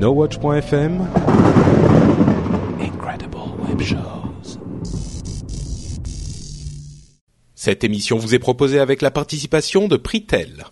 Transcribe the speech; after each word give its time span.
NoWatch.fm 0.00 1.06
Incredible 2.80 3.36
Web 3.68 3.82
Shows. 3.82 4.58
Cette 7.54 7.84
émission 7.84 8.16
vous 8.16 8.34
est 8.34 8.38
proposée 8.38 8.80
avec 8.80 9.02
la 9.02 9.10
participation 9.10 9.88
de 9.88 9.98
Pritel. 9.98 10.64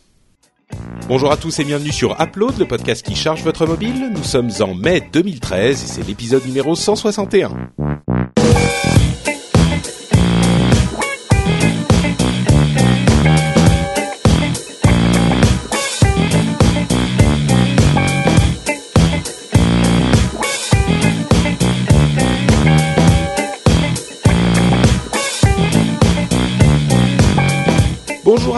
Bonjour 1.09 1.31
à 1.31 1.37
tous 1.37 1.59
et 1.59 1.65
bienvenue 1.65 1.93
sur 1.93 2.19
Upload, 2.19 2.59
le 2.59 2.67
podcast 2.67 3.05
qui 3.05 3.15
charge 3.15 3.43
votre 3.43 3.67
mobile. 3.67 4.13
Nous 4.15 4.25
sommes 4.25 4.51
en 4.61 4.75
mai 4.75 5.03
2013 5.13 5.83
et 5.83 5.87
c'est 5.87 6.07
l'épisode 6.07 6.47
numéro 6.47 6.75
161. 6.75 7.69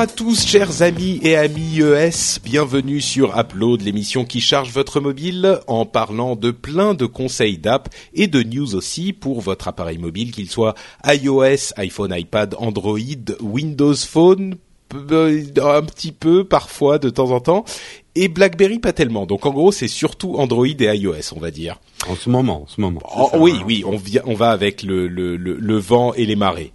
Bonjour 0.00 0.12
à 0.12 0.16
tous, 0.16 0.46
chers 0.46 0.80
amis 0.80 1.20
et 1.22 1.36
amis 1.36 1.80
ES, 1.80 2.40
bienvenue 2.42 3.02
sur 3.02 3.38
Upload, 3.38 3.82
l'émission 3.82 4.24
qui 4.24 4.40
charge 4.40 4.73
votre 4.73 4.98
mobile 4.98 5.60
en 5.66 5.84
parlant 5.84 6.36
de 6.36 6.50
plein 6.52 6.95
de 6.95 7.04
conseils 7.04 7.59
d'app 7.59 7.90
et 8.14 8.26
de 8.26 8.42
news 8.42 8.74
aussi 8.74 9.12
pour 9.12 9.42
votre 9.42 9.68
appareil 9.68 9.98
mobile, 9.98 10.32
qu'il 10.32 10.48
soit 10.48 10.74
iOS, 11.04 11.74
iPhone, 11.76 12.14
iPad, 12.16 12.54
Android, 12.56 12.96
Windows 13.42 13.95
Phone, 13.95 14.54
un 14.95 15.82
petit 15.82 16.12
peu 16.12 16.45
parfois 16.45 16.98
de 16.98 17.10
temps 17.10 17.32
en 17.32 17.40
temps, 17.40 17.66
et 18.14 18.28
BlackBerry 18.28 18.78
pas 18.78 18.95
tellement. 18.95 19.26
Donc 19.26 19.45
en 19.45 19.51
gros, 19.51 19.70
c'est 19.70 19.87
surtout 19.87 20.37
Android 20.37 20.64
et 20.66 20.96
iOS, 20.96 21.34
on 21.37 21.40
va 21.40 21.51
dire. 21.51 21.78
En 22.09 22.14
ce 22.14 22.30
moment, 22.30 22.62
en 22.62 22.66
ce 22.68 22.80
moment. 22.80 23.02
Oh, 23.18 23.28
oui, 23.34 23.52
oui, 23.66 23.84
on, 23.87 23.98
vient, 23.98 24.23
on 24.24 24.32
va 24.32 24.51
avec 24.52 24.82
le, 24.82 25.09
le, 25.09 25.37
le, 25.37 25.56
le 25.56 25.76
vent 25.76 26.15
et 26.15 26.24
les 26.24 26.37
marées. 26.37 26.73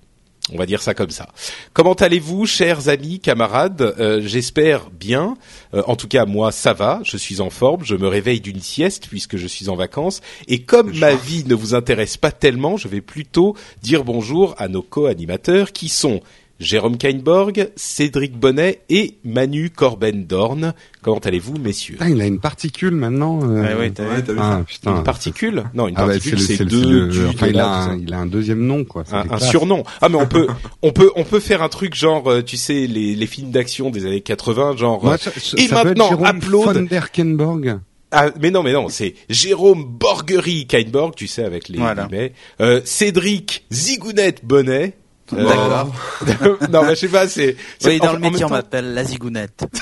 On 0.54 0.58
va 0.58 0.68
dire 0.68 0.84
ça 0.84 0.94
comme 0.94 1.10
ça. 1.10 1.30
Comment 1.74 1.94
allez-vous, 1.94 2.46
chers 2.46 2.88
amis, 2.88 3.20
camarades? 3.20 3.96
Euh, 4.00 4.22
J'espère 4.22 4.92
bien. 4.92 5.38
Euh, 5.74 5.82
en 5.88 5.96
tout 5.96 6.08
cas, 6.08 6.26
moi, 6.26 6.52
ça 6.52 6.74
va. 6.74 7.00
Je 7.04 7.18
suis 7.18 7.42
en 7.42 7.50
forme. 7.50 7.84
Je 7.84 7.96
me 7.96 8.08
réveille 8.08 8.42
d'une 8.42 8.62
sieste 8.62 9.08
puisque 9.08 9.38
je 9.38 9.48
suis 9.48 9.70
en 9.70 9.76
vacances. 9.76 10.22
Et 10.48 10.62
comme 10.62 10.96
ma 11.00 11.16
vie 11.16 11.46
ne 11.48 11.56
vous 11.56 11.74
intéresse 11.74 12.18
pas 12.18 12.32
tellement, 12.32 12.78
je 12.78 12.88
vais 12.88 13.02
plutôt 13.02 13.56
dire 13.82 14.04
bonjour 14.04 14.54
à 14.60 14.68
nos 14.68 14.84
co-animateurs 14.84 15.72
qui 15.72 15.90
sont 15.90 16.22
Jérôme 16.60 16.98
Kainborg, 16.98 17.70
Cédric 17.76 18.38
Bonnet 18.40 18.82
et 18.90 19.16
Manu 19.26 19.70
Corben-Dorn. 19.70 20.74
Comment 21.02 21.18
allez-vous, 21.20 21.58
messieurs? 21.58 21.96
Putain, 21.96 22.10
il 22.10 22.22
a 22.22 22.26
une 22.26 22.40
particule 22.40 22.92
maintenant. 22.96 23.40
euh, 23.44 23.62
Ouais, 23.62 23.74
ouais, 23.76 23.92
t'as 23.92 24.04
vu 24.06 24.24
t'as 24.24 24.32
vu 24.34 24.40
ah, 24.42 24.58
ça? 24.60 24.64
putain. 24.66 24.96
Une 24.98 25.04
particule? 25.04 25.64
Non, 25.74 25.88
une 25.90 25.96
Ah 25.98 26.02
bah, 26.06 26.14
particule, 26.14 26.40
le- 26.40 26.44
c'est 26.46 26.64
deux 26.66 27.08
le- 27.10 27.28
enfin, 27.30 27.48
il, 27.48 27.60
a 27.60 27.68
un, 27.68 27.98
il 28.00 28.14
a 28.14 28.20
un 28.20 28.26
deuxième 28.26 28.66
nom, 28.66 28.86
quoi. 28.86 29.04
Un, 29.12 29.38
surnom. 29.40 29.84
Ah 30.02 30.08
mais 30.10 30.16
on 30.18 30.28
peut 30.28 30.48
on 30.82 30.92
peut 30.92 31.12
on 31.18 31.24
peut 31.26 31.40
faire 31.42 31.62
un 31.62 31.70
truc 31.70 31.94
genre 31.94 32.30
euh, 32.32 32.42
tu 32.42 32.56
sais 32.58 32.88
les 32.88 33.16
les 33.16 33.28
films 33.28 33.52
d'action 33.52 33.90
des 33.90 34.06
années 34.06 34.22
80 34.22 34.78
genre 34.78 35.04
Moi, 35.04 35.14
euh, 35.14 35.18
ça- 35.18 35.32
ça- 35.38 35.58
et 35.58 35.68
ça 35.68 35.84
maintenant, 35.84 36.12
upload. 36.24 36.76
von 36.78 36.82
der 36.84 37.12
Kenborg. 37.12 37.80
ah, 38.12 38.28
mais 38.42 38.50
non 38.52 38.64
mais 38.64 38.72
non 38.74 38.88
c'est 38.90 39.16
Jérôme 39.30 39.84
Borgery 39.86 40.68
Kainborg 40.68 41.16
tu 41.16 41.28
sais 41.28 41.44
avec 41.44 41.68
les 41.70 41.78
Voilà. 41.80 42.06
guillemets 42.06 42.34
euh, 42.62 42.82
Cédric 42.86 43.66
Zigounet 43.72 44.36
Bonnet 44.44 44.94
D'accord. 45.32 45.92
non 46.72 46.84
mais 46.84 46.90
je 46.96 47.00
sais 47.02 47.08
pas 47.08 47.28
c'est 47.28 47.56
Oui, 47.84 47.98
dans 48.00 48.10
en- 48.10 48.14
le 48.14 48.20
métier, 48.20 48.46
on 48.46 48.50
temps- 48.50 48.56
m'appelle 48.56 48.94
la 48.94 49.04
zigounette. 49.04 49.66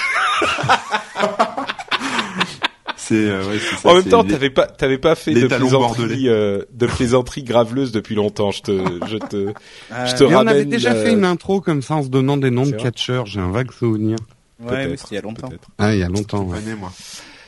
C'est 2.95 3.15
euh, 3.15 3.45
ouais, 3.49 3.59
c'est 3.59 3.75
ça. 3.81 3.89
en 3.89 3.95
même 3.95 4.05
temps, 4.05 4.23
t'avais 4.23 4.49
pas, 4.49 4.65
t'avais 4.65 4.97
pas 4.97 5.15
fait 5.15 5.33
de 5.33 5.47
plaisanterie, 5.47 6.29
euh, 6.29 6.61
de 6.71 6.87
plaisanterie 6.87 7.43
graveleuses 7.43 7.91
depuis 7.91 8.15
longtemps. 8.15 8.51
Je 8.51 8.61
te, 8.61 8.71
je 9.07 9.17
te, 9.17 9.51
je 10.05 10.15
te 10.15 10.23
Et 10.23 10.27
on 10.27 10.39
avait 10.39 10.49
ramène. 10.51 10.69
déjà 10.69 10.93
euh, 10.93 11.03
fait 11.03 11.11
une 11.11 11.25
intro 11.25 11.59
comme 11.59 11.81
ça 11.81 11.95
en 11.95 12.03
se 12.03 12.07
donnant 12.07 12.37
des 12.37 12.49
noms 12.49 12.65
de 12.65 12.71
catcheurs. 12.71 13.25
J'ai 13.25 13.41
un 13.41 13.51
vague 13.51 13.71
souvenir. 13.73 14.15
Ouais, 14.61 14.87
mais 14.87 14.95
c'était 14.95 15.09
il 15.11 15.15
y 15.15 15.17
a 15.17 15.21
longtemps. 15.21 15.49
peut-être. 15.49 15.67
Ah, 15.77 15.93
il 15.93 15.99
y 15.99 16.03
a 16.03 16.07
longtemps. 16.07 16.43
Ouais. 16.43 16.59
Venez, 16.61 16.75
moi. 16.75 16.93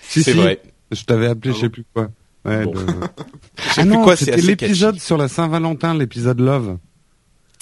Si, 0.01 0.23
C'est 0.23 0.33
si, 0.33 0.37
vrai. 0.37 0.61
Je 0.91 1.03
t'avais 1.03 1.27
appelé, 1.27 1.53
je 1.53 1.59
sais 1.59 1.65
Ah 1.67 1.69
plus 1.69 1.85
quoi. 1.93 2.09
Ouais, 2.43 2.65
Bon. 2.65 2.73
le- 2.73 2.79
Je 3.57 3.73
sais 3.73 3.81
Ah 3.81 3.81
plus 3.83 3.85
non, 3.91 4.15
c'était 4.17 4.35
l'épisode 4.41 4.99
sur 4.99 5.17
la 5.17 5.29
Saint-Valentin, 5.29 5.93
l'épisode 5.97 6.41
Love. 6.41 6.77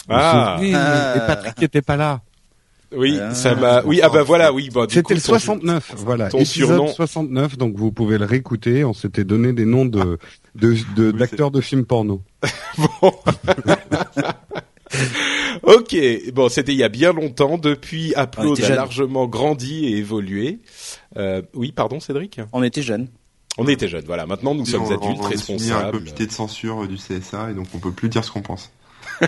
Ah, 0.09 0.55
souvenez 0.57 0.73
Ah. 0.75 1.13
Et 1.15 1.19
Patrick 1.27 1.63
était 1.63 1.81
pas 1.81 1.95
là. 1.95 2.21
oui, 2.95 3.17
Ah, 3.21 3.33
ça 3.33 3.55
m'a. 3.55 3.81
Oui, 3.83 4.01
ah 4.03 4.09
bah 4.09 4.23
voilà, 4.23 4.51
oui. 4.53 4.69
Bon, 4.71 4.85
du 4.85 4.93
C'était 4.95 5.13
le 5.15 5.21
ton- 5.21 5.27
69, 5.29 5.93
voilà. 5.97 6.29
ton 6.29 6.39
épisode 6.39 6.67
surnom. 6.67 6.87
69, 6.87 7.57
donc 7.57 7.75
vous 7.77 7.91
pouvez 7.91 8.17
le 8.17 8.25
réécouter. 8.25 8.83
On 8.83 8.93
s'était 8.93 9.23
donné 9.23 9.53
des 9.53 9.65
noms 9.65 9.85
de 9.85 10.17
de 10.55 10.75
de- 10.95 11.11
Oui, 11.11 11.19
d'acteurs 11.19 11.51
de 11.51 11.61
films 11.61 11.85
porno. 11.85 12.21
Bon. 13.01 13.13
ok, 15.63 15.95
bon, 16.33 16.49
c'était 16.49 16.71
il 16.73 16.77
y 16.77 16.83
a 16.83 16.89
bien 16.89 17.13
longtemps. 17.13 17.57
Depuis, 17.57 18.13
Upload 18.17 18.61
a 18.63 18.75
largement 18.75 19.27
grandi 19.27 19.85
et 19.85 19.97
évolué. 19.97 20.59
Euh, 21.17 21.41
oui, 21.53 21.71
pardon, 21.71 21.99
Cédric? 21.99 22.39
On 22.51 22.63
était 22.63 22.81
jeunes. 22.81 23.07
On 23.57 23.67
était 23.67 23.87
jeunes. 23.87 24.03
Voilà, 24.05 24.25
maintenant 24.25 24.55
nous 24.55 24.63
Et 24.63 24.71
sommes 24.71 24.83
on- 24.83 24.91
adultes 24.91 25.19
on, 25.19 25.21
on 25.21 25.23
a 25.23 25.25
un 25.25 25.29
responsables. 25.29 25.91
comité 25.99 26.25
de 26.25 26.31
censure 26.31 26.87
du 26.87 26.95
CSA 26.97 27.51
et 27.51 27.53
donc 27.53 27.67
on 27.75 27.79
peut 27.79 27.91
plus 27.91 28.09
dire 28.09 28.23
ce 28.23 28.31
qu'on 28.31 28.41
pense. 28.41 28.71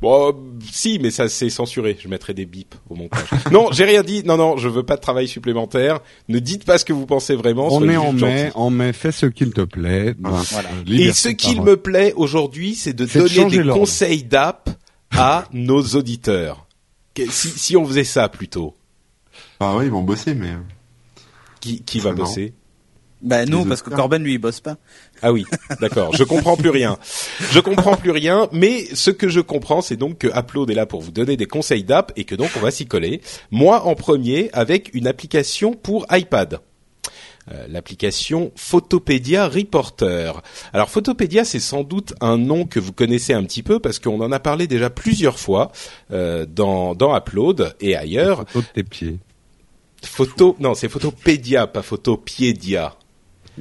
Bon, 0.00 0.28
euh, 0.28 0.32
si, 0.70 0.98
mais 0.98 1.10
ça 1.10 1.28
c'est 1.28 1.50
censuré. 1.50 1.96
Je 2.00 2.08
mettrai 2.08 2.34
des 2.34 2.46
bips 2.46 2.74
au 2.88 2.94
montage. 2.94 3.28
non, 3.52 3.68
j'ai 3.72 3.84
rien 3.84 4.02
dit. 4.02 4.22
Non, 4.24 4.36
non, 4.36 4.56
je 4.56 4.68
veux 4.68 4.82
pas 4.82 4.96
de 4.96 5.00
travail 5.00 5.28
supplémentaire. 5.28 6.00
Ne 6.28 6.38
dites 6.38 6.64
pas 6.64 6.78
ce 6.78 6.84
que 6.84 6.92
vous 6.92 7.06
pensez 7.06 7.34
vraiment. 7.34 7.68
On 7.70 7.86
est 7.88 7.96
en 7.96 8.12
mai, 8.12 8.50
en 8.54 8.70
mai, 8.70 8.92
fais 8.92 9.12
ce 9.12 9.26
qu'il 9.26 9.52
te 9.52 9.60
plaît. 9.62 10.14
Voilà. 10.18 10.42
Voilà. 10.50 10.68
Euh, 10.88 10.92
Et 10.92 11.12
ce 11.12 11.28
qu'il 11.28 11.62
me 11.62 11.76
plaît 11.76 12.12
aujourd'hui, 12.16 12.74
c'est 12.74 12.94
de 12.94 13.04
donner 13.04 13.58
des 13.58 13.68
conseils 13.68 14.22
d'app 14.24 14.70
à 15.12 15.44
nos 15.52 15.82
auditeurs. 15.82 16.66
Si, 17.30 17.48
si 17.48 17.76
on 17.76 17.86
faisait 17.86 18.04
ça 18.04 18.28
plutôt, 18.28 18.74
Ah 19.60 19.76
ouais, 19.76 19.86
ils 19.86 19.90
vont 19.90 20.02
bosser, 20.02 20.34
mais 20.34 20.50
euh, 20.50 20.58
qui, 21.60 21.82
qui 21.82 22.00
va 22.00 22.12
bosser? 22.12 22.52
Bah, 23.22 23.46
nous, 23.46 23.64
parce 23.64 23.82
que. 23.82 23.90
Corben, 23.90 24.22
lui, 24.22 24.34
il 24.34 24.38
bosse 24.38 24.60
pas. 24.60 24.76
Ah 25.22 25.32
oui, 25.32 25.44
d'accord. 25.80 26.14
Je 26.14 26.24
comprends 26.24 26.56
plus 26.56 26.70
rien. 26.70 26.98
Je 27.52 27.60
comprends 27.60 27.96
plus 27.96 28.10
rien. 28.10 28.48
Mais 28.52 28.84
ce 28.94 29.10
que 29.10 29.28
je 29.28 29.40
comprends, 29.40 29.80
c'est 29.80 29.96
donc 29.96 30.18
que 30.18 30.28
Upload 30.28 30.70
est 30.70 30.74
là 30.74 30.86
pour 30.86 31.00
vous 31.00 31.10
donner 31.10 31.36
des 31.36 31.46
conseils 31.46 31.84
d'app 31.84 32.12
et 32.16 32.24
que 32.24 32.34
donc 32.34 32.50
on 32.56 32.60
va 32.60 32.70
s'y 32.70 32.86
coller. 32.86 33.20
Moi 33.50 33.84
en 33.84 33.94
premier 33.94 34.50
avec 34.52 34.90
une 34.94 35.06
application 35.06 35.72
pour 35.72 36.06
iPad. 36.10 36.60
Euh, 37.52 37.66
l'application 37.68 38.50
Photopédia 38.56 39.46
Reporter. 39.46 40.42
Alors 40.72 40.90
Photopédia, 40.90 41.44
c'est 41.44 41.60
sans 41.60 41.84
doute 41.84 42.12
un 42.20 42.38
nom 42.38 42.64
que 42.64 42.80
vous 42.80 42.92
connaissez 42.92 43.34
un 43.34 43.44
petit 43.44 43.62
peu 43.62 43.78
parce 43.78 44.00
qu'on 44.00 44.20
en 44.20 44.32
a 44.32 44.40
parlé 44.40 44.66
déjà 44.66 44.90
plusieurs 44.90 45.38
fois 45.38 45.70
euh, 46.10 46.44
dans, 46.44 46.96
dans 46.96 47.16
Upload 47.16 47.76
et 47.80 47.94
ailleurs. 47.94 48.46
Photo 48.48 48.60
de 48.60 48.66
tes 48.74 48.82
pieds. 48.82 49.18
Photo, 50.02 50.56
non, 50.58 50.74
c'est 50.74 50.88
Photopédia, 50.88 51.68
pas 51.68 51.82
Photopiedia. 51.82 52.96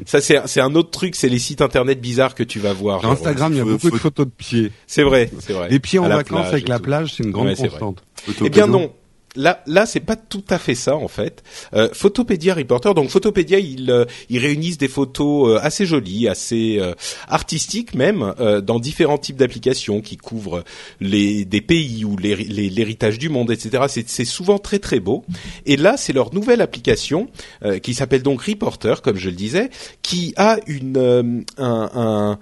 Ça, 0.06 0.22
c'est 0.22 0.42
c'est 0.46 0.62
un 0.62 0.76
autre 0.76 0.92
truc, 0.92 1.16
c'est 1.16 1.30
les 1.30 1.40
sites 1.40 1.62
internet 1.62 2.02
bizarres 2.02 2.36
que 2.36 2.44
tu 2.44 2.60
vas 2.60 2.74
voir. 2.74 3.00
Sur. 3.00 3.12
Instagram, 3.12 3.54
il 3.54 3.58
y 3.58 3.62
a 3.62 3.66
beaucoup 3.66 3.90
de 3.90 3.98
photos 3.98 4.26
de 4.26 4.32
pieds. 4.32 4.72
C'est 4.88 5.04
vrai, 5.04 5.32
c'est 5.40 5.54
vrai. 5.54 5.70
Les 5.70 5.80
pieds 5.80 6.00
en 6.00 6.08
vacances 6.08 6.48
avec 6.48 6.66
et 6.66 6.70
la 6.70 6.80
plage, 6.80 7.14
c'est 7.16 7.24
une 7.24 7.32
grande 7.32 7.56
constante. 7.56 8.04
Eh 8.44 8.50
bien 8.50 8.68
non. 8.68 8.92
Là, 9.36 9.62
là, 9.66 9.86
c'est 9.86 10.00
pas 10.00 10.16
tout 10.16 10.44
à 10.50 10.58
fait 10.58 10.76
ça 10.76 10.96
en 10.96 11.08
fait. 11.08 11.44
Euh, 11.74 11.90
Photopédia 11.94 12.54
Reporter. 12.54 12.94
Donc 12.94 13.10
Photopédia, 13.10 13.60
ils 13.60 13.92
euh, 13.92 14.06
ils 14.30 14.40
réunissent 14.40 14.78
des 14.78 14.88
photos 14.88 15.50
euh, 15.50 15.60
assez 15.62 15.86
jolies, 15.86 16.28
assez 16.28 16.78
euh, 16.80 16.94
artistiques 17.28 17.96
même, 17.96 18.34
euh, 18.40 18.62
dans 18.62 18.80
différents 18.80 19.18
types 19.18 19.38
d'applications 19.38 20.02
qui 20.02 20.18
couvrent 20.18 20.64
les 21.02 21.46
des 21.46 21.62
pays 21.62 22.06
ou 22.06 22.18
l'héritage 22.18 23.20
du 23.20 23.30
monde, 23.30 23.52
etc. 23.52 23.84
C'est 24.08 24.26
souvent 24.26 24.58
très 24.58 24.80
très 24.80 25.00
beau. 25.00 25.26
Et 25.66 25.78
là, 25.78 25.98
c'est 25.98 26.14
leur 26.14 26.34
nouvelle 26.34 26.62
application 26.62 27.30
euh, 27.64 27.80
qui 27.80 27.94
s'appelle 27.94 28.24
donc 28.24 28.42
Reporter, 28.42 29.02
comme 29.02 29.18
je 29.18 29.30
le 29.30 29.36
disais, 29.36 29.70
qui 30.02 30.34
a 30.38 30.58
une 30.68 31.46
un, 31.58 31.90
un 31.94 32.40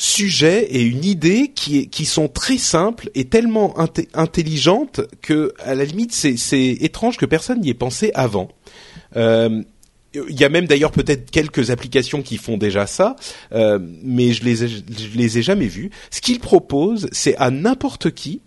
sujet 0.00 0.64
et 0.70 0.80
une 0.80 1.04
idée 1.04 1.52
qui, 1.54 1.88
qui 1.90 2.06
sont 2.06 2.26
très 2.28 2.56
simples 2.56 3.10
et 3.14 3.26
tellement 3.26 3.74
inté- 3.76 4.08
intelligentes 4.14 5.02
que 5.20 5.52
à 5.58 5.74
la 5.74 5.84
limite 5.84 6.12
c'est 6.14 6.70
étrange 6.80 7.18
que 7.18 7.26
personne 7.26 7.60
n'y 7.60 7.68
ait 7.68 7.74
pensé 7.74 8.10
avant. 8.14 8.48
Euh, 9.16 9.62
il 10.14 10.40
y 10.40 10.44
a 10.44 10.48
même 10.48 10.66
d'ailleurs 10.66 10.90
peut-être 10.90 11.30
quelques 11.30 11.70
applications 11.70 12.22
qui 12.22 12.38
font 12.38 12.56
déjà 12.56 12.86
ça, 12.86 13.14
euh, 13.52 13.78
mais 14.02 14.32
je 14.32 14.42
les 14.42 14.64
ai, 14.64 14.68
je 14.68 15.16
les 15.16 15.38
ai 15.38 15.42
jamais 15.42 15.66
vues. 15.68 15.90
Ce 16.10 16.20
qu'ils 16.22 16.40
proposent, 16.40 17.06
c'est 17.12 17.36
à 17.36 17.50
n'importe 17.50 18.10
qui 18.10 18.40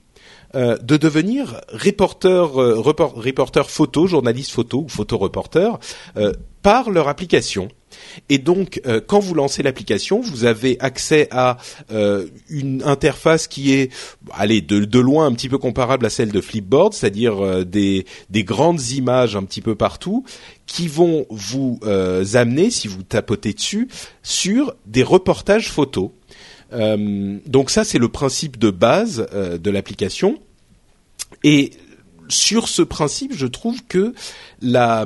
euh, 0.55 0.77
de 0.79 0.97
devenir 0.97 1.61
reporter, 1.71 2.59
euh, 2.59 2.79
report- 2.79 3.15
reporter 3.15 3.69
photo, 3.69 4.07
journaliste 4.07 4.51
photo 4.51 4.81
ou 4.85 4.89
photoreporter 4.89 5.71
euh, 6.17 6.33
par 6.63 6.89
leur 6.89 7.07
application. 7.07 7.69
Et 8.29 8.37
donc, 8.37 8.81
euh, 8.85 9.01
quand 9.05 9.19
vous 9.19 9.33
lancez 9.33 9.63
l'application, 9.63 10.21
vous 10.21 10.45
avez 10.45 10.77
accès 10.79 11.27
à 11.31 11.57
euh, 11.91 12.27
une 12.49 12.83
interface 12.83 13.47
qui 13.47 13.73
est, 13.73 13.91
allez, 14.33 14.61
de, 14.61 14.99
loin 14.99 15.25
un 15.25 15.33
petit 15.33 15.49
peu 15.49 15.57
comparable 15.57 16.05
à 16.05 16.09
celle 16.09 16.31
de 16.31 16.41
Flipboard, 16.41 16.93
c'est-à-dire 16.93 17.43
euh, 17.43 17.63
des, 17.63 18.05
des 18.29 18.43
grandes 18.43 18.81
images 18.89 19.35
un 19.35 19.43
petit 19.43 19.61
peu 19.61 19.75
partout, 19.75 20.23
qui 20.65 20.87
vont 20.87 21.25
vous 21.29 21.79
amener, 21.83 22.71
si 22.71 22.87
vous 22.87 23.03
tapotez 23.03 23.53
dessus, 23.53 23.89
sur 24.23 24.73
des 24.85 25.03
reportages 25.03 25.69
photos. 25.69 26.09
Donc 26.71 27.69
ça, 27.69 27.83
c'est 27.83 27.99
le 27.99 28.07
principe 28.07 28.57
de 28.57 28.71
base 28.71 29.27
de 29.33 29.69
l'application. 29.69 30.39
Sur 32.33 32.67
ce 32.67 32.81
principe, 32.81 33.33
je 33.35 33.47
trouve 33.47 33.83
que 33.87 34.13
la, 34.61 35.05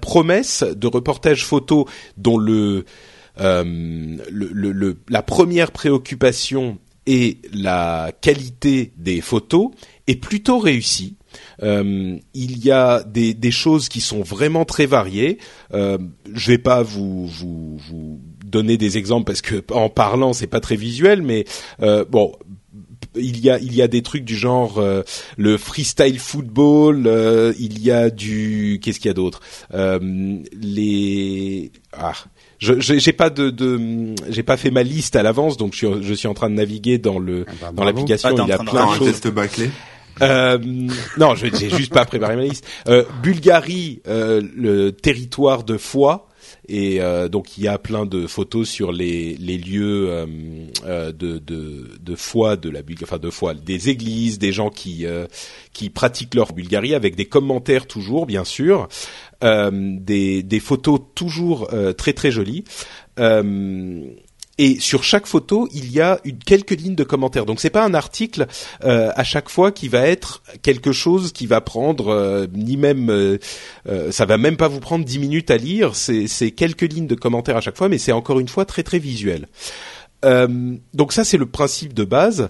promesse 0.00 0.62
de 0.62 0.86
reportage 0.86 1.44
photo 1.44 1.88
dont 2.16 2.38
euh, 3.38 4.16
la 5.08 5.22
première 5.22 5.72
préoccupation 5.72 6.78
est 7.06 7.38
la 7.54 8.12
qualité 8.20 8.92
des 8.96 9.20
photos 9.20 9.70
est 10.06 10.16
plutôt 10.16 10.58
réussie. 10.58 11.16
Euh, 11.62 12.18
il 12.34 12.64
y 12.64 12.70
a 12.70 13.02
des, 13.02 13.50
choses 13.50 13.88
qui 13.88 14.00
sont 14.00 14.22
vraiment 14.22 14.64
très 14.64 14.86
variées. 14.86 15.38
Euh, 15.72 15.98
je 16.32 16.50
vais 16.50 16.58
pas 16.58 16.82
vous 16.82 17.28
donner 18.44 18.76
des 18.76 18.96
exemples 18.96 19.26
parce 19.26 19.42
que 19.42 19.62
en 19.72 19.88
parlant 19.88 20.32
c'est 20.32 20.46
pas 20.46 20.60
très 20.60 20.76
visuel, 20.76 21.22
mais 21.22 21.44
euh, 21.82 22.04
bon, 22.08 22.32
il 23.18 23.40
y 23.40 23.50
a 23.50 23.58
il 23.58 23.74
y 23.74 23.82
a 23.82 23.88
des 23.88 24.02
trucs 24.02 24.24
du 24.24 24.36
genre 24.36 24.78
euh, 24.78 25.02
le 25.36 25.56
freestyle 25.58 26.18
football, 26.18 27.04
euh, 27.06 27.52
il 27.58 27.82
y 27.82 27.90
a 27.90 28.10
du 28.10 28.80
qu'est-ce 28.82 28.98
qu'il 29.00 29.08
y 29.08 29.10
a 29.10 29.14
d'autre 29.14 29.40
Euh, 29.74 29.98
les 30.52 31.70
ah 31.92 32.12
je 32.58 32.80
j'ai 32.80 32.98
j'ai 33.00 33.12
pas 33.12 33.30
de, 33.30 33.50
de 33.50 34.14
j'ai 34.28 34.42
pas 34.42 34.56
fait 34.56 34.70
ma 34.70 34.82
liste 34.82 35.16
à 35.16 35.22
l'avance 35.22 35.56
donc 35.56 35.72
je 35.74 35.78
suis 35.78 36.02
je 36.02 36.14
suis 36.14 36.28
en 36.28 36.34
train 36.34 36.48
de 36.50 36.54
naviguer 36.54 36.98
dans 36.98 37.18
le 37.18 37.44
Ah 37.48 37.52
bah, 37.60 37.72
dans 37.74 37.84
l'application 37.84 38.28
Ah, 38.30 38.32
il 38.44 38.48
y 38.48 38.52
a 38.52 38.58
de 38.58 38.62
plein 38.64 38.86
de 38.86 38.90
un 38.90 38.94
choses 38.96 39.08
test 39.08 39.28
bâclé. 39.28 39.70
euh, 40.22 40.58
non, 41.18 41.34
je 41.34 41.46
j'ai 41.54 41.68
juste 41.70 41.92
pas 41.92 42.04
préparé 42.06 42.36
ma 42.36 42.42
liste. 42.44 42.66
Euh, 42.88 43.04
Bulgarie, 43.22 44.00
euh, 44.08 44.42
le 44.56 44.90
territoire 44.92 45.62
de 45.64 45.76
foi. 45.76 46.28
Et 46.68 47.00
euh, 47.00 47.28
donc 47.28 47.56
il 47.56 47.64
y 47.64 47.68
a 47.68 47.78
plein 47.78 48.06
de 48.06 48.26
photos 48.26 48.68
sur 48.68 48.92
les, 48.92 49.36
les 49.36 49.58
lieux 49.58 50.08
euh, 50.10 50.26
euh, 50.84 51.12
de, 51.12 51.38
de, 51.38 51.90
de 52.00 52.14
foi 52.16 52.56
de 52.56 52.70
la 52.70 52.82
Bulgarie, 52.82 53.04
enfin 53.08 53.18
de 53.18 53.30
foi, 53.30 53.54
des 53.54 53.88
églises, 53.88 54.38
des 54.38 54.52
gens 54.52 54.70
qui 54.70 55.06
euh, 55.06 55.26
qui 55.72 55.90
pratiquent 55.90 56.34
leur 56.34 56.52
Bulgarie 56.52 56.94
avec 56.94 57.14
des 57.14 57.26
commentaires 57.26 57.86
toujours 57.86 58.26
bien 58.26 58.44
sûr, 58.44 58.88
euh, 59.44 59.70
des, 59.72 60.42
des 60.42 60.60
photos 60.60 61.00
toujours 61.14 61.68
euh, 61.72 61.92
très 61.92 62.12
très 62.12 62.30
jolies. 62.30 62.64
Euh, 63.18 64.02
et 64.58 64.80
sur 64.80 65.04
chaque 65.04 65.26
photo, 65.26 65.68
il 65.72 65.92
y 65.92 66.00
a 66.00 66.18
une, 66.24 66.38
quelques 66.38 66.70
lignes 66.70 66.94
de 66.94 67.04
commentaires. 67.04 67.44
Donc 67.44 67.60
c'est 67.60 67.70
pas 67.70 67.84
un 67.84 67.92
article 67.92 68.46
euh, 68.84 69.12
à 69.14 69.22
chaque 69.22 69.50
fois 69.50 69.70
qui 69.70 69.88
va 69.88 70.06
être 70.06 70.42
quelque 70.62 70.92
chose 70.92 71.32
qui 71.32 71.46
va 71.46 71.60
prendre 71.60 72.08
euh, 72.08 72.46
ni 72.54 72.76
même 72.76 73.10
euh, 73.10 73.38
euh, 73.88 74.10
ça 74.10 74.24
va 74.24 74.38
même 74.38 74.56
pas 74.56 74.68
vous 74.68 74.80
prendre 74.80 75.04
dix 75.04 75.18
minutes 75.18 75.50
à 75.50 75.58
lire. 75.58 75.94
C'est 75.94 76.26
c'est 76.26 76.52
quelques 76.52 76.90
lignes 76.90 77.06
de 77.06 77.14
commentaires 77.14 77.56
à 77.56 77.60
chaque 77.60 77.76
fois, 77.76 77.88
mais 77.88 77.98
c'est 77.98 78.12
encore 78.12 78.40
une 78.40 78.48
fois 78.48 78.64
très 78.64 78.82
très 78.82 78.98
visuel. 78.98 79.48
Euh, 80.24 80.76
donc 80.94 81.12
ça 81.12 81.24
c'est 81.24 81.38
le 81.38 81.46
principe 81.46 81.92
de 81.92 82.04
base. 82.04 82.48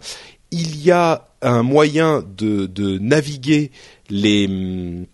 Il 0.53 0.81
y 0.83 0.93
a 0.93 1.29
un 1.43 1.65
moyen 1.65 2.25
de, 2.37 2.67
de 2.67 2.99
naviguer 2.99 3.73
les 4.11 4.47
hum, 4.47 5.07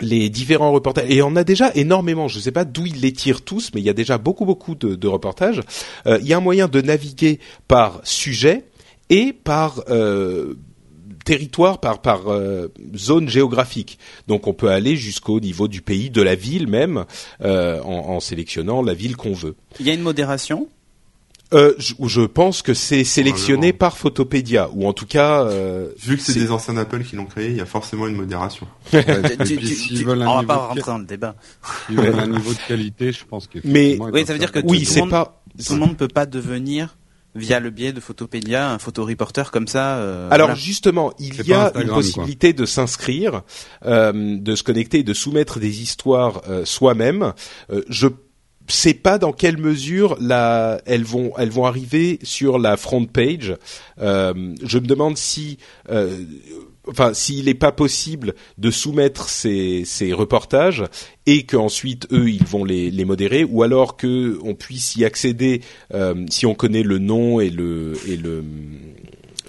les 0.00 0.28
différents 0.28 0.72
reportages 0.72 1.08
et 1.08 1.22
on 1.22 1.36
a 1.36 1.44
déjà 1.44 1.70
énormément. 1.74 2.28
Je 2.28 2.38
ne 2.38 2.42
sais 2.42 2.52
pas 2.52 2.64
d'où 2.64 2.86
ils 2.86 3.00
les 3.00 3.12
tirent 3.12 3.42
tous, 3.42 3.70
mais 3.74 3.80
il 3.80 3.84
y 3.84 3.90
a 3.90 3.94
déjà 3.94 4.18
beaucoup 4.18 4.44
beaucoup 4.44 4.74
de, 4.74 4.94
de 4.94 5.08
reportages. 5.08 5.60
Euh, 6.06 6.18
il 6.20 6.26
y 6.26 6.32
a 6.32 6.38
un 6.38 6.40
moyen 6.40 6.68
de 6.68 6.80
naviguer 6.80 7.38
par 7.68 8.00
sujet 8.04 8.64
et 9.10 9.32
par 9.32 9.82
euh, 9.90 10.54
territoire, 11.24 11.78
par 11.80 12.00
par 12.00 12.32
euh, 12.32 12.72
zone 12.96 13.28
géographique. 13.28 13.98
Donc 14.26 14.46
on 14.46 14.52
peut 14.52 14.70
aller 14.70 14.96
jusqu'au 14.96 15.40
niveau 15.40 15.68
du 15.68 15.80
pays, 15.80 16.10
de 16.10 16.22
la 16.22 16.34
ville 16.34 16.66
même, 16.66 17.04
euh, 17.42 17.80
en, 17.82 18.14
en 18.16 18.20
sélectionnant 18.20 18.82
la 18.82 18.94
ville 18.94 19.16
qu'on 19.16 19.32
veut. 19.32 19.54
Il 19.80 19.86
y 19.86 19.90
a 19.90 19.94
une 19.94 20.02
modération? 20.02 20.68
Euh, 21.52 21.74
je, 21.78 21.94
je 22.06 22.22
pense 22.22 22.62
que 22.62 22.74
c'est 22.74 23.04
sélectionné 23.04 23.72
Probablement. 23.72 23.78
par 23.78 23.98
Photopédia 23.98 24.70
ou 24.72 24.88
en 24.88 24.92
tout 24.92 25.06
cas. 25.06 25.42
euh, 25.44 25.90
Vu 26.02 26.16
que 26.16 26.22
c'est 26.22 26.34
des 26.38 26.50
anciens 26.50 26.74
d'Apple 26.74 27.04
qui 27.04 27.16
l'ont 27.16 27.26
créé, 27.26 27.50
il 27.50 27.56
y 27.56 27.60
a 27.60 27.66
forcément 27.66 28.06
une 28.08 28.16
modération. 28.16 28.66
Veulent 28.92 30.22
on 30.26 30.38
un 30.38 30.42
va 30.42 30.42
niveau 30.42 30.46
pas 30.46 30.54
de 30.54 30.60
rentrer 30.60 30.82
dans 30.86 30.98
le 30.98 31.04
débat. 31.04 31.34
s'ils 31.86 31.96
veulent 31.96 32.18
un 32.18 32.26
niveau 32.38 32.52
de 32.52 32.58
qualité, 32.66 33.12
je 33.12 33.24
pense 33.24 33.46
que. 33.46 33.58
Mais- 33.64 33.96
Oui, 34.00 34.24
ça 34.26 34.32
veut 34.32 34.38
dire 34.38 34.52
que 34.52 34.60
oui, 34.60 34.78
tout 34.78 34.84
le 34.84 34.84
c'est 34.84 35.00
monde- 35.00 35.10
pas. 35.10 35.42
Tout 35.64 35.74
le 35.74 35.78
monde 35.80 35.90
ne 35.90 35.94
peut 35.94 36.08
pas 36.08 36.26
devenir 36.26 36.96
via 37.36 37.58
le 37.60 37.70
biais 37.70 37.92
de 37.92 37.98
Photopédia 38.00 38.70
un 38.70 38.78
photoreporter 38.78 39.44
comme 39.52 39.66
ça. 39.68 39.96
euh, 39.98 40.28
Alors 40.30 40.48
voilà. 40.48 40.60
justement, 40.60 41.12
il 41.18 41.46
y 41.46 41.52
a 41.52 41.72
une 41.76 41.88
possibilité 41.88 42.52
de 42.52 42.64
s'inscrire, 42.64 43.42
euh, 43.86 44.12
de 44.38 44.54
se 44.56 44.62
connecter, 44.62 45.00
et 45.00 45.02
de 45.04 45.14
soumettre 45.14 45.58
des 45.60 45.82
histoires 45.82 46.42
euh, 46.48 46.64
soi-même. 46.64 47.32
Euh, 47.70 47.82
je 47.88 48.06
sais 48.68 48.94
pas 48.94 49.18
dans 49.18 49.32
quelle 49.32 49.58
mesure 49.58 50.16
la, 50.20 50.80
elles 50.86 51.04
vont, 51.04 51.32
elles 51.38 51.50
vont 51.50 51.66
arriver 51.66 52.18
sur 52.22 52.58
la 52.58 52.76
front 52.76 53.04
page. 53.04 53.56
Euh, 54.00 54.54
je 54.62 54.78
me 54.78 54.86
demande 54.86 55.16
si, 55.16 55.58
euh, 55.90 56.24
enfin, 56.88 57.12
s'il 57.14 57.46
n'est 57.46 57.54
pas 57.54 57.72
possible 57.72 58.34
de 58.58 58.70
soumettre 58.70 59.28
ces, 59.28 59.82
ces 59.84 60.12
reportages 60.12 60.84
et 61.26 61.44
qu'ensuite 61.44 62.06
eux 62.12 62.30
ils 62.30 62.44
vont 62.44 62.64
les, 62.64 62.90
les 62.90 63.04
modérer, 63.04 63.44
ou 63.44 63.62
alors 63.62 63.96
que 63.96 64.38
on 64.42 64.54
puisse 64.54 64.96
y 64.96 65.04
accéder 65.04 65.60
euh, 65.92 66.24
si 66.30 66.46
on 66.46 66.54
connaît 66.54 66.82
le 66.82 66.98
nom 66.98 67.40
et 67.40 67.50
le 67.50 67.94
et 68.06 68.16
le 68.16 68.44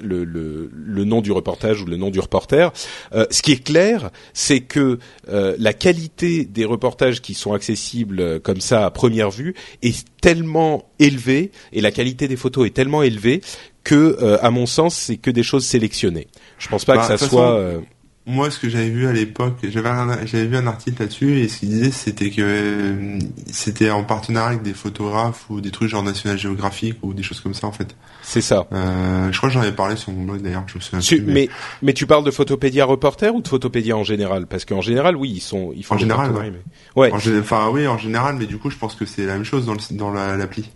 le, 0.01 0.23
le, 0.23 0.69
le 0.73 1.03
nom 1.05 1.21
du 1.21 1.31
reportage 1.31 1.81
ou 1.81 1.85
le 1.85 1.97
nom 1.97 2.09
du 2.09 2.19
reporter. 2.19 2.71
Euh, 3.13 3.25
ce 3.31 3.41
qui 3.41 3.51
est 3.53 3.63
clair, 3.63 4.09
c'est 4.33 4.61
que 4.61 4.99
euh, 5.29 5.55
la 5.59 5.73
qualité 5.73 6.45
des 6.45 6.65
reportages 6.65 7.21
qui 7.21 7.33
sont 7.33 7.53
accessibles 7.53 8.19
euh, 8.19 8.39
comme 8.39 8.61
ça 8.61 8.85
à 8.85 8.91
première 8.91 9.29
vue 9.31 9.55
est 9.81 10.05
tellement 10.21 10.89
élevée 10.99 11.51
et 11.73 11.81
la 11.81 11.91
qualité 11.91 12.27
des 12.27 12.35
photos 12.35 12.67
est 12.67 12.71
tellement 12.71 13.03
élevée 13.03 13.41
que, 13.83 14.17
euh, 14.21 14.37
à 14.41 14.49
mon 14.49 14.65
sens, 14.65 14.95
c'est 14.95 15.17
que 15.17 15.29
des 15.29 15.43
choses 15.43 15.63
sélectionnées. 15.65 16.27
Je 16.57 16.67
pense 16.69 16.85
pas 16.85 16.95
Bah, 16.95 17.01
que 17.01 17.07
ça 17.07 17.13
de 17.13 17.19
toute 17.19 17.29
soit. 17.29 17.41
façon, 17.45 17.57
euh, 17.59 17.79
Moi, 18.27 18.49
ce 18.49 18.57
que 18.57 18.67
j'avais 18.69 18.89
vu 18.89 19.05
à 19.05 19.13
l'époque, 19.13 19.57
j'avais 19.63 19.89
j'avais 20.25 20.47
vu 20.47 20.57
un 20.57 20.65
article 20.65 20.99
là-dessus 20.99 21.41
et 21.41 21.47
ce 21.47 21.59
qu'il 21.59 21.69
disait, 21.69 21.91
c'était 21.91 22.31
que 22.31 22.41
euh, 22.41 23.19
c'était 23.51 23.91
en 23.91 24.03
partenariat 24.03 24.49
avec 24.49 24.63
des 24.63 24.73
photographes 24.73 25.45
ou 25.51 25.61
des 25.61 25.69
trucs 25.69 25.89
genre 25.89 26.01
National 26.01 26.35
Geographic 26.39 26.95
ou 27.03 27.13
des 27.13 27.21
choses 27.21 27.39
comme 27.39 27.53
ça 27.53 27.67
en 27.67 27.71
fait. 27.71 27.95
c'est 28.23 28.41
ça. 28.41 28.65
Euh, 28.73 29.31
je 29.31 29.37
crois 29.37 29.49
que 29.49 29.53
j'en 29.53 29.61
avais 29.61 29.71
parlé 29.73 29.95
sur 29.95 30.11
mon 30.11 30.23
blog 30.23 30.41
d'ailleurs, 30.41 30.63
je 30.65 30.75
me 30.77 30.81
souviens 30.81 30.99
Tu- 31.01 31.21
plus. 31.21 31.31
mais 31.33 31.49
mais 31.83 31.93
tu 31.93 32.07
parles 32.07 32.23
de 32.23 32.31
Photopédia 32.31 32.83
Reporter 32.85 33.33
ou 33.35 33.41
de 33.43 33.47
Photopédia 33.47 33.95
en 33.95 34.03
général? 34.03 34.47
Parce 34.47 34.65
qu'en 34.65 34.81
général, 34.81 35.15
oui, 35.15 35.31
ils 35.35 35.39
sont 35.39 35.71
ils 35.75 35.85
font 35.85 35.93
En 35.93 35.97
général, 35.99 36.25
partenariats, 36.29 36.51
mais- 36.95 37.01
Ouais. 37.01 37.11
En 37.11 37.17
Enfin 37.39 37.69
oui, 37.71 37.85
en 37.85 37.99
général, 37.99 38.37
mais 38.39 38.47
du 38.47 38.57
coup, 38.57 38.71
je 38.71 38.77
pense 38.77 38.95
que 38.95 39.05
c'est 39.05 39.27
la 39.27 39.33
même 39.33 39.43
chose 39.45 39.67
dans 39.67 39.73
le- 39.73 39.79
dans 39.97 40.11
la- 40.11 40.35
l'appli. 40.35 40.71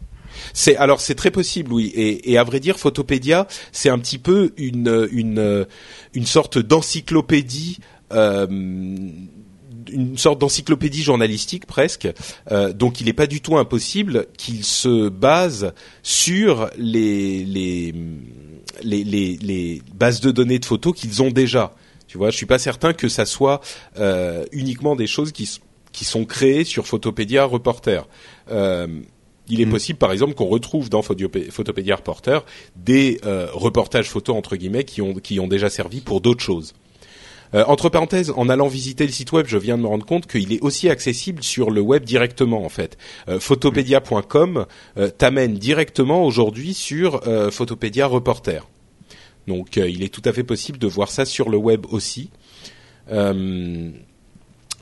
C'est 0.53 0.75
alors 0.77 1.01
c'est 1.01 1.15
très 1.15 1.31
possible, 1.31 1.73
oui. 1.73 1.91
Et, 1.95 2.37
à 2.37 2.43
vrai 2.43 2.59
dire, 2.59 2.77
Photopédia, 2.79 3.47
c'est 3.71 3.89
un 3.89 3.99
petit 3.99 4.17
peu 4.19 4.53
une 4.57 5.07
une 5.11 5.65
une 6.13 6.25
sorte 6.25 6.57
d'encyclopédie. 6.57 7.79
euh, 8.11 8.47
une 9.91 10.17
sorte 10.17 10.39
d'encyclopédie 10.39 11.01
journalistique 11.01 11.65
presque, 11.65 12.07
Euh, 12.51 12.73
donc 12.73 13.01
il 13.01 13.05
n'est 13.05 13.13
pas 13.13 13.27
du 13.27 13.41
tout 13.41 13.57
impossible 13.57 14.27
qu'il 14.37 14.63
se 14.63 15.09
base 15.09 15.73
sur 16.03 16.69
les 16.77 17.43
les, 17.45 17.93
les 18.83 19.81
bases 19.95 20.21
de 20.21 20.31
données 20.31 20.59
de 20.59 20.65
photos 20.65 20.93
qu'ils 20.95 21.21
ont 21.21 21.31
déjà. 21.31 21.75
Tu 22.07 22.17
vois, 22.17 22.31
je 22.31 22.37
suis 22.37 22.45
pas 22.45 22.59
certain 22.59 22.93
que 22.93 23.07
ça 23.07 23.25
soit 23.25 23.61
euh, 23.99 24.45
uniquement 24.51 24.95
des 24.95 25.07
choses 25.07 25.31
qui 25.31 25.49
qui 25.91 26.05
sont 26.05 26.25
créées 26.25 26.65
sur 26.65 26.85
Photopédia 26.87 27.45
Reporter. 27.45 28.07
Il 29.49 29.61
est 29.61 29.65
Mm. 29.65 29.71
possible, 29.71 29.99
par 29.99 30.11
exemple, 30.11 30.33
qu'on 30.33 30.47
retrouve 30.47 30.89
dans 30.89 31.01
Photopé- 31.01 31.49
Photopédia 31.51 31.95
Reporter 31.95 32.45
des 32.75 33.19
euh, 33.25 33.47
reportages 33.53 34.09
photos 34.09 34.35
entre 34.35 34.55
guillemets 34.55 34.83
qui 34.83 35.01
ont 35.01 35.13
qui 35.15 35.39
ont 35.39 35.47
déjà 35.47 35.69
servi 35.69 36.01
pour 36.01 36.21
d'autres 36.21 36.43
choses. 36.43 36.73
Euh, 37.55 37.63
entre 37.65 37.89
parenthèses, 37.89 38.31
en 38.35 38.47
allant 38.47 38.67
visiter 38.67 39.07
le 39.07 39.11
site 39.11 39.31
web, 39.31 39.47
je 39.47 39.57
viens 39.57 39.75
de 39.75 39.81
me 39.81 39.87
rendre 39.87 40.05
compte 40.05 40.27
qu'il 40.27 40.53
est 40.53 40.61
aussi 40.61 40.87
accessible 40.87 41.41
sur 41.43 41.71
le 41.71 41.81
web 41.81 42.03
directement 42.05 42.63
en 42.63 42.69
fait. 42.69 42.95
Euh, 43.27 43.39
Photopedia.com 43.39 44.67
euh, 44.97 45.09
t'amène 45.09 45.55
directement 45.55 46.23
aujourd'hui 46.25 46.75
sur 46.75 47.27
euh, 47.27 47.49
Photopédia 47.49 48.05
Reporter. 48.05 48.67
Donc 49.47 49.79
euh, 49.79 49.89
il 49.89 50.03
est 50.03 50.13
tout 50.13 50.21
à 50.25 50.31
fait 50.33 50.43
possible 50.43 50.77
de 50.77 50.85
voir 50.85 51.09
ça 51.09 51.25
sur 51.25 51.49
le 51.49 51.57
web 51.57 51.87
aussi. 51.89 52.29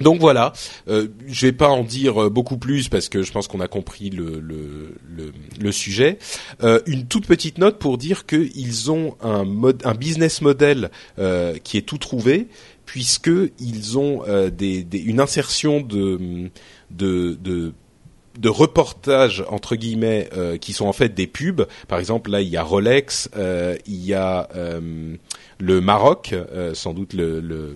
Donc 0.02 0.20
voilà, 0.20 0.54
euh, 0.88 1.08
je 1.28 1.48
vais 1.48 1.52
pas 1.52 1.70
en 1.70 1.84
dire 1.84 2.24
euh, 2.24 2.30
beaucoup 2.30 2.58
plus 2.58 2.90
parce 2.90 3.10
que 3.10 3.24
je 3.24 3.32
pense 3.32 3.48
qu'on 3.48 3.60
a 3.60 3.68
compris 3.68 4.10
le, 4.10 5.72
sujet. 5.72 6.18
Euh, 6.64 6.80
une 6.86 7.08
toute 7.08 7.26
petite 7.26 7.58
note 7.58 7.80
pour 7.80 7.98
dire 7.98 8.26
qu'ils 8.26 8.92
ont 8.92 9.16
un, 9.22 9.44
mode, 9.44 9.82
un 9.86 9.94
business 9.94 10.42
model 10.42 10.92
euh, 11.20 11.58
qui 11.64 11.78
est 11.78 11.82
tout 11.82 11.98
trouvé 11.98 12.48
puisque 12.86 13.30
ils 13.60 13.98
ont 13.98 14.24
des, 14.50 14.88
une 14.94 15.20
insertion 15.20 15.82
de, 15.82 16.50
de, 16.90 17.74
reportages 18.46 19.44
entre 19.50 19.76
guillemets 19.76 20.30
qui 20.62 20.72
sont 20.72 20.86
en 20.86 20.94
fait 20.94 21.14
des 21.14 21.28
pubs. 21.28 21.68
Par 21.90 22.00
exemple, 22.00 22.32
là, 22.32 22.40
il 22.40 22.48
y 22.48 22.56
a 22.56 22.64
Rolex, 22.64 23.30
il 23.86 24.06
y 24.06 24.14
a 24.14 24.48
le 25.60 25.82
Maroc, 25.82 26.34
sans 26.74 26.94
doute 26.94 27.12
le, 27.12 27.42
le- 27.42 27.76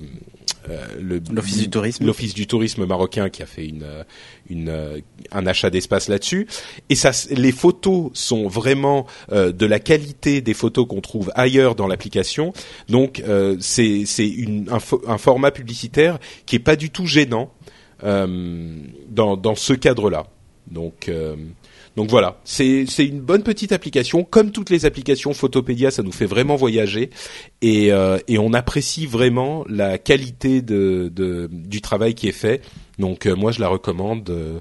L'Office 1.00 1.58
du 1.58 1.70
tourisme. 1.70 2.06
l'office 2.06 2.34
du 2.34 2.46
tourisme 2.48 2.86
marocain 2.86 3.30
qui 3.30 3.42
a 3.42 3.46
fait 3.46 3.66
une, 3.66 3.84
euh, 3.84 4.04
une 4.50 4.70
euh, 4.70 5.00
un 5.32 5.48
achat 5.48 5.70
d'espace 5.70 6.08
là-dessus. 6.08 6.48
Et 6.90 6.96
ça 6.96 7.12
les 7.32 7.52
photos 7.52 8.12
sont 8.14 8.48
vraiment 8.48 9.08
euh, 9.32 9.52
de 9.52 9.66
la 9.66 9.80
qualité 9.80 10.42
des 10.42 10.54
photos 10.54 10.88
qu'on 10.88 11.02
trouve 11.02 11.32
ailleurs 11.36 11.76
dans 11.76 11.88
l'application. 11.88 12.54
Donc 12.90 13.22
euh, 13.28 13.58
c'est 13.60 14.04
un, 14.70 14.78
fo- 14.78 15.02
un 15.08 15.18
format 15.18 15.52
publicitaire 15.52 16.20
qui 16.46 16.58
est 16.58 16.60
pas 16.60 16.76
du 16.76 16.90
tout 16.92 17.06
gênant 17.08 17.52
euh, 18.04 18.76
dans 19.10 19.38
dans 19.38 19.56
ce 19.56 19.74
cadre-là. 19.74 20.28
Donc 20.70 21.10
euh, 21.10 21.36
donc 21.98 22.10
voilà, 22.10 22.40
c'est 22.46 22.86
c'est 22.88 23.06
une 23.06 23.20
bonne 23.20 23.44
petite 23.44 23.72
application. 23.72 24.24
Comme 24.24 24.52
toutes 24.52 24.70
les 24.70 24.86
applications 24.86 25.34
Photopédia, 25.34 25.92
ça 25.92 26.04
nous 26.04 26.12
fait 26.12 26.26
vraiment 26.26 26.56
voyager 26.56 27.10
et 27.62 27.92
euh, 27.92 28.18
et 28.28 28.38
on 28.38 28.54
apprécie 28.54 29.06
vraiment 29.06 29.66
la 29.68 29.98
qualité 29.98 30.62
de, 30.62 31.12
de 31.14 31.50
du 31.52 31.82
travail 31.82 32.14
qui 32.16 32.28
est 32.28 32.32
fait. 32.34 32.62
Donc 33.00 33.26
euh, 33.26 33.36
moi 33.36 33.52
je 33.52 33.60
la 33.60 33.68
recommande 33.68 34.30
euh, 34.30 34.60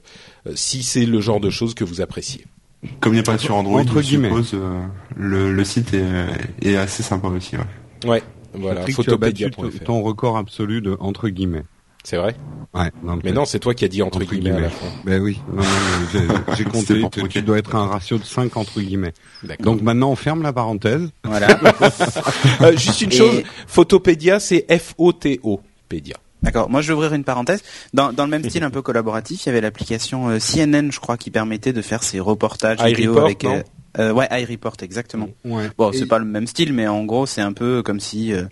si 0.55 0.83
c'est 0.83 1.07
le 1.07 1.21
genre 1.21 1.41
de 1.41 1.51
choses 1.51 1.75
que 1.75 1.85
vous 1.85 2.01
appréciez. 2.01 2.45
Comme 3.01 3.13
il 3.13 3.17
n'y 3.17 3.21
a 3.21 3.25
pas 3.25 3.37
sur 3.39 3.55
Android, 3.57 3.81
Entre 3.81 4.01
je 4.01 4.09
guillemets. 4.09 4.29
suppose, 4.29 4.53
euh, 4.55 4.81
le, 5.15 5.53
le 5.53 5.65
site 5.65 5.93
est, 5.95 6.03
est 6.63 6.77
assez 6.77 7.03
sympa 7.03 7.29
aussi. 7.29 7.57
Ouais. 7.57 7.63
Ouais, 8.11 8.23
voilà, 8.55 8.81
Patrick, 8.81 8.97
tu 9.05 9.11
as 9.13 9.17
battu 9.19 9.51
ton- 9.51 9.63
photopédia.fr. 9.63 9.85
ton 9.85 10.03
record 10.03 10.37
absolu 10.39 10.81
de 10.81 10.97
entre 10.99 11.29
guillemets. 11.29 11.65
C'est 12.05 12.17
vrai 12.17 12.35
Ouais. 12.73 12.91
non, 13.03 13.19
Mais 13.25 13.33
non, 13.33 13.45
c'est 13.45 13.59
toi 13.59 13.75
qui 13.75 13.85
as 13.85 13.89
dit 13.89 14.01
entre, 14.03 14.19
Entre 14.23 14.33
guillemets. 14.35 14.71
Ben 15.05 15.21
oui. 15.21 15.41
Non, 15.53 15.63
j'ai- 16.57 16.65
compté. 16.71 17.01
pour 17.01 17.11
Tu, 17.29 17.43
dois 17.43 17.59
être 17.59 17.75
un 17.75 17.87
ratio 17.89 18.17
de 18.17 18.25
5 18.25 18.57
entre 18.57 18.81
guillemets. 18.81 19.13
D'accord. 19.43 19.65
Donc 19.67 19.83
maintenant 19.83 20.11
on 20.11 20.17
ferme 20.17 20.43
la 20.43 20.53
parenthèse. 20.53 21.09
Voilà. 21.25 21.49
Euh, 22.63 22.77
juste 22.77 23.01
une 23.03 23.13
Et- 23.13 23.17
chose, 23.17 23.43
Photopédia, 23.67 24.39
c'est 24.41 24.67
F-O-T-O, 24.71 25.61
Pédia. 25.89 26.17
D'accord. 26.43 26.71
Moi, 26.71 26.81
je 26.81 26.89
vais 26.89 26.95
ouvrir 26.95 27.13
une 27.15 27.25
parenthèse. 27.25 27.63
Dans, 27.93 28.13
dans 28.13 28.25
le 28.25 28.31
même 28.31 28.45
style 28.49 28.63
un 28.65 28.71
peu 28.71 28.81
collaboratif, 28.83 29.45
il 29.45 29.49
y 29.49 29.51
avait 29.51 29.61
l'application 29.61 30.29
euh, 30.31 30.39
CNN, 30.39 30.91
je 30.91 31.01
crois, 31.01 31.17
qui 31.19 31.31
permettait 31.31 31.73
de 31.75 31.83
faire 31.83 32.03
ces 32.03 32.19
reportages 32.21 32.83
vidéo 32.83 33.19
avec. 33.19 33.43
non 33.45 33.63
euh, 33.99 34.13
ouais, 34.13 34.29
iReport, 34.31 34.77
exactement. 34.83 35.29
Ouais. 35.45 35.69
Bon, 35.77 35.91
Et- 35.91 35.99
c'est 35.99 36.07
pas 36.07 36.19
le 36.21 36.25
même 36.25 36.47
style, 36.47 36.73
mais 36.73 36.87
en 36.87 37.05
gros, 37.05 37.27
c'est 37.27 37.41
un 37.41 37.53
peu 37.53 37.83
comme 37.83 37.99
si 38.01 38.33
euh, 38.33 38.45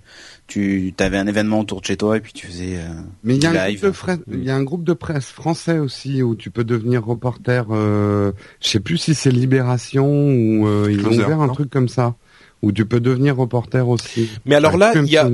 tu 0.49 0.93
avais 0.99 1.19
un 1.19 1.27
événement 1.29 1.61
autour 1.61 1.81
de 1.83 1.87
chez 1.87 1.97
toi 1.97 2.17
et 2.17 2.21
puis 2.21 2.33
tu 2.33 2.47
faisais. 2.49 2.79
euh, 2.79 2.89
Mais 3.23 3.37
il 3.37 3.43
y, 3.43 3.47
a 3.47 3.51
un 3.51 3.69
live. 3.69 3.79
groupe 3.81 3.91
de 3.91 3.97
frais- 3.97 4.19
il 4.33 4.43
y 4.45 4.51
a 4.51 4.57
un 4.57 4.63
groupe 4.65 4.83
de 4.83 4.95
presse 4.95 5.27
français 5.27 5.79
aussi 5.79 6.23
où 6.23 6.35
tu 6.35 6.51
peux 6.51 6.65
devenir 6.65 7.05
reporter. 7.05 7.67
Euh, 7.71 8.33
je 8.61 8.69
sais 8.69 8.81
plus 8.81 8.97
si 8.99 9.15
c'est 9.15 9.31
Libération 9.31 10.07
ou 10.09 10.67
euh, 10.67 10.89
ils 10.91 11.07
ont 11.07 11.11
ouvert 11.27 11.41
un 11.43 11.49
truc 11.55 11.71
comme 11.71 11.89
ça 11.89 12.17
où 12.63 12.73
tu 12.73 12.85
peux 12.87 12.99
devenir 12.99 13.37
reporter 13.37 13.87
aussi. 13.89 14.29
Mais 14.47 14.57
alors 14.57 14.77
là, 14.77 14.93
il 15.07 15.13
y 15.13 15.17
a. 15.19 15.29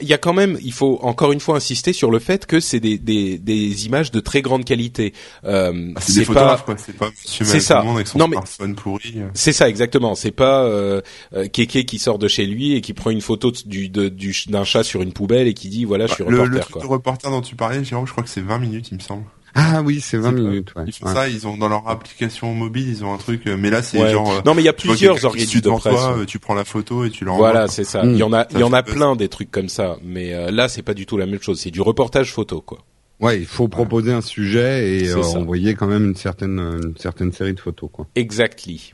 il 0.00 0.08
y 0.08 0.12
a- 0.12 0.18
quand 0.18 0.32
même, 0.32 0.58
il 0.62 0.72
faut 0.72 0.98
encore 1.02 1.32
une 1.32 1.40
fois 1.40 1.56
insister 1.56 1.92
sur 1.92 2.10
le 2.10 2.18
fait 2.18 2.46
que 2.46 2.60
c'est 2.60 2.80
des, 2.80 2.98
des, 2.98 3.38
des 3.38 3.86
images 3.86 4.10
de 4.10 4.20
très 4.20 4.42
grande 4.42 4.64
qualité. 4.64 5.12
Euh, 5.44 5.92
Ah, 5.96 6.00
c'est 6.00 6.14
des 6.20 6.24
photographes, 6.24 6.64
pas, 6.64 6.74
quoi. 6.74 6.82
C'est 6.84 6.96
pas 6.96 7.10
C'est 7.24 7.60
ça. 7.60 7.76
tout 7.76 7.80
le 7.82 7.86
monde 7.86 7.96
avec 7.96 8.06
son 8.08 8.18
Non, 8.18 8.28
mais- 8.28 8.36
pourri. 8.74 9.14
euh. 9.16 9.28
c'est 9.34 9.52
ça 9.52 9.68
exactement. 9.68 10.14
C'est 10.14 10.30
pas 10.30 10.64
euh, 10.64 11.00
euh, 11.34 11.46
Kéké 11.48 11.84
qui 11.84 11.98
sort 11.98 12.18
de 12.18 12.28
chez 12.28 12.46
lui 12.46 12.74
et 12.74 12.80
qui 12.80 12.92
prend 12.94 13.10
une 13.10 13.20
photo 13.20 13.52
du 13.66 13.88
de- 13.88 14.08
du 14.08 14.34
d'un 14.48 14.64
chat 14.64 14.82
sur 14.84 15.02
une 15.02 15.12
poubelle 15.12 15.46
et 15.48 15.54
qui 15.54 15.68
dit 15.68 15.84
voilà 15.84 16.06
je 16.06 16.14
suis 16.14 16.24
le, 16.24 16.30
le 16.30 16.36
reporter 16.42 16.60
truc 16.60 16.72
quoi. 16.72 16.82
de 16.82 16.86
reporter 16.86 17.30
dont 17.30 17.40
tu 17.40 17.54
parlais, 17.56 17.82
Jérôme, 17.84 18.06
je 18.06 18.12
crois 18.12 18.24
que 18.24 18.30
c'est 18.30 18.40
20 18.40 18.58
minutes, 18.58 18.88
il 18.90 18.96
me 18.96 19.00
semble. 19.02 19.24
Ah 19.60 19.82
oui, 19.82 20.00
c'est 20.00 20.18
20 20.18 20.28
C'est 20.30 20.34
pas- 20.36 20.40
minutes. 20.40 20.72
Ouais. 20.76 20.84
Ils 20.86 20.92
font 20.92 21.06
Ouais. 21.06 21.14
ça, 21.14 21.28
ils 21.28 21.46
ont 21.48 21.56
dans 21.56 21.68
leur 21.68 21.88
application 21.88 22.54
mobile, 22.54 22.88
ils 22.88 23.04
ont 23.04 23.12
un 23.12 23.16
truc, 23.18 23.46
euh, 23.48 23.56
mais 23.58 23.70
là 23.70 23.82
c'est 23.82 24.00
Ouais. 24.00 24.12
genre. 24.12 24.30
euh, 24.30 24.40
Non 24.46 24.54
mais 24.54 24.62
il 24.62 24.66
y 24.66 24.68
a 24.68 24.72
plusieurs 24.72 25.24
organismes 25.24 25.50
suit 25.50 25.60
de 25.60 25.64
devant 25.64 25.78
presse. 25.78 25.94
toi, 25.94 26.16
euh, 26.18 26.24
tu 26.26 26.38
prends 26.38 26.54
la 26.54 26.64
photo 26.64 27.04
et 27.04 27.10
tu 27.10 27.24
l'envoies. 27.24 27.50
Voilà, 27.50 27.66
c'est 27.66 27.82
ça. 27.84 28.04
Mm. 28.04 28.10
Il 28.12 28.16
y 28.18 28.22
en 28.22 28.32
a, 28.32 28.42
Ça 28.42 28.48
il 28.52 28.60
y 28.60 28.62
en 28.62 28.72
a 28.72 28.82
plein 28.84 29.16
des 29.16 29.28
trucs 29.28 29.50
comme 29.50 29.68
ça, 29.68 29.96
mais 30.04 30.32
euh, 30.32 30.50
là 30.52 30.68
c'est 30.68 30.82
pas 30.82 30.94
du 30.94 31.06
tout 31.06 31.16
la 31.16 31.26
même 31.26 31.42
chose. 31.42 31.58
C'est 31.60 31.70
du 31.72 31.80
reportage 31.80 32.32
photo 32.32 32.60
quoi. 32.60 32.78
Ouais, 33.20 33.40
il 33.40 33.46
faut 33.46 33.66
proposer 33.66 34.12
un 34.12 34.20
sujet 34.20 34.98
et 35.00 35.08
euh, 35.08 35.22
ça. 35.24 35.38
envoyer 35.38 35.74
quand 35.74 35.88
même 35.88 36.04
une 36.04 36.14
certaine 36.14 36.60
une 36.60 36.96
certaine 36.96 37.32
série 37.32 37.54
de 37.54 37.58
photos 37.60 37.90
quoi. 37.92 38.06
Exactly. 38.14 38.92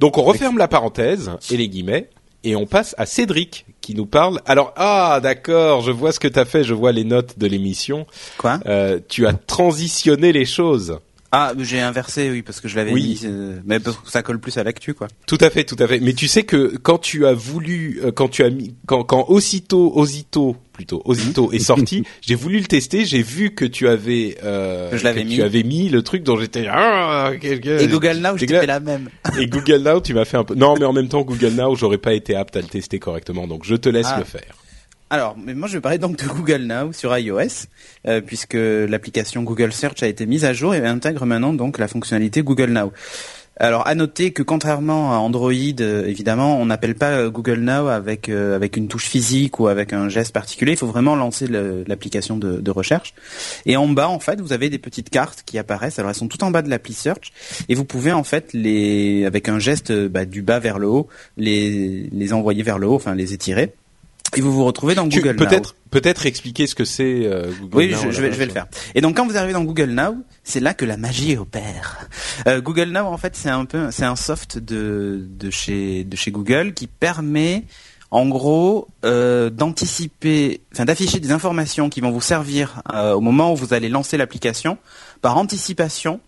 Donc 0.00 0.18
on 0.18 0.22
referme 0.24 0.58
la 0.58 0.66
parenthèse 0.68 1.30
et 1.50 1.56
les 1.56 1.68
guillemets 1.68 2.10
et 2.42 2.56
on 2.56 2.66
passe 2.66 2.94
à 2.98 3.06
Cédric 3.06 3.66
qui 3.86 3.94
nous 3.94 4.06
parle. 4.06 4.40
Alors 4.46 4.72
ah 4.76 5.20
d'accord, 5.22 5.80
je 5.80 5.92
vois 5.92 6.10
ce 6.10 6.18
que 6.18 6.26
t'as 6.26 6.44
fait, 6.44 6.64
je 6.64 6.74
vois 6.74 6.90
les 6.90 7.04
notes 7.04 7.38
de 7.38 7.46
l'émission. 7.46 8.04
Quoi? 8.36 8.58
Euh, 8.66 8.98
tu 9.08 9.28
as 9.28 9.32
transitionné 9.32 10.32
les 10.32 10.44
choses. 10.44 10.98
Ah, 11.32 11.52
j'ai 11.58 11.80
inversé, 11.80 12.30
oui, 12.30 12.42
parce 12.42 12.60
que 12.60 12.66
je 12.68 12.76
l'avais 12.76 12.92
Oui. 12.92 13.02
mis, 13.02 13.20
euh, 13.24 13.58
mais 13.64 13.78
parce 13.78 13.96
que 13.96 14.10
ça 14.10 14.22
colle 14.22 14.38
plus 14.40 14.56
à 14.58 14.64
l'actu, 14.64 14.94
quoi. 14.94 15.08
Tout 15.26 15.38
à 15.40 15.50
fait, 15.50 15.64
tout 15.64 15.76
à 15.78 15.86
fait. 15.86 16.00
Mais 16.00 16.14
tu 16.14 16.28
sais 16.28 16.44
que 16.44 16.76
quand 16.82 16.98
tu 16.98 17.26
as 17.26 17.32
voulu, 17.34 18.00
euh, 18.04 18.10
quand 18.12 18.28
tu 18.28 18.42
as 18.42 18.50
mis, 18.50 18.74
quand, 18.86 19.04
quand 19.04 19.26
aussitôt, 19.28 19.92
Osito, 19.96 20.56
plutôt, 20.76 21.00
Osito 21.06 21.52
est 21.52 21.58
sorti, 21.58 22.04
j'ai 22.20 22.34
voulu 22.34 22.58
le 22.58 22.66
tester, 22.66 23.06
j'ai 23.06 23.22
vu 23.22 23.52
que 23.54 23.64
tu 23.64 23.88
avais, 23.88 24.36
euh, 24.44 24.90
je 24.92 25.02
l'avais 25.02 25.24
mis. 25.24 25.34
tu 25.36 25.42
avais 25.42 25.62
mis 25.62 25.88
le 25.88 26.02
truc 26.02 26.22
dont 26.22 26.36
j'étais, 26.38 26.66
ah, 26.70 27.30
Et 27.42 27.88
Google 27.88 28.18
Now, 28.18 28.36
je 28.36 28.44
fait 28.46 28.66
la 28.66 28.78
même. 28.78 29.08
Et 29.40 29.46
Google 29.46 29.78
Now, 29.82 30.00
tu 30.02 30.12
m'as 30.12 30.26
fait 30.26 30.36
un 30.36 30.44
peu. 30.44 30.54
Non, 30.54 30.76
mais 30.78 30.84
en 30.84 30.92
même 30.92 31.08
temps, 31.08 31.22
Google 31.22 31.54
Now, 31.54 31.74
j'aurais 31.76 31.96
pas 31.98 32.12
été 32.12 32.36
apte 32.36 32.56
à 32.56 32.60
le 32.60 32.66
tester 32.66 32.98
correctement, 32.98 33.46
donc 33.46 33.64
je 33.64 33.74
te 33.74 33.88
laisse 33.88 34.06
Ah. 34.10 34.18
le 34.18 34.24
faire. 34.24 34.54
Alors, 35.08 35.36
mais 35.38 35.54
moi 35.54 35.68
je 35.68 35.74
vais 35.74 35.80
parler 35.80 35.98
donc 35.98 36.16
de 36.18 36.26
Google 36.26 36.62
Now 36.64 36.92
sur 36.92 37.16
iOS, 37.16 37.66
euh, 38.08 38.20
puisque 38.20 38.54
l'application 38.58 39.44
Google 39.44 39.72
Search 39.72 40.02
a 40.02 40.08
été 40.08 40.26
mise 40.26 40.44
à 40.44 40.52
jour 40.52 40.74
et 40.74 40.84
intègre 40.84 41.24
maintenant 41.26 41.52
donc 41.52 41.78
la 41.78 41.86
fonctionnalité 41.86 42.42
Google 42.42 42.70
Now. 42.72 42.92
Alors, 43.58 43.86
à 43.86 43.94
noter 43.94 44.32
que 44.32 44.42
contrairement 44.42 45.14
à 45.14 45.16
Android, 45.16 45.52
euh, 45.80 46.06
évidemment, 46.06 46.60
on 46.60 46.66
n'appelle 46.66 46.94
pas 46.94 47.12
euh, 47.12 47.30
Google 47.30 47.60
Now 47.60 47.88
avec 47.88 48.28
euh, 48.28 48.54
avec 48.54 48.76
une 48.76 48.86
touche 48.86 49.06
physique 49.06 49.58
ou 49.60 49.68
avec 49.68 49.94
un 49.94 50.10
geste 50.10 50.32
particulier. 50.32 50.72
Il 50.72 50.78
faut 50.78 50.86
vraiment 50.86 51.16
lancer 51.16 51.46
l'application 51.48 52.36
de, 52.36 52.70
recherche. 52.70 53.14
Et 53.64 53.76
en 53.78 53.88
bas, 53.88 54.08
en 54.08 54.18
fait, 54.18 54.40
vous 54.40 54.52
avez 54.52 54.68
des 54.68 54.78
petites 54.78 55.08
cartes 55.08 55.42
qui 55.46 55.56
apparaissent. 55.56 55.98
Alors, 55.98 56.10
elles 56.10 56.16
sont 56.16 56.28
tout 56.28 56.44
en 56.44 56.50
bas 56.50 56.60
de 56.60 56.68
l'appli 56.68 56.92
Search, 56.92 57.32
et 57.68 57.74
vous 57.74 57.86
pouvez 57.86 58.12
en 58.12 58.24
fait 58.24 58.52
les, 58.52 59.24
avec 59.24 59.48
un 59.48 59.58
geste 59.58 59.92
bah, 60.08 60.26
du 60.26 60.42
bas 60.42 60.58
vers 60.58 60.78
le 60.78 60.88
haut, 60.88 61.08
les 61.38 62.10
les 62.12 62.32
envoyer 62.34 62.62
vers 62.62 62.78
le 62.78 62.88
haut, 62.88 62.96
enfin 62.96 63.14
les 63.14 63.32
étirer. 63.32 63.72
Et 64.36 64.40
vous 64.42 64.52
vous 64.52 64.64
retrouvez 64.64 64.94
dans 64.94 65.08
Tu- 65.08 65.20
Google 65.20 65.36
Now. 65.36 65.46
Peut-être, 65.46 65.74
peut-être 65.90 66.26
expliquer 66.26 66.66
ce 66.66 66.74
que 66.74 66.84
c'est 66.84 67.22
euh, 67.24 67.50
Google 67.60 67.76
Oui, 67.76 67.90
Now, 67.90 67.98
je, 68.02 68.06
à 68.08 68.10
je 68.10 68.22
la 68.22 68.28
vais, 68.28 68.34
je 68.34 68.38
vais 68.38 68.46
le 68.46 68.52
faire. 68.52 68.66
Et 68.94 69.00
donc, 69.00 69.16
quand 69.16 69.26
vous 69.26 69.36
arrivez 69.36 69.52
dans 69.54 69.64
Google 69.64 69.90
Now, 69.90 70.16
c'est 70.44 70.60
là 70.60 70.74
que 70.74 70.84
la 70.84 70.96
magie 70.96 71.36
opère. 71.36 72.06
Euh, 72.46 72.60
Google 72.60 72.90
Now, 72.90 73.06
en 73.06 73.16
fait, 73.18 73.34
c'est 73.34 73.48
un 73.50 73.64
peu, 73.64 73.90
c'est 73.90 74.04
un 74.04 74.16
soft 74.16 74.58
de 74.58 75.26
de 75.28 75.50
chez 75.50 76.04
de 76.04 76.16
chez 76.16 76.30
Google 76.30 76.74
qui 76.74 76.86
permet, 76.86 77.64
en 78.10 78.26
gros, 78.28 78.88
euh, 79.04 79.48
d'anticiper, 79.50 80.60
enfin, 80.74 80.84
d'afficher 80.84 81.18
des 81.20 81.32
informations 81.32 81.88
qui 81.88 82.00
vont 82.00 82.10
vous 82.10 82.20
servir 82.20 82.82
euh, 82.92 83.12
au 83.14 83.20
moment 83.20 83.52
où 83.52 83.56
vous 83.56 83.72
allez 83.74 83.88
lancer 83.88 84.16
l'application 84.16 84.78
par 85.22 85.36
anticipation. 85.38 86.20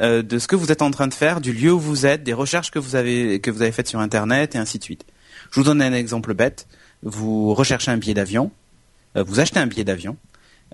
euh, 0.00 0.22
de 0.22 0.40
ce 0.40 0.48
que 0.48 0.56
vous 0.56 0.72
êtes 0.72 0.82
en 0.82 0.90
train 0.90 1.06
de 1.06 1.14
faire, 1.14 1.40
du 1.40 1.52
lieu 1.52 1.72
où 1.72 1.78
vous 1.78 2.04
êtes, 2.04 2.24
des 2.24 2.32
recherches 2.32 2.72
que 2.72 2.80
vous 2.80 2.96
avez 2.96 3.38
que 3.40 3.48
vous 3.52 3.62
avez 3.62 3.70
faites 3.70 3.86
sur 3.86 4.00
Internet 4.00 4.56
et 4.56 4.58
ainsi 4.58 4.80
de 4.80 4.82
suite. 4.84 5.04
Je 5.52 5.60
vous 5.60 5.64
donne 5.64 5.80
un 5.80 5.92
exemple 5.92 6.34
bête. 6.34 6.66
Vous 7.04 7.54
recherchez 7.54 7.90
un 7.90 7.96
billet 7.98 8.14
d'avion, 8.14 8.50
euh, 9.16 9.22
vous 9.22 9.38
achetez 9.38 9.60
un 9.60 9.66
billet 9.66 9.84
d'avion. 9.84 10.16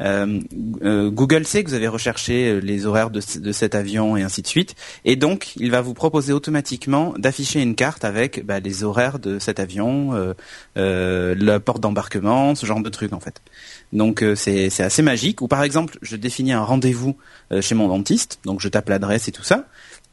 Euh, 0.00 0.40
euh, 0.82 1.10
Google 1.10 1.44
sait 1.44 1.62
que 1.62 1.68
vous 1.68 1.74
avez 1.74 1.88
recherché 1.88 2.58
les 2.62 2.86
horaires 2.86 3.10
de, 3.10 3.20
ce- 3.20 3.38
de 3.38 3.52
cet 3.52 3.74
avion 3.74 4.16
et 4.16 4.22
ainsi 4.22 4.40
de 4.40 4.46
suite, 4.46 4.74
et 5.04 5.16
donc 5.16 5.52
il 5.56 5.70
va 5.70 5.82
vous 5.82 5.92
proposer 5.92 6.32
automatiquement 6.32 7.12
d'afficher 7.18 7.60
une 7.60 7.74
carte 7.74 8.04
avec 8.04 8.46
bah, 8.46 8.60
les 8.60 8.82
horaires 8.82 9.18
de 9.18 9.38
cet 9.38 9.60
avion, 9.60 10.34
la 10.76 11.60
porte 11.60 11.80
d'embarquement, 11.82 12.54
ce 12.54 12.64
genre 12.64 12.80
de 12.80 12.88
trucs 12.88 13.12
en 13.12 13.20
fait. 13.20 13.42
Donc 13.92 14.24
c'est 14.36 14.70
assez 14.80 15.02
magique. 15.02 15.42
Ou 15.42 15.48
par 15.48 15.62
exemple, 15.64 15.98
je 16.00 16.16
définis 16.16 16.52
un 16.52 16.62
rendez-vous 16.62 17.16
chez 17.60 17.74
mon 17.74 17.88
dentiste, 17.88 18.38
donc 18.44 18.60
je 18.60 18.68
tape 18.68 18.88
l'adresse 18.88 19.28
et 19.28 19.32
tout 19.32 19.42
ça. 19.44 19.66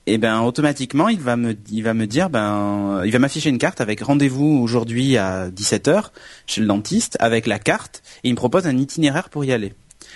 Et 0.09 0.17
ben 0.17 0.39
automatiquement, 0.41 1.09
il 1.09 1.19
va 1.19 1.35
me 1.35 1.53
il 1.69 1.83
va 1.83 1.93
me 1.93 2.07
dire 2.07 2.29
ben 2.29 3.01
il 3.05 3.11
va 3.11 3.19
m'afficher 3.19 3.49
une 3.49 3.57
carte 3.57 3.81
avec 3.81 3.99
rendez-vous 4.01 4.45
aujourd'hui 4.63 5.17
à 5.17 5.49
17h 5.49 6.05
chez 6.47 6.61
le 6.61 6.67
dentiste 6.67 7.17
avec 7.19 7.45
la 7.45 7.59
carte 7.59 8.01
et 8.23 8.29
il 8.29 8.31
me 8.31 8.37
propose 8.37 8.67
un 8.67 8.77
itinéraire 8.77 9.29
pour 9.29 9.43
y 9.43 9.51
aller. 9.51 9.73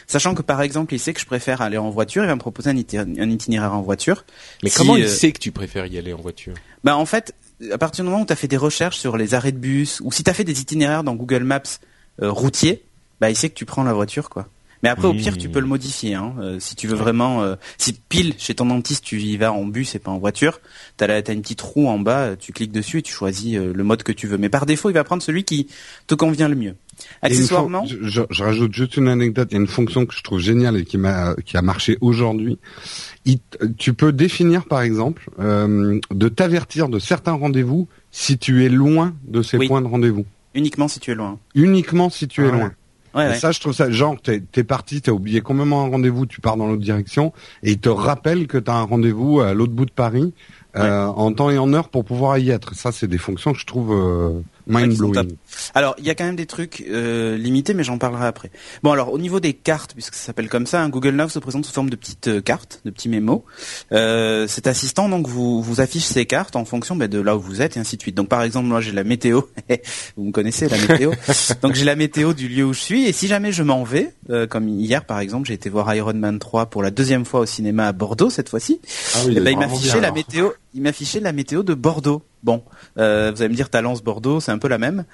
Sachant 0.08 0.34
que 0.34 0.42
par 0.42 0.62
exemple, 0.62 0.94
il 0.94 1.00
sait 1.00 1.14
que 1.14 1.20
je 1.20 1.26
préfère 1.26 1.62
aller 1.62 1.78
en 1.78 1.90
voiture, 1.90 2.24
il 2.24 2.28
va 2.28 2.36
me 2.36 2.40
proposer 2.40 2.70
un, 2.70 2.78
iti- 2.78 2.98
un 2.98 3.30
itinéraire 3.30 3.74
en 3.74 3.82
voiture. 3.82 4.24
Mais 4.64 4.70
Si, 4.70 4.78
comment 4.78 4.96
il 4.96 5.04
euh, 5.04 5.08
sait 5.10 5.32
que 5.34 5.40
tu 5.40 5.52
préfères 5.52 5.86
y 5.88 5.98
aller 5.98 6.14
en 6.14 6.22
voiture? 6.22 6.54
Ben 6.86 6.96
en 6.96 7.06
fait, 7.06 7.36
à 7.72 7.78
partir 7.78 8.06
du 8.06 8.10
moment 8.10 8.24
où 8.24 8.26
tu 8.26 8.32
as 8.34 8.38
fait 8.38 8.48
des 8.48 8.58
recherches 8.58 8.98
sur 8.98 9.18
les 9.18 9.34
arrêts 9.34 9.52
de 9.52 9.58
bus 9.58 10.00
ou 10.02 10.12
si 10.14 10.24
tu 10.24 10.30
as 10.30 10.34
fait 10.34 10.46
des 10.46 10.62
itinéraires 10.62 11.04
dans 11.04 11.16
Google 11.16 11.44
Maps 11.44 11.62
euh, 12.22 12.32
routiers, 12.32 12.82
ben 13.20 13.28
il 13.28 13.36
sait 13.36 13.50
que 13.50 13.56
tu 13.56 13.66
prends 13.66 13.84
la 13.84 13.94
voiture 13.94 14.30
quoi. 14.30 14.48
Mais 14.84 14.90
après 14.90 15.08
au 15.08 15.14
pire, 15.14 15.38
tu 15.38 15.50
peux 15.50 15.60
le 15.60 15.68
modifier 15.68 16.16
hein. 16.16 16.34
Euh, 16.40 16.60
si 16.60 16.76
tu 16.76 16.88
veux 16.88 16.96
vraiment 16.96 17.44
euh, 17.44 17.56
si 17.78 17.94
pile 17.94 18.34
chez 18.38 18.56
ton 18.56 18.66
dentiste 18.66 19.04
tu 19.04 19.20
y 19.20 19.38
vas 19.38 19.52
en 19.54 19.66
bus 19.66 19.96
et 19.96 20.00
pas 20.00 20.12
en 20.12 20.18
voiture, 20.18 20.60
tu 20.98 21.04
as 21.04 21.32
une 21.32 21.42
petite 21.42 21.62
roue 21.62 21.88
en 21.88 22.00
bas, 22.00 22.36
tu 22.36 22.52
cliques 22.52 22.72
dessus 22.72 23.00
et 23.00 23.02
tu 23.02 23.14
choisis 23.14 23.58
euh, 23.58 23.74
le 23.74 23.84
mode 23.84 24.04
que 24.04 24.12
tu 24.12 24.28
veux. 24.28 24.38
Mais 24.38 24.50
par 24.50 24.66
défaut, 24.66 24.90
il 24.90 24.94
va 24.94 25.04
prendre 25.04 25.24
celui 25.24 25.44
qui 25.44 25.68
te 26.08 26.16
convient 26.16 26.48
le 26.48 26.56
mieux. 26.56 26.76
Accessoirement, 27.22 27.86
je, 27.86 27.98
je, 28.02 28.22
je, 28.30 28.44
rajoute 28.44 28.74
juste 28.74 28.98
une 28.98 29.08
anecdote. 29.08 29.48
Il 29.52 29.56
y 29.56 29.58
a 29.58 29.62
une 29.62 29.68
fonction 29.68 30.06
que 30.06 30.14
je 30.14 30.24
trouve 30.24 30.40
géniale 30.40 30.78
et 30.78 30.86
qui 30.86 30.98
m'a 30.98 31.36
qui 31.46 31.58
a 31.58 31.62
marché 31.62 31.98
aujourd'hui. 32.02 32.60
Tu 33.78 33.94
peux 33.94 34.12
définir, 34.12 34.66
par 34.66 34.82
exemple, 34.82 35.30
euh, 35.40 36.00
de 36.12 36.30
t'avertir 36.30 36.90
de 36.90 37.00
certains 37.00 37.34
rendez-vous 37.34 37.88
si 38.12 38.38
tu 38.38 38.66
es 38.66 38.70
loin 38.70 39.16
de 39.28 39.42
ces 39.42 39.58
points 39.58 39.82
de 39.82 39.88
rendez-vous. 39.88 40.26
Uniquement 40.54 40.88
si 40.88 41.00
tu 41.00 41.12
es 41.12 41.16
loin. 41.16 41.40
Uniquement 41.56 42.10
si 42.10 42.28
tu 42.28 42.44
es 42.44 42.50
ah 42.50 42.52
loin. 42.52 42.72
Ouais, 43.14 43.36
Ça, 43.36 43.52
je 43.52 43.60
trouve 43.60 43.74
ça, 43.74 43.92
genre, 43.92 44.16
t'es 44.22 44.42
es 44.56 44.64
parti, 44.64 45.02
t'as 45.02 45.12
oublié 45.12 45.42
complètement 45.42 45.86
un 45.86 45.90
rendez-vous, 45.90 46.26
tu 46.26 46.40
pars 46.40 46.56
dans 46.56 46.68
l'autre 46.68 46.82
direction, 46.82 47.34
et 47.64 47.72
il 47.72 47.80
te 47.80 47.90
rappelle 47.90 48.48
que 48.48 48.58
t'as 48.58 48.76
un 48.76 48.84
rendez-vous 48.84 49.42
à 49.42 49.54
l'autre 49.54 49.74
bout 49.74 49.86
de 49.86 49.92
Paris, 49.92 50.34
euh, 50.76 51.06
en 51.06 51.34
temps 51.34 51.50
et 51.50 51.58
en 51.58 51.74
heure 51.74 51.90
pour 51.90 52.06
pouvoir 52.06 52.38
y 52.38 52.50
être. 52.50 52.76
Ça, 52.76 52.92
c'est 52.92 53.08
des 53.08 53.18
fonctions 53.18 53.54
que 53.54 53.60
je 53.60 53.66
trouve 53.66 53.92
euh, 53.92 54.42
mind 54.68 54.98
blowing. 54.98 55.36
Alors, 55.74 55.96
il 55.98 56.06
y 56.06 56.10
a 56.10 56.16
quand 56.16 56.24
même 56.24 56.36
des 56.36 56.46
trucs 56.46 56.84
euh, 56.90 57.38
limités, 57.38 57.74
mais 57.74 57.84
j'en 57.84 57.98
parlerai 57.98 58.26
après. 58.26 58.52
Bon, 58.84 58.92
alors 58.92 59.12
au 59.12 59.18
niveau 59.18 59.40
des 59.40 59.54
cartes, 59.54 59.94
puisque 59.94 60.16
ça 60.16 60.28
s'appelle 60.28 60.50
comme 60.50 60.66
ça, 60.66 60.82
hein, 60.82 60.90
Google 60.90 61.12
Now 61.12 61.30
se 61.30 61.40
présente 61.40 61.66
sous 61.66 61.74
forme 61.74 61.90
de 61.90 61.96
petites 61.96 62.28
euh, 62.28 62.42
cartes, 62.42 62.82
de 62.86 62.92
petits 62.92 63.10
mémos. 63.10 63.42
Euh, 63.92 64.48
cet 64.48 64.68
assistant, 64.68 65.10
donc, 65.10 65.28
vous 65.28 65.62
vous 65.62 65.82
affiche 65.82 66.04
ces 66.04 66.26
cartes 66.26 66.56
en 66.56 66.66
fonction 66.66 66.96
ben, 66.96 67.08
de 67.08 67.20
là 67.20 67.36
où 67.36 67.40
vous 67.40 67.62
êtes 67.62 67.78
et 67.78 67.80
ainsi 67.80 67.98
de 67.98 68.02
suite. 68.02 68.16
Donc, 68.16 68.30
par 68.30 68.44
exemple, 68.44 68.68
moi, 68.68 68.82
j'ai 68.82 68.92
la 68.92 69.04
météo. 69.04 69.42
vous 70.18 70.26
me 70.26 70.32
connaissez 70.32 70.68
la 70.68 70.78
météo. 70.78 71.12
donc, 71.62 71.76
j'ai 71.76 71.86
la 71.86 71.96
météo 71.96 72.34
du 72.34 72.48
lieu 72.48 72.66
où 72.66 72.74
je 72.74 72.80
suis, 72.80 73.06
et 73.06 73.14
si 73.14 73.28
jamais 73.28 73.52
je 73.52 73.64
m'en 73.64 73.84
vais, 73.84 74.14
comme 74.50 74.68
hier, 74.68 75.06
par 75.06 75.20
exemple, 75.20 75.48
j'ai 75.48 75.54
été 75.54 75.70
voir 75.70 75.94
Iron 75.94 76.14
Man 76.14 76.40
3 76.40 76.68
pour 76.68 76.84
la 76.84 76.92
deuxième 76.92 77.26
fois 77.26 77.42
au 77.42 77.46
cinéma 77.46 77.88
à 77.88 77.92
Bordeaux 77.92 78.30
cette 78.30 78.50
fois-ci. 78.50 78.80
Ah 79.16 79.20
oui, 79.26 79.34
eh 79.38 79.40
ben, 79.40 79.52
il 79.52 79.58
m'a 79.58 79.66
affiché 79.66 80.00
la 80.00 80.12
météo 80.12 80.52
il 80.74 80.82
m'affichait 80.82 81.20
la 81.20 81.34
météo 81.34 81.64
de 81.64 81.74
Bordeaux. 81.74 82.24
Bon, 82.44 82.64
euh, 82.98 83.32
vous 83.36 83.44
allez 83.44 83.52
me 83.52 83.56
dire 83.56 83.70
Talence 83.70 84.04
Bordeaux, 84.04 84.40
c'est 84.40 84.52
un 84.52 84.58
peu 84.58 84.68
la 84.68 84.80
même, 84.80 85.06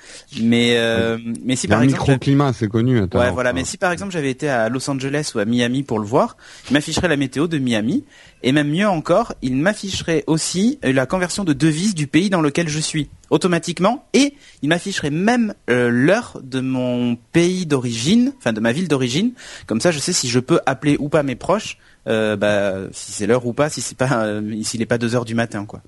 mais 0.42 0.78
euh, 0.78 1.18
mais 1.44 1.58
si 1.58 1.68
par 1.68 1.84
exemple 1.84 2.04
microclimat, 2.04 2.54
c'est 2.54 2.70
connu. 2.70 3.02
Ouais, 3.02 3.32
voilà. 3.32 3.52
Mais 3.52 3.66
si 3.66 3.78
par 3.78 3.92
exemple 3.92 4.14
j'avais 4.14 4.32
été 4.32 4.48
à 4.48 4.70
Los 4.70 4.90
Angeles 4.90 5.34
ou 5.36 5.40
à 5.40 5.46
Miami 5.46 5.84
pour 5.84 6.00
le 6.00 6.06
voir, 6.06 6.38
il 6.70 6.74
m'afficherait 6.74 7.10
la 7.10 7.18
météo 7.18 7.48
de 7.48 7.58
Miami, 7.58 8.06
et 8.44 8.54
même 8.54 8.70
mieux 8.70 8.88
encore, 8.88 9.34
il 9.42 9.58
m'afficherait 9.58 10.24
aussi 10.26 10.80
la 10.82 11.06
conversion 11.06 11.44
de 11.44 11.52
devise 11.52 11.96
du 11.96 12.08
pays 12.08 12.30
dans 12.30 12.42
lequel 12.42 12.70
je 12.70 12.80
suis 12.80 13.10
automatiquement, 13.30 14.06
et 14.14 14.36
il 14.62 14.70
m'afficherait 14.70 15.10
même 15.10 15.54
euh, 15.70 15.90
l'heure 15.90 16.40
de 16.42 16.62
mon 16.62 17.18
pays 17.34 17.66
d'origine, 17.66 18.32
enfin 18.38 18.54
de 18.54 18.62
ma 18.62 18.72
ville 18.72 18.88
d'origine. 18.88 19.34
Comme 19.66 19.82
ça, 19.82 19.92
je 19.92 20.00
sais 20.00 20.14
si 20.14 20.30
je 20.30 20.40
peux 20.40 20.62
appeler 20.66 20.96
ou 20.98 21.10
pas 21.10 21.24
mes 21.24 21.36
proches 21.36 21.78
euh, 21.78 21.97
bah, 22.06 22.74
si 22.92 23.12
c'est 23.12 23.28
l'heure 23.28 23.46
ou 23.46 23.54
pas, 23.54 23.70
si 23.70 23.82
c'est 23.82 23.98
pas, 23.98 24.26
euh, 24.26 24.64
s'il 24.64 24.80
n'est 24.80 24.86
pas 24.86 24.98
2 24.98 25.16
heures 25.16 25.26
du 25.26 25.36
matin, 25.36 25.66
quoi. 25.66 25.82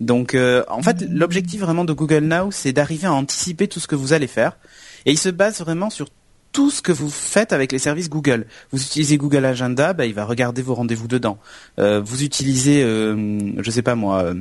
Donc, 0.00 0.34
euh, 0.34 0.62
en 0.68 0.82
fait, 0.82 1.04
l'objectif 1.10 1.60
vraiment 1.60 1.84
de 1.84 1.92
Google 1.92 2.24
Now, 2.24 2.50
c'est 2.50 2.72
d'arriver 2.72 3.06
à 3.06 3.12
anticiper 3.12 3.68
tout 3.68 3.80
ce 3.80 3.86
que 3.86 3.96
vous 3.96 4.12
allez 4.12 4.26
faire, 4.26 4.56
et 5.04 5.12
il 5.12 5.18
se 5.18 5.28
base 5.28 5.60
vraiment 5.60 5.90
sur 5.90 6.08
tout 6.52 6.70
ce 6.70 6.80
que 6.80 6.92
vous 6.92 7.10
faites 7.10 7.52
avec 7.52 7.72
les 7.72 7.78
services 7.78 8.08
Google. 8.08 8.46
Vous 8.70 8.80
utilisez 8.80 9.18
Google 9.18 9.44
Agenda, 9.44 9.92
bah, 9.92 10.06
il 10.06 10.14
va 10.14 10.24
regarder 10.24 10.62
vos 10.62 10.74
rendez-vous 10.74 11.08
dedans. 11.08 11.38
vous 11.76 12.22
utilisez, 12.22 12.80
je 12.82 13.70
sais 13.70 13.82
pas 13.82 13.94
moi. 13.94 14.32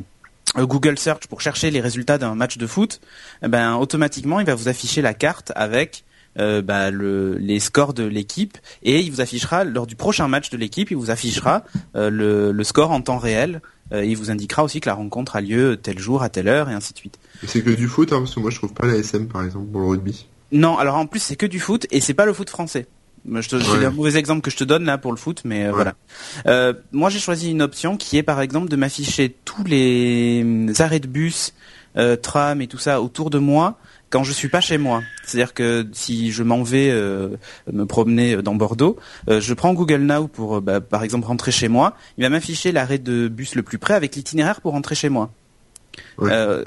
Google 0.56 0.98
Search 0.98 1.28
pour 1.28 1.42
chercher 1.42 1.72
les 1.72 1.82
résultats 1.82 2.18
d'un 2.18 2.36
match 2.36 2.58
de 2.58 2.68
foot, 2.68 3.02
eh 3.44 3.48
ben 3.48 3.76
automatiquement 3.76 4.40
il 4.40 4.46
va 4.46 4.56
vous 4.56 4.70
afficher 4.70 5.02
la 5.02 5.14
carte 5.14 5.52
avec 5.56 6.06
euh, 6.38 6.62
bah, 6.62 6.92
le, 6.92 7.38
les 7.38 7.60
scores 7.60 7.94
de 7.94 8.04
l'équipe 8.04 8.58
et 8.84 9.00
il 9.00 9.12
vous 9.12 9.22
affichera 9.22 9.64
lors 9.64 9.88
du 9.88 9.96
prochain 9.96 10.28
match 10.28 10.50
de 10.50 10.58
l'équipe, 10.58 10.92
il 10.92 10.98
vous 10.98 11.12
affichera 11.12 11.64
euh, 11.96 12.10
le, 12.10 12.52
le, 12.52 12.64
score 12.64 12.92
en 12.92 13.02
temps 13.02 13.18
réel. 13.18 13.62
Euh, 13.92 14.04
il 14.04 14.18
vous 14.18 14.32
indiquera 14.32 14.64
aussi 14.64 14.80
que 14.80 14.90
la 14.90 14.96
rencontre 14.96 15.36
a 15.36 15.42
lieu 15.42 15.78
tel 15.78 16.00
jour 16.00 16.24
à 16.24 16.30
telle 16.30 16.48
heure 16.48 16.70
et 16.70 16.74
ainsi 16.74 16.94
de 16.94 16.98
suite. 16.98 17.20
C'est 17.46 17.62
que 17.62 17.70
du 17.70 17.88
foot, 17.88 18.12
hein, 18.12 18.20
parce 18.20 18.34
que 18.34 18.40
moi 18.40 18.50
je 18.50 18.58
trouve 18.58 18.74
pas 18.74 18.88
la 18.88 18.96
SM 18.96 19.28
par 19.28 19.44
exemple 19.44 19.68
pour 19.72 19.82
le 19.82 19.88
rugby. 19.88 20.28
Non, 20.52 20.78
alors 20.78 20.96
en 20.96 21.06
plus 21.06 21.20
c'est 21.20 21.36
que 21.36 21.46
du 21.46 21.60
foot 21.60 21.86
et 21.92 22.02
c'est 22.02 22.14
pas 22.14 22.26
le 22.26 22.34
foot 22.34 22.50
français. 22.50 22.88
Je 23.28 23.50
te, 23.50 23.60
C'est 23.60 23.86
un 23.86 23.90
mauvais 23.90 24.18
exemple 24.18 24.42
que 24.42 24.52
je 24.52 24.58
te 24.58 24.64
donne 24.64 24.86
là 24.86 24.98
pour 24.98 25.12
le 25.12 25.18
foot, 25.18 25.42
mais 25.46 25.70
voilà. 25.70 25.96
Euh, 26.46 26.74
moi, 26.92 27.10
j'ai 27.10 27.18
choisi 27.18 27.50
une 27.50 27.62
option 27.64 27.98
qui 27.98 28.18
est 28.18 28.24
par 28.24 28.40
exemple 28.40 28.70
de 28.70 28.76
m'afficher 28.76 29.36
tous 29.46 29.64
les 29.64 30.46
arrêts 30.80 31.00
de 31.00 31.08
bus, 31.08 31.54
euh, 31.98 32.16
tram 32.16 32.62
et 32.62 32.68
tout 32.68 32.78
ça 32.78 33.02
autour 33.02 33.30
de 33.30 33.40
moi 33.40 33.80
quand 34.10 34.24
je 34.24 34.32
suis 34.32 34.48
pas 34.48 34.62
chez 34.62 34.78
moi. 34.78 35.04
C'est-à-dire 35.26 35.54
que 35.54 35.88
si 35.94 36.32
je 36.32 36.44
m'en 36.44 36.64
vais 36.64 36.90
euh, 36.90 37.30
me 37.72 37.86
promener 37.86 38.38
dans 38.42 38.56
Bordeaux, 38.56 38.98
euh, 39.30 39.42
je 39.42 39.54
prends 39.54 39.74
Google 39.74 40.02
Now 40.02 40.28
pour, 40.28 40.58
euh, 40.58 40.62
bah, 40.62 40.82
par 40.82 41.04
exemple, 41.04 41.28
rentrer 41.28 41.52
chez 41.52 41.68
moi. 41.68 41.96
Il 42.18 42.24
va 42.24 42.30
m'afficher 42.30 42.72
l'arrêt 42.72 42.98
de 42.98 43.28
bus 43.28 43.56
le 43.56 43.64
plus 43.64 43.78
près 43.78 43.94
avec 43.94 44.16
l'itinéraire 44.16 44.62
pour 44.62 44.74
rentrer 44.74 44.96
chez 44.96 45.10
moi. 45.10 45.32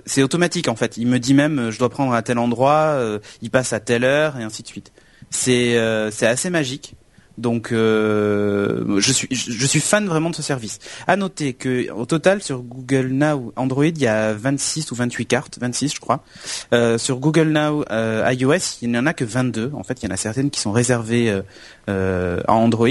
c'est 0.07 0.23
automatique 0.23 0.69
en 0.69 0.77
fait. 0.77 0.97
Il 0.97 1.07
me 1.07 1.19
dit 1.19 1.35
même 1.35 1.71
je 1.71 1.79
dois 1.79 1.91
prendre 1.91 2.15
à 2.15 2.23
tel 2.23 2.39
endroit, 2.39 2.99
il 3.43 3.51
passe 3.51 3.75
à 3.75 3.81
telle 3.81 4.05
heure 4.05 4.39
et 4.39 4.43
ainsi 4.43 4.63
de 4.63 4.69
suite. 4.69 4.91
C'est 5.29 5.77
c'est 6.11 6.27
assez 6.27 6.49
magique. 6.49 6.95
Donc 7.39 7.71
euh, 7.71 8.99
je 8.99 9.67
suis 9.67 9.81
fan 9.81 10.07
vraiment 10.07 10.31
de 10.31 10.35
ce 10.35 10.43
service. 10.43 10.81
À 11.07 11.17
noter 11.17 11.53
que 11.55 11.91
au 11.93 12.05
total 12.05 12.43
sur 12.43 12.63
Google 12.63 13.09
Now 13.13 13.53
Android 13.55 13.85
il 13.85 13.99
y 13.99 14.09
a 14.09 14.33
26 14.35 14.91
ou 14.91 14.97
28 14.97 15.27
cartes, 15.27 15.59
26 15.61 15.95
je 15.95 16.01
crois. 16.01 16.25
Euh, 16.73 16.99
sur 16.99 17.19
Google 17.19 17.49
Now 17.49 17.85
euh, 17.91 18.29
iOS 18.33 18.79
il 18.83 18.91
n'y 18.91 18.99
en 18.99 19.07
a 19.07 19.15
que 19.15 19.25
22. 19.25 19.71
En 19.75 19.85
fait 19.85 20.03
il 20.03 20.09
y 20.09 20.09
en 20.11 20.15
a 20.15 20.17
certaines 20.17 20.51
qui 20.51 20.59
sont 20.59 20.73
réservées 20.73 21.43
euh, 21.89 22.41
à 22.49 22.55
Android 22.55 22.89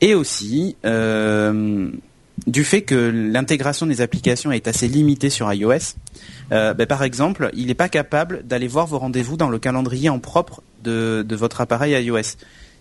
et 0.00 0.14
aussi 0.14 0.76
du 2.46 2.64
fait 2.64 2.82
que 2.82 2.94
l'intégration 2.94 3.86
des 3.86 4.00
applications 4.00 4.52
est 4.52 4.68
assez 4.68 4.88
limitée 4.88 5.30
sur 5.30 5.52
iOS. 5.52 5.96
Ben, 6.50 6.86
par 6.86 7.02
exemple 7.02 7.50
il 7.54 7.66
n'est 7.66 7.74
pas 7.74 7.90
capable 7.90 8.42
d'aller 8.46 8.68
voir 8.68 8.86
vos 8.86 8.98
rendez-vous 8.98 9.36
dans 9.36 9.50
le 9.50 9.58
calendrier 9.58 10.08
en 10.08 10.18
propre 10.18 10.62
de 10.82 11.36
votre 11.36 11.60
appareil 11.60 11.92
iOS 12.02 12.36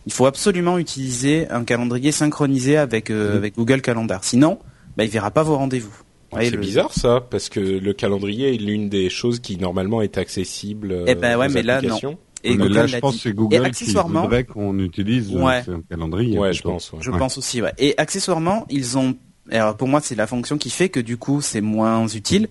il 0.06 0.14
faut 0.14 0.26
absolument 0.26 0.78
utiliser 0.78 1.50
un 1.50 1.64
calendrier 1.64 2.12
synchronisé 2.12 2.78
avec, 2.78 3.10
euh, 3.10 3.34
mmh. 3.34 3.38
avec 3.38 3.56
Google 3.56 3.82
Calendar. 3.82 4.24
Sinon, 4.24 4.60
bah, 4.98 5.04
il 5.04 5.10
verra 5.10 5.32
pas 5.32 5.44
vos 5.44 5.58
rendez-vous. 5.58 5.94
C'est 6.42 6.58
bizarre 6.58 6.94
ça, 6.94 7.22
parce 7.22 7.50
que 7.50 7.60
le 7.60 7.94
calendrier 7.94 8.54
est 8.54 8.58
l'une 8.58 8.90
des 8.90 9.10
choses 9.10 9.40
qui 9.40 9.58
normalement 9.58 10.02
est 10.02 10.18
accessible. 10.18 10.92
Euh, 10.92 11.06
eh 11.08 11.16
ben 11.16 11.38
ouais, 11.38 11.48
mais 11.48 11.64
là 11.64 11.82
non. 11.82 11.98
Et 12.44 12.58
Google 12.58 12.74
là, 12.74 12.88
je 12.88 12.98
pense 12.98 13.16
que 13.16 13.22
c'est 13.22 13.34
Google 13.34 13.72
qui 13.72 13.94
voudrait 13.94 14.44
qu'on 14.44 14.78
utilise 14.80 15.34
euh, 15.34 15.42
ouais. 15.42 15.64
un 15.68 15.82
calendrier. 15.90 16.38
Ouais, 16.38 16.54
je 16.54 16.62
pense. 16.62 16.92
Je 17.00 17.10
pense 17.10 17.38
aussi. 17.38 17.62
Ouais. 17.62 17.74
Et 17.78 17.96
accessoirement, 17.98 18.66
ils 18.70 18.98
ont. 18.98 19.16
Alors 19.50 19.78
pour 19.78 19.88
moi, 19.88 20.02
c'est 20.02 20.16
la 20.16 20.28
fonction 20.28 20.58
qui 20.58 20.70
fait 20.70 20.90
que 20.90 21.00
du 21.00 21.18
coup, 21.18 21.42
c'est 21.42 21.62
moins 21.62 22.06
utile. 22.08 22.50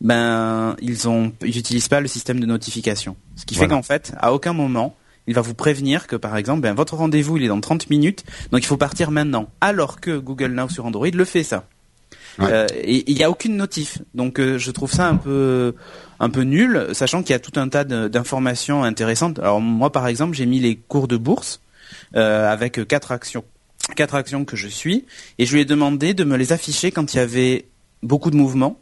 Ben, 0.00 0.76
ils 0.80 1.08
ont, 1.08 1.32
ils 1.44 1.58
utilisent 1.58 1.88
pas 1.88 2.00
le 2.00 2.08
système 2.08 2.40
de 2.40 2.46
notification. 2.46 3.16
Ce 3.36 3.44
qui 3.44 3.54
fait 3.54 3.68
qu'en 3.68 3.82
fait, 3.82 4.14
à 4.16 4.32
aucun 4.32 4.54
moment, 4.54 4.96
il 5.30 5.34
va 5.34 5.42
vous 5.42 5.54
prévenir 5.54 6.08
que 6.08 6.16
par 6.16 6.36
exemple, 6.36 6.62
ben, 6.62 6.74
votre 6.74 6.96
rendez-vous 6.96 7.36
il 7.36 7.44
est 7.44 7.48
dans 7.48 7.60
30 7.60 7.88
minutes, 7.88 8.24
donc 8.50 8.62
il 8.62 8.66
faut 8.66 8.76
partir 8.76 9.12
maintenant. 9.12 9.48
Alors 9.60 10.00
que 10.00 10.18
Google 10.18 10.50
Now 10.50 10.68
sur 10.68 10.86
Android 10.86 11.06
le 11.06 11.24
fait 11.24 11.44
ça. 11.44 11.66
Euh, 12.40 12.66
et 12.74 13.08
il 13.08 13.16
n'y 13.16 13.22
a 13.22 13.30
aucune 13.30 13.56
notif, 13.56 13.98
donc 14.14 14.40
euh, 14.40 14.58
je 14.58 14.70
trouve 14.72 14.90
ça 14.90 15.06
un 15.06 15.16
peu 15.16 15.74
un 16.18 16.30
peu 16.30 16.42
nul, 16.42 16.88
sachant 16.92 17.22
qu'il 17.22 17.30
y 17.30 17.36
a 17.36 17.38
tout 17.38 17.58
un 17.60 17.68
tas 17.68 17.84
d'informations 17.84 18.82
intéressantes. 18.82 19.38
Alors 19.38 19.60
moi 19.60 19.92
par 19.92 20.08
exemple, 20.08 20.34
j'ai 20.34 20.46
mis 20.46 20.58
les 20.58 20.74
cours 20.74 21.06
de 21.06 21.16
bourse 21.16 21.60
euh, 22.16 22.50
avec 22.50 22.86
quatre 22.88 23.12
actions, 23.12 23.44
quatre 23.94 24.16
actions 24.16 24.44
que 24.44 24.56
je 24.56 24.66
suis, 24.66 25.06
et 25.38 25.46
je 25.46 25.54
lui 25.54 25.60
ai 25.60 25.64
demandé 25.64 26.12
de 26.12 26.24
me 26.24 26.36
les 26.36 26.52
afficher 26.52 26.90
quand 26.90 27.14
il 27.14 27.18
y 27.18 27.20
avait 27.20 27.66
beaucoup 28.02 28.32
de 28.32 28.36
mouvements 28.36 28.80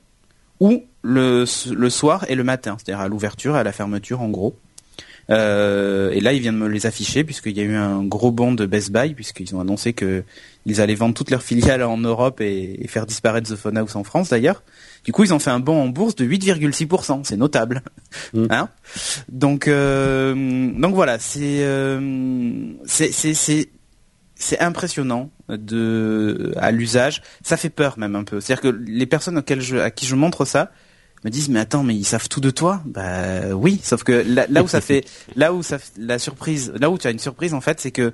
ou 0.61 0.85
le, 1.03 1.45
le 1.71 1.91
soir 1.91 2.25
et 2.29 2.35
le 2.35 2.45
matin, 2.45 2.79
c'est-à-dire 2.79 3.01
à 3.01 3.09
l'ouverture 3.09 3.57
et 3.57 3.61
à 3.61 3.65
la 3.65 3.73
fermeture 3.73 4.23
en 4.23 4.29
gros. 4.29 4.57
Euh, 5.31 6.11
et 6.11 6.21
là, 6.21 6.33
ils 6.33 6.41
viennent 6.41 6.57
me 6.57 6.69
les 6.69 6.87
afficher 6.87 7.23
puisqu'il 7.25 7.57
y 7.57 7.61
a 7.61 7.65
eu 7.65 7.75
un 7.75 8.03
gros 8.03 8.33
bond 8.33 8.53
de 8.53 8.65
Best 8.67 8.91
Buy 8.91 9.15
puisqu'ils 9.15 9.55
ont 9.55 9.61
annoncé 9.61 9.93
que 9.93 10.25
ils 10.65 10.81
allaient 10.81 10.95
vendre 10.95 11.15
toutes 11.15 11.31
leurs 11.31 11.43
filiales 11.43 11.83
en 11.83 11.99
Europe 11.99 12.41
et, 12.41 12.87
faire 12.89 13.07
disparaître 13.07 13.51
The 13.51 13.57
Phone 13.57 13.77
House 13.77 13.97
en 13.97 14.05
France 14.05 14.31
d'ailleurs. 14.31 14.63
Du 15.05 15.13
coup, 15.13 15.25
ils 15.25 15.35
ont 15.35 15.39
fait 15.39 15.51
un 15.51 15.61
bond 15.61 15.83
en 15.83 15.89
bourse 15.89 16.15
de 16.15 16.25
8,6%. 16.25 17.21
C'est 17.25 17.37
notable. 17.37 17.83
Mm. 18.33 18.47
Hein? 18.51 18.69
Donc, 19.29 19.69
euh, 19.69 20.35
donc 20.79 20.95
voilà, 20.95 21.19
c'est 21.19 21.63
euh, 21.63 22.73
c'est 22.87 23.13
c'est 23.13 23.69
c'est 24.35 24.61
impressionnant 24.61 25.31
de 25.49 26.53
à 26.57 26.71
l'usage. 26.71 27.23
Ça 27.43 27.57
fait 27.57 27.71
peur 27.71 27.99
même 27.99 28.17
un 28.17 28.25
peu. 28.25 28.41
C'est-à-dire 28.41 28.63
que 28.63 28.79
les 28.87 29.07
personnes 29.07 29.39
auxquelles 29.39 29.61
je, 29.61 29.77
à 29.77 29.91
qui 29.91 30.07
je 30.07 30.15
montre 30.15 30.45
ça, 30.45 30.71
me 31.25 31.31
disent 31.31 31.49
mais 31.49 31.61
attends 31.61 31.83
mais 31.83 31.95
ils 31.95 32.05
savent 32.05 32.29
tout 32.29 32.41
de 32.41 32.51
toi? 32.51 32.83
Bah 32.85 33.49
oui. 33.53 33.81
Sauf 33.83 34.05
que 34.05 34.25
là, 34.27 34.63
où 34.63 34.69
ça 34.69 34.81
fait 34.81 35.05
là 35.37 35.53
où 35.53 35.63
ça 35.63 35.79
la 35.99 36.19
surprise 36.19 36.73
là 36.79 36.91
où 36.91 36.99
tu 36.99 37.07
as 37.07 37.11
une 37.11 37.19
surprise 37.19 37.55
en 37.55 37.61
fait 37.61 37.81
c'est 37.81 37.91
que 37.91 38.13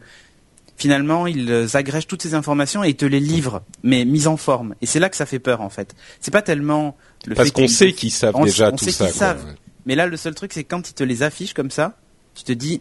finalement 0.76 1.26
ils 1.26 1.76
agrègent 1.76 2.06
toutes 2.06 2.22
ces 2.22 2.34
informations 2.34 2.82
et 2.82 2.90
ils 2.90 2.96
te 2.96 3.04
les 3.04 3.20
livrent 3.20 3.62
mais 3.82 4.04
mises 4.04 4.26
en 4.26 4.36
forme. 4.36 4.74
Et 4.80 4.86
c'est 4.86 5.00
là 5.00 5.08
que 5.08 5.16
ça 5.16 5.26
fait 5.26 5.38
peur 5.38 5.60
en 5.60 5.70
fait. 5.70 5.94
C'est 6.20 6.32
pas 6.32 6.42
tellement 6.42 6.96
le 7.26 7.34
parce 7.34 7.50
qu'on 7.50 7.68
sait 7.68 7.92
qu'ils 7.92 8.10
savent 8.10 8.42
déjà 8.42 8.72
tout 8.72 8.88
ça 8.90 9.36
mais 9.86 9.94
là 9.94 10.06
le 10.06 10.16
seul 10.16 10.34
truc 10.34 10.52
c'est 10.52 10.64
quand 10.64 10.88
ils 10.88 10.94
te 10.94 11.04
les 11.04 11.22
affichent 11.22 11.54
comme 11.54 11.70
ça 11.70 11.96
tu 12.34 12.42
te 12.42 12.52
dis 12.52 12.80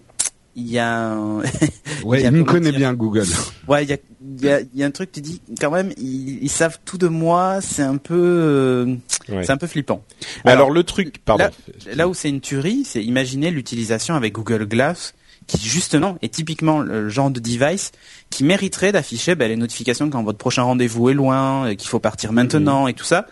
il 0.56 0.70
y 0.70 0.80
a 0.80 1.12
un... 1.12 1.40
Ouais, 2.04 2.22
il 2.22 2.32
me 2.32 2.44
connaît 2.44 2.72
dire 2.72 2.80
bien 2.80 2.94
Google. 2.94 3.26
Ouais, 3.68 3.84
il 3.84 3.90
y 3.90 3.94
a, 3.94 3.98
il 4.22 4.44
y, 4.46 4.50
a, 4.50 4.60
il 4.60 4.68
y 4.80 4.84
a 4.84 4.86
un 4.86 4.92
truc, 4.92 5.12
tu 5.12 5.22
dis, 5.22 5.42
quand 5.60 5.72
même, 5.72 5.92
ils, 5.98 6.44
ils 6.44 6.50
savent 6.50 6.80
tout 6.84 6.98
de 6.98 7.08
moi, 7.08 7.60
c'est 7.62 7.82
un 7.84 7.98
peu, 7.98 8.16
euh, 8.20 8.96
Ouais. 9.30 9.44
c'est 9.44 9.52
un 9.52 9.58
peu 9.58 9.68
flippant. 9.68 10.04
Mais 10.44 10.52
Alors, 10.52 10.66
alors, 10.66 10.76
le 10.76 10.84
truc, 10.84 11.20
pardon. 11.24 11.46
Là, 11.46 11.96
là 11.96 12.08
où 12.10 12.14
c'est 12.14 12.28
une 12.30 12.42
tuerie, 12.42 12.84
c'est 12.86 13.02
imaginer 13.04 13.52
l'utilisation 13.52 14.16
avec 14.16 14.34
Google 14.34 14.66
Glass, 14.66 15.14
qui 15.48 15.58
justement 15.68 16.18
est 16.22 16.34
typiquement 16.34 16.80
le 16.82 17.10
genre 17.10 17.30
de 17.30 17.40
device 17.40 17.92
qui 18.30 18.44
mériterait 18.44 18.92
d'afficher 18.92 19.36
ben, 19.36 19.48
les 19.48 19.56
notifications 19.58 20.10
quand 20.10 20.24
votre 20.24 20.38
prochain 20.38 20.64
rendez-vous 20.64 21.10
est 21.10 21.14
loin, 21.14 21.68
et 21.68 21.76
qu'il 21.78 21.90
faut 21.90 22.00
partir 22.00 22.34
maintenant 22.34 22.88
et 22.88 22.94
tout 22.94 23.04
ça. 23.06 23.28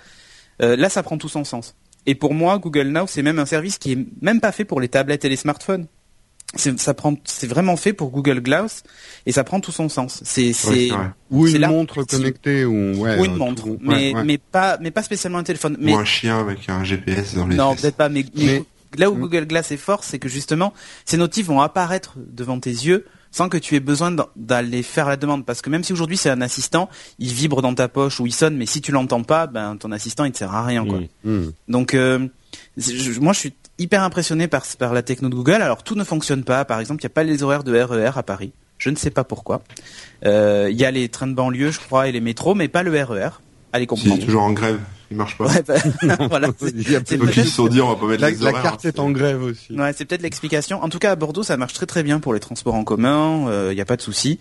Euh, 0.62 0.76
là, 0.76 0.90
ça 0.90 1.04
prend 1.04 1.18
tout 1.18 1.30
son 1.30 1.44
sens. 1.44 1.76
Et 2.06 2.16
pour 2.16 2.34
moi, 2.34 2.58
Google 2.58 2.88
Now, 2.88 3.06
c'est 3.08 3.22
même 3.22 3.40
un 3.40 3.46
service 3.46 3.78
qui 3.78 3.92
est 3.94 3.98
même 4.22 4.40
pas 4.40 4.52
fait 4.52 4.66
pour 4.66 4.80
les 4.82 4.88
tablettes 4.90 5.24
et 5.26 5.30
les 5.30 5.36
smartphones. 5.36 5.88
C'est, 6.56 6.78
ça 6.82 6.94
prend, 6.94 7.16
c'est 7.24 7.48
vraiment 7.48 7.78
fait 7.78 7.94
pour 7.94 8.10
Google 8.12 8.42
Glass 8.42 8.84
et 9.26 9.32
ça 9.32 9.44
prend 9.46 9.62
tout 9.62 9.72
son 9.72 9.88
sens. 9.88 10.22
C'est. 10.26 10.52
Ou 11.30 11.48
une 11.48 11.66
montre 11.68 12.04
connectée 12.04 12.66
ou 12.66 12.74
ouais. 12.98 13.20
ou 13.20 13.26
une 13.26 13.34
euh, 13.34 13.38
montre, 13.38 13.64
tout- 13.64 13.78
mais, 13.82 14.12
ouais, 14.12 14.16
ouais. 14.16 14.24
mais 14.26 14.38
pas, 14.38 14.78
mais 14.82 14.92
pas 14.92 15.02
spécialement 15.04 15.38
un 15.38 15.44
téléphone. 15.44 15.78
Mais 15.80 15.94
Ou 15.94 15.98
un 15.98 16.04
chien 16.06 16.40
avec 16.40 16.68
un 16.68 16.84
GPS 16.84 17.36
dans 17.36 17.48
les 17.48 17.56
non, 17.56 17.74
peut-être 17.76 17.96
pas, 17.96 18.10
mais, 18.10 18.26
mais 18.36 18.44
Mais- 18.46 18.64
là 18.98 19.10
où 19.10 19.16
Mm. 19.16 19.20
Google 19.22 19.46
Glass 19.48 19.72
est 19.72 19.78
fort, 19.78 20.04
c'est 20.04 20.20
que 20.20 20.28
justement, 20.28 20.74
ces 21.06 21.16
notifs 21.16 21.46
vont 21.46 21.62
apparaître 21.62 22.16
devant 22.18 22.60
tes 22.60 22.70
yeux 22.72 23.06
sans 23.34 23.48
que 23.48 23.58
tu 23.58 23.78
aies 23.78 23.80
besoin 23.80 24.14
d'aller 24.36 24.84
faire 24.84 25.08
la 25.08 25.16
demande. 25.16 25.46
Parce 25.46 25.62
que 25.62 25.70
même 25.70 25.86
si 25.86 25.94
aujourd'hui 25.94 26.18
c'est 26.18 26.30
un 26.30 26.42
assistant, 26.42 26.90
il 27.18 27.30
vibre 27.32 27.62
dans 27.62 27.74
ta 27.74 27.88
poche 27.88 28.20
ou 28.20 28.28
il 28.28 28.34
sonne, 28.34 28.58
mais 28.58 28.66
si 28.66 28.82
tu 28.82 28.92
l'entends 28.92 29.24
pas, 29.24 29.48
ben 29.48 29.78
ton 29.78 29.94
assistant 29.94 30.26
il 30.26 30.34
te 30.34 30.40
sert 30.40 30.54
à 30.54 30.66
rien. 30.66 30.86
Quoi. 30.86 31.00
Mm. 31.24 31.32
Hmm. 31.32 31.52
Donc 31.70 31.94
euh, 31.94 32.28
moi 33.22 33.32
je 33.32 33.40
suis 33.40 33.54
hyper 33.82 34.04
impressionné 34.04 34.48
par, 34.48 34.64
par 34.78 34.94
la 34.94 35.02
techno 35.02 35.30
de 35.30 35.36
Google. 35.36 35.62
Alors 35.62 35.84
tout 35.84 35.96
ne 35.96 36.04
fonctionne 36.04 36.44
pas. 36.44 36.66
Par 36.66 36.80
exemple, 36.80 37.02
il 37.02 37.06
n'y 37.06 37.12
a 37.12 37.14
pas 37.14 37.24
les 37.24 37.44
horaires 37.44 37.64
de 37.64 37.78
RER 37.80 38.12
à 38.16 38.24
Paris. 38.24 38.52
Je 38.78 38.90
ne 38.90 38.96
sais 38.96 39.12
pas 39.12 39.24
pourquoi. 39.24 39.62
Euh, 40.26 40.68
Il 40.72 40.78
y 40.80 40.86
a 40.86 40.92
les 40.92 41.08
trains 41.10 41.28
de 41.28 41.34
banlieue, 41.36 41.72
je 41.72 41.80
crois, 41.80 42.08
et 42.08 42.12
les 42.12 42.22
métros, 42.22 42.56
mais 42.56 42.68
pas 42.68 42.84
le 42.84 42.92
RER. 43.04 43.30
Allez 43.74 43.84
Si, 43.84 43.88
comprendre. 43.88 44.26
toujours 44.26 44.42
en 44.44 44.52
grève. 44.52 44.80
Il 45.12 45.18
marche 45.18 45.38
pas. 45.38 45.46
Ouais, 45.46 45.62
bah, 45.66 45.76
voilà. 46.30 46.50
c'est- 46.60 46.72
Il 46.76 46.92
y 46.92 46.96
a 46.96 47.02
c'est 47.06 47.18
Donc 47.18 47.28
peut-être- 47.28 47.38
ils 47.46 47.50
se 47.50 47.56
sont 47.56 47.68
dit, 47.68 47.80
on 47.82 47.90
va 47.90 47.96
pas 47.96 48.06
mettre 48.06 48.22
La, 48.22 48.30
les 48.32 48.36
la 48.38 48.50
horaires. 48.50 48.64
carte 48.64 48.86
est 48.86 49.00
en 49.00 49.12
grève 49.12 49.44
aussi. 49.44 49.74
Ouais, 49.78 49.94
c'est 49.96 50.04
peut-être 50.06 50.22
l'explication. 50.24 50.82
En 50.84 50.90
tout 50.90 51.00
cas, 51.00 51.12
à 51.12 51.16
Bordeaux, 51.16 51.44
ça 51.44 51.56
marche 51.58 51.74
très 51.74 51.86
très 51.86 52.02
bien 52.04 52.20
pour 52.20 52.34
les 52.34 52.40
transports 52.42 52.76
en 52.76 52.84
commun. 52.84 53.70
Il 53.70 53.76
n'y 53.76 53.82
a 53.82 53.86
pas 53.86 53.98
de 53.98 54.02
souci. 54.02 54.40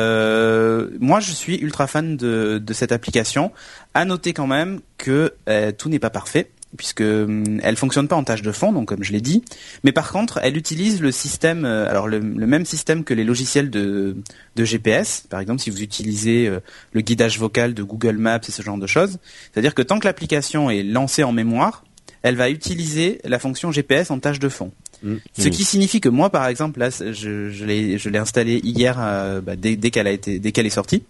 Euh, 0.00 0.88
moi, 1.00 1.20
je 1.20 1.30
suis 1.32 1.56
ultra 1.56 1.86
fan 1.86 2.16
de, 2.16 2.58
de 2.64 2.72
cette 2.74 2.92
application. 2.92 3.52
À 3.94 4.04
noter 4.04 4.32
quand 4.32 4.46
même 4.46 4.80
que 4.98 5.32
euh, 5.48 5.72
tout 5.72 5.88
n'est 5.88 5.98
pas 5.98 6.10
parfait 6.10 6.50
puisque 6.76 7.00
hum, 7.00 7.60
elle 7.62 7.76
fonctionne 7.76 8.08
pas 8.08 8.16
en 8.16 8.24
tâche 8.24 8.42
de 8.42 8.52
fond, 8.52 8.72
donc 8.72 8.88
comme 8.88 9.02
je 9.02 9.12
l'ai 9.12 9.20
dit. 9.20 9.42
Mais 9.84 9.92
par 9.92 10.10
contre, 10.12 10.38
elle 10.42 10.56
utilise 10.56 11.00
le 11.00 11.12
système, 11.12 11.64
euh, 11.64 11.88
alors 11.88 12.08
le, 12.08 12.18
le 12.18 12.46
même 12.46 12.64
système 12.64 13.04
que 13.04 13.14
les 13.14 13.24
logiciels 13.24 13.70
de, 13.70 14.16
de 14.56 14.64
GPS. 14.64 15.24
Par 15.28 15.40
exemple, 15.40 15.60
si 15.60 15.70
vous 15.70 15.82
utilisez 15.82 16.48
euh, 16.48 16.60
le 16.92 17.00
guidage 17.00 17.38
vocal 17.38 17.74
de 17.74 17.82
Google 17.82 18.16
Maps 18.18 18.40
et 18.46 18.52
ce 18.52 18.62
genre 18.62 18.78
de 18.78 18.86
choses, 18.86 19.18
c'est-à-dire 19.52 19.74
que 19.74 19.82
tant 19.82 19.98
que 19.98 20.06
l'application 20.06 20.70
est 20.70 20.82
lancée 20.82 21.24
en 21.24 21.32
mémoire, 21.32 21.84
elle 22.22 22.36
va 22.36 22.50
utiliser 22.50 23.20
la 23.24 23.38
fonction 23.38 23.70
GPS 23.70 24.10
en 24.10 24.18
tâche 24.18 24.38
de 24.40 24.48
fond. 24.48 24.72
Ce 25.02 25.48
Mm. 25.48 25.50
qui 25.50 25.64
signifie 25.64 26.00
que 26.00 26.08
moi, 26.08 26.30
par 26.30 26.46
exemple, 26.46 26.80
là, 26.80 26.88
je, 26.90 27.50
je 27.50 27.64
l'ai, 27.64 27.98
je 27.98 28.08
l'ai 28.08 28.18
installé 28.18 28.60
hier, 28.64 28.96
euh, 28.98 29.40
bah, 29.40 29.56
dès, 29.56 29.76
dès 29.76 29.90
qu'elle 29.90 30.06
a 30.06 30.10
été, 30.10 30.38
dès 30.38 30.52
qu'elle 30.52 30.66
est 30.66 30.70
sortie. 30.70 31.04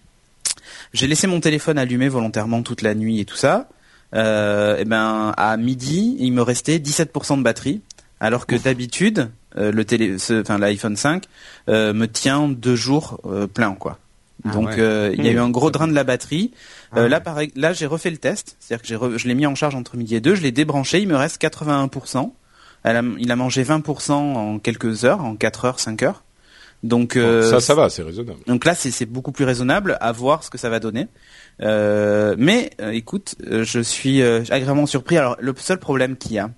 J'ai 0.92 1.07
laissé 1.07 1.27
mon 1.27 1.40
téléphone 1.40 1.79
allumé 1.79 2.09
volontairement 2.09 2.62
toute 2.62 2.83
la 2.83 2.95
nuit 2.95 3.21
et 3.21 3.25
tout 3.25 3.37
ça. 3.37 3.69
Euh, 4.17 4.77
et 4.79 4.85
ben, 4.85 5.33
à 5.37 5.57
midi, 5.57 6.17
il 6.19 6.33
me 6.33 6.43
restait 6.43 6.79
17% 6.79 7.39
de 7.39 7.43
batterie, 7.43 7.83
alors 8.19 8.47
que 8.47 8.57
d'habitude, 8.57 9.31
euh, 9.57 9.71
le 9.71 9.85
télé, 9.85 10.17
enfin 10.41 10.59
l'iPhone 10.59 10.97
5 10.97 11.25
euh, 11.69 11.93
me 11.93 12.07
tient 12.09 12.49
deux 12.49 12.77
jours 12.77 13.21
euh, 13.27 13.47
plein, 13.47 13.75
quoi. 13.75 13.99
Ah 14.45 14.53
Donc, 14.53 14.69
ouais. 14.69 14.75
euh, 14.79 15.15
il 15.17 15.25
y 15.25 15.29
a 15.29 15.33
eu 15.33 15.39
un 15.39 15.51
gros 15.51 15.71
drain 15.71 15.89
de 15.89 15.95
la 15.95 16.05
batterie. 16.05 16.53
Ah 16.93 17.03
ouais. 17.03 17.09
Là, 17.09 17.21
pareil, 17.21 17.53
là, 17.57 17.73
j'ai 17.73 17.87
refait 17.87 18.11
le 18.11 18.19
test, 18.19 18.57
c'est-à-dire 18.61 18.99
que 18.99 19.07
re- 19.15 19.19
je 19.19 19.29
l'ai 19.29 19.35
mis 19.35 19.47
en 19.47 19.55
charge 19.55 19.75
entre 19.75 19.97
midi 19.97 20.15
et 20.15 20.21
deux, 20.21 20.35
je 20.35 20.43
l'ai 20.43 20.53
débranché, 20.53 21.01
il 21.01 21.09
me 21.09 21.17
reste 21.17 21.41
81%. 21.41 22.33
Elle 22.85 22.97
a- 22.97 23.03
il 23.19 23.31
a 23.33 23.37
mangé 23.37 23.65
20% 23.65 24.13
en 24.37 24.59
quelques 24.59 25.05
heures, 25.05 25.25
en 25.25 25.37
4 25.37 25.65
heures, 25.65 25.81
5 25.81 26.03
heures. 26.03 26.23
Donc, 26.83 27.17
euh, 27.17 27.43
ça, 27.51 27.59
ça 27.61 27.75
va, 27.75 27.89
c'est 27.89 28.03
raisonnable. 28.03 28.39
donc 28.47 28.65
là, 28.67 28.75
c'est 28.75 28.91
c'est 28.91 29.07
beaucoup 29.07 29.33
plus 29.33 29.45
raisonnable 29.47 29.97
à 30.01 30.13
voir 30.13 30.45
ce 30.45 30.51
que 30.51 30.59
ça 30.59 30.69
va 30.69 30.79
donner. 30.79 31.09
Euh, 31.62 32.35
mais 32.38 32.71
euh, 32.81 32.90
écoute, 32.90 33.35
euh, 33.47 33.64
je 33.64 33.81
suis 33.81 34.23
euh, 34.23 34.40
agréablement 34.51 34.87
surpris. 34.87 35.16
Alors, 35.16 35.37
le 35.40 35.55
seul 35.57 35.79
problème 35.79 36.16
qu'il 36.16 36.33
y 36.33 36.38
a, 36.38 36.51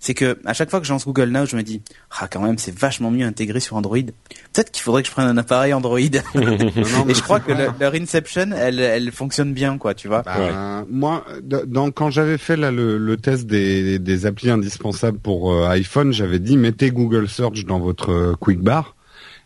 c'est 0.00 0.12
que 0.12 0.36
à 0.44 0.52
chaque 0.52 0.68
fois 0.68 0.80
que 0.80 0.86
je 0.86 0.92
lance 0.92 1.06
Google 1.06 1.30
Now, 1.30 1.46
je 1.46 1.56
me 1.56 1.62
dis, 1.62 1.80
ah 2.20 2.28
quand 2.30 2.42
même, 2.42 2.58
c'est 2.58 2.78
vachement 2.78 3.10
mieux 3.10 3.24
intégré 3.24 3.58
sur 3.58 3.76
Android. 3.76 3.96
Peut-être 4.52 4.70
qu'il 4.70 4.82
faudrait 4.82 5.00
que 5.02 5.08
je 5.08 5.12
prenne 5.14 5.26
un 5.28 5.38
appareil 5.38 5.72
Android. 5.72 5.98
Non, 6.34 7.08
Et 7.08 7.14
je 7.14 7.22
crois 7.22 7.40
que 7.40 7.52
le- 7.52 7.68
leur 7.80 7.94
Inception, 7.94 8.50
elle, 8.54 8.80
elle 8.80 9.10
fonctionne 9.12 9.54
bien, 9.54 9.78
quoi, 9.78 9.94
tu 9.94 10.08
vois. 10.08 10.20
Bah, 10.20 10.84
Moi, 10.90 11.24
d- 11.42 11.62
dans, 11.66 11.90
quand 11.90 12.10
j'avais 12.10 12.36
fait 12.36 12.56
là, 12.58 12.70
le, 12.70 12.98
le 12.98 13.16
test 13.16 13.46
des, 13.46 13.98
des 13.98 14.26
applis 14.26 14.50
indispensables 14.50 15.18
pour 15.18 15.54
euh, 15.54 15.68
iPhone, 15.68 16.12
j'avais 16.12 16.38
dit 16.38 16.58
mettez 16.58 16.90
Google 16.90 17.26
Search 17.26 17.64
dans 17.64 17.80
votre 17.80 18.10
euh, 18.12 18.34
Quick 18.38 18.60
Bar. 18.60 18.96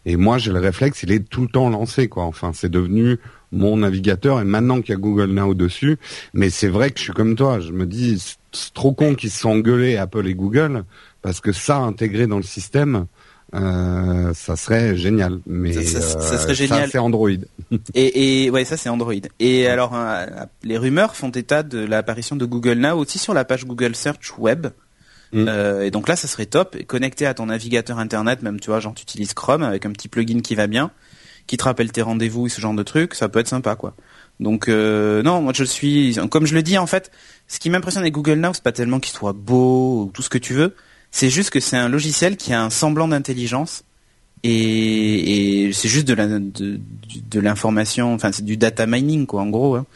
Et 0.07 0.17
moi, 0.17 0.39
j'ai 0.39 0.51
le 0.53 0.59
réflexe, 0.59 1.03
il 1.05 1.13
est 1.13 1.29
tout 1.29 1.43
le 1.43 1.49
temps 1.49 1.69
lancé, 1.69 2.09
quoi. 2.09 2.25
Enfin, 2.25 2.53
c'est 2.55 2.71
devenu 2.71 3.19
mon 3.53 3.79
navigateur. 3.79 4.41
Et 4.41 4.45
maintenant 4.45 4.81
qu'il 4.81 4.91
y 4.91 4.97
a 4.97 5.01
Google 5.01 5.31
Now 5.33 5.55
dessus, 5.55 5.99
mais 6.35 6.51
c'est 6.51 6.69
vrai 6.69 6.91
que 6.91 6.99
je 6.99 7.05
suis 7.05 7.13
comme 7.13 7.35
toi. 7.37 7.61
Je 7.61 7.73
me 7.73 7.87
dis, 7.87 8.19
c'est- 8.19 8.73
trop 8.75 8.93
con 8.93 9.15
qu'ils 9.15 9.31
se 9.31 9.41
sont 9.41 9.51
engueulés 9.51 9.97
Apple 9.97 10.27
et 10.27 10.35
Google 10.35 10.85
parce 11.23 11.41
que 11.41 11.53
ça 11.53 11.77
intégré 11.77 12.27
dans 12.27 12.39
le 12.39 12.43
système, 12.43 13.07
euh, 13.55 14.33
ça 14.35 14.57
serait 14.57 14.97
génial. 14.97 15.41
Mais 15.47 15.73
Ça- 15.73 16.01
ça- 16.01 16.21
ça 16.21 16.35
euh, 16.35 16.39
serait 16.39 16.55
génial. 16.55 16.89
c'est 16.91 16.99
Android. 16.99 17.29
Et, 17.95 18.45
et 18.47 18.51
ouais, 18.51 18.65
ça 18.65 18.77
c'est 18.77 18.89
Android. 18.89 19.13
Et 19.41 19.67
alors, 19.67 19.93
euh, 19.95 20.27
les 20.63 20.79
rumeurs 20.79 21.15
font 21.17 21.31
état 21.31 21.63
de 21.63 21.79
l'apparition 21.79 22.37
de 22.37 22.45
Google 22.45 22.79
Now 22.79 22.97
aussi 22.99 23.19
sur 23.19 23.35
la 23.35 23.45
page 23.45 23.65
Google 23.67 23.95
Search 23.95 24.33
Web. 24.39 24.69
Mm. 25.33 25.45
Euh, 25.49 25.83
et 25.85 25.91
donc 25.91 26.09
là, 26.09 26.17
ça 26.17 26.27
serait 26.29 26.47
top. 26.47 26.75
Et 26.79 26.85
Connecté 26.85 27.27
à 27.27 27.35
ton 27.35 27.47
navigateur 27.47 27.99
internet, 27.99 28.43
même 28.43 28.61
tu 28.61 28.71
vois, 28.71 28.81
genre 28.81 28.95
tu 28.95 29.03
utilises 29.03 29.35
Chrome 29.35 29.63
avec 29.63 29.85
un 29.85 29.91
petit 29.93 30.09
plugin 30.09 30.41
qui 30.41 30.55
va 30.55 30.67
bien, 30.67 30.91
qui 31.49 31.57
te 31.57 31.65
rappelle 31.65 31.91
tes 31.91 32.03
rendez-vous 32.03 32.47
et 32.47 32.51
ce 32.51 32.61
genre 32.61 32.75
de 32.75 32.85
trucs, 32.85 33.15
ça 33.15 33.29
peut 33.29 33.41
être 33.41 33.49
sympa, 33.49 33.75
quoi. 33.75 33.97
Donc 34.39 34.69
euh, 34.69 35.21
non, 35.25 35.43
moi 35.43 35.53
je 35.53 35.65
suis, 35.65 36.17
comme 36.31 36.47
je 36.47 36.55
le 36.55 36.63
dis 36.63 36.79
en 36.79 36.87
fait, 36.87 37.11
ce 37.49 37.59
qui 37.59 37.71
m'impressionne 37.71 38.03
avec 38.05 38.15
Google 38.15 38.39
Now, 38.39 38.55
c'est 38.55 38.63
pas 38.63 38.71
tellement 38.71 39.01
qu'il 39.01 39.13
soit 39.13 39.33
beau 39.33 40.05
ou 40.05 40.11
tout 40.15 40.23
ce 40.23 40.29
que 40.29 40.39
tu 40.39 40.55
veux, 40.55 40.77
c'est 41.11 41.29
juste 41.31 41.51
que 41.51 41.59
c'est 41.59 41.77
un 41.77 41.89
logiciel 41.89 42.37
qui 42.37 42.53
a 42.53 42.63
un 42.63 42.71
semblant 42.71 43.09
d'intelligence 43.09 43.83
et, 44.45 45.65
et 45.67 45.73
c'est 45.73 45.89
juste 45.89 46.07
de 46.07 46.15
la 46.15 46.29
de, 46.29 46.79
de 46.79 47.41
l'information, 47.41 48.15
enfin 48.15 48.31
c'est 48.31 48.45
du 48.45 48.57
data 48.57 48.87
mining 48.87 49.27
quoi 49.27 49.43
en 49.43 49.49
gros. 49.49 49.75
hein. 49.75 49.87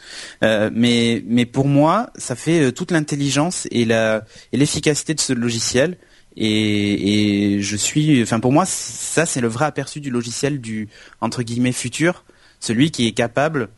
Euh, 0.43 0.69
mais 0.73 1.23
mais 1.25 1.45
pour 1.45 1.67
moi, 1.69 2.09
ça 2.17 2.35
fait 2.35 2.59
euh, 2.63 2.71
toute 2.73 2.91
l'intelligence 2.91 3.67
et 3.71 3.85
la 3.85 4.25
et 4.51 4.57
l'efficacité 4.57 5.13
de 5.13 5.21
ce 5.21 5.31
logiciel. 5.31 5.97
Et, 6.35 7.55
et 7.55 7.61
je 7.61 7.75
suis, 7.75 8.21
enfin 8.23 8.39
pour 8.39 8.51
moi, 8.51 8.65
ça 8.65 9.25
c'est 9.25 9.41
le 9.41 9.47
vrai 9.47 9.65
aperçu 9.65 9.99
du 10.01 10.09
logiciel 10.09 10.59
du 10.61 10.89
entre 11.21 11.43
guillemets 11.43 11.71
futur, 11.71 12.23
celui 12.59 12.91
qui 12.91 13.07
est 13.07 13.11
capable 13.11 13.69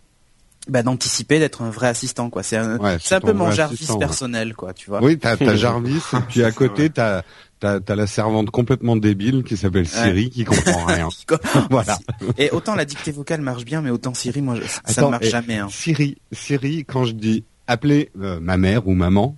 bah, 0.68 0.82
d'anticiper, 0.82 1.38
d'être 1.40 1.62
un 1.62 1.70
vrai 1.70 1.88
assistant 1.90 2.30
quoi. 2.30 2.42
C'est 2.44 2.58
un, 2.58 2.78
Ouais, 2.80 2.98
c'est 3.02 3.16
un 3.16 3.20
ton 3.20 3.28
peu 3.28 3.34
mon 3.34 3.52
Jarvis 3.52 3.88
ouais. 3.92 4.00
personnel 4.00 4.54
quoi, 4.56 4.74
tu 4.74 4.90
vois. 4.90 5.04
Oui, 5.04 5.18
t'as, 5.20 5.38
t'as 5.38 5.56
Jarvis, 5.58 6.02
et 6.14 6.18
puis 6.30 6.44
à 6.44 6.52
côté, 6.52 6.90
t'as, 6.90 7.22
t'as, 7.60 7.80
t'as 7.80 7.96
la 7.96 8.08
servante 8.08 8.50
complètement 8.52 8.96
débile 8.96 9.44
qui 9.44 9.58
s'appelle 9.58 9.88
Siri, 9.88 10.30
qui 10.32 10.44
comprend 10.46 10.86
rien. 10.88 11.10
Voilà. 11.70 12.00
Et 12.38 12.50
autant 12.52 12.74
la 12.76 12.86
dictée 12.86 13.12
vocale 13.12 13.42
marche 13.42 13.66
bien, 13.66 13.82
mais 13.82 13.90
autant 13.92 14.14
Siri, 14.14 14.42
moi, 14.42 14.56
je- 14.56 14.62
ça 14.68 14.80
Attends, 14.86 15.06
ne 15.08 15.12
marche 15.12 15.28
jamais. 15.30 15.58
Hein. 15.58 15.68
Siri, 15.70 16.18
Siri, 16.32 16.84
quand 16.86 17.04
je 17.04 17.12
dis 17.14 17.44
appeler 17.68 18.10
euh, 18.20 18.40
ma 18.40 18.58
mère 18.58 18.88
ou 18.88 18.94
maman, 18.96 19.38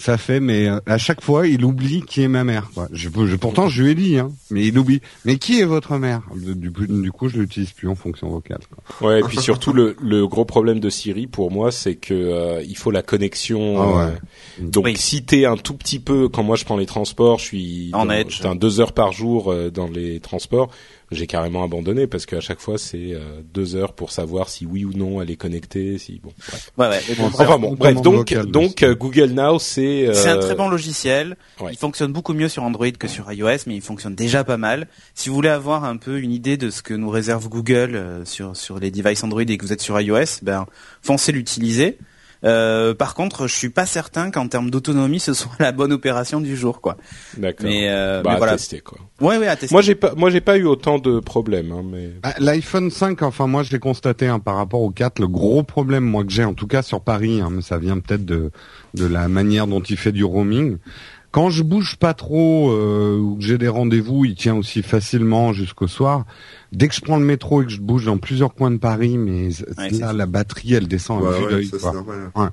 ça 0.00 0.16
fait, 0.18 0.40
mais 0.40 0.68
euh, 0.68 0.80
à 0.86 0.98
chaque 0.98 1.20
fois, 1.20 1.46
il 1.46 1.64
oublie 1.64 2.02
qui 2.02 2.22
est 2.22 2.28
ma 2.28 2.42
mère. 2.44 2.70
Quoi. 2.74 2.88
Je, 2.92 3.08
je- 3.26 3.36
pourtant, 3.36 3.68
je 3.68 3.82
lui 3.82 3.90
ai 3.90 3.94
dit, 3.94 4.18
hein, 4.18 4.32
mais 4.50 4.66
il 4.66 4.78
oublie. 4.78 5.00
Mais 5.24 5.36
qui 5.36 5.60
est 5.60 5.64
votre 5.64 5.96
mère? 5.98 6.22
Du, 6.34 6.72
coup- 6.72 6.86
du 6.86 7.12
coup, 7.12 7.28
je 7.28 7.38
l'utilise 7.38 7.70
plus 7.72 7.88
en 7.88 7.94
fonction 7.94 8.28
vocale. 8.30 8.60
Quoi. 8.98 9.08
Ouais, 9.08 9.20
et 9.20 9.22
puis 9.22 9.38
surtout 9.38 9.72
le, 9.72 9.96
le 10.00 10.26
gros 10.26 10.44
problème 10.44 10.80
de 10.80 10.90
Siri 10.90 11.26
pour 11.26 11.50
moi, 11.50 11.70
c'est 11.70 11.94
que 11.96 12.14
euh, 12.14 12.62
il 12.66 12.76
faut 12.76 12.90
la 12.90 13.02
connexion. 13.02 13.80
Ah 13.80 13.86
ouais. 14.06 14.12
euh, 14.60 14.68
donc 14.68 14.86
Oui. 14.86 14.96
si 14.96 15.22
t'es 15.22 15.44
un 15.44 15.56
tout 15.56 15.74
petit 15.74 15.98
peu, 16.00 16.28
quand 16.28 16.42
moi 16.42 16.56
je 16.56 16.64
prends 16.64 16.76
les 16.78 16.86
transports, 16.86 17.38
je 17.38 17.44
suis 17.44 17.90
En 17.92 18.06
dans- 18.06 18.12
edge. 18.12 18.40
deux 18.56 18.80
heures 18.80 18.92
par 18.92 19.12
jour 19.12 19.52
euh, 19.52 19.70
dans 19.70 19.86
les 19.88 20.20
transports. 20.20 20.70
J'ai 21.12 21.26
carrément 21.26 21.64
abandonné 21.64 22.06
parce 22.06 22.24
qu'à 22.24 22.40
chaque 22.40 22.60
fois 22.60 22.78
c'est 22.78 23.14
euh, 23.14 23.40
deux 23.52 23.74
heures 23.74 23.94
pour 23.94 24.12
savoir 24.12 24.48
si 24.48 24.64
oui 24.64 24.84
ou 24.84 24.92
non 24.92 25.20
elle 25.20 25.30
est 25.30 25.36
connectée. 25.36 25.98
Si 25.98 26.20
bon. 26.22 26.30
Bref. 26.48 26.70
Ouais, 26.78 26.88
ouais. 26.88 27.00
bon, 27.18 27.24
Enfin, 27.26 27.58
bon, 27.58 27.70
on 27.72 27.74
bref. 27.74 28.00
Donc 28.00 28.14
local, 28.14 28.46
donc 28.46 28.82
euh, 28.84 28.94
Google 28.94 29.30
Now 29.30 29.58
c'est. 29.58 30.06
euh, 30.06 30.14
C'est 30.14 30.28
un 30.28 30.38
très 30.38 30.54
bon 30.54 30.68
logiciel. 30.68 31.36
ouais. 31.60 31.72
Il 31.72 31.78
fonctionne 31.78 32.12
beaucoup 32.12 32.32
mieux 32.32 32.48
sur 32.48 32.62
Android 32.62 32.90
que 32.92 33.08
sur 33.08 33.30
iOS, 33.32 33.64
mais 33.66 33.74
il 33.74 33.80
fonctionne 33.82 34.14
déjà 34.14 34.44
pas 34.44 34.56
mal. 34.56 34.86
Si 35.14 35.28
vous 35.28 35.34
voulez 35.34 35.48
avoir 35.48 35.82
un 35.84 35.96
peu 35.96 36.20
une 36.20 36.30
idée 36.32 36.56
de 36.56 36.70
ce 36.70 36.80
que 36.82 36.94
nous 36.94 37.10
réserve 37.10 37.48
Google 37.48 37.96
euh, 37.96 38.24
sur 38.24 38.56
sur 38.56 38.78
les 38.78 38.92
devices 38.92 39.24
Android 39.24 39.42
et 39.42 39.56
que 39.58 39.64
vous 39.66 39.72
êtes 39.72 39.80
sur 39.82 40.00
iOS, 40.00 40.40
ben 40.42 40.66
foncez 41.02 41.32
l'utiliser. 41.32 41.98
Euh, 42.44 42.94
par 42.94 43.14
contre, 43.14 43.46
je 43.46 43.54
suis 43.54 43.68
pas 43.68 43.86
certain 43.86 44.30
qu'en 44.30 44.48
termes 44.48 44.70
d'autonomie, 44.70 45.20
ce 45.20 45.34
soit 45.34 45.52
la 45.60 45.72
bonne 45.72 45.92
opération 45.92 46.40
du 46.40 46.56
jour, 46.56 46.80
quoi. 46.80 46.96
D'accord. 47.36 47.66
Mais, 47.66 47.88
euh, 47.88 48.22
bah, 48.22 48.30
mais 48.30 48.36
à 48.36 48.38
voilà. 48.38 48.52
tester, 48.52 48.80
quoi. 48.80 48.98
Ouais, 49.20 49.36
ouais, 49.36 49.46
à 49.46 49.56
tester. 49.56 49.74
Moi, 49.74 49.82
j'ai 49.82 49.94
pas, 49.94 50.14
moi, 50.16 50.30
j'ai 50.30 50.40
pas 50.40 50.56
eu 50.56 50.64
autant 50.64 50.98
de 50.98 51.20
problèmes, 51.20 51.72
hein, 51.72 51.82
mais. 51.84 52.10
Bah, 52.22 52.34
L'iPhone 52.38 52.90
5, 52.90 53.22
enfin 53.22 53.46
moi 53.46 53.62
je 53.62 53.72
l'ai 53.72 53.78
constaté 53.78 54.26
hein, 54.26 54.38
par 54.38 54.56
rapport 54.56 54.80
au 54.80 54.90
4, 54.90 55.18
le 55.18 55.28
gros 55.28 55.62
problème 55.62 56.04
moi 56.04 56.24
que 56.24 56.32
j'ai 56.32 56.44
en 56.44 56.54
tout 56.54 56.66
cas 56.66 56.82
sur 56.82 57.02
Paris, 57.02 57.40
hein, 57.40 57.48
mais 57.50 57.62
ça 57.62 57.78
vient 57.78 57.98
peut-être 57.98 58.24
de 58.24 58.50
de 58.94 59.06
la 59.06 59.28
manière 59.28 59.66
dont 59.66 59.80
il 59.80 59.96
fait 59.96 60.12
du 60.12 60.24
roaming. 60.24 60.78
Quand 61.32 61.48
je 61.48 61.62
bouge 61.62 61.96
pas 61.96 62.12
trop 62.12 62.72
euh, 62.72 63.16
ou 63.18 63.36
que 63.36 63.42
j'ai 63.44 63.56
des 63.56 63.68
rendez-vous, 63.68 64.24
il 64.24 64.34
tient 64.34 64.56
aussi 64.56 64.82
facilement 64.82 65.52
jusqu'au 65.52 65.86
soir. 65.86 66.24
Dès 66.72 66.88
que 66.88 66.94
je 66.94 67.00
prends 67.00 67.18
le 67.18 67.24
métro 67.24 67.62
et 67.62 67.66
que 67.66 67.70
je 67.70 67.80
bouge 67.80 68.04
dans 68.06 68.18
plusieurs 68.18 68.52
coins 68.54 68.70
de 68.72 68.78
Paris, 68.78 69.16
mais 69.16 69.48
Ouais, 69.78 69.90
là 69.90 70.12
la 70.12 70.26
batterie 70.26 70.74
elle 70.74 70.88
descend 70.88 71.24
à 71.24 71.28
Ouais, 71.30 71.38
vue 71.38 71.44
ouais, 71.44 71.50
d'œil, 71.52 71.66
ça. 71.66 71.92
Ouais, 71.92 72.48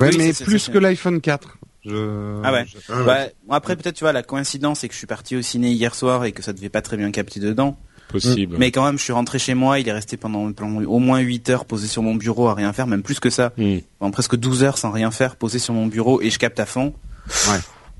Oui, 0.00 0.08
mais 0.18 0.32
plus 0.32 0.68
que 0.68 0.78
l'iPhone 0.78 1.20
4. 1.20 1.58
Je... 1.84 2.40
Ah 2.44 2.52
ouais. 2.52 2.66
je- 2.66 2.78
Ah 2.92 2.98
ouais. 2.98 3.04
Bah, 3.06 3.18
bon, 3.46 3.54
après, 3.54 3.76
peut-être, 3.76 3.94
tu 3.96 4.04
vois, 4.04 4.12
la 4.12 4.22
coïncidence, 4.22 4.80
c'est 4.80 4.88
que 4.88 4.94
je 4.94 4.98
suis 4.98 5.06
parti 5.06 5.36
au 5.36 5.42
ciné 5.42 5.70
hier 5.70 5.94
soir 5.94 6.24
et 6.24 6.32
que 6.32 6.42
ça 6.42 6.52
devait 6.52 6.68
pas 6.70 6.82
très 6.82 6.96
bien 6.96 7.10
capter 7.10 7.40
dedans. 7.40 7.78
Possible. 8.10 8.56
Mais 8.58 8.70
quand 8.70 8.84
même, 8.84 8.98
je 8.98 9.02
suis 9.04 9.12
rentré 9.12 9.38
chez 9.38 9.52
moi, 9.54 9.78
il 9.80 9.86
est 9.88 9.92
resté 9.92 10.16
pendant, 10.16 10.50
pendant 10.52 10.82
au 10.84 10.98
moins 10.98 11.18
8 11.20 11.50
heures 11.50 11.64
posé 11.66 11.86
sur 11.86 12.02
mon 12.02 12.14
bureau 12.14 12.48
à 12.48 12.54
rien 12.54 12.72
faire, 12.72 12.86
même 12.86 13.02
plus 13.02 13.20
que 13.20 13.28
ça. 13.30 13.52
En 14.00 14.10
presque 14.10 14.34
12 14.36 14.64
heures 14.64 14.78
sans 14.78 14.90
rien 14.90 15.10
faire, 15.10 15.36
posé 15.36 15.58
sur 15.58 15.74
mon 15.74 15.86
bureau 15.86 16.20
et 16.22 16.30
je 16.30 16.38
capte 16.38 16.58
à 16.58 16.64
fond. 16.66 16.94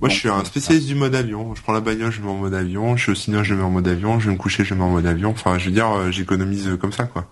Moi, 0.00 0.08
je 0.08 0.14
suis 0.14 0.28
un 0.28 0.44
spécialiste 0.44 0.86
du 0.86 0.94
mode 0.94 1.16
avion. 1.16 1.54
Je 1.56 1.62
prends 1.62 1.72
la 1.72 1.80
bagnole, 1.80 2.12
je 2.12 2.20
mets 2.20 2.28
en 2.28 2.36
mode 2.36 2.54
avion. 2.54 2.96
Je 2.96 3.02
suis 3.02 3.12
au 3.12 3.14
cinéma, 3.16 3.42
je 3.42 3.54
mets 3.54 3.64
en 3.64 3.70
mode 3.70 3.88
avion. 3.88 4.20
Je 4.20 4.26
vais 4.26 4.32
me 4.32 4.38
coucher, 4.38 4.64
je 4.64 4.74
mets 4.74 4.84
en 4.84 4.90
mode 4.90 5.06
avion. 5.06 5.30
Enfin, 5.30 5.58
je 5.58 5.66
veux 5.66 5.72
dire, 5.72 5.90
euh, 5.90 6.12
j'économise 6.12 6.68
euh, 6.68 6.76
comme 6.76 6.92
ça, 6.92 7.04
quoi. 7.04 7.28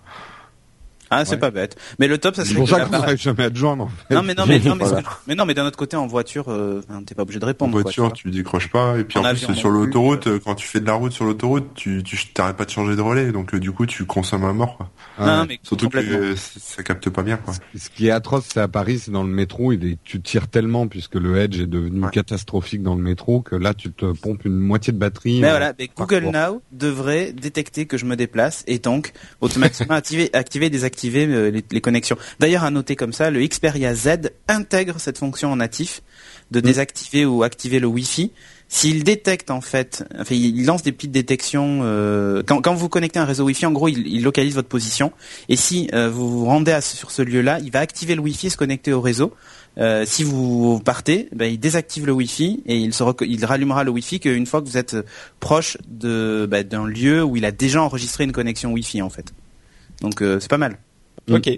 Ah, 1.09 1.25
c'est 1.25 1.31
Ouais. 1.33 1.37
pas 1.39 1.51
bête. 1.51 1.75
Mais 1.99 2.07
le 2.07 2.17
top, 2.17 2.35
ça 2.35 2.43
C'est 2.43 2.49
serait 2.49 2.59
pour 2.59 2.65
que 2.69 2.75
ça 2.75 2.81
qu'on 2.85 2.91
n'arrive 2.91 3.17
jamais 3.21 3.43
à 3.45 3.49
te 3.49 3.55
joindre. 3.57 3.83
En 3.85 3.87
fait. 3.89 4.13
Non 4.15 4.23
mais 4.23 4.33
non 4.33 4.45
mais 4.47 4.59
non 4.59 4.75
mais, 4.75 4.83
Voilà. 4.85 5.01
que- 5.03 5.07
mais 5.27 5.35
non 5.35 5.45
mais 5.45 5.53
d'un 5.53 5.65
autre 5.65 5.77
côté 5.77 5.95
en 5.97 6.07
voiture 6.07 6.45
euh, 6.49 6.81
t'es 7.05 7.15
pas 7.15 7.23
obligé 7.23 7.39
de 7.39 7.45
En 7.45 7.47
répondre 7.47 7.71
quoi, 7.73 7.81
voiture, 7.83 8.11
tu 8.13 8.23
tu 8.23 8.31
décroches 8.31 8.69
pas. 8.69 8.97
Et 8.97 9.03
puis 9.03 9.17
En 9.19 9.25
en, 9.25 9.29
plus, 9.33 9.53
sur 9.53 9.69
l'autoroute, 9.69 10.27
euh, 10.27 10.39
quand 10.43 10.55
tu 10.55 10.67
fais 10.67 10.79
de 10.79 10.85
la 10.85 10.93
route 10.93 11.11
sur 11.11 11.25
l'autoroute, 11.25 11.73
tu 11.75 12.03
tu 12.03 12.17
t'arrêtes 12.33 12.57
pas 12.57 12.65
de 12.65 12.69
changer 12.71 12.95
de 12.95 13.01
relais. 13.01 13.31
Donc, 13.31 13.53
euh, 13.53 13.59
du 13.59 13.71
coup, 13.71 13.85
tu 13.85 14.05
consommes 14.05 14.45
à 14.45 14.53
mort, 14.53 14.77
quoi. 14.77 14.89
Non, 15.19 15.45
mais 15.47 15.59
Surtout 15.63 15.89
que 15.89 15.97
euh, 15.97 16.35
ça 16.35 16.83
capte 16.83 17.09
pas 17.09 17.23
bien, 17.23 17.37
quoi. 17.37 17.53
Ce 17.75 17.89
qui 17.89 18.07
est 18.07 18.11
atroce, 18.11 18.45
c'est 18.53 18.59
à 18.59 18.67
Paris, 18.67 18.99
c'est 18.99 19.11
dans 19.11 19.23
le 19.23 19.29
métro, 19.29 19.71
il 19.73 19.85
est, 19.85 19.97
tu 20.03 20.21
tires 20.21 20.47
tellement 20.47 20.87
puisque 20.87 21.15
le 21.15 21.37
Edge 21.37 21.59
est 21.61 21.67
devenu 21.67 22.03
Ouais. 22.03 22.11
catastrophique 22.11 22.83
dans 22.83 22.95
le 22.95 23.01
métro 23.01 23.41
que 23.41 23.55
là, 23.55 23.73
tu 23.73 23.91
te 23.91 24.11
pompes 24.13 24.45
une 24.45 24.57
moitié 24.57 24.93
de 24.93 24.97
batterie. 24.97 25.39
Mais 25.39 25.47
euh, 25.47 25.51
voilà, 25.51 25.73
mais 25.79 25.89
Google. 25.95 26.25
Now 26.33 26.61
devrait 26.71 27.31
détecter 27.33 27.85
que 27.85 27.97
je 27.97 28.05
me 28.05 28.15
déplace 28.15 28.63
et 28.67 28.79
donc 28.79 29.13
automatiquement 29.41 29.95
activer, 29.95 30.29
activer, 30.33 30.69
désactiver 30.97 31.25
euh, 31.27 31.51
les, 31.51 31.63
les 31.69 31.81
connexions. 31.81 32.17
D'ailleurs, 32.39 32.63
à 32.63 32.71
noter 32.71 32.95
comme 32.95 33.13
ça, 33.13 33.29
le 33.29 33.45
Xperia 33.45 33.93
Z 33.93 34.31
intègre 34.47 34.99
cette 34.99 35.17
fonction 35.17 35.51
en 35.51 35.57
natif 35.57 36.01
de 36.51 36.59
désactiver 36.59 37.25
ou 37.25 37.43
activer 37.43 37.79
le 37.79 37.87
Wi-Fi. 37.87 38.31
S'il 38.69 39.03
détecte 39.03 39.49
en 39.49 39.61
fait, 39.61 40.03
enfin, 40.19 40.35
il 40.35 40.65
lance 40.65 40.83
des 40.83 40.91
petites 40.91 41.11
détections. 41.11 41.81
euh, 41.83 42.43
quand, 42.45 42.61
quand 42.61 42.73
vous 42.73 42.89
connectez 42.89 43.19
un 43.19 43.25
réseau 43.25 43.45
Wi-Fi, 43.45 43.65
en 43.65 43.71
gros, 43.71 43.87
il, 43.87 44.07
il 44.07 44.23
localise 44.23 44.55
votre 44.55 44.67
position. 44.67 45.11
Et 45.47 45.55
si 45.55 45.89
euh, 45.93 46.09
vous 46.09 46.39
vous 46.39 46.45
rendez 46.45 46.71
à, 46.71 46.81
sur 46.81 47.11
ce 47.11 47.21
lieu-là, 47.21 47.59
il 47.63 47.71
va 47.71 47.79
activer 47.79 48.15
le 48.15 48.21
Wi-Fi 48.21 48.47
et 48.47 48.49
se 48.49 48.57
connecter 48.57 48.91
au 48.91 49.01
réseau. 49.01 49.33
Euh, 49.77 50.05
si 50.05 50.23
vous 50.23 50.79
partez, 50.83 51.29
ben, 51.33 51.51
il 51.51 51.59
désactive 51.59 52.05
le 52.05 52.11
Wi-Fi 52.11 52.63
et 52.65 52.77
il, 52.77 52.93
se 52.93 53.03
il 53.25 53.45
rallumera 53.45 53.83
le 53.83 53.91
Wi-Fi 53.91 54.19
qu'une 54.19 54.45
fois 54.45 54.61
que 54.61 54.67
vous 54.67 54.77
êtes 54.77 54.97
proche 55.39 55.77
de 55.87 56.47
ben, 56.49 56.63
d'un 56.67 56.87
lieu 56.87 57.23
où 57.23 57.35
il 57.37 57.45
a 57.45 57.51
déjà 57.51 57.81
enregistré 57.81 58.23
une 58.23 58.31
connexion 58.31 58.71
Wi-Fi 58.73 59.01
en 59.01 59.09
fait. 59.09 59.33
Donc 60.01 60.15
c'est 60.19 60.49
pas 60.49 60.57
mal. 60.57 60.77
Ok. 61.31 61.49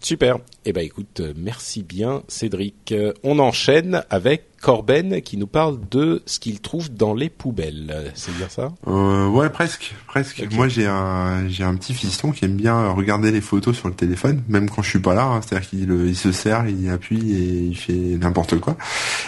Super. 0.00 0.38
Eh 0.64 0.72
ben 0.72 0.84
écoute, 0.84 1.20
euh, 1.20 1.32
merci 1.36 1.84
bien 1.84 2.24
Cédric. 2.26 2.90
Euh, 2.90 3.12
on 3.22 3.38
enchaîne 3.38 4.02
avec 4.10 4.46
Corben 4.60 5.22
qui 5.22 5.36
nous 5.36 5.46
parle 5.46 5.78
de 5.92 6.22
ce 6.26 6.40
qu'il 6.40 6.60
trouve 6.60 6.92
dans 6.92 7.14
les 7.14 7.28
poubelles. 7.30 8.10
C'est 8.14 8.36
dire 8.36 8.50
ça? 8.50 8.72
Euh, 8.88 9.28
ouais, 9.28 9.48
presque, 9.48 9.94
presque. 10.08 10.44
Moi, 10.52 10.66
j'ai 10.66 10.86
un, 10.88 11.46
j'ai 11.48 11.62
un 11.62 11.76
petit 11.76 11.94
fiston 11.94 12.32
qui 12.32 12.44
aime 12.44 12.56
bien 12.56 12.88
regarder 12.90 13.30
les 13.30 13.40
photos 13.40 13.76
sur 13.76 13.86
le 13.86 13.94
téléphone, 13.94 14.42
même 14.48 14.68
quand 14.68 14.82
je 14.82 14.90
suis 14.90 14.98
pas 15.00 15.14
là. 15.14 15.24
hein. 15.24 15.40
C'est-à-dire 15.40 15.68
qu'il 15.68 15.90
euh, 15.92 16.08
il 16.08 16.16
se 16.16 16.32
sert, 16.32 16.66
il 16.68 16.88
appuie 16.90 17.36
et 17.36 17.60
il 17.66 17.76
fait 17.76 17.92
n'importe 17.92 18.58
quoi. 18.58 18.76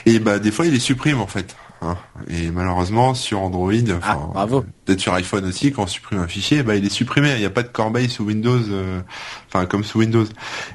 Et 0.07 0.19
bah, 0.19 0.41
des 0.41 0.51
fois, 0.51 0.67
il 0.67 0.73
les 0.73 0.81
supprime 0.81 1.21
en 1.21 1.29
fait. 1.29 1.55
Hein. 1.85 1.97
Et 2.29 2.51
malheureusement, 2.51 3.15
sur 3.15 3.41
Android, 3.43 3.73
Ah, 4.03 4.47
peut-être 4.85 5.01
sur 5.01 5.15
iPhone 5.15 5.45
aussi, 5.45 5.73
quand 5.73 5.85
on 5.85 5.87
supprime 5.87 6.21
un 6.21 6.29
fichier, 6.29 6.63
bah, 6.63 6.77
il 6.77 6.85
est 6.85 6.91
supprimé. 6.91 7.33
Il 7.33 7.39
n'y 7.39 7.45
a 7.45 7.51
pas 7.51 7.63
de 7.63 7.69
corbeille 7.69 8.09
sous 8.09 8.25
Windows, 8.25 8.61
euh, 8.71 9.01
enfin 9.49 9.67
comme 9.67 9.85
sous 9.85 9.99
Windows. 9.99 10.27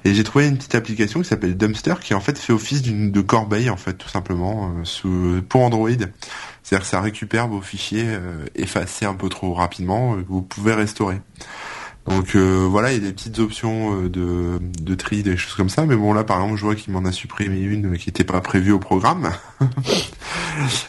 Et 0.06 0.14
j'ai 0.14 0.24
trouvé 0.24 0.48
une 0.48 0.58
petite 0.58 0.76
application 0.76 1.22
qui 1.22 1.28
s'appelle 1.28 1.58
Dumpster, 1.58 1.96
qui 2.02 2.14
en 2.14 2.20
fait 2.22 2.38
fait 2.38 2.54
office 2.54 2.82
d'une 2.82 3.12
de 3.12 3.22
corbeille 3.22 3.70
en 3.70 3.78
fait, 3.78 3.94
tout 3.94 4.10
simplement, 4.10 4.72
euh, 4.78 4.84
sous 4.84 5.42
pour 5.48 5.62
Android. 5.62 5.90
C'est-à-dire 6.70 6.86
que 6.86 6.92
ça 6.92 7.02
récupère 7.02 7.48
vos 7.48 7.62
fichiers 7.62 8.06
euh, 8.06 8.46
effacés 8.56 9.06
un 9.06 9.16
peu 9.16 9.28
trop 9.28 9.54
rapidement, 9.54 10.14
euh, 10.14 10.22
que 10.22 10.28
vous 10.28 10.44
pouvez 10.44 10.74
restaurer. 10.74 11.20
Donc 12.10 12.36
euh, 12.36 12.66
voilà, 12.68 12.92
il 12.92 13.02
y 13.02 13.06
a 13.06 13.08
des 13.08 13.14
petites 13.14 13.38
options 13.38 13.96
euh, 13.96 14.10
de, 14.10 14.60
de 14.82 14.96
tri, 14.96 15.22
des 15.22 15.38
choses 15.38 15.54
comme 15.54 15.70
ça. 15.70 15.86
Mais 15.86 15.96
bon 15.96 16.12
là, 16.14 16.24
par 16.24 16.38
exemple, 16.42 16.58
je 16.58 16.66
vois 16.66 16.76
qu'il 16.76 16.92
m'en 16.92 17.06
a 17.06 17.12
supprimé 17.12 17.60
une 17.60 17.94
euh, 17.94 17.98
qui 17.98 18.10
n'était 18.10 18.24
pas 18.24 18.42
prévue 18.42 18.72
au 18.72 18.80
programme. 18.80 19.32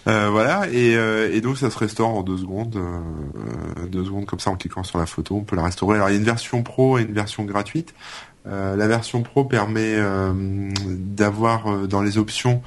Euh, 0.08 0.30
voilà, 0.30 0.66
et, 0.72 0.96
euh, 0.96 1.32
et 1.32 1.40
donc 1.40 1.56
ça 1.56 1.70
se 1.70 1.78
restaure 1.78 2.08
en 2.08 2.22
deux 2.22 2.38
secondes. 2.38 2.74
euh, 2.76 3.86
deux 3.86 4.04
secondes 4.04 4.26
comme 4.26 4.40
ça 4.40 4.50
en 4.50 4.56
cliquant 4.56 4.82
sur 4.82 4.98
la 4.98 5.06
photo, 5.06 5.36
on 5.36 5.44
peut 5.44 5.54
la 5.54 5.62
restaurer. 5.62 5.96
Alors 5.96 6.08
il 6.08 6.12
y 6.12 6.14
a 6.16 6.18
une 6.18 6.24
version 6.24 6.64
pro 6.64 6.98
et 6.98 7.02
une 7.02 7.12
version 7.12 7.44
gratuite. 7.44 7.94
La 8.46 8.88
version 8.88 9.22
pro 9.22 9.44
permet 9.44 9.96
d'avoir 10.88 11.86
dans 11.86 12.02
les 12.02 12.18
options 12.18 12.62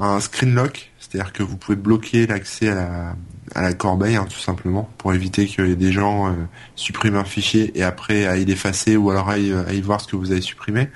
un 0.00 0.18
screen 0.18 0.54
lock, 0.54 0.90
c'est-à-dire 0.98 1.32
que 1.32 1.44
vous 1.44 1.56
pouvez 1.56 1.76
bloquer 1.76 2.26
l'accès 2.26 2.70
à 2.70 2.74
la, 2.74 3.16
à 3.54 3.62
la 3.62 3.72
corbeille, 3.74 4.16
hein, 4.16 4.26
tout 4.28 4.38
simplement, 4.38 4.88
pour 4.98 5.12
éviter 5.12 5.46
que 5.46 5.74
des 5.74 5.92
gens 5.92 6.28
euh, 6.28 6.32
suppriment 6.74 7.16
un 7.16 7.24
fichier 7.24 7.72
et 7.78 7.82
après 7.82 8.26
aillent 8.26 8.44
l'effacer 8.44 8.96
ou 8.96 9.10
alors 9.10 9.28
aillent, 9.28 9.54
aillent 9.68 9.80
voir 9.80 10.00
ce 10.00 10.08
que 10.08 10.16
vous 10.16 10.32
avez 10.32 10.40
supprimé. 10.40 10.88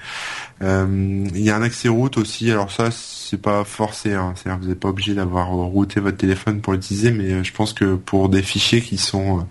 Euh, 0.63 1.27
Il 1.35 1.41
y 1.41 1.51
a 1.51 1.57
un 1.57 1.63
accès 1.63 1.89
route 1.89 2.17
aussi, 2.17 2.51
alors 2.51 2.71
ça 2.71 2.91
c'est 2.91 3.41
pas 3.41 3.65
forcé, 3.65 4.15
hein, 4.15 4.33
c'est-à-dire 4.37 4.63
vous 4.63 4.69
n'êtes 4.69 4.81
pas 4.81 4.89
obligé 4.89 5.15
d'avoir 5.15 5.49
routé 5.49 6.01
votre 6.01 6.17
téléphone 6.17 6.61
pour 6.61 6.73
l'utiliser, 6.73 7.11
mais 7.11 7.31
euh, 7.33 7.45
je 7.45 7.53
pense 7.53 7.73
que 7.73 7.97
pour 7.97 8.29
des 8.29 8.43
fichiers 8.43 8.81
qui 8.81 8.97
sont 8.97 9.41
euh, 9.41 9.43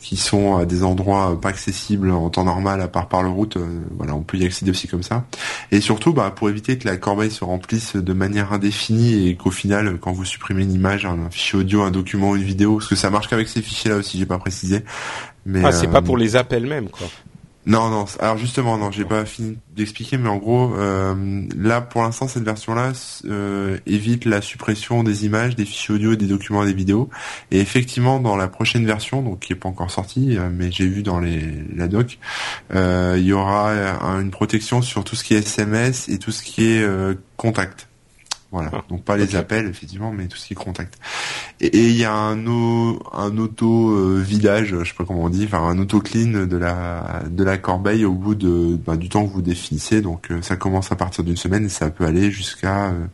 qui 0.00 0.16
sont 0.16 0.56
à 0.56 0.64
des 0.64 0.82
endroits 0.82 1.32
euh, 1.32 1.36
pas 1.36 1.50
accessibles 1.50 2.10
en 2.10 2.30
temps 2.30 2.44
normal 2.44 2.80
à 2.80 2.88
part 2.88 3.08
par 3.08 3.22
le 3.22 3.28
route, 3.28 3.56
euh, 3.56 3.80
voilà, 3.96 4.14
on 4.14 4.22
peut 4.22 4.38
y 4.38 4.44
accéder 4.44 4.70
aussi 4.70 4.88
comme 4.88 5.02
ça. 5.02 5.24
Et 5.70 5.80
surtout, 5.80 6.12
bah, 6.12 6.32
pour 6.34 6.48
éviter 6.48 6.78
que 6.78 6.88
la 6.88 6.96
corbeille 6.96 7.30
se 7.30 7.44
remplisse 7.44 7.96
de 7.96 8.12
manière 8.12 8.52
indéfinie 8.52 9.28
et 9.28 9.36
qu'au 9.36 9.50
final, 9.50 9.86
euh, 9.86 9.98
quand 10.00 10.12
vous 10.12 10.24
supprimez 10.24 10.62
une 10.62 10.72
image, 10.72 11.04
un, 11.04 11.26
un 11.26 11.30
fichier 11.30 11.58
audio, 11.58 11.82
un 11.82 11.90
document, 11.90 12.34
une 12.34 12.42
vidéo, 12.42 12.78
parce 12.78 12.88
que 12.88 12.96
ça 12.96 13.10
marche 13.10 13.28
qu'avec 13.28 13.48
ces 13.48 13.62
fichiers-là 13.62 13.96
aussi, 13.98 14.18
j'ai 14.18 14.26
pas 14.26 14.38
précisé. 14.38 14.84
Mais 15.46 15.62
Ah, 15.64 15.72
c'est 15.72 15.88
euh, 15.88 15.90
pas 15.90 16.02
pour 16.02 16.16
les 16.16 16.36
appels 16.36 16.66
même, 16.66 16.88
quoi. 16.88 17.06
Non, 17.66 17.90
non. 17.90 18.06
Alors 18.20 18.38
justement, 18.38 18.78
non, 18.78 18.90
j'ai 18.90 19.04
pas 19.04 19.26
fini 19.26 19.58
d'expliquer, 19.76 20.16
mais 20.16 20.30
en 20.30 20.38
gros, 20.38 20.74
euh, 20.76 21.46
là, 21.54 21.82
pour 21.82 22.02
l'instant, 22.02 22.26
cette 22.26 22.42
version-là 22.42 22.92
euh, 23.26 23.76
évite 23.86 24.24
la 24.24 24.40
suppression 24.40 25.02
des 25.02 25.26
images, 25.26 25.56
des 25.56 25.66
fichiers 25.66 25.94
audio, 25.94 26.16
des 26.16 26.26
documents, 26.26 26.64
des 26.64 26.72
vidéos. 26.72 27.10
Et 27.50 27.60
effectivement, 27.60 28.18
dans 28.18 28.36
la 28.36 28.48
prochaine 28.48 28.86
version, 28.86 29.20
donc 29.20 29.40
qui 29.40 29.52
est 29.52 29.56
pas 29.56 29.68
encore 29.68 29.90
sortie, 29.90 30.38
euh, 30.38 30.48
mais 30.50 30.72
j'ai 30.72 30.86
vu 30.86 31.02
dans 31.02 31.20
les 31.20 31.40
la 31.76 31.86
doc, 31.86 32.18
euh, 32.74 33.16
il 33.18 33.24
y 33.24 33.32
aura 33.34 33.70
une 34.20 34.30
protection 34.30 34.80
sur 34.80 35.04
tout 35.04 35.14
ce 35.14 35.22
qui 35.22 35.34
est 35.34 35.38
SMS 35.38 36.08
et 36.08 36.18
tout 36.18 36.32
ce 36.32 36.42
qui 36.42 36.64
est 36.64 36.82
euh, 36.82 37.14
contact. 37.36 37.89
Voilà, 38.52 38.70
Ah, 38.74 38.82
donc 38.88 39.04
pas 39.04 39.16
les 39.16 39.36
appels 39.36 39.66
effectivement, 39.68 40.10
mais 40.10 40.26
tout 40.26 40.36
ce 40.36 40.46
qui 40.48 40.54
est 40.54 40.56
contact. 40.56 40.98
Et 41.60 41.86
il 41.88 41.96
y 41.96 42.04
a 42.04 42.12
un, 42.12 42.46
au- 42.48 43.00
un 43.12 43.36
auto 43.38 43.90
euh, 43.90 44.18
vidage, 44.20 44.74
je 44.76 44.84
sais 44.84 44.94
pas 44.98 45.04
comment 45.04 45.22
on 45.24 45.28
dit, 45.28 45.44
enfin 45.44 45.62
un 45.62 45.78
auto 45.78 46.00
clean 46.00 46.46
de 46.46 46.56
la 46.56 47.22
de 47.30 47.44
la 47.44 47.58
corbeille 47.58 48.04
au 48.04 48.12
bout 48.12 48.34
de 48.34 48.76
bah, 48.84 48.96
du 48.96 49.08
temps 49.08 49.24
que 49.24 49.32
vous 49.32 49.40
définissez. 49.42 50.00
Donc 50.00 50.32
euh, 50.32 50.42
ça 50.42 50.56
commence 50.56 50.90
à 50.90 50.96
partir 50.96 51.22
d'une 51.22 51.36
semaine 51.36 51.64
et 51.64 51.68
ça 51.68 51.90
peut 51.90 52.04
aller 52.04 52.32
jusqu'à 52.32 52.86
euh, 52.90 53.06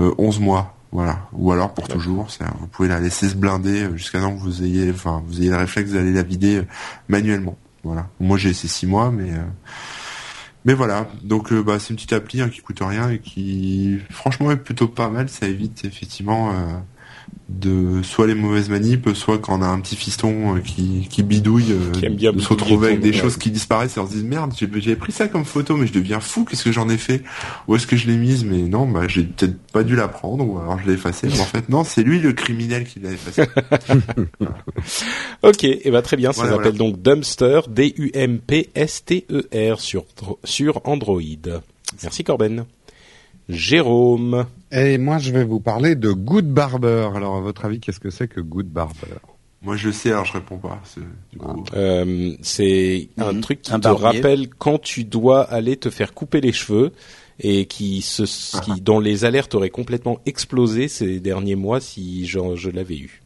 euh, 0.00 0.14
11 0.16 0.40
mois. 0.40 0.76
Voilà, 0.92 1.20
ou 1.34 1.52
alors 1.52 1.72
pour 1.72 1.86
toujours, 1.86 2.26
vous 2.58 2.66
pouvez 2.66 2.88
la 2.88 2.98
laisser 2.98 3.28
se 3.28 3.36
blinder 3.36 3.82
euh, 3.84 3.96
jusqu'à 3.96 4.18
temps 4.20 4.34
que 4.34 4.40
vous 4.40 4.64
ayez, 4.64 4.90
enfin, 4.90 5.22
vous 5.26 5.40
ayez 5.40 5.50
le 5.50 5.56
réflexe 5.56 5.90
d'aller 5.92 6.12
la 6.12 6.22
vider 6.24 6.56
euh, 6.56 6.64
manuellement. 7.06 7.56
Voilà. 7.84 8.08
Moi 8.18 8.38
j'ai 8.38 8.48
essayé 8.50 8.68
six 8.68 8.86
mois, 8.86 9.10
mais 9.12 9.30
euh, 9.30 9.42
mais 10.64 10.74
voilà. 10.74 11.08
Donc 11.22 11.52
euh, 11.52 11.62
bah 11.62 11.78
c'est 11.78 11.90
une 11.90 11.96
petite 11.96 12.12
appli 12.12 12.40
hein, 12.40 12.48
qui 12.48 12.60
coûte 12.60 12.80
rien 12.80 13.10
et 13.10 13.18
qui 13.18 13.98
franchement 14.10 14.50
est 14.50 14.56
plutôt 14.56 14.88
pas 14.88 15.08
mal. 15.08 15.28
Ça 15.28 15.46
évite 15.46 15.84
effectivement 15.84 16.50
euh, 16.50 16.54
de 17.48 18.00
soit 18.02 18.28
les 18.28 18.34
mauvaises 18.34 18.70
manips, 18.70 19.12
soit 19.14 19.38
quand 19.38 19.58
on 19.58 19.62
a 19.62 19.66
un 19.66 19.80
petit 19.80 19.96
fiston 19.96 20.56
euh, 20.56 20.60
qui, 20.60 21.08
qui 21.10 21.22
bidouille, 21.24 21.72
euh, 21.72 21.90
Qui 21.90 22.06
aime 22.06 22.14
bien 22.14 22.32
de 22.32 22.40
se 22.40 22.48
retrouver 22.48 22.88
avec 22.88 23.00
des 23.00 23.12
choses 23.12 23.36
qui 23.36 23.50
disparaissent 23.50 23.96
et 23.96 24.00
on 24.00 24.06
se 24.06 24.14
dit 24.14 24.22
merde, 24.22 24.54
j'avais 24.56 24.94
pris 24.96 25.10
ça 25.12 25.26
comme 25.26 25.44
photo, 25.44 25.76
mais 25.76 25.86
je 25.88 25.92
deviens 25.92 26.20
fou. 26.20 26.44
Qu'est-ce 26.44 26.62
que 26.64 26.70
j'en 26.72 26.88
ai 26.88 26.96
fait? 26.96 27.22
Où 27.66 27.74
est-ce 27.74 27.88
que 27.88 27.96
je 27.96 28.06
l'ai 28.06 28.16
mise? 28.16 28.44
Mais 28.44 28.58
non, 28.58 28.86
bah 28.86 29.08
j'ai 29.08 29.24
peut-être 29.24 29.58
pas 29.72 29.82
dû 29.82 29.96
la 29.96 30.06
prendre 30.06 30.46
ou 30.46 30.58
alors 30.58 30.78
je 30.78 30.86
l'ai 30.86 30.94
effacée. 30.94 31.26
Mais 31.28 31.40
en 31.40 31.44
fait 31.44 31.68
non, 31.68 31.82
c'est 31.84 32.04
lui 32.04 32.20
le 32.20 32.32
criminel 32.32 32.84
qui 32.84 33.00
l'a 33.00 33.10
effacée. 33.10 33.44
Ok, 35.42 35.64
et 35.64 35.90
ben 35.90 36.02
très 36.02 36.16
bien. 36.16 36.32
Ça 36.32 36.42
Voilà, 36.42 36.56
s'appelle 36.56 36.76
voilà. 36.76 36.92
donc 36.92 37.02
Dumpster, 37.02 37.60
D-U-M-P-S-T-E-R 37.68 39.80
sur 39.80 40.04
sur 40.44 40.80
Android. 40.84 41.20
Merci 42.02 42.24
Corben. 42.24 42.64
Jérôme. 43.52 44.46
Et 44.72 44.98
moi, 44.98 45.18
je 45.18 45.32
vais 45.32 45.44
vous 45.44 45.60
parler 45.60 45.94
de 45.94 46.10
Good 46.12 46.46
Barber. 46.46 47.08
Alors, 47.14 47.36
à 47.36 47.40
votre 47.40 47.64
avis, 47.64 47.80
qu'est-ce 47.80 48.00
que 48.00 48.10
c'est 48.10 48.28
que 48.28 48.40
Good 48.40 48.66
Barber? 48.68 49.16
Moi, 49.62 49.76
je 49.76 49.90
sais, 49.90 50.10
alors 50.10 50.24
je 50.24 50.32
réponds 50.34 50.56
pas. 50.58 50.80
C'est 50.84 51.38
coup. 51.38 51.64
Euh, 51.74 52.34
c'est 52.40 53.08
un 53.18 53.32
Mhm. 53.34 53.40
truc 53.42 53.62
qui 53.62 53.72
Un 53.72 53.78
te 53.80 53.84
barbier. 53.88 54.06
rappelle 54.20 54.48
quand 54.48 54.80
tu 54.80 55.04
dois 55.04 55.42
aller 55.42 55.76
te 55.76 55.90
faire 55.90 56.14
couper 56.14 56.40
les 56.40 56.52
cheveux 56.52 56.92
et 57.40 57.66
qui 57.66 58.00
se, 58.00 58.22
qui, 58.62 58.80
dont 58.80 59.00
les 59.00 59.24
alertes 59.26 59.54
auraient 59.54 59.68
complètement 59.70 60.18
explosé 60.24 60.88
ces 60.88 61.20
derniers 61.20 61.56
mois 61.56 61.80
si 61.80 62.26
je, 62.26 62.38
je 62.56 62.70
l'avais 62.70 62.96
eu. 62.98 63.22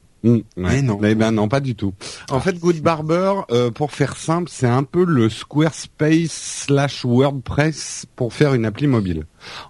Mais 0.56 0.82
non. 0.82 0.96
Ben 0.96 1.30
non, 1.30 1.48
pas 1.48 1.60
du 1.60 1.74
tout. 1.74 1.92
En 2.30 2.40
fait, 2.40 2.58
Good 2.58 2.80
Barber, 2.80 3.32
euh, 3.50 3.70
pour 3.70 3.92
faire 3.92 4.16
simple, 4.16 4.48
c'est 4.50 4.66
un 4.66 4.82
peu 4.82 5.04
le 5.04 5.28
Squarespace 5.28 6.64
slash 6.66 7.04
WordPress 7.04 8.06
pour 8.16 8.32
faire 8.32 8.54
une 8.54 8.64
appli 8.64 8.87
mobile. 8.87 9.24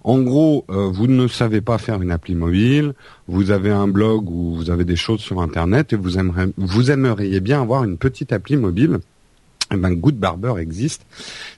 En 0.04 0.20
gros, 0.20 0.64
euh, 0.70 0.88
vous 0.92 1.08
ne 1.08 1.26
savez 1.26 1.60
pas 1.60 1.78
faire 1.78 2.00
une 2.00 2.12
appli 2.12 2.34
mobile, 2.34 2.94
vous 3.26 3.50
avez 3.50 3.70
un 3.70 3.88
blog 3.88 4.30
où 4.30 4.54
vous 4.54 4.70
avez 4.70 4.84
des 4.84 4.96
choses 4.96 5.20
sur 5.20 5.40
Internet 5.40 5.92
et 5.92 5.96
vous 5.96 6.90
aimeriez 6.90 7.40
bien 7.40 7.60
avoir 7.60 7.84
une 7.84 7.98
petite 7.98 8.32
appli 8.32 8.56
mobile. 8.56 9.00
Eh 9.74 9.76
ben, 9.76 9.94
Good 9.94 10.16
Barber 10.16 10.54
existe. 10.60 11.04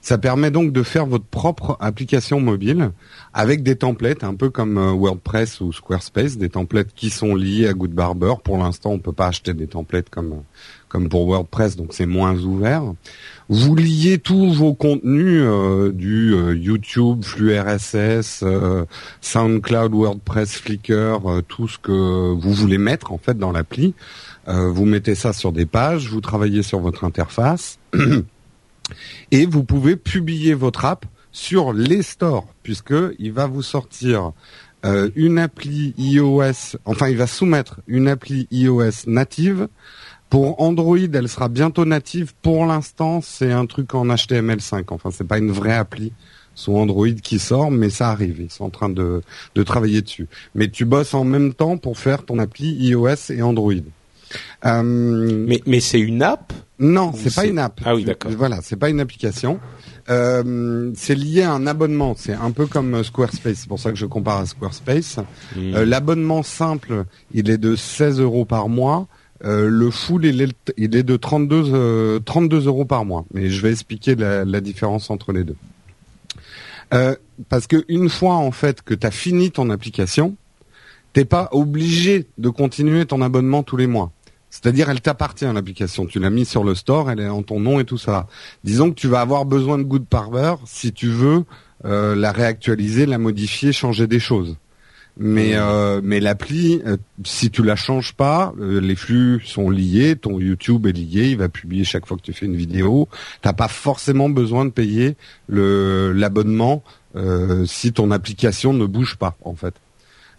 Ça 0.01 0.19
permet 0.19 0.51
donc 0.51 0.73
de 0.73 0.83
faire 0.83 1.07
votre 1.07 1.25
propre 1.25 1.77
application 1.81 2.41
mobile 2.41 2.91
avec 3.35 3.63
des 3.63 3.77
templates, 3.77 4.25
un 4.25 4.35
peu 4.35 4.51
comme 4.51 4.79
euh, 4.79 4.93
WordPress 4.93 5.61
ou 5.61 5.73
Squarespace, 5.73 6.39
des 6.39 6.49
templates 6.49 6.89
qui 6.95 7.11
sont 7.11 7.35
liés 7.35 7.69
à 7.69 7.75
Good 7.75 7.93
Barber. 7.93 8.35
Pour 8.43 8.59
l'instant, 8.59 8.91
on 8.91 8.99
peut 8.99 9.13
pas 9.13 9.29
acheter 9.29 9.55
des 9.55 9.67
templates 9.67 10.11
comme 10.11 10.33
euh, 10.33 10.43
comme 10.89 11.09
pour 11.09 11.27
WordPress, 11.27 11.77
donc 11.77 11.89
c'est 11.91 12.07
moins 12.07 12.35
ouvert. 12.39 12.83
Vous 13.49 13.77
liez 13.77 14.19
tous 14.19 14.53
vos 14.53 14.75
contenus 14.75 15.43
euh, 15.45 15.93
du 15.93 16.35
euh, 16.35 16.57
YouTube, 16.57 17.25
flux 17.25 17.59
RSS, 17.59 18.43
euh, 18.43 18.85
SoundCloud, 19.21 19.93
WordPress, 19.93 20.57
Flickr, 20.57 21.29
euh, 21.29 21.43
tout 21.47 21.69
ce 21.69 21.79
que 21.79 21.93
vous 22.33 22.53
voulez 22.53 22.79
mettre 22.79 23.13
en 23.13 23.19
fait 23.19 23.39
dans 23.39 23.53
l'appli. 23.53 23.95
Euh, 24.49 24.71
vous 24.71 24.85
mettez 24.85 25.15
ça 25.15 25.33
sur 25.33 25.53
des 25.53 25.67
pages, 25.67 26.09
vous 26.09 26.21
travaillez 26.21 26.63
sur 26.63 26.79
votre 26.79 27.05
interface 27.05 27.79
et 29.31 29.47
vous 29.47 29.65
pouvez 29.65 29.97
publier 29.97 30.55
votre 30.55 30.85
app 30.85 31.05
sur 31.33 31.73
les 31.73 32.03
stores 32.03 32.47
puisque 32.63 32.95
il 33.19 33.33
va 33.33 33.47
vous 33.47 33.63
sortir 33.63 34.33
euh, 34.85 35.11
une 35.17 35.39
appli 35.39 35.95
iOS, 35.99 36.77
enfin 36.85 37.09
il 37.09 37.17
va 37.17 37.27
soumettre 37.27 37.81
une 37.89 38.09
appli 38.09 38.47
iOS 38.53 39.09
native. 39.09 39.69
Pour 40.31 40.61
Android, 40.61 40.99
elle 40.99 41.29
sera 41.29 41.49
bientôt 41.49 41.85
native. 41.85 42.35
Pour 42.43 42.67
l'instant, 42.67 43.21
c'est 43.21 43.53
un 43.53 43.67
truc 43.67 43.95
en 43.95 44.07
HTML5. 44.07 44.85
Enfin, 44.89 45.11
c'est 45.13 45.27
pas 45.27 45.39
une 45.39 45.53
vraie 45.53 45.75
appli 45.75 46.13
sous 46.57 46.77
Android 46.77 47.15
qui 47.23 47.39
sort, 47.39 47.71
mais 47.71 47.91
ça 47.91 48.11
arrive. 48.11 48.41
Ils 48.41 48.51
sont 48.51 48.65
en 48.65 48.71
train 48.71 48.89
de, 48.89 49.23
de 49.55 49.63
travailler 49.63 50.03
dessus. 50.03 50.27
Mais 50.55 50.69
tu 50.69 50.85
bosses 50.85 51.15
en 51.15 51.25
même 51.25 51.55
temps 51.55 51.77
pour 51.77 51.99
faire 51.99 52.25
ton 52.25 52.41
appli 52.41 52.73
iOS 52.73 53.31
et 53.31 53.43
Android. 53.43 53.75
Euh, 54.65 54.83
Mais, 54.83 55.61
mais 55.67 55.81
c'est 55.81 56.01
une 56.01 56.23
app 56.23 56.53
non, 56.79 57.13
c'est 57.17 57.35
pas 57.35 57.47
une 57.47 57.59
app. 57.59 57.81
Ah 57.85 57.95
oui, 57.95 58.05
d'accord. 58.05 58.31
Voilà, 58.37 58.59
c'est 58.63 58.77
pas 58.77 58.91
une 58.91 59.01
application. 59.01 59.59
Euh, 60.11 60.93
c'est 60.95 61.15
lié 61.15 61.43
à 61.43 61.53
un 61.53 61.67
abonnement. 61.67 62.15
C'est 62.17 62.35
un 62.35 62.51
peu 62.51 62.67
comme 62.67 62.95
euh, 62.95 63.03
Squarespace. 63.03 63.61
C'est 63.61 63.69
pour 63.69 63.81
ça 63.81 63.91
que 63.91 63.97
je 63.97 64.05
compare 64.05 64.41
à 64.41 64.47
Squarespace. 64.47 65.19
Hmm. 65.57 65.75
Euh, 65.75 65.87
L'abonnement 65.87 66.43
simple, 66.43 67.05
il 67.33 67.49
est 67.49 67.57
de 67.57 67.77
16 67.77 68.21
euros 68.21 68.45
par 68.45 68.69
mois. 68.69 69.09
Euh, 69.45 69.69
le 69.71 69.91
full, 69.91 70.27
il 70.27 70.43
est, 70.43 70.73
il 70.77 70.95
est 70.97 71.03
de 71.03 71.17
32, 71.17 71.65
euh, 71.73 72.19
32 72.21 72.67
euros 72.67 72.85
par 72.85 73.07
mois. 73.07 73.25
Mais 73.33 73.49
je 73.49 73.63
vais 73.63 73.71
expliquer 73.71 74.15
la, 74.15 74.45
la 74.45 74.61
différence 74.61 75.09
entre 75.11 75.33
les 75.33 75.45
deux. 75.45 75.57
Euh, 76.95 77.17
parce 77.49 77.67
que 77.67 77.85
une 77.89 78.09
fois 78.09 78.35
en 78.35 78.53
fait 78.53 78.83
que 78.83 78.95
tu 78.95 79.07
as 79.07 79.11
fini 79.11 79.51
ton 79.51 79.71
application, 79.71 80.37
t'es 81.13 81.25
pas 81.25 81.49
obligé 81.53 82.27
de 82.39 82.49
continuer 82.49 83.07
ton 83.07 83.23
abonnement 83.23 83.63
tous 83.63 83.77
les 83.77 83.87
mois. 83.87 84.13
C'est-à-dire, 84.63 84.89
elle 84.89 85.03
t'appartient 85.03 85.45
l'application. 85.45 86.07
Tu 86.07 86.19
l'as 86.19 86.31
mise 86.31 86.49
sur 86.49 86.65
le 86.65 86.75
store, 86.75 87.11
elle 87.11 87.21
est 87.21 87.29
en 87.29 87.43
ton 87.43 87.61
nom 87.61 87.79
et 87.79 87.85
tout 87.85 87.99
ça. 87.99 88.27
Disons 88.65 88.91
que 88.91 88.95
tu 88.95 89.07
vas 89.07 89.21
avoir 89.21 89.45
besoin 89.45 89.77
de 89.77 89.83
Good 89.83 90.07
Barber 90.11 90.55
si 90.65 90.93
tu 90.93 91.09
veux 91.09 91.45
euh, 91.85 92.15
la 92.15 92.33
réactualiser, 92.33 93.05
la 93.05 93.19
modifier, 93.19 93.73
changer 93.73 94.07
des 94.07 94.19
choses. 94.19 94.57
Mais 95.19 95.53
euh, 95.55 96.01
mais 96.03 96.21
l'appli, 96.21 96.83
euh, 96.87 96.97
si 97.25 97.51
tu 97.51 97.63
la 97.63 97.77
changes 97.77 98.13
pas, 98.13 98.53
euh, 98.61 98.81
les 98.81 98.97
flux 98.97 99.41
sont 99.45 99.71
liés, 99.71 100.15
ton 100.17 100.39
YouTube 100.39 100.87
est 100.87 100.93
lié, 100.93 101.29
il 101.31 101.39
va 101.39 101.49
publier 101.49 101.85
chaque 101.85 102.07
fois 102.07 102.17
que 102.19 102.23
tu 102.23 102.35
fais 102.35 102.45
une 102.45 102.57
vidéo. 102.57 103.09
T'as 103.41 103.55
pas 103.55 103.69
forcément 103.69 104.29
besoin 104.29 104.67
de 104.67 104.71
payer 104.71 105.17
le 105.49 106.13
l'abonnement 106.13 106.83
euh, 107.15 107.65
si 107.65 107.93
ton 107.93 108.11
application 108.11 108.75
ne 108.75 108.85
bouge 108.85 109.17
pas 109.17 109.37
en 109.43 109.55
fait. 109.55 109.75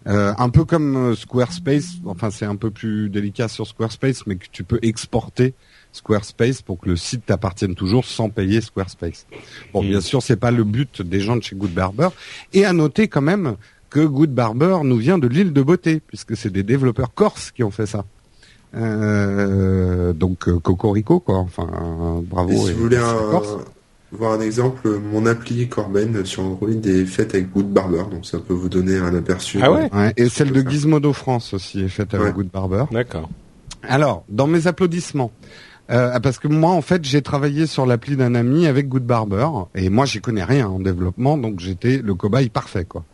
Euh, 0.08 0.32
un 0.38 0.48
peu 0.48 0.64
comme 0.64 0.96
euh, 0.96 1.14
Squarespace, 1.14 1.96
enfin 2.06 2.30
c'est 2.30 2.46
un 2.46 2.56
peu 2.56 2.70
plus 2.70 3.10
délicat 3.10 3.48
sur 3.48 3.66
Squarespace, 3.66 4.26
mais 4.26 4.36
que 4.36 4.46
tu 4.50 4.64
peux 4.64 4.78
exporter 4.80 5.52
Squarespace 5.92 6.62
pour 6.62 6.78
que 6.80 6.88
le 6.88 6.96
site 6.96 7.26
t'appartienne 7.26 7.74
toujours 7.74 8.04
sans 8.06 8.30
payer 8.30 8.60
Squarespace. 8.62 9.26
Bon, 9.74 9.82
Mm. 9.82 9.88
bien 9.88 10.00
sûr, 10.00 10.22
c'est 10.22 10.36
pas 10.36 10.50
le 10.50 10.64
but 10.64 11.02
des 11.02 11.20
gens 11.20 11.36
de 11.36 11.42
chez 11.42 11.56
Good 11.56 11.72
Barber. 11.74 12.08
Et 12.54 12.64
à 12.64 12.72
noter 12.72 13.08
quand 13.08 13.20
même 13.20 13.56
que 13.90 14.00
Good 14.00 14.34
Barber 14.34 14.78
nous 14.84 14.96
vient 14.96 15.18
de 15.18 15.26
l'île 15.28 15.52
de 15.52 15.62
Beauté, 15.62 16.00
puisque 16.06 16.36
c'est 16.36 16.50
des 16.50 16.62
développeurs 16.62 17.12
corses 17.14 17.50
qui 17.50 17.62
ont 17.62 17.70
fait 17.70 17.86
ça. 17.86 18.04
Euh, 18.74 20.12
donc 20.12 20.48
euh, 20.48 20.58
Cocorico 20.58 21.20
quoi. 21.20 21.38
Enfin, 21.38 21.66
euh, 21.72 22.20
bravo. 22.22 22.52
Et 22.52 22.56
si 22.56 22.68
et- 22.70 22.72
vous 22.74 22.80
voulez 22.82 22.96
un, 22.98 23.12
corse. 23.30 23.56
Voir 24.12 24.32
un 24.32 24.40
exemple, 24.40 24.88
mon 25.12 25.26
appli 25.26 25.68
Corben 25.68 26.24
sur 26.24 26.42
Android 26.42 26.70
est 26.70 27.04
faite 27.04 27.34
avec 27.34 27.50
Good 27.52 27.72
Barber, 27.72 28.04
donc 28.10 28.24
ça 28.26 28.38
peut 28.38 28.54
vous 28.54 28.68
donner 28.68 28.96
un 28.96 29.14
aperçu. 29.14 29.58
Ah 29.62 29.70
ouais 29.72 29.90
Ouais, 29.92 30.12
et 30.16 30.28
celle 30.28 30.52
de 30.52 30.62
ça. 30.62 30.68
Gizmodo 30.70 31.12
France 31.12 31.52
aussi 31.54 31.80
est 31.80 31.88
faite 31.88 32.14
avec 32.14 32.28
Ouais. 32.28 32.32
Good 32.32 32.50
Barber. 32.50 32.84
D'accord. 32.90 33.28
Alors, 33.82 34.24
dans 34.28 34.46
mes 34.46 34.66
applaudissements, 34.66 35.30
euh, 35.90 36.18
parce 36.20 36.38
que 36.38 36.48
moi, 36.48 36.70
en 36.72 36.82
fait, 36.82 37.04
j'ai 37.04 37.22
travaillé 37.22 37.66
sur 37.66 37.86
l'appli 37.86 38.16
d'un 38.16 38.34
ami 38.34 38.66
avec 38.66 38.88
Good 38.88 39.04
Barber, 39.04 39.48
et 39.74 39.88
moi, 39.88 40.04
j'y 40.04 40.20
connais 40.20 40.44
rien 40.44 40.68
en 40.68 40.80
développement, 40.80 41.38
donc 41.38 41.60
j'étais 41.60 41.98
le 41.98 42.14
cobaye 42.14 42.48
parfait, 42.48 42.84
quoi. 42.84 43.04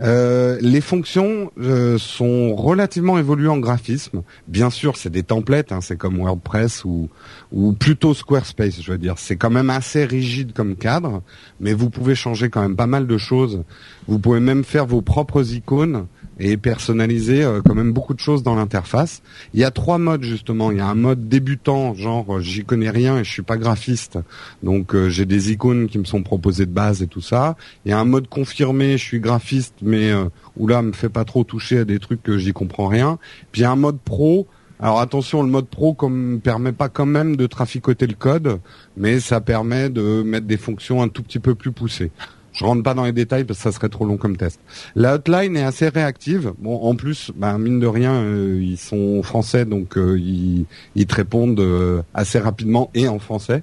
Euh, 0.00 0.58
les 0.60 0.80
fonctions 0.80 1.52
euh, 1.58 1.98
sont 1.98 2.56
relativement 2.56 3.18
évoluées 3.18 3.48
en 3.48 3.58
graphisme. 3.58 4.22
Bien 4.48 4.70
sûr, 4.70 4.96
c'est 4.96 5.10
des 5.10 5.22
templates, 5.22 5.70
hein, 5.70 5.80
c'est 5.80 5.96
comme 5.96 6.18
WordPress 6.18 6.84
ou, 6.84 7.08
ou 7.52 7.72
plutôt 7.72 8.12
Squarespace, 8.12 8.82
je 8.82 8.90
veux 8.90 8.98
dire. 8.98 9.14
C'est 9.18 9.36
quand 9.36 9.50
même 9.50 9.70
assez 9.70 10.04
rigide 10.04 10.52
comme 10.52 10.74
cadre, 10.74 11.22
mais 11.60 11.74
vous 11.74 11.90
pouvez 11.90 12.14
changer 12.14 12.50
quand 12.50 12.62
même 12.62 12.76
pas 12.76 12.88
mal 12.88 13.06
de 13.06 13.18
choses. 13.18 13.62
Vous 14.06 14.18
pouvez 14.18 14.40
même 14.40 14.64
faire 14.64 14.86
vos 14.86 15.02
propres 15.02 15.54
icônes 15.54 16.06
et 16.38 16.56
personnaliser 16.56 17.44
euh, 17.44 17.60
quand 17.64 17.74
même 17.74 17.92
beaucoup 17.92 18.14
de 18.14 18.20
choses 18.20 18.42
dans 18.42 18.54
l'interface. 18.54 19.22
Il 19.52 19.60
y 19.60 19.64
a 19.64 19.70
trois 19.70 19.98
modes 19.98 20.22
justement. 20.22 20.70
Il 20.70 20.78
y 20.78 20.80
a 20.80 20.86
un 20.86 20.94
mode 20.94 21.28
débutant, 21.28 21.94
genre 21.94 22.36
euh, 22.36 22.40
j'y 22.40 22.64
connais 22.64 22.90
rien 22.90 23.18
et 23.18 23.24
je 23.24 23.30
suis 23.30 23.42
pas 23.42 23.56
graphiste, 23.56 24.18
donc 24.62 24.94
euh, 24.94 25.08
j'ai 25.08 25.26
des 25.26 25.52
icônes 25.52 25.88
qui 25.88 25.98
me 25.98 26.04
sont 26.04 26.22
proposées 26.22 26.66
de 26.66 26.72
base 26.72 27.02
et 27.02 27.06
tout 27.06 27.20
ça. 27.20 27.56
Il 27.84 27.90
y 27.90 27.92
a 27.92 27.98
un 27.98 28.04
mode 28.04 28.28
confirmé, 28.28 28.98
je 28.98 29.04
suis 29.04 29.20
graphiste, 29.20 29.74
mais 29.82 30.10
euh, 30.10 30.24
où 30.56 30.66
là 30.66 30.82
me 30.82 30.92
fait 30.92 31.08
pas 31.08 31.24
trop 31.24 31.44
toucher 31.44 31.78
à 31.78 31.84
des 31.84 31.98
trucs 31.98 32.22
que 32.22 32.38
j'y 32.38 32.52
comprends 32.52 32.88
rien. 32.88 33.18
Puis 33.52 33.62
il 33.62 33.64
y 33.64 33.66
a 33.66 33.70
un 33.70 33.76
mode 33.76 33.98
pro. 34.00 34.46
Alors 34.80 35.00
attention, 35.00 35.42
le 35.42 35.48
mode 35.48 35.68
pro 35.68 35.94
comme 35.94 36.40
permet 36.42 36.72
pas 36.72 36.88
quand 36.88 37.06
même 37.06 37.36
de 37.36 37.46
traficoter 37.46 38.06
le 38.06 38.14
code, 38.14 38.60
mais 38.96 39.20
ça 39.20 39.40
permet 39.40 39.88
de 39.88 40.22
mettre 40.22 40.46
des 40.46 40.56
fonctions 40.56 41.00
un 41.00 41.08
tout 41.08 41.22
petit 41.22 41.38
peu 41.38 41.54
plus 41.54 41.70
poussées. 41.70 42.10
Je 42.54 42.64
rentre 42.64 42.82
pas 42.84 42.94
dans 42.94 43.04
les 43.04 43.12
détails 43.12 43.44
parce 43.44 43.58
que 43.58 43.64
ça 43.64 43.72
serait 43.72 43.88
trop 43.88 44.04
long 44.06 44.16
comme 44.16 44.36
test. 44.36 44.60
La 44.94 45.14
hotline 45.14 45.56
est 45.56 45.64
assez 45.64 45.88
réactive. 45.88 46.52
Bon, 46.58 46.76
en 46.82 46.94
plus, 46.94 47.32
ben, 47.34 47.58
mine 47.58 47.80
de 47.80 47.86
rien, 47.86 48.12
euh, 48.14 48.60
ils 48.62 48.78
sont 48.78 49.22
français, 49.24 49.64
donc 49.64 49.98
euh, 49.98 50.16
ils, 50.18 50.64
ils 50.94 51.06
te 51.06 51.14
répondent 51.16 51.58
euh, 51.60 52.02
assez 52.14 52.38
rapidement 52.38 52.90
et 52.94 53.08
en 53.08 53.18
français. 53.18 53.62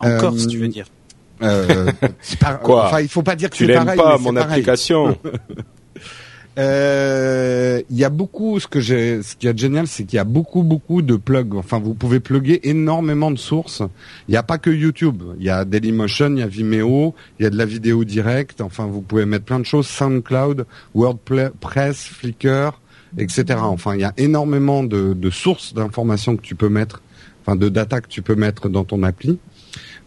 En 0.00 0.08
Euh, 0.08 0.18
Corse, 0.18 0.46
tu 0.46 0.56
veux 0.58 0.68
dire. 0.68 0.86
Euh, 1.42 1.90
c'est 2.22 2.38
pas- 2.38 2.54
Quoi 2.54 2.86
Enfin, 2.86 3.00
il 3.00 3.08
faut 3.08 3.22
pas 3.22 3.36
dire 3.36 3.50
que 3.50 3.56
Tu 3.56 3.66
l'aimes 3.66 3.84
pas 3.84 3.94
mais 3.96 4.22
mon 4.22 4.32
pareil. 4.32 4.52
application 4.52 5.18
Euh, 6.58 7.80
y 7.90 8.04
a 8.04 8.10
beaucoup. 8.10 8.60
Ce 8.60 8.66
que 8.66 8.80
j'ai, 8.80 9.22
ce 9.22 9.36
qui 9.36 9.46
est 9.46 9.58
génial, 9.58 9.86
c'est 9.86 10.04
qu'il 10.04 10.16
y 10.16 10.20
a 10.20 10.24
beaucoup, 10.24 10.62
beaucoup 10.62 11.02
de 11.02 11.16
plugs. 11.16 11.54
Enfin, 11.54 11.78
vous 11.78 11.94
pouvez 11.94 12.20
plugger 12.20 12.68
énormément 12.68 13.30
de 13.30 13.38
sources. 13.38 13.82
Il 14.28 14.32
n'y 14.32 14.36
a 14.36 14.42
pas 14.42 14.58
que 14.58 14.70
YouTube. 14.70 15.22
Il 15.38 15.44
y 15.44 15.50
a 15.50 15.64
Dailymotion, 15.64 16.32
il 16.32 16.40
y 16.40 16.42
a 16.42 16.46
Vimeo, 16.46 17.14
il 17.38 17.44
y 17.44 17.46
a 17.46 17.50
de 17.50 17.56
la 17.56 17.64
vidéo 17.64 18.04
directe. 18.04 18.60
Enfin, 18.60 18.86
vous 18.86 19.00
pouvez 19.00 19.24
mettre 19.24 19.44
plein 19.44 19.60
de 19.60 19.64
choses. 19.64 19.86
SoundCloud, 19.86 20.66
WordPress, 20.94 22.04
Flickr, 22.04 22.80
etc. 23.16 23.44
Enfin, 23.62 23.94
il 23.94 24.00
y 24.00 24.04
a 24.04 24.12
énormément 24.16 24.84
de, 24.84 25.14
de 25.14 25.30
sources 25.30 25.74
d'informations 25.74 26.36
que 26.36 26.42
tu 26.42 26.54
peux 26.54 26.68
mettre, 26.68 27.02
enfin, 27.42 27.56
de 27.56 27.68
data 27.68 28.00
que 28.00 28.08
tu 28.08 28.22
peux 28.22 28.36
mettre 28.36 28.68
dans 28.68 28.84
ton 28.84 29.02
appli. 29.02 29.38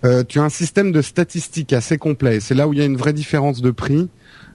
Euh, 0.04 0.24
tu 0.24 0.40
as 0.40 0.44
un 0.44 0.50
système 0.50 0.92
de 0.92 1.02
statistiques 1.02 1.74
assez 1.74 1.98
complet. 1.98 2.40
C'est 2.40 2.54
là 2.54 2.68
où 2.68 2.74
il 2.74 2.80
y 2.80 2.82
a 2.82 2.86
une 2.86 2.98
vraie 2.98 3.14
différence 3.14 3.62
de 3.62 3.72
prix. 3.72 4.08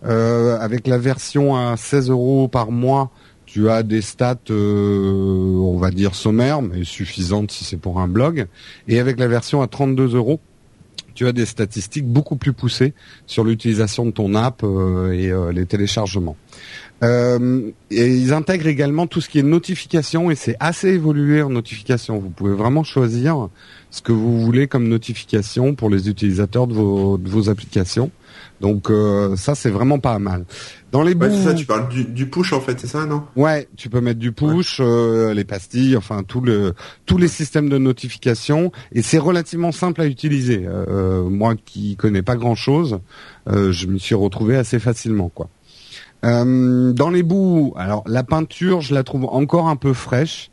Euh, 0.04 0.58
avec 0.58 0.86
la 0.86 0.98
version 0.98 1.56
à 1.56 1.76
16 1.76 2.10
euros 2.10 2.48
par 2.48 2.70
mois, 2.70 3.10
tu 3.46 3.68
as 3.68 3.82
des 3.82 4.00
stats, 4.00 4.38
euh, 4.50 5.54
on 5.58 5.76
va 5.76 5.90
dire 5.90 6.14
sommaires, 6.14 6.62
mais 6.62 6.84
suffisantes 6.84 7.50
si 7.50 7.64
c'est 7.64 7.76
pour 7.76 8.01
un 8.01 8.09
blog. 8.09 8.46
Et 8.88 9.01
avec 9.01 9.18
la 9.18 9.28
version 9.28 9.61
à 9.61 9.66
32 9.66 10.14
euros, 10.14 10.40
tu 11.14 11.26
as 11.26 11.32
des 11.32 11.44
statistiques 11.44 12.07
beaucoup 12.07 12.36
plus 12.36 12.53
poussées 12.53 12.94
sur 13.26 13.44
l'utilisation 13.44 14.07
de 14.07 14.11
ton 14.11 14.34
app 14.34 14.62
euh, 14.62 15.12
et 15.12 15.30
euh, 15.30 15.53
les 15.53 15.66
téléchargements. 15.66 16.36
Euh, 17.03 17.70
ils 17.90 18.32
intègrent 18.32 18.66
également 18.66 19.07
tout 19.07 19.20
ce 19.20 19.28
qui 19.28 19.38
est 19.38 19.42
notification 19.42 20.30
et 20.30 20.34
c'est 20.34 20.57
assez 20.61 20.88
évolué 20.88 21.42
en 21.42 21.51
notification. 21.51 22.18
Vous 22.18 22.30
pouvez 22.30 22.55
vraiment 22.55 22.84
choisir 22.84 23.48
ce 23.90 24.03
que 24.03 24.12
vous 24.12 24.40
voulez 24.40 24.66
comme 24.66 24.88
notification 24.88 25.74
pour 25.74 25.90
les 25.90 26.09
utilisateurs 26.09 26.66
de 26.66 26.74
vos, 26.74 27.18
de 27.18 27.28
vos 27.28 27.51
applications. 27.51 28.11
Donc 28.61 28.90
euh, 28.90 29.36
ça 29.36 29.54
c'est 29.54 29.70
vraiment 29.70 29.98
pas 29.98 30.18
mal. 30.18 30.44
Dans 30.92 31.02
les 31.02 31.14
Ouais, 31.14 31.30
ça, 31.42 31.54
tu 31.54 31.66
parles 31.66 31.88
du, 31.88 32.04
du 32.04 32.26
push 32.26 32.52
en 32.52 32.61
fait, 32.61 32.78
c'est 32.80 32.86
ça, 32.86 33.06
non? 33.06 33.22
Ouais, 33.36 33.68
tu 33.76 33.88
peux 33.88 34.00
mettre 34.00 34.18
du 34.18 34.32
push, 34.32 34.78
euh, 34.80 35.32
les 35.34 35.44
pastilles, 35.44 35.96
enfin 35.96 36.22
tout 36.24 36.40
le 36.40 36.74
tous 37.06 37.16
les 37.16 37.28
systèmes 37.28 37.68
de 37.68 37.78
notification 37.78 38.72
et 38.92 39.02
c'est 39.02 39.18
relativement 39.18 39.72
simple 39.72 40.02
à 40.02 40.06
utiliser. 40.06 40.64
Euh, 40.66 41.22
moi 41.22 41.54
qui 41.64 41.96
connais 41.96 42.22
pas 42.22 42.36
grand 42.36 42.54
chose, 42.54 43.00
je 43.46 43.86
me 43.86 43.98
suis 43.98 44.14
retrouvé 44.14 44.56
assez 44.56 44.78
facilement 44.78 45.28
quoi. 45.28 45.48
Euh, 46.24 46.92
dans 46.92 47.11
les 47.11 47.22
bouts, 47.22 47.72
alors 47.76 48.04
la 48.06 48.22
peinture, 48.22 48.80
je 48.80 48.94
la 48.94 49.02
trouve 49.04 49.24
encore 49.24 49.68
un 49.68 49.76
peu 49.76 49.92
fraîche. 49.92 50.50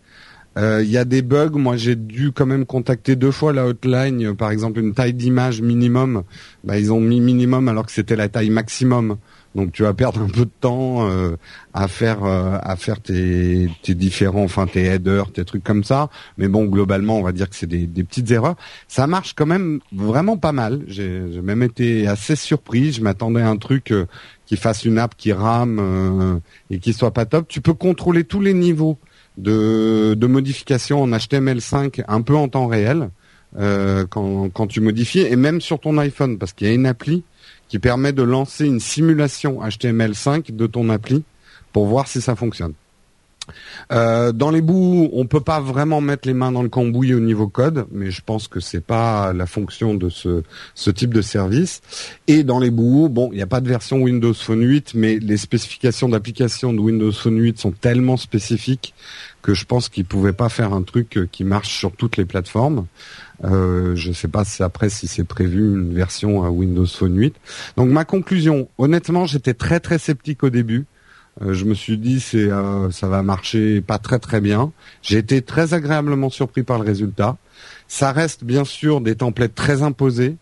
Euh, 0.58 0.82
Il 0.84 0.90
y 0.90 0.98
a 0.98 1.06
des 1.06 1.22
bugs. 1.22 1.52
Moi, 1.54 1.78
j'ai 1.78 1.96
dû 1.96 2.32
quand 2.32 2.46
même 2.46 2.66
contacter 2.66 3.16
deux 3.16 3.32
fois 3.32 3.54
la 3.54 3.68
hotline. 3.68 4.36
Par 4.36 4.52
exemple, 4.52 4.80
une 4.80 4.94
taille 4.94 5.14
d'image 5.14 5.62
minimum. 5.62 6.24
Bah, 6.64 6.78
ils 6.80 6.92
ont 6.92 7.00
mis 7.00 7.22
minimum 7.22 7.68
alors 7.70 7.86
que 7.86 7.92
c'était 7.92 8.16
la 8.16 8.28
taille 8.28 8.50
maximum. 8.50 9.18
Donc, 9.56 9.72
tu 9.72 9.84
vas 9.84 9.94
perdre 9.94 10.22
un 10.22 10.28
peu 10.28 10.46
de 10.46 10.52
temps 10.62 11.10
euh, 11.10 11.36
à 11.74 11.88
faire 11.88 12.24
euh, 12.24 12.58
à 12.62 12.76
faire 12.76 13.00
tes, 13.00 13.70
tes 13.82 13.96
différents, 13.96 14.44
enfin 14.44 14.68
tes 14.68 14.84
headers, 14.84 15.32
tes 15.32 15.46
trucs 15.46 15.64
comme 15.64 15.84
ça. 15.84 16.10
Mais 16.38 16.48
bon, 16.48 16.66
globalement, 16.66 17.18
on 17.18 17.24
va 17.24 17.32
dire 17.32 17.50
que 17.50 17.56
c'est 17.56 17.68
des, 17.68 17.88
des 17.88 18.04
petites 18.04 18.30
erreurs. 18.30 18.56
Ça 18.88 19.08
marche 19.08 19.34
quand 19.34 19.48
même 19.48 19.80
vraiment 19.92 20.38
pas 20.38 20.52
mal. 20.52 20.84
J'ai 20.88 21.22
même 21.42 21.64
été 21.64 22.08
assez 22.08 22.36
surpris. 22.36 22.92
Je 22.92 23.02
m'attendais 23.02 23.42
à 23.42 23.50
un 23.50 23.58
truc 23.58 23.92
euh, 23.92 24.06
qui 24.46 24.58
fasse 24.58 24.86
une 24.86 24.98
app 24.98 25.16
qui 25.18 25.34
rame 25.34 26.40
et 26.70 26.80
qui 26.80 26.94
soit 26.94 27.12
pas 27.12 27.26
top. 27.26 27.50
Tu 27.50 27.60
peux 27.60 27.74
contrôler 27.74 28.24
tous 28.24 28.40
les 28.40 28.54
niveaux 28.54 28.98
de, 29.38 30.16
de 30.16 30.28
modification 30.28 31.04
en 31.04 31.10
HTML5 31.10 32.04
un 32.08 32.22
peu 32.22 32.36
en 32.36 32.48
temps 32.50 32.68
réel 32.68 33.10
euh, 33.58 34.06
quand, 34.10 34.50
quand 34.50 34.68
tu 34.68 34.82
modifies 34.82 35.22
et 35.22 35.36
même 35.36 35.62
sur 35.62 35.80
ton 35.80 35.98
iPhone 35.98 36.38
parce 36.38 36.54
qu'il 36.54 36.68
y 36.68 36.72
a 36.72 36.74
une 36.74 36.86
appli 36.86 37.24
qui 37.70 37.80
permet 37.80 38.14
de 38.14 38.24
lancer 38.24 38.66
une 38.66 38.80
simulation 38.80 39.62
HTML5 39.62 40.56
de 40.56 40.68
ton 40.68 40.90
appli 40.90 41.24
pour 41.72 41.86
voir 41.86 42.08
si 42.08 42.22
ça 42.22 42.36
fonctionne. 42.36 42.74
Euh, 43.92 44.32
dans 44.32 44.52
les 44.52 44.62
bouts, 44.62 45.10
on 45.14 45.26
peut 45.26 45.42
pas 45.42 45.60
vraiment 45.60 46.02
mettre 46.02 46.28
les 46.28 46.34
mains 46.34 46.52
dans 46.52 46.64
le 46.64 46.70
cambouis 46.70 47.14
au 47.14 47.20
niveau 47.20 47.48
code, 47.48 47.88
mais 47.92 48.12
je 48.12 48.22
pense 48.22 48.48
que 48.48 48.60
c'est 48.60 48.84
pas 48.84 49.34
la 49.34 49.46
fonction 49.46 49.94
de 49.94 50.10
ce, 50.10 50.44
ce 50.76 50.90
type 50.92 51.14
de 51.14 51.22
service. 51.22 51.82
Et 52.28 52.44
dans 52.44 52.60
les 52.60 52.72
bouts, 52.72 53.10
bon, 53.10 53.30
il 53.32 53.36
n'y 53.36 53.42
a 53.42 53.48
pas 53.48 53.62
de 53.62 53.70
version 53.70 53.98
Windows 53.98 54.34
Phone 54.34 54.62
8, 54.62 54.94
mais 54.94 55.20
les 55.20 55.38
spécifications 55.38 56.10
d'application 56.10 56.74
de 56.74 56.80
Windows 56.80 57.12
Phone 57.12 57.40
8 57.40 57.60
sont 57.60 57.72
tellement 57.72 58.18
spécifiques 58.18 58.94
que 59.42 59.54
je 59.54 59.66
pense 59.66 59.88
qu'ils 59.88 60.06
pouvaient 60.06 60.34
pas 60.34 60.50
faire 60.50 60.74
un 60.74 60.82
truc 60.82 61.20
qui 61.32 61.44
marche 61.44 61.78
sur 61.78 61.94
toutes 61.94 62.18
les 62.18 62.26
plateformes. 62.26 62.86
Euh, 63.44 63.96
je 63.96 64.12
sais 64.12 64.28
pas 64.28 64.44
si 64.44 64.64
après 64.64 64.90
si 64.90 65.08
c'est 65.08 65.24
prévu 65.24 65.60
une 65.60 65.94
version 65.94 66.44
à 66.44 66.50
Windows 66.50 66.86
Phone 66.86 67.18
8. 67.18 67.36
Donc 67.78 67.90
ma 67.90 68.04
conclusion, 68.04 68.68
honnêtement, 68.78 69.26
j'étais 69.26 69.54
très 69.54 69.80
très 69.80 70.00
sceptique 70.00 70.44
au 70.44 70.50
début. 70.50 70.86
Euh, 71.42 71.54
je 71.54 71.66
me 71.66 71.74
suis 71.74 71.98
dit 71.98 72.20
c'est 72.20 72.50
euh, 72.52 72.90
ça 72.92 73.08
va 73.08 73.22
marcher 73.24 73.82
pas 73.82 73.98
très 74.00 74.20
très 74.20 74.42
bien. 74.42 74.72
J'ai 75.02 75.18
été 75.18 75.42
très 75.42 75.74
agréablement 75.74 76.30
surpris 76.30 76.64
par 76.64 76.80
le 76.80 76.86
résultat. 76.86 77.38
Ça 77.88 78.12
reste 78.12 78.44
bien 78.44 78.64
sûr 78.66 79.02
des 79.02 79.16
templates 79.16 79.56
très 79.56 79.82
imposés, 79.82 80.36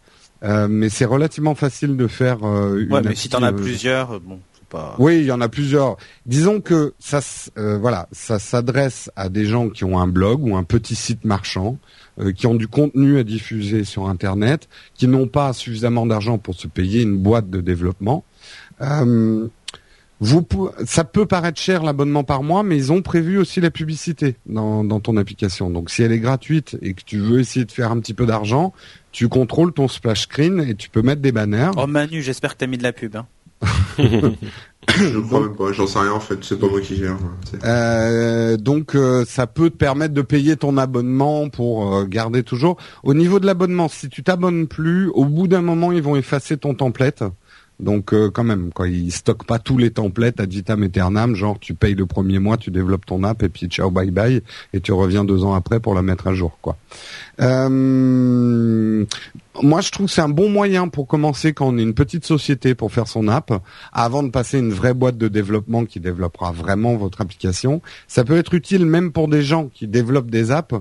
euh, 0.44 0.68
mais 0.70 0.90
c'est 0.90 1.06
relativement 1.06 1.56
facile 1.56 1.98
de 1.98 2.08
faire 2.08 2.44
euh, 2.44 2.80
une 2.80 2.92
Ouais, 2.94 3.02
mais 3.02 3.08
appli, 3.08 3.18
si 3.18 3.30
t'en 3.30 3.44
as 3.44 3.54
plusieurs, 3.54 4.20
bon, 4.20 4.40
pas. 4.70 4.96
oui, 5.00 5.20
il 5.20 5.26
y 5.26 5.32
en 5.32 5.42
a 5.42 5.50
plusieurs. 5.50 5.98
Disons 6.26 6.60
que 6.62 6.94
ça, 7.00 7.20
euh, 7.58 7.78
voilà, 7.78 8.08
ça 8.12 8.40
s'adresse 8.40 9.12
à 9.16 9.30
des 9.30 9.46
gens 9.46 9.70
qui 9.70 9.84
ont 9.84 10.00
un 10.00 10.08
blog 10.08 10.44
ou 10.44 10.56
un 10.56 10.64
petit 10.64 10.96
site 10.96 11.24
marchand, 11.26 11.78
euh, 12.20 12.32
qui 12.32 12.48
ont 12.48 12.56
du 12.56 12.68
contenu 12.68 13.18
à 13.20 13.24
diffuser 13.24 13.84
sur 13.84 14.08
Internet, 14.08 14.68
qui 14.96 15.08
n'ont 15.08 15.28
pas 15.28 15.54
suffisamment 15.54 16.06
d'argent 16.06 16.38
pour 16.38 16.56
se 16.56 16.68
payer 16.68 17.04
une 17.04 17.18
boîte 17.18 17.50
de 17.50 17.62
développement. 17.62 18.24
Euh, 18.82 19.48
vous, 20.22 20.48
ça 20.86 21.04
peut 21.04 21.26
paraître 21.26 21.60
cher 21.60 21.84
l'abonnement 21.84 22.24
par 22.24 22.42
mois, 22.42 22.64
mais 22.64 22.78
ils 22.78 22.92
ont 22.94 23.02
prévu 23.02 23.38
aussi 23.38 23.60
la 23.60 23.70
publicité 23.72 24.36
dans, 24.46 24.84
dans 24.84 25.00
ton 25.02 25.18
application. 25.18 25.70
Donc, 25.70 25.90
si 25.90 26.04
elle 26.04 26.12
est 26.14 26.20
gratuite 26.20 26.78
et 26.82 26.94
que 26.94 27.02
tu 27.06 27.18
veux 27.20 27.40
essayer 27.40 27.66
de 27.66 27.72
faire 27.72 27.92
un 27.92 28.00
petit 28.00 28.14
peu 28.14 28.26
d'argent, 28.26 28.74
tu 29.12 29.28
contrôles 29.28 29.74
ton 29.74 29.88
splash 29.88 30.22
screen 30.24 30.62
et 30.62 30.76
tu 30.76 30.90
peux 30.90 31.02
mettre 31.02 31.22
des 31.22 31.32
banners. 31.34 31.72
Oh 31.78 31.86
Manu, 31.88 32.22
j'espère 32.22 32.54
que 32.54 32.60
t'as 32.60 32.68
mis 32.68 32.78
de 32.78 32.84
la 32.84 32.94
pub. 32.94 33.16
Hein. 33.18 33.26
Je 34.98 35.20
crois 35.20 35.40
même 35.42 35.56
pas, 35.56 35.72
j'en 35.72 35.88
sais 35.88 35.98
rien 36.00 36.12
en 36.12 36.20
fait, 36.20 36.44
c'est 36.44 36.60
pas 36.60 36.68
moi 36.68 36.80
qui 36.80 36.96
gère. 36.96 37.18
c'est- 37.50 37.66
Euh, 37.66 38.56
donc 38.56 38.96
euh, 38.96 39.26
ça 39.26 39.48
peut 39.48 39.70
te 39.72 39.76
permettre 39.78 40.14
de 40.14 40.22
payer 40.22 40.56
ton 40.58 40.78
abonnement 40.78 41.50
pour 41.50 41.96
euh, 41.96 42.06
garder 42.06 42.44
toujours. 42.44 42.78
Au 43.04 43.14
niveau 43.16 43.40
de 43.40 43.48
l'abonnement, 43.48 43.88
si 43.90 44.10
tu 44.10 44.22
t'abonnes 44.24 44.68
plus, 44.68 45.08
au 45.10 45.26
bout 45.26 45.48
d'un 45.48 45.62
moment 45.62 45.92
ils 45.92 46.04
vont 46.04 46.16
effacer 46.16 46.58
ton 46.58 46.76
template. 46.76 47.24
Donc 47.80 48.14
euh, 48.14 48.30
quand 48.30 48.44
même, 48.44 48.72
quoi, 48.72 48.88
ils 48.88 49.12
stockent 49.12 49.46
pas 49.46 49.60
tous 49.60 49.78
les 49.78 49.92
templates 49.92 50.40
ad 50.40 50.50
vitam 50.50 50.84
aeternam, 50.84 51.36
genre 51.36 51.60
tu 51.60 51.74
payes 51.74 51.96
le 51.96 52.06
premier 52.06 52.40
mois, 52.40 52.58
tu 52.58 52.72
développes 52.72 53.06
ton 53.06 53.24
app 53.24 53.44
et 53.44 53.50
puis 53.50 53.68
ciao 53.68 53.92
bye 53.92 54.12
bye 54.12 54.42
et 54.74 54.80
tu 54.80 54.94
reviens 54.94 55.26
deux 55.26 55.44
ans 55.44 55.54
après 55.54 55.80
pour 55.80 55.94
la 55.94 56.02
mettre 56.02 56.28
à 56.28 56.34
jour, 56.34 56.58
quoi. 56.62 56.78
Euh, 57.42 59.06
moi, 59.62 59.82
je 59.82 59.92
trouve 59.92 60.08
que 60.08 60.12
c'est 60.12 60.22
un 60.22 60.30
bon 60.30 60.50
moyen 60.50 60.88
pour 60.88 61.08
commencer 61.08 61.54
quand 61.54 61.68
on 61.68 61.78
est 61.78 61.84
une 61.84 61.94
petite 61.94 62.26
société 62.26 62.76
pour 62.76 62.92
faire 62.92 63.08
son 63.08 63.28
app, 63.28 63.54
avant 63.94 64.24
de 64.24 64.30
passer 64.30 64.60
une 64.60 64.72
vraie 64.72 64.94
boîte 64.94 65.18
de 65.18 65.28
développement 65.28 65.86
qui 65.86 66.00
développera 66.00 66.52
vraiment 66.52 66.96
votre 66.96 67.22
application. 67.22 67.82
Ça 68.08 68.24
peut 68.24 68.38
être 68.38 68.54
utile 68.54 68.86
même 68.86 69.12
pour 69.12 69.28
des 69.28 69.42
gens 69.42 69.70
qui 69.74 69.88
développent 69.88 70.32
des 70.32 70.52
apps, 70.52 70.76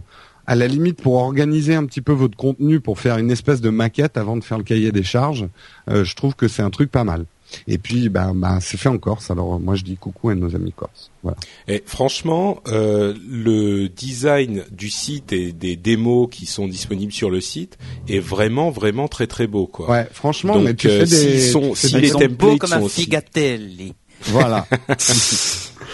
à 0.47 0.55
la 0.55 0.67
limite 0.69 1.01
pour 1.03 1.15
organiser 1.15 1.75
un 1.75 1.85
petit 1.87 2.01
peu 2.03 2.13
votre 2.13 2.37
contenu, 2.37 2.81
pour 2.81 2.99
faire 2.99 3.19
une 3.19 3.31
espèce 3.31 3.61
de 3.61 3.71
maquette 3.71 4.17
avant 4.17 4.37
de 4.37 4.45
faire 4.45 4.59
le 4.59 4.65
cahier 4.65 4.93
des 4.93 5.03
charges. 5.03 5.47
euh, 5.91 6.05
je 6.05 6.15
trouve 6.17 6.35
que 6.35 6.49
c'est 6.49 6.63
un 6.63 6.71
truc 6.71 6.91
pas 6.91 7.05
mal. 7.05 7.25
Et 7.69 7.79
puis, 7.79 8.09
ben, 8.09 8.35
ben, 8.35 8.59
c'est 8.61 8.77
fait 8.77 8.89
en 8.89 8.99
Corse. 8.99 9.31
Alors, 9.31 9.61
moi, 9.61 9.77
je 9.77 9.85
dis 9.85 9.97
coucou 9.97 10.31
à 10.31 10.35
nos 10.35 10.57
amis 10.57 10.73
corses. 10.75 11.13
Voilà. 11.23 11.37
Et 11.69 11.85
franchement, 11.87 12.61
euh, 12.67 13.15
le 13.31 13.89
design 13.89 14.65
du 14.73 14.91
site 14.91 15.33
et 15.33 15.53
des 15.53 15.77
démos 15.77 16.29
qui 16.33 16.47
sont 16.47 16.67
disponibles 16.67 17.13
sur 17.13 17.31
le 17.31 17.41
site 17.41 17.79
est 18.09 18.19
vraiment 18.19 18.71
vraiment 18.71 19.07
très 19.09 19.29
très 19.29 19.47
beau 19.47 19.67
quoi. 19.69 19.89
Ouais, 19.89 20.09
franchement, 20.11 20.55
Donc, 20.55 20.65
mais 20.65 20.75
tu 20.75 20.89
euh, 20.89 21.07
fais 21.07 21.17
des, 21.17 21.41
sont- 21.41 21.75
si 21.77 21.93
des- 21.93 22.01
les 22.01 22.09
sont 22.09 22.19
templates 22.19 22.39
beaux 22.39 22.57
comme 22.57 22.71
sont 22.71 22.77
un 22.77 22.81
aussi- 22.83 23.03
figatelli. 23.03 23.95
voilà. 24.25 24.67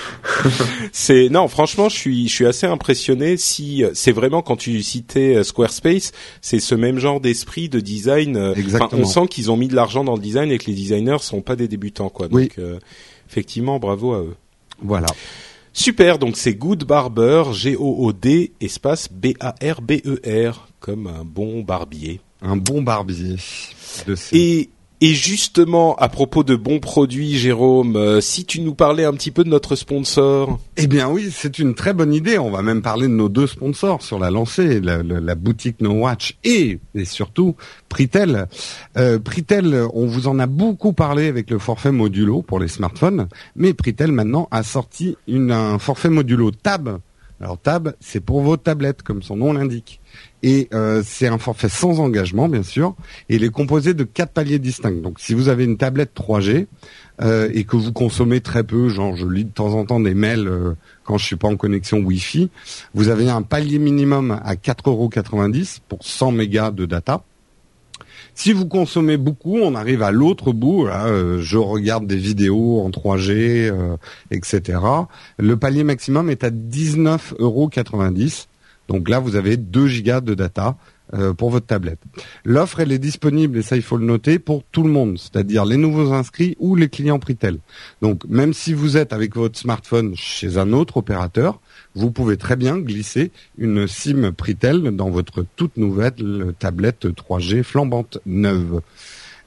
C'est 0.92 1.28
non, 1.28 1.48
franchement, 1.48 1.88
je 1.88 1.96
suis 1.96 2.28
je 2.28 2.32
suis 2.34 2.46
assez 2.46 2.66
impressionné. 2.66 3.36
Si 3.36 3.84
c'est 3.94 4.12
vraiment 4.12 4.42
quand 4.42 4.56
tu 4.56 4.82
citais 4.82 5.36
euh, 5.36 5.44
Squarespace, 5.44 6.12
c'est 6.40 6.60
ce 6.60 6.74
même 6.74 6.98
genre 6.98 7.20
d'esprit 7.20 7.68
de 7.68 7.80
design. 7.80 8.36
euh, 8.36 8.54
Exactement. 8.54 9.02
on 9.02 9.04
sent 9.06 9.26
qu'ils 9.28 9.50
ont 9.50 9.56
mis 9.56 9.68
de 9.68 9.74
l'argent 9.74 10.04
dans 10.04 10.14
le 10.14 10.20
design 10.22 10.50
et 10.50 10.58
que 10.58 10.66
les 10.66 10.74
designers 10.74 11.18
sont 11.20 11.40
pas 11.42 11.56
des 11.56 11.68
débutants 11.68 12.08
quoi. 12.10 12.28
Donc 12.28 12.36
Oui. 12.38 12.48
euh, 12.58 12.78
effectivement, 13.28 13.78
bravo 13.78 14.12
à 14.14 14.18
eux. 14.20 14.34
voilà. 14.82 15.08
Super, 15.72 16.18
donc 16.18 16.36
c'est 16.36 16.54
Good 16.54 16.82
Barber, 16.84 17.44
G-O-O-D, 17.52 18.52
espace 18.60 19.08
B-A-R-B-E-R, 19.12 20.68
comme 20.80 21.06
un 21.06 21.24
bon 21.24 21.60
barbier. 21.62 22.20
Un 22.42 22.56
bon 22.56 22.82
barbier 22.82 23.36
de 24.06 24.14
ces- 24.16 24.36
Et, 24.36 24.70
et 25.02 25.14
justement, 25.14 25.96
à 25.96 26.10
propos 26.10 26.44
de 26.44 26.54
bons 26.54 26.78
produits, 26.78 27.38
Jérôme, 27.38 27.96
euh, 27.96 28.20
si 28.20 28.44
tu 28.44 28.60
nous 28.60 28.74
parlais 28.74 29.04
un 29.04 29.14
petit 29.14 29.30
peu 29.30 29.44
de 29.44 29.48
notre 29.48 29.74
sponsor. 29.74 30.58
Eh 30.76 30.86
bien 30.86 31.08
oui, 31.08 31.30
c'est 31.32 31.58
une 31.58 31.74
très 31.74 31.94
bonne 31.94 32.12
idée. 32.12 32.38
On 32.38 32.50
va 32.50 32.60
même 32.60 32.82
parler 32.82 33.06
de 33.06 33.12
nos 33.12 33.30
deux 33.30 33.46
sponsors 33.46 34.02
sur 34.02 34.18
la 34.18 34.30
lancée, 34.30 34.80
la, 34.80 35.34
boutique 35.34 35.80
No 35.80 35.92
Watch 35.92 36.36
et, 36.44 36.80
et 36.94 37.04
surtout 37.06 37.56
Pritel. 37.88 38.46
Euh, 38.98 39.18
Pritel, 39.18 39.86
on 39.94 40.06
vous 40.06 40.28
en 40.28 40.38
a 40.38 40.46
beaucoup 40.46 40.92
parlé 40.92 41.28
avec 41.28 41.48
le 41.48 41.58
forfait 41.58 41.92
modulo 41.92 42.42
pour 42.42 42.60
les 42.60 42.68
smartphones, 42.68 43.28
mais 43.56 43.72
Pritel 43.72 44.12
maintenant 44.12 44.48
a 44.50 44.62
sorti 44.62 45.16
un 45.28 45.78
forfait 45.78 46.10
modulo 46.10 46.50
Tab. 46.50 46.98
Alors 47.40 47.58
Tab, 47.58 47.94
c'est 48.00 48.20
pour 48.20 48.42
vos 48.42 48.58
tablettes, 48.58 49.02
comme 49.02 49.22
son 49.22 49.36
nom 49.36 49.54
l'indique. 49.54 50.00
Et 50.42 50.68
euh, 50.72 51.02
c'est 51.04 51.26
un 51.26 51.38
forfait 51.38 51.68
sans 51.68 52.00
engagement, 52.00 52.48
bien 52.48 52.62
sûr, 52.62 52.94
et 53.28 53.36
il 53.36 53.44
est 53.44 53.50
composé 53.50 53.92
de 53.92 54.04
quatre 54.04 54.32
paliers 54.32 54.58
distincts. 54.58 55.02
Donc 55.02 55.20
si 55.20 55.34
vous 55.34 55.48
avez 55.48 55.64
une 55.64 55.76
tablette 55.76 56.12
3G, 56.14 56.66
euh, 57.22 57.50
et 57.52 57.64
que 57.64 57.76
vous 57.76 57.92
consommez 57.92 58.40
très 58.40 58.64
peu, 58.64 58.88
genre 58.88 59.14
je 59.14 59.26
lis 59.26 59.44
de 59.44 59.50
temps 59.50 59.74
en 59.74 59.84
temps 59.84 60.00
des 60.00 60.14
mails 60.14 60.48
euh, 60.48 60.72
quand 61.04 61.18
je 61.18 61.26
suis 61.26 61.36
pas 61.36 61.48
en 61.48 61.56
connexion 61.56 61.98
Wi-Fi, 61.98 62.48
vous 62.94 63.08
avez 63.08 63.28
un 63.28 63.42
palier 63.42 63.78
minimum 63.78 64.40
à 64.42 64.54
4,90€ 64.54 65.80
pour 65.86 65.98
100 66.02 66.32
mégas 66.32 66.70
de 66.70 66.86
data. 66.86 67.22
Si 68.34 68.52
vous 68.52 68.66
consommez 68.66 69.16
beaucoup, 69.16 69.58
on 69.58 69.74
arrive 69.74 70.02
à 70.02 70.10
l'autre 70.10 70.52
bout. 70.52 70.86
Là, 70.86 71.06
euh, 71.06 71.40
je 71.42 71.58
regarde 71.58 72.06
des 72.06 72.16
vidéos 72.16 72.80
en 72.80 72.90
3G, 72.90 73.68
euh, 73.68 73.96
etc. 74.30 74.78
Le 75.38 75.56
palier 75.56 75.84
maximum 75.84 76.30
est 76.30 76.44
à 76.44 76.50
19,90€. 76.50 78.46
Donc 78.90 79.08
là, 79.08 79.20
vous 79.20 79.36
avez 79.36 79.56
2 79.56 79.86
gigas 79.86 80.20
de 80.20 80.34
data 80.34 80.76
euh, 81.14 81.32
pour 81.32 81.50
votre 81.50 81.66
tablette. 81.66 82.00
L'offre, 82.44 82.80
elle 82.80 82.90
est 82.90 82.98
disponible, 82.98 83.58
et 83.58 83.62
ça 83.62 83.76
il 83.76 83.82
faut 83.82 83.96
le 83.96 84.04
noter, 84.04 84.40
pour 84.40 84.64
tout 84.64 84.82
le 84.82 84.90
monde, 84.90 85.16
c'est-à-dire 85.16 85.64
les 85.64 85.76
nouveaux 85.76 86.12
inscrits 86.12 86.56
ou 86.58 86.74
les 86.74 86.88
clients 86.88 87.20
Pritel. 87.20 87.58
Donc 88.02 88.24
même 88.28 88.52
si 88.52 88.72
vous 88.72 88.96
êtes 88.96 89.12
avec 89.12 89.36
votre 89.36 89.56
smartphone 89.56 90.14
chez 90.16 90.58
un 90.58 90.72
autre 90.72 90.96
opérateur, 90.96 91.60
vous 91.94 92.10
pouvez 92.10 92.36
très 92.36 92.56
bien 92.56 92.78
glisser 92.78 93.30
une 93.58 93.86
SIM 93.86 94.32
Pritel 94.32 94.82
dans 94.96 95.10
votre 95.10 95.44
toute 95.54 95.76
nouvelle 95.76 96.52
tablette 96.58 97.06
3G 97.06 97.62
flambante 97.62 98.18
neuve. 98.26 98.80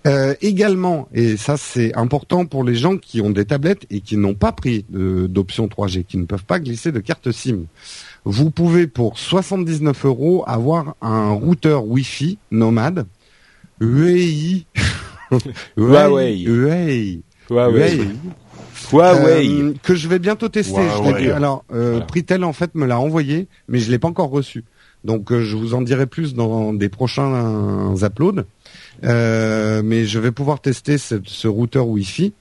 Euh, 0.05 0.35
également, 0.41 1.07
et 1.13 1.37
ça 1.37 1.55
c'est 1.55 1.95
important 1.95 2.45
pour 2.45 2.65
les 2.65 2.75
gens 2.75 2.97
qui 2.97 3.21
ont 3.21 3.29
des 3.29 3.45
tablettes 3.45 3.85
et 3.89 4.01
qui 4.01 4.17
n'ont 4.17 4.33
pas 4.33 4.51
pris 4.51 4.85
d'option 4.89 5.67
3G, 5.67 6.03
qui 6.03 6.17
ne 6.17 6.25
peuvent 6.25 6.43
pas 6.43 6.59
glisser 6.59 6.91
de 6.91 6.99
carte 6.99 7.31
SIM. 7.31 7.67
Vous 8.26 8.51
pouvez 8.51 8.88
pour 8.88 9.19
79 9.19 10.05
euros 10.05 10.43
avoir 10.47 10.95
un 11.01 11.32
routeur 11.32 11.86
Wi-Fi 11.86 12.38
nomade 12.51 13.05
UEI. 13.82 14.65
Huawei. 15.76 16.43
UEI. 16.47 17.21
Huawei. 17.49 17.99
Huawei. 18.91 19.49
Euh, 19.49 19.74
que 19.84 19.95
je 19.95 20.07
vais 20.07 20.19
bientôt 20.19 20.47
tester. 20.47 20.82
Huawei. 20.82 21.32
alors, 21.32 21.65
euh, 21.74 21.91
Voilà. 21.91 22.05
Pritel 22.05 22.43
en 22.43 22.53
fait 22.53 22.76
me 22.76 22.86
l'a 22.86 22.99
envoyé, 22.99 23.47
mais 23.67 23.80
je 23.80 23.91
l'ai 23.91 23.99
pas 23.99 24.07
encore 24.07 24.30
reçu. 24.30 24.63
Donc 25.03 25.32
euh, 25.32 25.41
je 25.41 25.57
vous 25.57 25.74
en 25.74 25.82
dirai 25.82 26.05
plus 26.05 26.34
dans 26.34 26.74
des 26.74 26.89
prochains 26.89 27.93
uploads. 28.01 28.43
Euh, 29.03 29.82
mais 29.84 30.05
je 30.05 30.19
vais 30.19 30.32
pouvoir 30.32 30.61
tester 30.61 30.97
ce, 30.97 31.15
ce 31.26 31.47
routeur 31.47 31.88
Wi-Fi. 31.88 32.34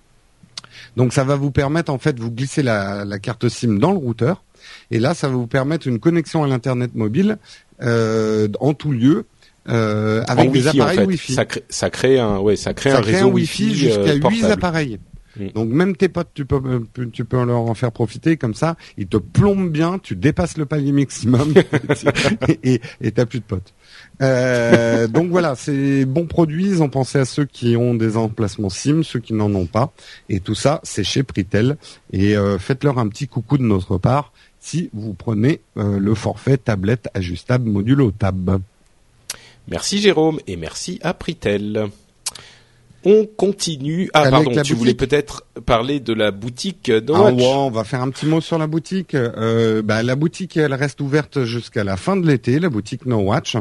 Donc 0.96 1.12
ça 1.12 1.24
va 1.24 1.36
vous 1.36 1.50
permettre 1.50 1.90
en 1.92 1.98
fait 1.98 2.18
vous 2.20 2.30
glisser 2.30 2.62
la, 2.62 3.04
la 3.04 3.18
carte 3.18 3.48
SIM 3.48 3.78
dans 3.78 3.90
le 3.92 3.98
routeur 3.98 4.44
et 4.90 4.98
là 4.98 5.14
ça 5.14 5.28
va 5.28 5.34
vous 5.34 5.46
permettre 5.46 5.86
une 5.86 5.98
connexion 5.98 6.44
à 6.44 6.48
l'internet 6.48 6.94
mobile 6.94 7.38
euh, 7.82 8.48
en 8.60 8.74
tout 8.74 8.92
lieu 8.92 9.26
euh, 9.68 10.24
avec 10.26 10.50
des 10.50 10.66
Wi-Fi, 10.66 10.80
en 10.80 10.82
appareils 10.82 10.98
fait. 10.98 11.06
Wi-Fi. 11.06 11.34
Ça 11.34 11.44
crée, 11.44 11.64
ça 11.68 11.90
crée 11.90 12.18
un, 12.18 12.38
ouais, 12.38 12.56
ça 12.56 12.74
crée 12.74 12.90
Ça 12.90 12.98
un 12.98 13.02
crée 13.02 13.12
réseau 13.12 13.28
un 13.28 13.32
Wi-Fi 13.32 13.74
jusqu'à 13.74 14.00
euh, 14.00 14.14
8 14.14 14.20
portable. 14.20 14.52
appareils. 14.52 14.98
Mm. 15.38 15.48
Donc 15.54 15.68
même 15.68 15.96
tes 15.96 16.08
potes, 16.08 16.30
tu 16.34 16.44
peux, 16.44 16.60
euh, 16.64 17.06
tu 17.12 17.24
peux 17.24 17.42
leur 17.44 17.60
en 17.60 17.74
faire 17.74 17.92
profiter 17.92 18.36
comme 18.36 18.54
ça. 18.54 18.76
Ils 18.98 19.06
te 19.06 19.16
plombent 19.16 19.70
bien, 19.70 19.98
tu 19.98 20.16
dépasses 20.16 20.56
le 20.56 20.66
palier 20.66 20.92
maximum 20.92 21.54
et 22.62 22.80
et 23.00 23.12
t'as 23.12 23.24
plus 23.24 23.38
de 23.38 23.44
potes. 23.44 23.72
Euh, 24.20 25.06
donc 25.08 25.30
voilà, 25.30 25.54
c'est 25.54 26.04
bon 26.04 26.26
produit. 26.26 26.66
Ils 26.66 26.82
ont 26.82 26.88
pensé 26.88 27.18
à 27.18 27.24
ceux 27.24 27.44
qui 27.44 27.76
ont 27.76 27.94
des 27.94 28.16
emplacements 28.16 28.68
SIM, 28.68 29.02
ceux 29.02 29.20
qui 29.20 29.32
n'en 29.32 29.52
ont 29.54 29.66
pas. 29.66 29.92
Et 30.28 30.40
tout 30.40 30.54
ça, 30.54 30.80
c'est 30.82 31.04
chez 31.04 31.22
Pritel. 31.22 31.76
Et 32.12 32.36
euh, 32.36 32.58
faites-leur 32.58 32.98
un 32.98 33.08
petit 33.08 33.28
coucou 33.28 33.58
de 33.58 33.64
notre 33.64 33.98
part 33.98 34.32
si 34.62 34.88
vous 34.94 35.12
prenez 35.12 35.60
euh, 35.76 35.98
le 35.98 36.14
forfait 36.14 36.56
tablette 36.56 37.08
ajustable 37.12 37.68
modulo 37.68 38.12
tab. 38.12 38.60
Merci 39.68 39.98
Jérôme 40.00 40.40
et 40.46 40.56
merci 40.56 40.98
à 41.02 41.12
Pritel. 41.12 41.90
On 43.04 43.26
continue. 43.36 44.08
Ah 44.14 44.20
Avec 44.20 44.30
pardon, 44.32 44.62
tu 44.62 44.74
voulais 44.74 44.92
boutique. 44.94 45.10
peut-être 45.10 45.44
parler 45.66 45.98
de 46.00 46.12
la 46.12 46.30
boutique 46.30 46.88
No 46.88 47.14
Ah 47.16 47.32
ouais, 47.32 47.44
on 47.46 47.70
va 47.70 47.82
faire 47.84 48.00
un 48.00 48.10
petit 48.10 48.26
mot 48.26 48.40
sur 48.40 48.58
la 48.58 48.66
boutique. 48.66 49.14
Euh, 49.14 49.82
bah, 49.82 50.02
la 50.02 50.14
boutique, 50.14 50.56
elle 50.56 50.72
reste 50.74 51.00
ouverte 51.00 51.44
jusqu'à 51.44 51.82
la 51.84 51.96
fin 51.96 52.16
de 52.16 52.26
l'été, 52.26 52.58
la 52.60 52.68
boutique 52.70 53.04
No 53.06 53.18
Watch. 53.18 53.56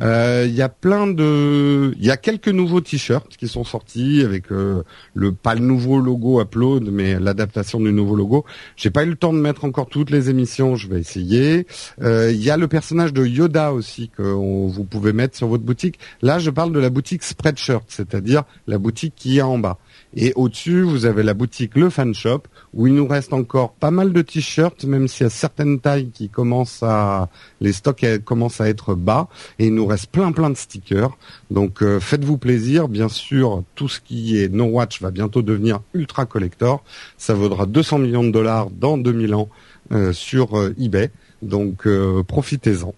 Euh, 0.00 0.44
Il 0.48 0.54
y 0.54 0.62
a 0.62 0.68
plein 0.68 1.06
de, 1.06 1.94
il 1.98 2.04
y 2.04 2.10
a 2.10 2.16
quelques 2.16 2.48
nouveaux 2.48 2.80
t-shirts 2.80 3.36
qui 3.36 3.48
sont 3.48 3.64
sortis 3.64 4.22
avec 4.22 4.52
euh, 4.52 4.82
le 5.14 5.32
pas 5.32 5.54
le 5.54 5.60
nouveau 5.62 5.98
logo 5.98 6.40
Upload, 6.40 6.88
mais 6.90 7.18
l'adaptation 7.18 7.80
du 7.80 7.92
nouveau 7.92 8.14
logo. 8.14 8.44
J'ai 8.76 8.90
pas 8.90 9.02
eu 9.04 9.08
le 9.10 9.16
temps 9.16 9.32
de 9.32 9.38
mettre 9.40 9.64
encore 9.64 9.86
toutes 9.88 10.10
les 10.10 10.30
émissions, 10.30 10.76
je 10.76 10.88
vais 10.88 11.00
essayer. 11.00 11.66
Euh, 12.02 12.30
Il 12.32 12.42
y 12.42 12.50
a 12.50 12.56
le 12.56 12.68
personnage 12.68 13.12
de 13.12 13.24
Yoda 13.26 13.72
aussi 13.72 14.10
que 14.16 14.22
on- 14.22 14.68
vous 14.68 14.84
pouvez 14.84 15.12
mettre 15.12 15.36
sur 15.36 15.48
votre 15.48 15.64
boutique. 15.64 15.98
Là, 16.22 16.38
je 16.38 16.50
parle 16.50 16.72
de 16.72 16.78
la 16.78 16.90
boutique 16.90 17.22
Spreadshirt, 17.22 17.84
c'est-à-dire 17.88 18.42
la 18.66 18.75
boutique 18.78 19.14
qui 19.16 19.38
est 19.38 19.42
en 19.42 19.58
bas. 19.58 19.78
Et 20.14 20.32
au-dessus, 20.34 20.82
vous 20.82 21.04
avez 21.04 21.22
la 21.22 21.34
boutique 21.34 21.76
Le 21.76 21.90
Fan 21.90 22.14
Shop, 22.14 22.42
où 22.72 22.86
il 22.86 22.94
nous 22.94 23.06
reste 23.06 23.32
encore 23.32 23.72
pas 23.72 23.90
mal 23.90 24.12
de 24.12 24.22
t-shirts, 24.22 24.84
même 24.84 25.08
s'il 25.08 25.24
y 25.24 25.26
a 25.26 25.30
certaines 25.30 25.80
tailles 25.80 26.10
qui 26.10 26.28
commencent 26.28 26.82
à, 26.82 27.28
les 27.60 27.72
stocks 27.72 28.04
euh, 28.04 28.18
commencent 28.18 28.60
à 28.60 28.68
être 28.68 28.94
bas, 28.94 29.28
et 29.58 29.66
il 29.66 29.74
nous 29.74 29.86
reste 29.86 30.06
plein 30.10 30.32
plein 30.32 30.50
de 30.50 30.56
stickers. 30.56 31.16
Donc 31.50 31.82
euh, 31.82 32.00
faites-vous 32.00 32.38
plaisir, 32.38 32.88
bien 32.88 33.08
sûr, 33.08 33.62
tout 33.74 33.88
ce 33.88 34.00
qui 34.00 34.38
est 34.38 34.48
No 34.48 34.64
Watch 34.64 35.02
va 35.02 35.10
bientôt 35.10 35.42
devenir 35.42 35.80
ultra 35.92 36.24
collector. 36.24 36.82
Ça 37.18 37.34
vaudra 37.34 37.66
200 37.66 37.98
millions 37.98 38.24
de 38.24 38.30
dollars 38.30 38.70
dans 38.70 38.98
2000 38.98 39.34
ans 39.34 39.48
euh, 39.92 40.12
sur 40.12 40.58
euh, 40.58 40.74
eBay. 40.80 41.10
Donc 41.42 41.86
euh, 41.86 42.22
profitez-en. 42.24 42.92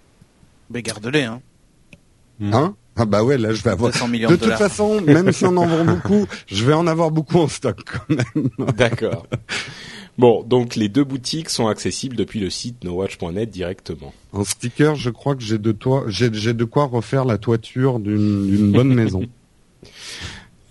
Mais 0.70 0.82
garde-les, 0.82 1.24
hein. 1.24 1.42
Hein? 2.40 2.74
Ah 2.98 3.04
bah 3.04 3.22
ouais, 3.24 3.38
là 3.38 3.52
je 3.52 3.62
vais 3.62 3.70
avoir. 3.70 3.92
200 3.92 4.08
millions 4.08 4.28
De 4.28 4.34
de, 4.34 4.38
toute 4.38 4.44
dollars. 4.46 4.58
façon, 4.58 5.00
même 5.00 5.32
si 5.32 5.44
on 5.44 5.56
en 5.56 5.66
vend 5.66 5.84
beaucoup, 5.94 6.26
je 6.46 6.64
vais 6.64 6.74
en 6.74 6.86
avoir 6.86 7.10
beaucoup 7.10 7.38
en 7.38 7.48
stock 7.48 7.78
quand 7.84 8.14
même. 8.14 8.48
D'accord. 8.76 9.26
Bon, 10.18 10.42
donc 10.42 10.74
les 10.74 10.88
deux 10.88 11.04
boutiques 11.04 11.48
sont 11.48 11.68
accessibles 11.68 12.16
depuis 12.16 12.40
le 12.40 12.50
site 12.50 12.82
nowatch.net 12.82 13.50
directement. 13.50 14.12
En 14.32 14.42
sticker, 14.44 14.96
je 14.96 15.10
crois 15.10 15.36
que 15.36 15.42
j'ai 15.42 15.58
de 15.58 15.70
toi, 15.70 16.04
j'ai 16.08 16.28
j'ai 16.32 16.54
de 16.54 16.64
quoi 16.64 16.86
refaire 16.86 17.24
la 17.24 17.38
toiture 17.38 18.00
d'une 18.00 18.72
bonne 18.72 18.92
maison. 18.92 19.22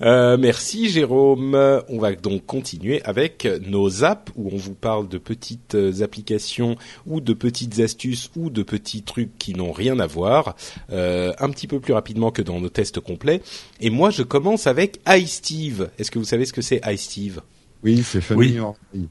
Euh, 0.01 0.37
merci 0.37 0.89
Jérôme. 0.89 1.55
On 1.89 1.97
va 1.99 2.13
donc 2.13 2.45
continuer 2.45 3.01
avec 3.03 3.47
nos 3.65 4.03
apps 4.03 4.31
où 4.35 4.49
on 4.53 4.57
vous 4.57 4.75
parle 4.75 5.07
de 5.07 5.17
petites 5.17 5.73
euh, 5.75 6.03
applications 6.03 6.75
ou 7.07 7.19
de 7.19 7.33
petites 7.33 7.79
astuces 7.79 8.29
ou 8.35 8.49
de 8.51 8.61
petits 8.61 9.01
trucs 9.01 9.35
qui 9.39 9.55
n'ont 9.55 9.71
rien 9.71 9.99
à 9.99 10.05
voir, 10.05 10.55
euh, 10.91 11.33
un 11.39 11.49
petit 11.49 11.65
peu 11.67 11.79
plus 11.79 11.93
rapidement 11.93 12.29
que 12.29 12.43
dans 12.43 12.59
nos 12.59 12.69
tests 12.69 12.99
complets. 12.99 13.41
Et 13.81 13.89
moi, 13.89 14.11
je 14.11 14.21
commence 14.21 14.67
avec 14.67 14.99
iSteve. 15.07 15.89
Est-ce 15.97 16.11
que 16.11 16.19
vous 16.19 16.25
savez 16.25 16.45
ce 16.45 16.53
que 16.53 16.61
c'est 16.61 16.79
iSteve? 16.85 17.41
Oui, 17.83 18.03
c'est 18.03 18.21
Funny 18.21 18.39
Oui. 18.39 18.59
or 18.59 18.75
Die. 18.93 19.07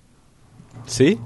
C'est? 0.87 1.18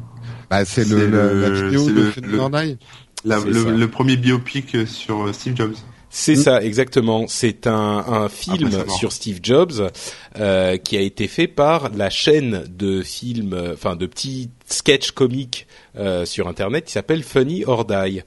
Bah, 0.49 0.65
c'est 0.65 0.89
le, 0.89 1.07
le- 1.07 1.41
la 1.43 1.49
le- 1.51 1.65
vidéo 1.67 1.87
de 1.87 1.93
le- 1.93 2.11
Funny 2.11 2.27
le- 2.29 2.39
or 2.39 2.51
Die. 2.51 2.79
La- 3.27 3.39
C'est 3.41 3.49
le, 3.49 3.63
ça. 3.65 3.71
le 3.71 3.89
premier 3.89 4.17
biopic 4.17 4.87
sur 4.87 5.27
euh, 5.27 5.33
Steve 5.35 5.55
Jobs. 5.55 5.75
C'est 6.13 6.33
Mm. 6.35 6.43
ça, 6.43 6.63
exactement. 6.63 7.25
C'est 7.29 7.67
un, 7.69 7.73
un 8.07 8.29
film 8.29 8.71
sur 8.99 9.13
Steve 9.13 9.39
Jobs 9.43 9.91
euh, 10.39 10.77
qui 10.77 10.97
a 10.97 11.01
été 11.01 11.29
fait 11.29 11.47
par 11.47 11.91
la 11.91 12.11
chaîne 12.11 12.65
de 12.69 13.03
films, 13.03 13.53
euh, 13.55 13.75
enfin 13.75 13.95
de 13.95 14.07
petits 14.07 14.51
sketchs 14.67 15.13
comiques 15.13 15.69
euh, 15.97 16.25
sur 16.27 16.49
Internet 16.49 16.85
qui 16.87 16.93
s'appelle 16.93 17.23
Funny 17.23 17.65
or 17.65 17.85
Die. 17.85 18.23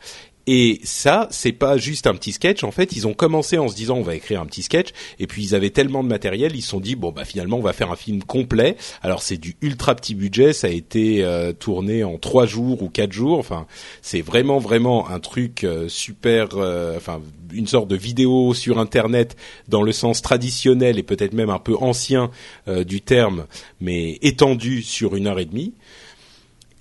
Et 0.45 0.81
ça, 0.83 1.27
c'est 1.31 1.53
pas 1.53 1.77
juste 1.77 2.05
un 2.05 2.15
petit 2.15 2.33
sketch. 2.33 2.63
En 2.63 2.71
fait, 2.71 2.91
ils 2.95 3.07
ont 3.07 3.13
commencé 3.13 3.57
en 3.57 3.69
se 3.69 3.75
disant 3.75 3.95
on 3.95 4.01
va 4.01 4.15
écrire 4.15 4.41
un 4.41 4.45
petit 4.45 4.61
sketch, 4.61 4.89
et 5.19 5.27
puis 5.27 5.43
ils 5.43 5.55
avaient 5.55 5.69
tellement 5.69 6.03
de 6.03 6.09
matériel, 6.09 6.55
ils 6.55 6.61
se 6.61 6.69
sont 6.69 6.81
dit 6.81 6.95
bon 6.95 7.11
bah 7.11 7.23
finalement 7.23 7.57
on 7.57 7.61
va 7.61 7.71
faire 7.71 7.91
un 7.91 7.95
film 7.95 8.23
complet. 8.23 8.75
Alors 9.01 9.21
c'est 9.21 9.37
du 9.37 9.55
ultra 9.61 9.95
petit 9.95 10.15
budget, 10.15 10.51
ça 10.51 10.67
a 10.67 10.71
été 10.71 11.23
euh, 11.23 11.53
tourné 11.53 12.03
en 12.03 12.17
trois 12.17 12.45
jours 12.45 12.83
ou 12.83 12.89
quatre 12.89 13.13
jours. 13.13 13.39
Enfin, 13.39 13.67
c'est 14.01 14.21
vraiment 14.21 14.59
vraiment 14.59 15.09
un 15.09 15.19
truc 15.19 15.63
euh, 15.63 15.87
super, 15.87 16.49
euh, 16.55 16.97
enfin 16.97 17.21
une 17.53 17.67
sorte 17.67 17.87
de 17.87 17.95
vidéo 17.95 18.53
sur 18.53 18.79
Internet 18.79 19.37
dans 19.67 19.83
le 19.83 19.91
sens 19.91 20.21
traditionnel 20.21 20.97
et 20.99 21.03
peut-être 21.03 21.33
même 21.33 21.51
un 21.51 21.59
peu 21.59 21.75
ancien 21.79 22.31
euh, 22.67 22.83
du 22.83 23.01
terme, 23.01 23.45
mais 23.79 24.17
étendu 24.21 24.81
sur 24.81 25.15
une 25.15 25.27
heure 25.27 25.39
et 25.39 25.45
demie. 25.45 25.73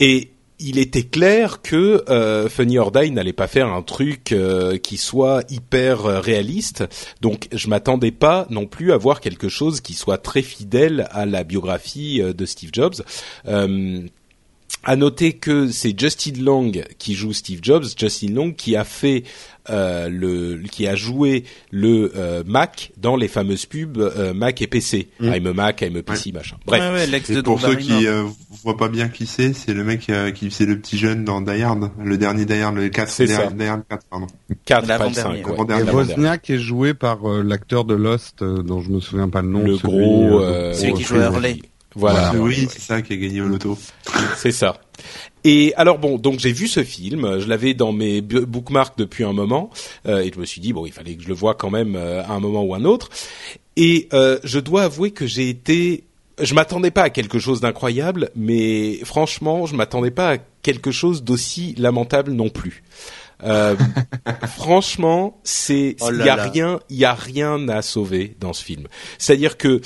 Et 0.00 0.30
il 0.62 0.78
était 0.78 1.02
clair 1.02 1.60
que 1.62 2.04
euh, 2.08 2.48
Funny 2.48 2.78
or 2.78 2.92
n'allait 2.92 3.32
pas 3.32 3.46
faire 3.46 3.68
un 3.68 3.82
truc 3.82 4.32
euh, 4.32 4.78
qui 4.78 4.96
soit 4.96 5.42
hyper 5.50 6.06
euh, 6.06 6.20
réaliste. 6.20 6.84
Donc 7.20 7.48
je 7.52 7.68
m'attendais 7.68 8.12
pas 8.12 8.46
non 8.50 8.66
plus 8.66 8.92
à 8.92 8.96
voir 8.96 9.20
quelque 9.20 9.48
chose 9.48 9.80
qui 9.80 9.94
soit 9.94 10.18
très 10.18 10.42
fidèle 10.42 11.08
à 11.10 11.26
la 11.26 11.44
biographie 11.44 12.22
euh, 12.22 12.32
de 12.32 12.46
Steve 12.46 12.70
Jobs. 12.72 12.94
Euh, 13.46 14.06
à 14.84 14.96
noter 14.96 15.34
que 15.34 15.70
c'est 15.70 15.98
Justin 15.98 16.40
Long 16.40 16.72
qui 16.98 17.14
joue 17.14 17.32
Steve 17.32 17.60
Jobs, 17.62 17.84
Justin 17.96 18.32
Long 18.32 18.52
qui 18.52 18.74
a 18.74 18.84
fait 18.84 19.22
euh, 19.70 20.08
le, 20.08 20.60
qui 20.70 20.86
a 20.86 20.94
joué 20.94 21.44
le 21.70 22.12
euh, 22.16 22.42
Mac 22.46 22.92
dans 22.96 23.16
les 23.16 23.28
fameuses 23.28 23.66
pubs 23.66 23.98
euh, 23.98 24.34
Mac 24.34 24.60
et 24.62 24.66
PC, 24.66 25.08
Mm. 25.20 25.34
I'm 25.34 25.46
a 25.46 25.52
Mac, 25.52 25.82
I'm 25.82 25.96
a 25.96 26.02
PC, 26.02 26.32
machin. 26.32 26.56
Bref, 26.66 26.80
Ouais, 26.82 26.88
ouais, 26.90 27.06
l'ex 27.06 27.30
de 27.30 27.40
pour 27.42 27.60
ceux 27.60 27.76
qui 27.76 28.06
euh, 28.06 28.24
voient 28.64 28.76
pas 28.76 28.88
bien 28.88 29.08
qui 29.08 29.26
c'est, 29.26 29.52
c'est 29.52 29.72
le 29.74 29.84
mec 29.84 30.08
euh, 30.10 30.30
qui 30.32 30.50
c'est 30.50 30.66
le 30.66 30.78
petit 30.78 30.98
jeune 30.98 31.24
dans 31.24 31.40
Die 31.40 31.62
Hard, 31.62 31.90
le 32.02 32.18
dernier 32.18 32.44
Die 32.44 32.54
Hard, 32.54 32.74
le 32.76 32.88
4, 32.88 33.08
C'est 33.08 33.26
Die. 33.26 33.32
Hard- 33.32 33.56
Die 33.56 33.64
Hard 33.64 33.82
4, 33.88 34.02
pardon. 34.10 34.26
4 34.64 34.80
pas 34.80 34.80
le 34.82 34.88
L'avant-dernier. 34.88 35.14
5. 35.38 35.44
ouais. 35.46 35.50
L'avant-dernier. 35.52 35.82
Et 35.82 35.86
L'avant-dernier. 35.86 36.12
Wozniak 36.14 36.50
est 36.50 36.58
joué 36.58 36.94
par 36.94 37.30
euh, 37.30 37.42
l'acteur 37.42 37.84
de 37.84 37.94
Lost, 37.94 38.42
euh, 38.42 38.62
dont 38.62 38.80
je 38.80 38.90
me 38.90 39.00
souviens 39.00 39.28
pas 39.28 39.42
le 39.42 39.48
nom. 39.48 39.60
Le 39.64 39.76
celui, 39.76 39.88
gros, 39.96 40.40
euh, 40.40 40.42
euh, 40.42 40.72
Celui 40.74 40.94
qui 40.94 41.02
frisé. 41.04 41.22
Hurley. 41.24 41.56
Voilà. 41.94 42.32
oui, 42.36 42.66
c'est 42.70 42.80
ça 42.80 43.02
qui 43.02 43.12
a 43.12 43.16
gagné 43.16 43.40
au 43.40 43.48
loto. 43.48 43.78
C'est 44.36 44.52
ça. 44.52 44.80
Et 45.44 45.74
alors 45.76 45.98
bon, 45.98 46.18
donc 46.18 46.38
j'ai 46.38 46.52
vu 46.52 46.68
ce 46.68 46.84
film, 46.84 47.40
je 47.40 47.48
l'avais 47.48 47.74
dans 47.74 47.92
mes 47.92 48.20
bookmarks 48.20 48.96
depuis 48.96 49.24
un 49.24 49.32
moment, 49.32 49.70
euh, 50.06 50.20
et 50.20 50.30
je 50.32 50.38
me 50.38 50.44
suis 50.44 50.60
dit 50.60 50.72
bon, 50.72 50.86
il 50.86 50.92
fallait 50.92 51.14
que 51.16 51.22
je 51.22 51.28
le 51.28 51.34
voie 51.34 51.54
quand 51.54 51.70
même 51.70 51.96
euh, 51.96 52.22
à 52.22 52.32
un 52.32 52.40
moment 52.40 52.62
ou 52.62 52.74
un 52.74 52.84
autre. 52.84 53.08
Et 53.76 54.08
euh, 54.12 54.38
je 54.44 54.58
dois 54.60 54.84
avouer 54.84 55.10
que 55.10 55.26
j'ai 55.26 55.48
été, 55.48 56.04
je 56.40 56.54
m'attendais 56.54 56.90
pas 56.90 57.02
à 57.04 57.10
quelque 57.10 57.38
chose 57.38 57.60
d'incroyable, 57.60 58.30
mais 58.36 58.98
franchement, 59.04 59.66
je 59.66 59.74
m'attendais 59.74 60.10
pas 60.12 60.34
à 60.34 60.38
quelque 60.62 60.90
chose 60.92 61.24
d'aussi 61.24 61.74
lamentable 61.76 62.32
non 62.32 62.48
plus. 62.48 62.84
Euh, 63.44 63.74
franchement, 64.56 65.40
c'est 65.42 65.96
Oh 66.00 66.08
il 66.12 66.18
là 66.18 66.26
y 66.26 66.28
a 66.28 66.36
là. 66.36 66.42
rien, 66.44 66.80
il 66.90 66.96
y 66.98 67.04
a 67.04 67.14
rien 67.14 67.68
à 67.68 67.82
sauver 67.82 68.36
dans 68.38 68.52
ce 68.52 68.62
film. 68.62 68.86
C'est-à-dire 69.18 69.56
que 69.56 69.80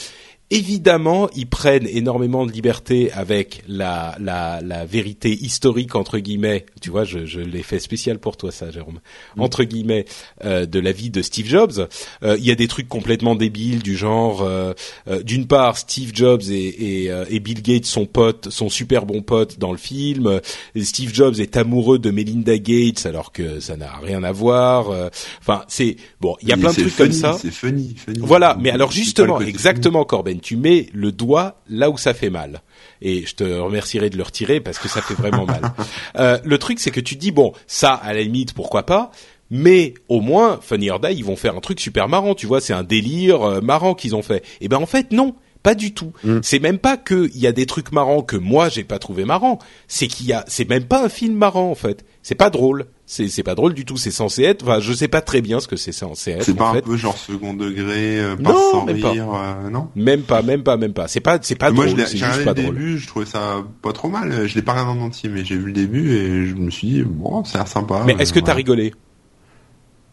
Évidemment, 0.51 1.29
ils 1.35 1.47
prennent 1.49 1.89
énormément 1.89 2.47
de 2.47 2.53
liberté 2.53 3.11
avec 3.13 3.63
la, 3.67 4.17
la, 4.21 4.61
la 4.63 4.87
vérité 4.87 5.33
historique 5.33 5.95
entre 5.97 6.19
guillemets. 6.19 6.67
Tu 6.81 6.91
vois, 6.91 7.05
je, 7.05 7.27
je 7.27 7.41
l'ai 7.41 7.63
fait 7.65 7.81
spécial 7.81 8.19
pour 8.19 8.37
toi, 8.37 8.53
ça, 8.53 8.71
Jérôme. 8.71 9.01
Entre 9.39 9.65
guillemets, 9.65 10.05
euh, 10.45 10.65
de 10.67 10.79
la 10.79 10.93
vie 10.93 11.11
de 11.11 11.21
Steve 11.23 11.47
Jobs. 11.47 11.89
Euh, 12.23 12.37
Il 12.39 12.45
y 12.45 12.53
a 12.53 12.55
des 12.55 12.69
trucs 12.69 12.89
complètement 12.89 13.35
débiles 13.35 13.83
du 13.83 13.97
genre, 13.97 14.43
euh, 14.43 14.73
euh, 15.09 15.23
d'une 15.23 15.47
part, 15.49 15.79
Steve 15.79 16.13
Jobs 16.15 16.43
et, 16.49 17.03
et, 17.03 17.11
euh, 17.11 17.25
et 17.29 17.41
Bill 17.41 17.61
Gates 17.63 17.87
sont 17.87 18.07
potes, 18.07 18.49
sont 18.51 18.69
super 18.69 19.05
bons 19.05 19.23
potes 19.23 19.59
dans 19.59 19.73
le 19.73 19.79
film. 19.79 20.41
Steve 20.81 21.13
Jobs 21.13 21.41
est 21.41 21.57
amoureux 21.57 21.99
de 21.99 22.11
Melinda 22.11 22.57
Gates 22.59 23.05
alors 23.07 23.33
que 23.33 23.59
ça 23.59 23.77
n'a 23.77 23.93
rien 23.97 24.23
à 24.23 24.33
voir. 24.33 24.91
Euh, 24.91 25.09
Enfin, 25.41 25.65
c'est 25.69 25.97
bon, 26.21 26.37
il 26.43 26.49
y 26.49 26.53
a 26.53 26.57
plein 26.57 26.73
de 26.73 26.81
trucs 26.81 26.97
comme 26.97 27.13
ça. 27.13 27.37
C'est 27.41 27.51
funny, 27.51 27.95
funny. 27.97 28.19
Voilà, 28.21 28.57
mais 28.61 28.71
alors 28.71 28.91
justement, 28.91 29.41
exactement, 29.41 30.05
Corben, 30.05 30.36
tu 30.41 30.57
mets 30.57 30.89
le 30.93 31.13
doigt 31.13 31.61
là 31.69 31.91
où 31.91 31.99
ça 31.99 32.15
fait 32.15 32.31
mal. 32.31 32.63
Et 33.03 33.27
je 33.27 33.35
te 33.35 33.45
remercierai 33.45 34.11
de 34.11 34.17
le 34.17 34.23
retirer 34.23 34.61
parce 34.61 34.79
que 34.79 34.89
ça 34.89 35.03
fait 35.03 35.15
vraiment 35.15 35.47
mal. 35.47 35.63
Euh, 36.19 36.39
le 36.45 36.59
truc, 36.59 36.81
c'est 36.81 36.91
que 36.91 37.01
tu 37.01 37.17
dis 37.17 37.31
bon, 37.31 37.53
ça, 37.67 37.93
à 37.93 38.15
la 38.15 38.23
limite, 38.23 38.55
pourquoi 38.55 38.85
pas. 38.87 39.11
Mais 39.51 39.95
au 40.09 40.21
moins, 40.21 40.59
Funny 40.63 40.89
or 40.91 40.99
Die, 40.99 41.13
ils 41.13 41.25
vont 41.25 41.37
faire 41.37 41.57
un 41.57 41.61
truc 41.61 41.79
super 41.79 42.09
marrant, 42.09 42.35
tu 42.35 42.47
vois, 42.47 42.61
c'est 42.61 42.73
un 42.73 42.83
délire 42.83 43.43
euh, 43.43 43.61
marrant 43.61 43.95
qu'ils 43.95 44.17
ont 44.17 44.23
fait. 44.23 44.45
Et 44.61 44.69
ben 44.69 44.79
en 44.79 44.87
fait 44.87 45.13
non, 45.13 45.35
pas 45.67 45.75
du 45.75 45.93
tout. 45.93 46.13
Mm. 46.23 46.39
C'est 46.43 46.61
même 46.61 46.79
pas 46.79 46.97
que 46.97 47.29
il 47.35 47.41
y 47.41 47.47
a 47.49 47.53
des 47.53 47.67
trucs 47.67 47.91
marrants 47.91 48.23
que 48.23 48.37
moi 48.37 48.69
j'ai 48.69 48.85
pas 48.85 49.01
trouvé 49.01 49.25
marrants. 49.25 49.59
C'est 49.89 50.07
qu'il 50.07 50.27
y 50.27 50.33
a, 50.33 50.45
c'est 50.47 50.69
même 50.69 50.85
pas 50.85 51.05
un 51.05 51.09
film 51.09 51.35
marrant 51.35 51.69
en 51.71 51.75
fait. 51.75 52.05
C'est 52.23 52.37
pas 52.37 52.51
drôle. 52.51 52.87
C'est 53.05 53.29
c'est 53.29 53.43
pas 53.43 53.55
drôle 53.57 53.75
du 53.75 53.85
tout. 53.85 53.97
C'est 53.97 54.13
censé 54.13 54.43
être. 54.45 54.63
Enfin, 54.63 54.79
je 54.81 54.93
sais 54.93 55.09
pas 55.09 55.21
très 55.23 55.41
bien 55.41 55.59
ce 55.59 55.67
que 55.67 55.75
c'est 55.77 55.91
censé 55.93 56.31
être. 56.33 56.45
C'est 56.45 56.55
pas 56.55 56.67
en 56.67 56.71
un 56.71 56.75
fait. 56.75 56.83
peu 56.83 56.97
genre 56.97 57.17
second 57.19 57.53
degré, 57.55 58.21
euh, 58.21 58.37
pas 58.37 58.53
Non, 58.53 58.71
sans 58.73 58.85
même 58.85 59.01
pas. 59.01 59.11
rire, 59.11 59.29
euh, 59.35 59.71
non? 59.71 59.89
Même 59.97 60.23
pas, 60.23 60.43
même 60.43 60.63
pas, 60.63 60.77
même 60.77 60.93
pas. 60.93 61.09
C'est 61.09 61.21
pas, 61.21 61.39
c'est 61.43 61.55
pas 61.57 61.71
Moi, 61.73 61.87
drôle. 61.87 62.07
C'est 62.07 62.17
j'ai 62.17 62.25
regardé 62.27 62.63
le 62.63 62.69
drôle. 62.69 62.75
début, 62.79 62.99
je 62.99 63.07
trouvais 63.09 63.27
ça 63.27 63.65
pas 63.83 63.93
trop 63.93 64.09
mal. 64.09 64.47
Je 64.47 64.55
l'ai 64.55 64.63
pas 64.63 64.73
regardé 64.73 65.01
en 65.01 65.05
entier, 65.05 65.29
mais 65.29 65.45
j'ai 65.45 65.57
vu 65.57 65.67
le 65.67 65.73
début 65.73 66.13
et 66.15 66.47
je 66.47 66.55
me 66.55 66.71
suis 66.71 66.87
dit, 66.89 67.03
bon, 67.03 67.43
ça 67.45 67.59
a 67.59 67.63
l'air 67.63 67.69
sympa. 67.69 68.03
Mais 68.07 68.15
est-ce 68.21 68.33
que 68.33 68.39
Euh, 68.39 68.43
t'as 68.43 68.55
rigolé? 68.55 68.93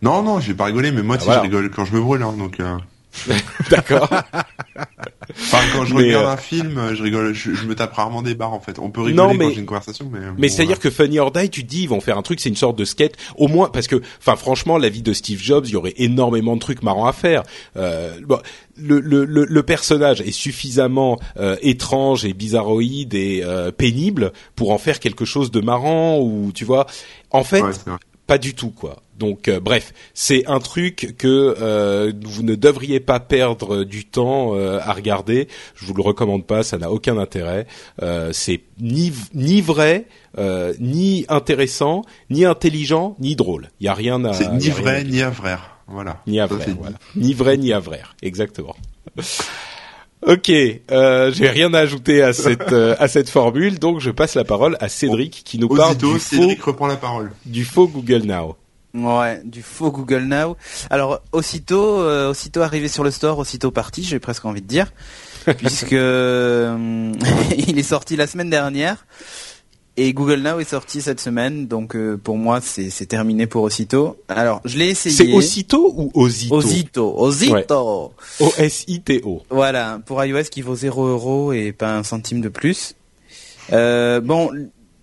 Non, 0.01 0.21
non, 0.23 0.39
j'ai 0.39 0.53
pas 0.55 0.65
rigolé, 0.65 0.91
mais 0.91 1.01
moi, 1.03 1.15
Ah, 1.15 1.17
tu 1.19 1.25
sais, 1.25 1.31
voilà. 1.31 1.41
je 1.43 1.45
rigole 1.47 1.69
quand 1.71 1.85
je 1.85 1.93
me 1.95 2.01
brûle, 2.01 2.21
hein, 2.23 2.33
donc. 2.37 2.59
euh, 2.59 2.77
D'accord. 3.69 4.09
Enfin, 5.39 5.59
quand 5.73 5.85
je 5.85 5.93
Mais, 5.93 6.03
regarde 6.03 6.25
euh, 6.25 6.31
un 6.31 6.37
film, 6.37 6.93
je 6.93 7.03
rigole, 7.03 7.33
je, 7.33 7.53
je 7.53 7.65
me 7.65 7.75
tape 7.75 7.93
rarement 7.93 8.21
des 8.21 8.35
barres 8.35 8.53
en 8.53 8.59
fait. 8.59 8.79
On 8.79 8.89
peut 8.89 9.01
rigoler 9.01 9.15
Non, 9.15 9.33
mais- 9.33 9.45
quand 9.45 9.53
j'ai 9.53 9.59
une 9.59 9.65
conversation, 9.65 10.09
mais. 10.11 10.19
Mais 10.37 10.49
c'est-à-dire 10.49 10.79
que 10.79 10.89
Funny 10.89 11.19
or 11.19 11.31
Die, 11.31 11.49
tu 11.49 11.63
te 11.63 11.69
dis, 11.69 11.83
ils 11.83 11.89
vont 11.89 12.01
faire 12.01 12.17
un 12.17 12.21
truc, 12.21 12.39
c'est 12.39 12.49
une 12.49 12.55
sorte 12.55 12.77
de 12.77 12.85
skate. 12.85 13.13
Au 13.37 13.47
moins, 13.47 13.69
parce 13.69 13.87
que, 13.87 14.01
enfin, 14.19 14.35
franchement, 14.35 14.77
la 14.77 14.89
vie 14.89 15.01
de 15.01 15.13
Steve 15.13 15.39
Jobs, 15.41 15.65
il 15.67 15.71
y 15.73 15.75
aurait 15.75 15.93
énormément 15.97 16.55
de 16.55 16.59
trucs 16.59 16.83
marrants 16.83 17.07
à 17.07 17.13
faire. 17.13 17.43
Euh, 17.77 18.19
bon, 18.25 18.39
le, 18.77 18.99
le, 18.99 19.25
le, 19.25 19.45
le 19.45 19.63
personnage 19.63 20.21
est 20.21 20.31
suffisamment 20.31 21.19
euh, 21.37 21.55
étrange 21.61 22.25
et 22.25 22.33
bizarroïde 22.33 23.13
et 23.13 23.41
euh, 23.43 23.71
pénible 23.71 24.33
pour 24.55 24.71
en 24.71 24.77
faire 24.77 24.99
quelque 24.99 25.25
chose 25.25 25.51
de 25.51 25.61
marrant 25.61 26.19
ou, 26.19 26.51
tu 26.53 26.65
vois. 26.65 26.87
En 27.31 27.43
fait, 27.43 27.61
Ouais. 27.61 27.71
Pas 28.27 28.37
du 28.37 28.53
tout 28.53 28.71
quoi. 28.71 29.01
Donc 29.17 29.47
euh, 29.47 29.59
bref, 29.59 29.93
c'est 30.13 30.45
un 30.47 30.59
truc 30.59 31.15
que 31.17 31.55
euh, 31.59 32.11
vous 32.23 32.43
ne 32.43 32.55
devriez 32.55 32.99
pas 32.99 33.19
perdre 33.19 33.83
du 33.83 34.05
temps 34.05 34.55
euh, 34.55 34.79
à 34.81 34.93
regarder. 34.93 35.47
Je 35.75 35.85
vous 35.85 35.93
le 35.93 36.01
recommande 36.01 36.45
pas, 36.45 36.63
ça 36.63 36.77
n'a 36.77 36.91
aucun 36.91 37.17
intérêt. 37.17 37.67
Euh, 38.01 38.31
c'est 38.33 38.61
ni 38.79 39.13
ni 39.33 39.61
vrai, 39.61 40.05
euh, 40.37 40.73
ni 40.79 41.25
intéressant, 41.29 42.03
ni 42.29 42.45
intelligent, 42.45 43.15
ni 43.19 43.35
drôle. 43.35 43.69
Il 43.79 43.85
y 43.85 43.89
a 43.89 43.93
rien 43.93 44.23
à 44.25 44.33
C'est 44.33 44.51
ni 44.51 44.69
vrai, 44.69 45.03
ni 45.03 45.21
avraire. 45.21 45.69
Voilà. 45.87 46.21
ni 46.25 46.39
dit. 46.39 46.75
voilà. 46.79 46.97
Ni 47.15 47.33
vrai 47.33 47.57
ni 47.57 47.73
à 47.73 47.79
vrai, 47.79 48.01
exactement. 48.21 48.75
Ok, 50.25 50.49
euh, 50.49 51.31
j'ai 51.33 51.49
rien 51.49 51.73
à 51.73 51.79
ajouter 51.79 52.21
à 52.21 52.33
cette 52.33 52.71
euh, 52.71 52.95
à 52.99 53.07
cette 53.07 53.29
formule, 53.29 53.79
donc 53.79 53.99
je 53.99 54.09
passe 54.09 54.35
la 54.35 54.43
parole 54.43 54.77
à 54.79 54.87
Cédric 54.87 55.41
qui 55.43 55.59
nous 55.59 55.67
parle 55.67 55.91
Aussitôt, 55.91 56.13
du 56.13 56.19
Cédric 56.19 56.61
faux 56.61 56.71
reprend 56.71 56.87
la 56.87 56.95
parole. 56.95 57.31
du 57.45 57.65
faux 57.65 57.87
Google 57.87 58.23
Now. 58.23 58.55
Ouais, 58.93 59.41
du 59.43 59.63
faux 59.63 59.91
Google 59.91 60.23
Now. 60.23 60.55
Alors 60.89 61.19
aussitôt, 61.31 61.99
euh, 61.99 62.29
aussitôt 62.29 62.61
arrivé 62.61 62.87
sur 62.87 63.03
le 63.03 63.11
store, 63.11 63.39
aussitôt 63.39 63.71
parti, 63.71 64.03
j'ai 64.03 64.19
presque 64.19 64.45
envie 64.45 64.61
de 64.61 64.67
dire, 64.67 64.93
puisque 65.57 65.93
euh, 65.93 67.11
il 67.57 67.77
est 67.77 67.83
sorti 67.83 68.15
la 68.15 68.27
semaine 68.27 68.51
dernière 68.51 69.05
et 69.95 70.13
Google 70.13 70.39
Now 70.39 70.59
est 70.59 70.69
sorti 70.69 71.01
cette 71.01 71.19
semaine, 71.19 71.67
donc 71.67 71.95
euh, 71.95 72.17
pour 72.17 72.37
moi 72.37 72.61
c'est 72.61 72.89
c'est 72.89 73.05
terminé 73.05 73.45
pour 73.45 73.63
aussitôt. 73.63 74.17
Alors 74.27 74.59
je 74.65 74.77
l'ai 74.77 74.89
essayé. 74.89 75.15
C'est 75.15 75.33
aussitôt 75.33 75.93
ou 75.95 76.11
Osito 76.15 76.55
Osito, 76.55 77.15
Osito. 77.15 78.13
O-S-I-T-O. 78.39 79.43
Voilà, 79.49 79.99
pour 80.05 80.23
iOS 80.23 80.43
qui 80.49 80.61
vaut 80.61 80.75
0 80.75 81.05
euros 81.05 81.53
et 81.53 81.71
pas 81.71 81.95
un 81.95 82.03
centime 82.03 82.41
de 82.41 82.49
plus. 82.49 82.95
Euh, 83.71 84.19
bon, 84.19 84.49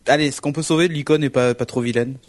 allez, 0.06 0.30
ce 0.30 0.40
qu'on 0.40 0.52
peut 0.52 0.62
sauver 0.62 0.88
de 0.88 0.92
l'icône 0.92 1.20
n'est 1.20 1.30
pas, 1.30 1.54
pas 1.54 1.66
trop 1.66 1.80
vilaine. 1.80 2.16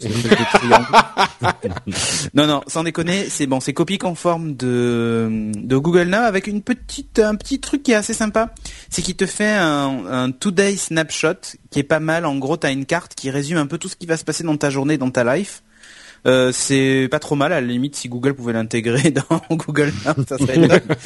Non, 2.34 2.46
non, 2.46 2.62
sans 2.66 2.84
déconner, 2.84 3.26
c'est 3.28 3.46
bon, 3.46 3.60
c'est 3.60 3.72
copie 3.72 3.98
conforme 3.98 4.54
de, 4.54 5.50
de 5.56 5.76
Google 5.76 6.04
Now 6.04 6.18
avec 6.18 6.46
une 6.46 6.62
petite, 6.62 7.18
un 7.18 7.34
petit 7.34 7.60
truc 7.60 7.82
qui 7.82 7.92
est 7.92 7.96
assez 7.96 8.14
sympa. 8.14 8.54
C'est 8.88 9.02
qu'il 9.02 9.16
te 9.16 9.26
fait 9.26 9.52
un, 9.52 10.06
un 10.06 10.30
two-day 10.30 10.76
snapshot 10.76 11.56
qui 11.70 11.80
est 11.80 11.84
pas 11.84 12.00
mal. 12.00 12.24
En 12.24 12.36
gros, 12.36 12.56
t'as 12.56 12.72
une 12.72 12.86
carte 12.86 13.14
qui 13.14 13.30
résume 13.30 13.58
un 13.58 13.66
peu 13.66 13.78
tout 13.78 13.88
ce 13.88 13.96
qui 13.96 14.06
va 14.06 14.16
se 14.16 14.24
passer 14.24 14.44
dans 14.44 14.56
ta 14.56 14.70
journée, 14.70 14.98
dans 14.98 15.10
ta 15.10 15.36
life. 15.36 15.62
Euh, 16.24 16.52
c'est 16.52 17.08
pas 17.10 17.18
trop 17.18 17.34
mal 17.34 17.52
à 17.52 17.60
la 17.60 17.66
limite 17.66 17.96
si 17.96 18.08
Google 18.08 18.34
pouvait 18.34 18.52
l'intégrer 18.52 19.10
dans 19.28 19.40
Google 19.50 19.92
Now, 20.04 20.24
ça 20.28 20.38
serait 20.38 20.68
top. 20.68 20.82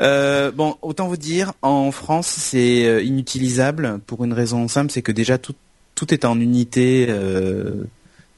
Euh, 0.00 0.50
bon, 0.50 0.76
autant 0.82 1.06
vous 1.06 1.16
dire, 1.16 1.52
en 1.62 1.90
France, 1.90 2.26
c'est 2.26 2.86
euh, 2.86 3.02
inutilisable 3.02 4.00
pour 4.06 4.24
une 4.24 4.32
raison 4.32 4.66
simple, 4.68 4.90
c'est 4.90 5.02
que 5.02 5.12
déjà 5.12 5.38
tout 5.38 5.54
tout 5.96 6.14
est 6.14 6.24
en 6.24 6.38
unité 6.38 7.06
euh, 7.08 7.72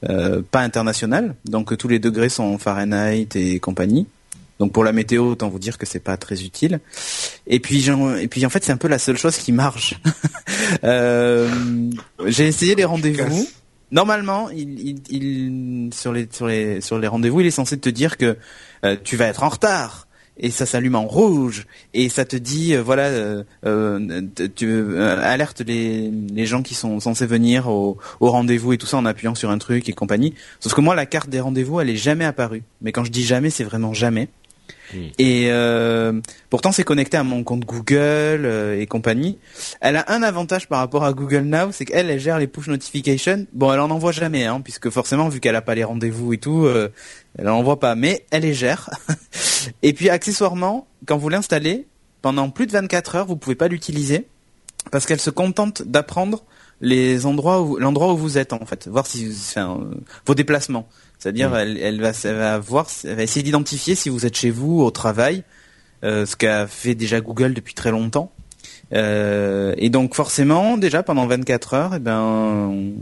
euh, 0.09 0.41
pas 0.51 0.61
internationale, 0.63 1.35
donc 1.45 1.77
tous 1.77 1.89
les 1.89 1.99
degrés 1.99 2.31
sont 2.31 2.45
en 2.45 2.57
Fahrenheit 2.59 3.29
et 3.35 3.59
compagnie. 3.61 4.07
Donc 4.59 4.73
pour 4.73 4.83
la 4.83 4.93
météo, 4.93 5.25
autant 5.33 5.49
vous 5.51 5.59
dire 5.61 5.79
que 5.79 5.87
c'est 5.87 6.01
pas 6.01 6.17
très 6.17 6.43
utile. 6.43 6.81
Et 7.47 7.61
puis, 7.61 7.87
et 8.21 8.27
puis 8.29 8.45
en 8.45 8.51
fait, 8.51 8.65
c'est 8.65 8.73
un 8.73 8.77
peu 8.77 8.89
la 8.89 8.99
seule 8.99 9.17
chose 9.19 9.37
qui 9.37 9.53
marche. 9.53 9.95
Euh, 10.85 11.49
J'ai 12.27 12.47
essayé 12.47 12.75
les 12.75 12.85
rendez-vous. 12.85 13.47
Normalement, 13.91 14.51
il, 14.51 14.79
il, 14.81 15.01
il- 15.11 15.95
sur 15.95 16.13
les 16.13 16.29
sur 16.31 16.47
les 16.47 16.81
sur 16.81 16.99
les 16.99 17.07
rendez-vous, 17.09 17.41
il 17.41 17.47
est 17.47 17.51
censé 17.53 17.79
te 17.79 17.89
dire 17.89 18.17
que 18.19 18.37
euh, 18.85 18.97
tu 19.03 19.17
vas 19.17 19.27
être 19.27 19.43
en 19.45 19.49
retard 19.49 20.08
et 20.39 20.51
ça 20.51 20.67
s'allume 20.67 20.95
en 20.95 21.07
rouge 21.07 21.67
et 21.95 22.09
ça 22.09 22.25
te 22.25 22.37
dit 22.37 22.75
euh, 22.75 22.83
voilà 22.83 23.05
euh, 23.05 23.43
euh, 23.67 24.23
tu 24.55 24.67
euh, 24.67 25.19
alerte 25.23 25.61
les 25.61 26.11
les 26.11 26.47
gens 26.47 26.63
qui 26.63 26.75
sont 26.75 27.01
censés 27.01 27.27
venir 27.27 27.69
au, 27.69 27.99
au 28.21 28.31
rendez-vous 28.31 28.73
et 28.73 28.79
tout 28.79 28.87
ça 28.87 28.97
en 28.97 29.05
appuyant 29.05 29.35
sur 29.35 29.51
un 29.51 29.59
truc 29.59 29.89
et 29.89 29.93
compagnie. 29.93 30.35
Sauf 30.61 30.75
que 30.75 30.81
moi, 30.81 30.95
la 30.95 31.07
carte 31.07 31.29
des 31.29 31.41
rendez-vous, 31.41 31.81
elle 31.81 31.91
est 31.91 31.97
jamais 31.97 32.25
apparue. 32.25 32.63
Mais 32.81 32.93
quand 32.93 33.05
je 33.05 33.11
dis 33.11 33.25
jamais, 33.25 33.51
c'est 33.51 33.65
vraiment 33.65 33.95
jamais. 33.95 34.29
Mm. 34.93 34.99
Et 35.19 35.47
euh, 35.51 36.21
pourtant, 36.51 36.73
c'est 36.73 36.83
connecté 36.85 37.17
à 37.17 37.25
mon 37.25 37.45
compte 37.45 37.65
Google 37.65 38.45
euh, 38.45 38.81
et 38.81 38.87
compagnie. 38.87 39.39
Elle 39.81 39.97
a 39.97 40.05
un 40.09 40.23
avantage 40.23 40.69
par 40.69 40.79
rapport 40.79 41.05
à 41.05 41.13
Google 41.13 41.43
Now, 41.43 41.73
c'est 41.73 41.85
qu'elle, 41.85 42.11
elle 42.11 42.21
gère 42.21 42.39
les 42.39 42.47
push 42.47 42.69
notifications. 42.69 43.47
Bon, 43.53 43.73
elle 43.73 43.81
en 43.81 43.91
envoie 43.91 44.13
jamais, 44.13 44.45
hein, 44.45 44.61
puisque 44.63 44.91
forcément, 44.91 45.29
vu 45.29 45.41
qu'elle 45.41 45.57
a 45.57 45.63
pas 45.63 45.75
les 45.75 45.85
rendez-vous 45.85 46.33
et 46.33 46.39
tout, 46.39 46.65
euh, 46.65 46.89
elle 47.39 47.49
en 47.49 47.59
envoie 47.59 47.81
pas. 47.81 47.95
Mais 47.95 48.27
elle 48.31 48.43
les 48.43 48.55
gère. 48.55 48.91
et 49.83 49.93
puis, 49.93 50.11
accessoirement, 50.11 50.87
quand 51.07 51.17
vous 51.17 51.29
l'installez, 51.29 51.87
pendant 52.23 52.51
plus 52.51 52.67
de 52.67 52.73
24 52.73 53.17
heures, 53.17 53.27
vous 53.27 53.37
pouvez 53.37 53.57
pas 53.57 53.69
l'utiliser 53.69 54.27
parce 54.91 55.07
qu'elle 55.07 55.21
se 55.21 55.31
contente 55.31 55.83
d'apprendre 55.83 56.45
les 56.81 57.27
endroits 57.27 57.61
où 57.61 57.77
l'endroit 57.77 58.13
où 58.13 58.17
vous 58.17 58.39
êtes 58.39 58.53
en 58.53 58.65
fait, 58.65 58.87
voir 58.89 59.07
si 59.07 59.29
enfin, 59.31 59.81
vos 60.27 60.35
déplacements. 60.35 60.89
C'est-à-dire, 61.19 61.55
elle, 61.57 61.77
elle 61.79 62.01
va, 62.01 62.13
elle 62.25 62.37
va 62.37 62.59
voir, 62.59 62.87
elle 63.05 63.17
va 63.17 63.23
essayer 63.23 63.43
d'identifier 63.43 63.97
si 63.97 64.09
vous 64.09 64.25
êtes 64.25 64.37
chez 64.37 64.51
vous 64.51 64.81
au 64.81 64.91
travail, 64.91 65.43
euh, 66.05 66.27
ce 66.27 66.37
qu'a 66.37 66.67
fait 66.69 66.95
déjà 66.95 67.21
Google 67.21 67.55
depuis 67.55 67.75
très 67.75 67.91
longtemps. 67.91 68.31
Euh, 68.93 69.75
et 69.77 69.91
donc 69.91 70.15
forcément, 70.15 70.79
déjà 70.79 71.03
pendant 71.03 71.27
24 71.27 71.75
heures, 71.75 71.95
eh 71.97 71.99
ben, 71.99 72.93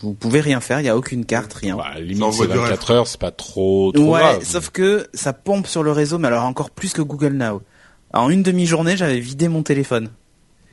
vous 0.00 0.14
pouvez 0.14 0.40
rien 0.40 0.60
faire. 0.60 0.80
Il 0.80 0.84
n'y 0.84 0.88
a 0.88 0.96
aucune 0.96 1.24
carte, 1.24 1.52
rien. 1.52 1.76
Bah, 1.76 1.92
limite, 1.98 2.16
c'est 2.18 2.22
envoie 2.22 2.46
du 2.46 2.56
24 2.56 2.90
heures, 2.92 3.06
c'est 3.06 3.20
pas 3.20 3.30
trop, 3.30 3.92
trop 3.92 4.14
Ouais, 4.14 4.20
grave. 4.20 4.44
sauf 4.44 4.70
que 4.70 5.06
ça 5.14 5.32
pompe 5.32 5.66
sur 5.66 5.82
le 5.82 5.92
réseau, 5.92 6.18
mais 6.18 6.28
alors 6.28 6.44
encore 6.44 6.70
plus 6.70 6.92
que 6.92 7.02
Google 7.02 7.34
Now. 7.34 7.62
En 8.14 8.30
une 8.30 8.42
demi-journée, 8.42 8.96
j'avais 8.96 9.20
vidé 9.20 9.48
mon 9.48 9.62
téléphone. 9.62 10.10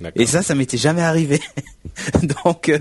D'accord. 0.02 0.22
Et 0.22 0.26
ça, 0.26 0.42
ça 0.42 0.56
m'était 0.56 0.78
jamais 0.78 1.02
arrivé. 1.02 1.42
Donc, 2.46 2.70
euh, 2.70 2.80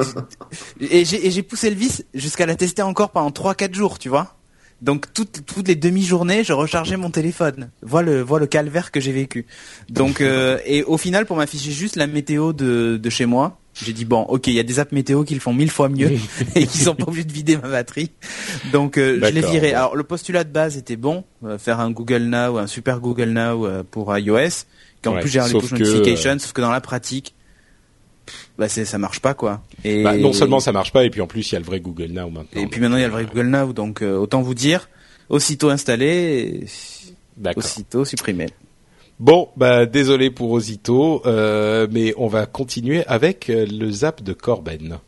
et 0.80 1.04
j'ai 1.04 1.26
et 1.26 1.30
j'ai 1.30 1.42
poussé 1.42 1.70
le 1.70 1.76
vice 1.76 2.04
jusqu'à 2.14 2.46
la 2.46 2.54
tester 2.56 2.82
encore 2.82 3.10
pendant 3.10 3.30
3-4 3.30 3.74
jours, 3.74 3.98
tu 3.98 4.08
vois. 4.08 4.36
Donc 4.82 5.12
toutes 5.12 5.44
toutes 5.44 5.68
les 5.68 5.74
demi-journées, 5.76 6.42
je 6.42 6.54
rechargeais 6.54 6.96
mon 6.96 7.10
téléphone. 7.10 7.70
Voilà 7.82 8.12
le 8.12 8.22
voilà 8.22 8.44
le 8.44 8.46
calvaire 8.46 8.90
que 8.90 9.00
j'ai 9.00 9.12
vécu. 9.12 9.46
Donc 9.90 10.20
euh, 10.22 10.58
et 10.64 10.82
au 10.84 10.96
final, 10.96 11.26
pour 11.26 11.36
m'afficher 11.36 11.70
juste 11.70 11.96
la 11.96 12.06
météo 12.06 12.54
de 12.54 12.96
de 12.96 13.10
chez 13.10 13.26
moi, 13.26 13.58
J'ai 13.74 13.92
dit 13.92 14.04
bon, 14.04 14.22
ok, 14.22 14.48
il 14.48 14.54
y 14.54 14.58
a 14.58 14.62
des 14.64 14.78
apps 14.80 14.92
météo 14.92 15.22
qui 15.24 15.34
le 15.34 15.40
font 15.40 15.52
mille 15.54 15.70
fois 15.70 15.88
mieux 15.88 16.10
et 16.54 16.66
qui 16.66 16.78
sont 16.78 16.94
pas 16.94 17.04
obligés 17.04 17.24
de 17.24 17.32
vider 17.32 17.56
ma 17.56 17.68
batterie. 17.68 18.10
Donc 18.72 18.98
euh, 18.98 19.18
je 19.22 19.26
l'ai 19.30 19.40
viré. 19.40 19.68
ouais. 19.68 19.74
Alors 19.74 19.96
le 19.96 20.02
postulat 20.02 20.44
de 20.44 20.50
base 20.50 20.76
était 20.76 20.96
bon, 20.96 21.24
euh, 21.44 21.56
faire 21.56 21.80
un 21.80 21.90
Google 21.90 22.24
Now, 22.24 22.58
un 22.58 22.66
super 22.66 23.00
Google 23.00 23.30
Now 23.30 23.66
euh, 23.66 23.82
pour 23.88 24.16
iOS, 24.16 24.64
qui 25.02 25.08
en 25.08 25.14
Ouais, 25.14 25.20
plus 25.20 25.30
gère 25.30 25.46
les 25.46 25.52
push 25.54 25.72
notifications, 25.72 26.38
sauf 26.40 26.52
que 26.52 26.60
dans 26.60 26.70
la 26.72 26.80
pratique, 26.80 27.34
bah 28.58 28.68
c'est 28.68 28.84
ça 28.84 28.98
marche 28.98 29.20
pas 29.20 29.34
quoi. 29.34 29.62
Et 29.84 30.02
Bah, 30.02 30.16
non 30.16 30.32
seulement 30.32 30.60
ça 30.60 30.72
marche 30.72 30.92
pas, 30.92 31.04
et 31.04 31.10
puis 31.10 31.20
en 31.20 31.26
plus 31.26 31.48
il 31.50 31.54
y 31.54 31.56
a 31.56 31.60
le 31.60 31.64
vrai 31.64 31.80
Google 31.80 32.10
Now 32.12 32.28
maintenant. 32.28 32.60
et 32.60 32.66
puis 32.66 32.80
maintenant 32.80 32.96
il 32.96 33.00
y 33.00 33.04
a 33.04 33.08
le 33.08 33.12
vrai 33.12 33.24
Google 33.24 33.46
Now, 33.48 33.72
donc 33.72 34.02
euh, 34.02 34.16
autant 34.16 34.42
vous 34.42 34.54
dire, 34.54 34.88
aussitôt 35.28 35.70
installé, 35.70 36.66
aussitôt 37.56 38.04
supprimé. 38.04 38.46
Bon, 39.20 39.50
bah 39.54 39.84
désolé 39.84 40.30
pour 40.30 40.50
Osito, 40.50 41.20
euh, 41.26 41.86
mais 41.90 42.14
on 42.16 42.26
va 42.26 42.46
continuer 42.46 43.04
avec 43.04 43.50
euh, 43.50 43.66
le 43.66 43.90
zap 43.90 44.22
de 44.22 44.32
Corben. 44.32 44.98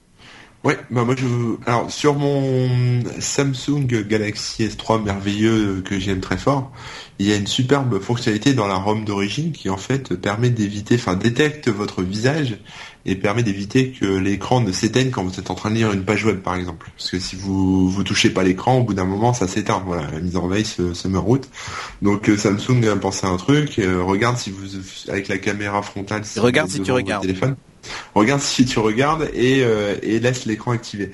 Ouais, 0.65 0.79
bah 0.91 1.03
moi 1.03 1.17
je 1.19 1.27
alors 1.67 1.91
sur 1.91 2.15
mon 2.15 3.03
Samsung 3.19 3.85
Galaxy 4.09 4.65
S3 4.65 5.03
merveilleux 5.03 5.83
que 5.85 5.99
j'aime 5.99 6.21
très 6.21 6.39
fort, 6.39 6.71
il 7.19 7.27
y 7.27 7.33
a 7.33 7.37
une 7.37 7.49
superbe 7.49 7.99
fonctionnalité 7.99 8.55
dans 8.55 8.69
la 8.69 8.77
ROM 8.77 9.05
d'origine 9.05 9.51
qui 9.51 9.71
en 9.71 9.77
fait 9.77 10.15
permet 10.15 10.51
d'éviter, 10.51 10.95
enfin 10.95 11.17
détecte 11.17 11.69
votre 11.69 12.03
visage 12.03 12.59
et 13.07 13.17
permet 13.17 13.43
d'éviter 13.43 13.91
que 13.91 14.07
l'écran 14.07 14.61
ne 14.61 14.71
s'éteigne 14.71 15.11
quand 15.11 15.25
vous 15.25 15.41
êtes 15.41 15.51
en 15.51 15.57
train 15.57 15.71
de 15.71 15.75
lire 15.75 15.93
une 15.93 16.05
page 16.05 16.25
web 16.25 16.39
par 16.39 16.55
exemple. 16.55 16.93
Parce 16.97 17.11
que 17.11 17.19
si 17.19 17.35
vous 17.35 17.91
vous 17.91 18.05
touchez 18.05 18.31
pas 18.31 18.45
l'écran, 18.45 18.79
au 18.79 18.85
bout 18.85 18.95
d'un 18.95 19.05
moment 19.05 19.33
ça 19.33 19.49
s'éteint. 19.49 19.83
Voilà, 19.85 20.09
la 20.13 20.21
mise 20.21 20.37
en 20.37 20.47
veille 20.47 20.65
se, 20.65 20.95
se 20.95 21.09
met 21.09 21.19
en 21.19 21.23
route. 21.23 21.49
Donc 22.03 22.29
euh, 22.29 22.37
Samsung 22.37 22.85
a 22.87 22.95
pensé 22.95 23.27
à 23.27 23.31
un 23.31 23.37
truc, 23.37 23.81
euh, 23.81 24.01
regarde 24.01 24.37
si 24.39 24.53
vous 24.53 24.79
avec 25.09 25.27
la 25.27 25.39
caméra 25.39 25.83
frontale. 25.83 26.25
Si 26.25 26.39
Regarde 26.39 26.69
vous 26.71 26.77
si 26.77 26.83
tu 26.83 26.93
regardes. 26.93 27.23
Téléphone, 27.23 27.57
regarde 28.14 28.41
si 28.41 28.64
tu 28.64 28.78
regardes 28.78 29.28
et, 29.35 29.62
euh, 29.64 29.97
et 30.03 30.20
laisse 30.20 30.47
l'écran 30.47 30.72
activé. 30.72 31.12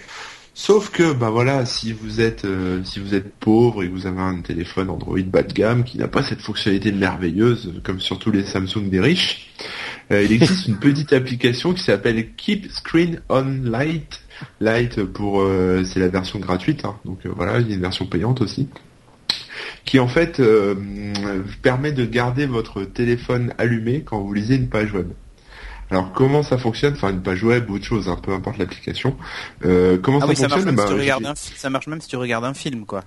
Sauf 0.55 0.91
que 0.91 1.13
bah 1.13 1.31
voilà, 1.31 1.65
si 1.67 1.93
vous 1.93 2.21
êtes 2.21 2.45
euh, 2.45 2.83
si 2.83 2.99
vous 2.99 3.15
êtes 3.15 3.33
pauvre 3.35 3.85
et 3.85 3.89
que 3.89 3.93
vous 3.93 4.07
avez 4.09 4.21
un 4.21 4.41
téléphone 4.41 4.91
Android 4.91 5.21
bas 5.21 5.45
de 5.45 5.53
gamme 5.53 5.85
qui 5.85 5.99
n'a 5.99 6.09
pas 6.09 6.25
cette 6.25 6.41
fonctionnalité 6.41 6.91
merveilleuse 6.91 7.69
euh, 7.69 7.81
comme 7.85 8.01
sur 8.01 8.19
tous 8.19 8.33
les 8.33 8.45
Samsung 8.45 8.89
des 8.91 9.01
riches, 9.01 9.53
il 10.11 10.33
existe 10.33 10.67
une 10.67 10.79
petite 10.79 11.13
application 11.13 11.75
qui 11.75 11.83
s'appelle 11.83 12.35
Keep 12.35 12.73
Screen 12.73 13.21
on 13.29 13.61
Light. 13.63 14.21
Light 14.61 15.05
pour 15.05 15.47
c'est 15.85 16.01
la 16.01 16.09
version 16.09 16.39
gratuite, 16.39 16.85
hein. 16.85 16.97
donc 17.05 17.27
voilà, 17.27 17.61
il 17.61 17.69
y 17.69 17.73
a 17.73 17.75
une 17.75 17.83
version 17.83 18.07
payante 18.07 18.41
aussi 18.41 18.69
qui 19.85 19.99
en 19.99 20.09
fait 20.09 20.41
permet 21.61 21.93
de 21.93 22.05
garder 22.07 22.47
votre 22.47 22.85
téléphone 22.85 23.53
allumé 23.59 24.03
quand 24.03 24.21
vous 24.21 24.33
lisez 24.33 24.57
une 24.57 24.69
page 24.69 24.93
web. 24.95 25.09
Alors 25.91 26.13
comment 26.13 26.43
ça 26.43 26.59
fonctionne 26.59 26.95
Enfin 26.95 27.11
une 27.11 27.23
page 27.23 27.43
web 27.45 27.71
ou 27.71 27.75
autre 27.75 27.85
chose, 27.85 28.09
hein, 28.09 28.19
peu 28.23 28.33
importe 28.33 28.59
l'application. 28.59 29.17
Euh, 29.65 29.99
comment 30.03 30.19
Ah 30.19 30.23
ça 30.23 30.29
oui, 30.29 30.37
ça 30.37 30.43
marche 30.49 30.63
fonctionne 30.63 30.75
même 30.77 30.85
si 30.87 30.91
Bah, 30.91 30.95
tu 30.95 31.01
regardes 31.01 31.23
j'ai- 31.25 31.29
un, 31.31 31.35
fi- 31.35 31.53
ça 31.59 31.71
marche 31.71 31.87
même 31.87 32.01
si 32.01 32.09
tu 32.09 32.17
regardes 32.17 32.45
un 32.45 32.55
film 32.55 32.85
quoi. 32.85 33.05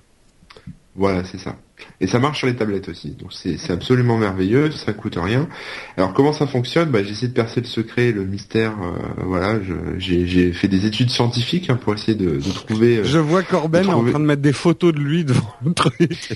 Voilà, 0.93 1.23
c'est 1.23 1.37
ça. 1.37 1.55
Et 2.01 2.07
ça 2.07 2.19
marche 2.19 2.39
sur 2.39 2.47
les 2.47 2.55
tablettes 2.55 2.89
aussi. 2.89 3.11
Donc 3.11 3.31
c'est 3.31 3.71
absolument 3.71 4.17
merveilleux, 4.17 4.71
ça 4.71 4.91
coûte 4.91 5.15
rien. 5.17 5.47
Alors 5.95 6.13
comment 6.13 6.33
ça 6.33 6.47
fonctionne 6.47 6.89
bah, 6.89 7.01
J'essaie 7.01 7.29
de 7.29 7.33
percer 7.33 7.61
le 7.61 7.65
secret, 7.67 8.11
le 8.11 8.25
mystère. 8.25 8.73
euh, 8.83 9.23
voilà, 9.23 9.57
j'ai 9.97 10.51
fait 10.51 10.67
des 10.67 10.85
études 10.85 11.09
scientifiques 11.09 11.69
hein, 11.69 11.77
pour 11.77 11.93
essayer 11.93 12.15
de, 12.15 12.31
de 12.35 12.51
trouver. 12.51 12.97
euh, 12.97 13.03
Je 13.05 13.19
vois 13.19 13.41
Corben 13.41 13.87
en 13.89 14.03
train 14.03 14.19
de 14.19 14.25
mettre 14.25 14.41
des 14.41 14.51
photos 14.51 14.93
de 14.93 14.99
lui 14.99 15.23
devant 15.23 15.53
le 15.65 15.73
truc. 15.73 16.11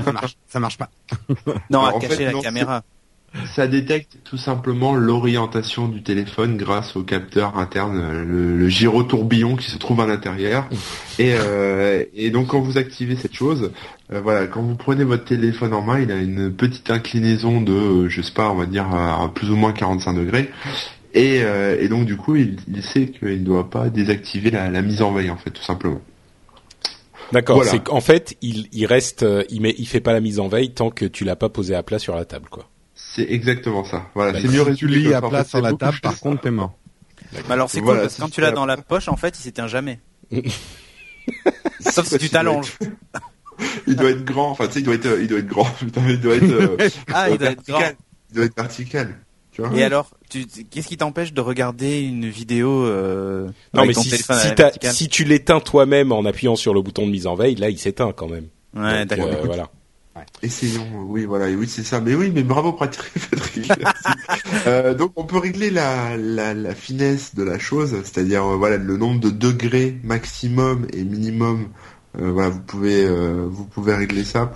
Ça 0.00 0.12
marche, 0.12 0.36
ça 0.48 0.58
marche 0.60 0.78
pas. 0.78 0.88
Non, 1.68 1.84
Alors, 1.84 1.96
à 1.98 2.00
cacher 2.00 2.14
fait, 2.16 2.24
la 2.24 2.32
non, 2.32 2.40
caméra. 2.40 2.82
Ça 3.54 3.68
détecte 3.68 4.18
tout 4.24 4.36
simplement 4.36 4.94
l'orientation 4.94 5.86
du 5.86 6.02
téléphone 6.02 6.56
grâce 6.56 6.96
au 6.96 7.02
capteur 7.02 7.56
interne, 7.58 8.24
le, 8.24 8.56
le 8.56 8.68
gyrotourbillon 8.68 9.54
qui 9.54 9.70
se 9.70 9.78
trouve 9.78 10.00
à 10.00 10.06
l'intérieur. 10.06 10.68
Et, 11.18 11.34
euh, 11.38 12.04
et 12.12 12.30
donc 12.30 12.48
quand 12.48 12.60
vous 12.60 12.76
activez 12.76 13.14
cette 13.14 13.34
chose, 13.34 13.70
euh, 14.12 14.20
voilà, 14.20 14.48
quand 14.48 14.62
vous 14.62 14.74
prenez 14.74 15.04
votre 15.04 15.24
téléphone 15.24 15.72
en 15.72 15.82
main, 15.82 16.00
il 16.00 16.10
a 16.10 16.16
une 16.16 16.52
petite 16.52 16.90
inclinaison 16.90 17.60
de, 17.60 17.72
euh, 17.72 18.08
je 18.08 18.20
sais 18.20 18.32
pas, 18.32 18.50
on 18.50 18.56
va 18.56 18.66
dire 18.66 18.92
à 18.92 19.30
plus 19.32 19.50
ou 19.50 19.56
moins 19.56 19.72
45 19.72 20.14
degrés. 20.14 20.50
Et, 21.14 21.42
euh, 21.42 21.76
et 21.80 21.88
donc 21.88 22.06
du 22.06 22.16
coup, 22.16 22.34
il, 22.34 22.56
il 22.68 22.82
sait 22.82 23.06
qu'il 23.06 23.28
ne 23.28 23.44
doit 23.44 23.70
pas 23.70 23.90
désactiver 23.90 24.50
la, 24.50 24.70
la 24.70 24.82
mise 24.82 25.02
en 25.02 25.12
veille 25.12 25.30
en 25.30 25.36
fait, 25.36 25.50
tout 25.50 25.62
simplement. 25.62 26.00
D'accord. 27.30 27.56
Voilà. 27.56 27.70
C'est 27.70 27.84
qu'en 27.84 28.00
fait, 28.00 28.36
il, 28.42 28.66
il 28.72 28.86
reste, 28.86 29.24
il 29.50 29.60
met, 29.60 29.74
il 29.78 29.86
fait 29.86 30.00
pas 30.00 30.12
la 30.12 30.20
mise 30.20 30.40
en 30.40 30.48
veille 30.48 30.70
tant 30.70 30.90
que 30.90 31.04
tu 31.04 31.24
l'as 31.24 31.36
pas 31.36 31.48
posé 31.48 31.76
à 31.76 31.84
plat 31.84 32.00
sur 32.00 32.16
la 32.16 32.24
table, 32.24 32.48
quoi. 32.50 32.68
C'est 33.14 33.26
exactement 33.30 33.84
ça. 33.84 34.06
Voilà, 34.14 34.32
Bah, 34.32 34.38
c'est 34.40 34.48
si 34.48 34.54
mieux 34.54 34.64
Si 34.64 34.74
tu 34.76 34.86
résumé 34.86 35.08
lis 35.08 35.14
à 35.14 35.20
plat 35.20 35.44
sur 35.44 35.60
la 35.60 35.72
table, 35.72 35.98
par 36.02 36.18
contre, 36.20 36.42
t'es 36.42 36.50
mort. 36.50 36.78
Mais 37.32 37.40
alors 37.50 37.70
c'est 37.70 37.80
Voilà, 37.80 38.00
cool 38.00 38.04
parce 38.06 38.16
que 38.16 38.20
quand 38.22 38.30
tu 38.30 38.40
l'as 38.40 38.52
dans 38.52 38.66
la 38.66 38.76
poche, 38.76 39.08
en 39.08 39.16
fait, 39.16 39.38
il 39.38 39.42
s'éteint 39.42 39.66
jamais. 39.68 40.00
Sauf 41.80 42.06
si 42.06 42.18
tu 42.18 42.24
il 42.26 42.30
doit 42.30 42.40
t'allonges. 42.40 42.78
Il 43.86 43.94
doit 43.94 44.08
être 44.10 44.24
grand, 44.24 44.50
enfin 44.52 44.68
tu 44.68 44.72
sais, 44.74 44.80
il 44.80 44.84
doit 44.84 44.94
être, 44.94 45.18
il 45.20 45.28
doit 45.28 45.38
être 45.38 45.46
grand, 45.46 45.64
putain, 45.78 46.00
il 46.08 46.18
doit 46.18 46.34
être, 46.34 46.44
euh, 46.44 46.88
Ah, 47.12 47.28
il 47.28 47.36
doit 47.36 47.50
être 47.50 47.66
grand. 47.66 47.78
vertical. 47.78 47.96
Il 48.30 48.36
doit 48.36 48.44
être 48.46 48.56
vertical. 48.56 49.18
Tu 49.52 49.60
vois 49.60 49.76
Et 49.76 49.82
alors, 49.82 50.10
qu'est-ce 50.70 50.88
qui 50.88 50.96
t'empêche 50.96 51.34
de 51.34 51.42
regarder 51.42 52.00
une 52.00 52.26
vidéo 52.26 52.86
euh, 52.86 53.48
Non, 53.74 53.82
avec 53.82 53.88
mais 53.88 53.92
ton 53.94 54.02
si, 54.02 54.10
téléphone 54.10 55.08
tu 55.10 55.24
l'éteins 55.24 55.60
toi-même 55.60 56.10
en 56.10 56.24
appuyant 56.24 56.56
sur 56.56 56.72
le 56.72 56.80
bouton 56.80 57.04
de 57.06 57.10
mise 57.10 57.26
en 57.26 57.34
veille, 57.34 57.56
là, 57.56 57.68
il 57.68 57.78
s'éteint 57.78 58.12
quand 58.12 58.28
même. 58.28 58.46
Ouais, 58.74 59.04
d'accord. 59.04 59.26
euh, 59.26 59.42
voilà. 59.44 59.68
Essayons, 60.42 61.04
oui, 61.06 61.24
voilà, 61.24 61.46
oui, 61.46 61.68
c'est 61.68 61.84
ça. 61.84 62.00
Mais 62.00 62.14
oui, 62.14 62.30
mais 62.34 62.42
bravo, 62.42 62.72
Patrick. 62.72 63.12
Euh, 64.66 64.94
donc, 64.94 65.12
on 65.16 65.24
peut 65.24 65.38
régler 65.38 65.70
la, 65.70 66.16
finesse 66.74 67.34
de 67.34 67.42
la 67.42 67.58
chose, 67.58 67.96
c'est-à-dire, 68.04 68.44
euh, 68.44 68.56
voilà, 68.56 68.76
le 68.76 68.96
nombre 68.96 69.20
de 69.20 69.30
degrés 69.30 69.98
maximum 70.02 70.86
et 70.92 71.02
minimum. 71.02 71.68
Euh, 72.18 72.32
voilà, 72.32 72.50
vous 72.50 72.60
pouvez, 72.60 73.04
euh, 73.04 73.46
vous 73.48 73.64
pouvez 73.64 73.94
régler 73.94 74.24
ça 74.24 74.50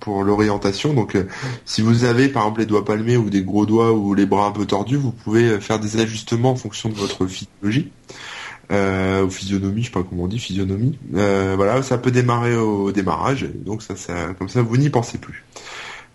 pour 0.00 0.22
l'orientation. 0.22 0.92
Donc, 0.92 1.14
euh, 1.14 1.26
si 1.64 1.80
vous 1.80 2.04
avez, 2.04 2.28
par 2.28 2.42
exemple, 2.42 2.60
les 2.60 2.66
doigts 2.66 2.84
palmés 2.84 3.16
ou 3.16 3.30
des 3.30 3.42
gros 3.42 3.64
doigts 3.64 3.92
ou 3.92 4.14
les 4.14 4.26
bras 4.26 4.46
un 4.46 4.52
peu 4.52 4.66
tordus, 4.66 4.96
vous 4.96 5.12
pouvez 5.12 5.44
euh, 5.44 5.60
faire 5.60 5.80
des 5.80 5.98
ajustements 5.98 6.50
en 6.50 6.56
fonction 6.56 6.90
de 6.90 6.94
votre 6.94 7.26
physiologie. 7.26 7.90
Euh, 8.70 9.24
ou 9.24 9.30
physionomie, 9.30 9.80
je 9.82 9.86
sais 9.86 9.92
pas 9.92 10.02
comment 10.02 10.24
on 10.24 10.28
dit, 10.28 10.38
physionomie. 10.38 10.98
Euh, 11.14 11.54
voilà, 11.56 11.82
ça 11.82 11.96
peut 11.96 12.10
démarrer 12.10 12.54
au 12.54 12.92
démarrage, 12.92 13.46
donc 13.64 13.82
ça, 13.82 13.96
ça, 13.96 14.34
comme 14.38 14.48
ça, 14.50 14.60
vous 14.60 14.76
n'y 14.76 14.90
pensez 14.90 15.16
plus. 15.18 15.44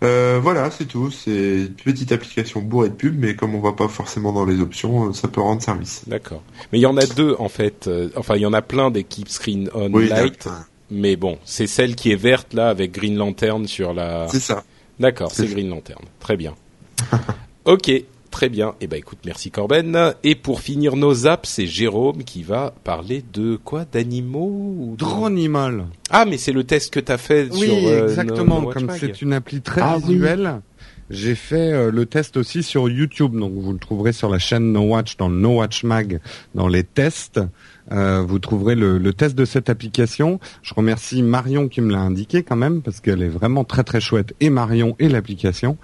Euh, 0.02 0.38
voilà, 0.42 0.70
c'est 0.70 0.84
tout. 0.84 1.10
C'est 1.10 1.30
une 1.62 1.68
petite 1.74 2.12
application 2.12 2.60
bourrée 2.60 2.90
de 2.90 2.94
pub, 2.94 3.18
mais 3.18 3.34
comme 3.34 3.54
on 3.54 3.60
va 3.60 3.72
pas 3.72 3.88
forcément 3.88 4.32
dans 4.32 4.44
les 4.44 4.60
options, 4.60 5.08
euh, 5.08 5.12
ça 5.12 5.28
peut 5.28 5.40
rendre 5.40 5.62
service. 5.62 6.02
D'accord. 6.06 6.42
Mais 6.72 6.78
il 6.78 6.82
y 6.82 6.86
en 6.86 6.96
a 6.96 7.06
deux 7.06 7.34
en 7.38 7.48
fait. 7.48 7.88
enfin, 8.16 8.36
il 8.36 8.42
y 8.42 8.46
en 8.46 8.52
a 8.52 8.62
plein 8.62 8.90
des 8.90 9.02
Keep 9.04 9.28
Screen 9.28 9.70
On 9.74 9.92
Oui, 9.92 10.08
Light. 10.08 10.46
Mais 10.90 11.16
bon, 11.16 11.38
c'est 11.44 11.66
celle 11.66 11.94
qui 11.96 12.12
est 12.12 12.16
verte 12.16 12.52
là 12.54 12.68
avec 12.68 12.92
Green 12.92 13.16
Lantern 13.16 13.66
sur 13.66 13.94
la. 13.94 14.28
c'est 14.30 14.40
ça. 14.40 14.62
D'accord, 15.00 15.30
c'est 15.32 15.46
c'est- 15.46 15.52
Green 15.54 15.70
Lantern. 15.70 16.02
Très 16.20 16.36
bien. 16.36 16.54
ok, 17.64 17.90
très 18.34 18.48
bien. 18.48 18.74
Eh 18.80 18.88
ben 18.88 18.96
écoute, 18.96 19.20
merci 19.24 19.52
Corben. 19.52 20.12
Et 20.24 20.34
pour 20.34 20.60
finir 20.60 20.96
nos 20.96 21.28
apps, 21.28 21.48
c'est 21.48 21.68
Jérôme 21.68 22.24
qui 22.24 22.42
va 22.42 22.74
parler 22.82 23.22
de 23.32 23.54
quoi? 23.62 23.84
D'animaux 23.90 24.74
ou 24.76 24.92
de- 24.92 24.96
Dronimal. 24.98 25.86
Ah, 26.10 26.24
mais 26.24 26.36
c'est 26.36 26.50
le 26.50 26.64
test 26.64 26.92
que 26.92 26.98
t'as 26.98 27.16
fait 27.16 27.48
Oui, 27.52 27.60
sur 27.60 27.74
euh, 27.88 28.08
exactement. 28.08 28.60
No- 28.60 28.66
No 28.66 28.72
Comme 28.72 28.90
c'est 28.98 29.22
une 29.22 29.32
appli 29.32 29.60
très 29.60 29.80
Ah, 29.82 29.98
oui. 30.04 30.14
visuelle, 30.14 30.60
j'ai 31.10 31.36
fait 31.36 31.72
euh, 31.72 31.92
le 31.92 32.06
test 32.06 32.36
aussi 32.36 32.64
sur 32.64 32.88
YouTube. 32.88 33.38
Donc 33.38 33.52
vous 33.54 33.72
le 33.72 33.78
trouverez 33.78 34.12
sur 34.12 34.28
la 34.28 34.40
chaîne 34.40 34.72
No 34.72 34.80
Watch 34.80 35.16
dans 35.16 35.28
le 35.28 35.36
No 35.36 35.58
Watch 35.58 35.84
Mag 35.84 36.18
dans 36.56 36.66
les 36.66 36.82
tests. 36.82 37.40
Euh, 37.92 38.22
vous 38.26 38.38
trouverez 38.38 38.74
le, 38.74 39.12
test 39.12 39.34
de 39.36 39.44
cette 39.44 39.68
application. 39.68 40.40
Je 40.62 40.74
remercie 40.74 41.22
Marion 41.22 41.68
qui 41.68 41.80
me 41.80 41.92
l'a 41.92 42.00
indiqué 42.00 42.42
quand 42.42 42.56
même 42.56 42.82
parce 42.82 43.00
qu'elle 43.00 43.22
est 43.22 43.28
vraiment 43.28 43.64
très 43.64 43.84
très 43.84 44.00
chouette 44.00 44.34
et 44.40 44.50
Marion 44.50 44.96
et 44.98 45.08
l'application. 45.08 45.76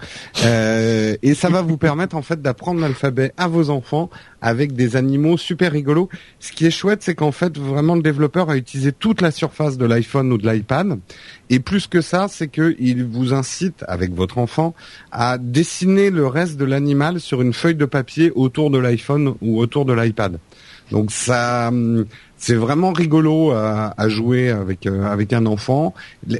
Euh, 0.43 1.15
et 1.21 1.33
ça 1.33 1.49
va 1.49 1.61
vous 1.61 1.77
permettre 1.77 2.15
en 2.15 2.21
fait 2.21 2.41
d'apprendre 2.41 2.81
l'alphabet 2.81 3.33
à 3.37 3.47
vos 3.47 3.69
enfants 3.69 4.09
avec 4.41 4.73
des 4.73 4.95
animaux 4.95 5.37
super 5.37 5.71
rigolos. 5.71 6.09
Ce 6.39 6.51
qui 6.51 6.65
est 6.65 6.71
chouette, 6.71 7.03
c'est 7.03 7.15
qu'en 7.15 7.31
fait 7.31 7.57
vraiment 7.57 7.95
le 7.95 8.01
développeur 8.01 8.49
a 8.49 8.57
utilisé 8.57 8.91
toute 8.91 9.21
la 9.21 9.31
surface 9.31 9.77
de 9.77 9.85
l'iPhone 9.85 10.31
ou 10.33 10.37
de 10.37 10.49
l'iPad. 10.49 10.99
Et 11.49 11.59
plus 11.59 11.87
que 11.87 12.01
ça, 12.01 12.27
c'est 12.29 12.47
qu'il 12.47 13.05
vous 13.05 13.33
incite 13.33 13.83
avec 13.87 14.13
votre 14.13 14.37
enfant 14.37 14.73
à 15.11 15.37
dessiner 15.37 16.09
le 16.09 16.25
reste 16.25 16.57
de 16.57 16.65
l'animal 16.65 17.19
sur 17.19 17.41
une 17.41 17.53
feuille 17.53 17.75
de 17.75 17.85
papier 17.85 18.31
autour 18.35 18.71
de 18.71 18.77
l'iPhone 18.77 19.35
ou 19.41 19.59
autour 19.59 19.85
de 19.85 19.93
l'iPad. 19.93 20.39
Donc 20.91 21.11
ça, 21.11 21.69
hum, 21.69 22.05
c'est 22.37 22.55
vraiment 22.55 22.91
rigolo 22.91 23.51
à, 23.51 23.93
à 23.97 24.09
jouer 24.09 24.49
avec 24.49 24.85
euh, 24.85 25.05
avec 25.05 25.31
un 25.31 25.45
enfant. 25.45 25.93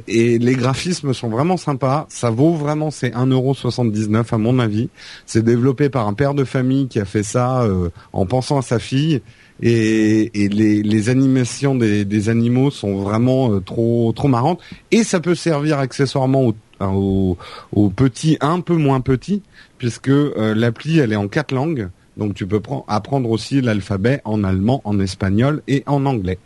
Et 0.08 0.38
les 0.38 0.54
graphismes 0.54 1.14
sont 1.14 1.28
vraiment 1.28 1.56
sympas. 1.56 2.06
Ça 2.08 2.30
vaut 2.30 2.52
vraiment 2.54 2.90
c'est 2.90 3.10
1,79€ 3.10 4.34
à 4.34 4.38
mon 4.38 4.58
avis. 4.58 4.90
C'est 5.26 5.42
développé 5.42 5.88
par 5.88 6.06
un 6.06 6.14
père 6.14 6.34
de 6.34 6.44
famille 6.44 6.88
qui 6.88 7.00
a 7.00 7.04
fait 7.04 7.22
ça 7.22 7.62
euh, 7.62 7.88
en 8.12 8.26
pensant 8.26 8.58
à 8.58 8.62
sa 8.62 8.78
fille. 8.78 9.22
Et, 9.64 10.42
et 10.42 10.48
les, 10.48 10.82
les 10.82 11.08
animations 11.08 11.74
des, 11.76 12.04
des 12.04 12.28
animaux 12.28 12.70
sont 12.70 12.96
vraiment 12.96 13.52
euh, 13.52 13.60
trop 13.60 14.12
trop 14.14 14.28
marrantes. 14.28 14.60
Et 14.90 15.04
ça 15.04 15.20
peut 15.20 15.34
servir 15.34 15.78
accessoirement 15.78 16.46
aux, 16.46 16.54
aux, 16.80 17.38
aux 17.72 17.90
petits 17.90 18.36
un 18.40 18.60
peu 18.60 18.74
moins 18.74 19.00
petits, 19.00 19.42
puisque 19.78 20.08
euh, 20.08 20.54
l'appli 20.54 20.98
elle 20.98 21.12
est 21.12 21.16
en 21.16 21.28
quatre 21.28 21.52
langues 21.52 21.88
Donc 22.16 22.34
tu 22.34 22.46
peux 22.46 22.60
prendre- 22.60 22.84
apprendre 22.88 23.30
aussi 23.30 23.60
l'alphabet 23.60 24.20
en 24.24 24.44
allemand, 24.44 24.80
en 24.84 24.98
espagnol 25.00 25.62
et 25.68 25.82
en 25.86 26.04
anglais. 26.06 26.38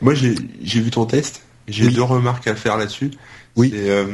Moi, 0.00 0.14
j'ai 0.14 0.34
vu 0.80 0.90
ton 0.90 1.04
test. 1.06 1.42
J'ai 1.66 1.86
Oui. 1.86 1.94
deux 1.94 2.02
remarques 2.02 2.46
à 2.46 2.54
faire 2.54 2.76
là-dessus. 2.76 3.10
Oui. 3.56 3.70
C'est 3.72 3.88
euh, 3.88 4.04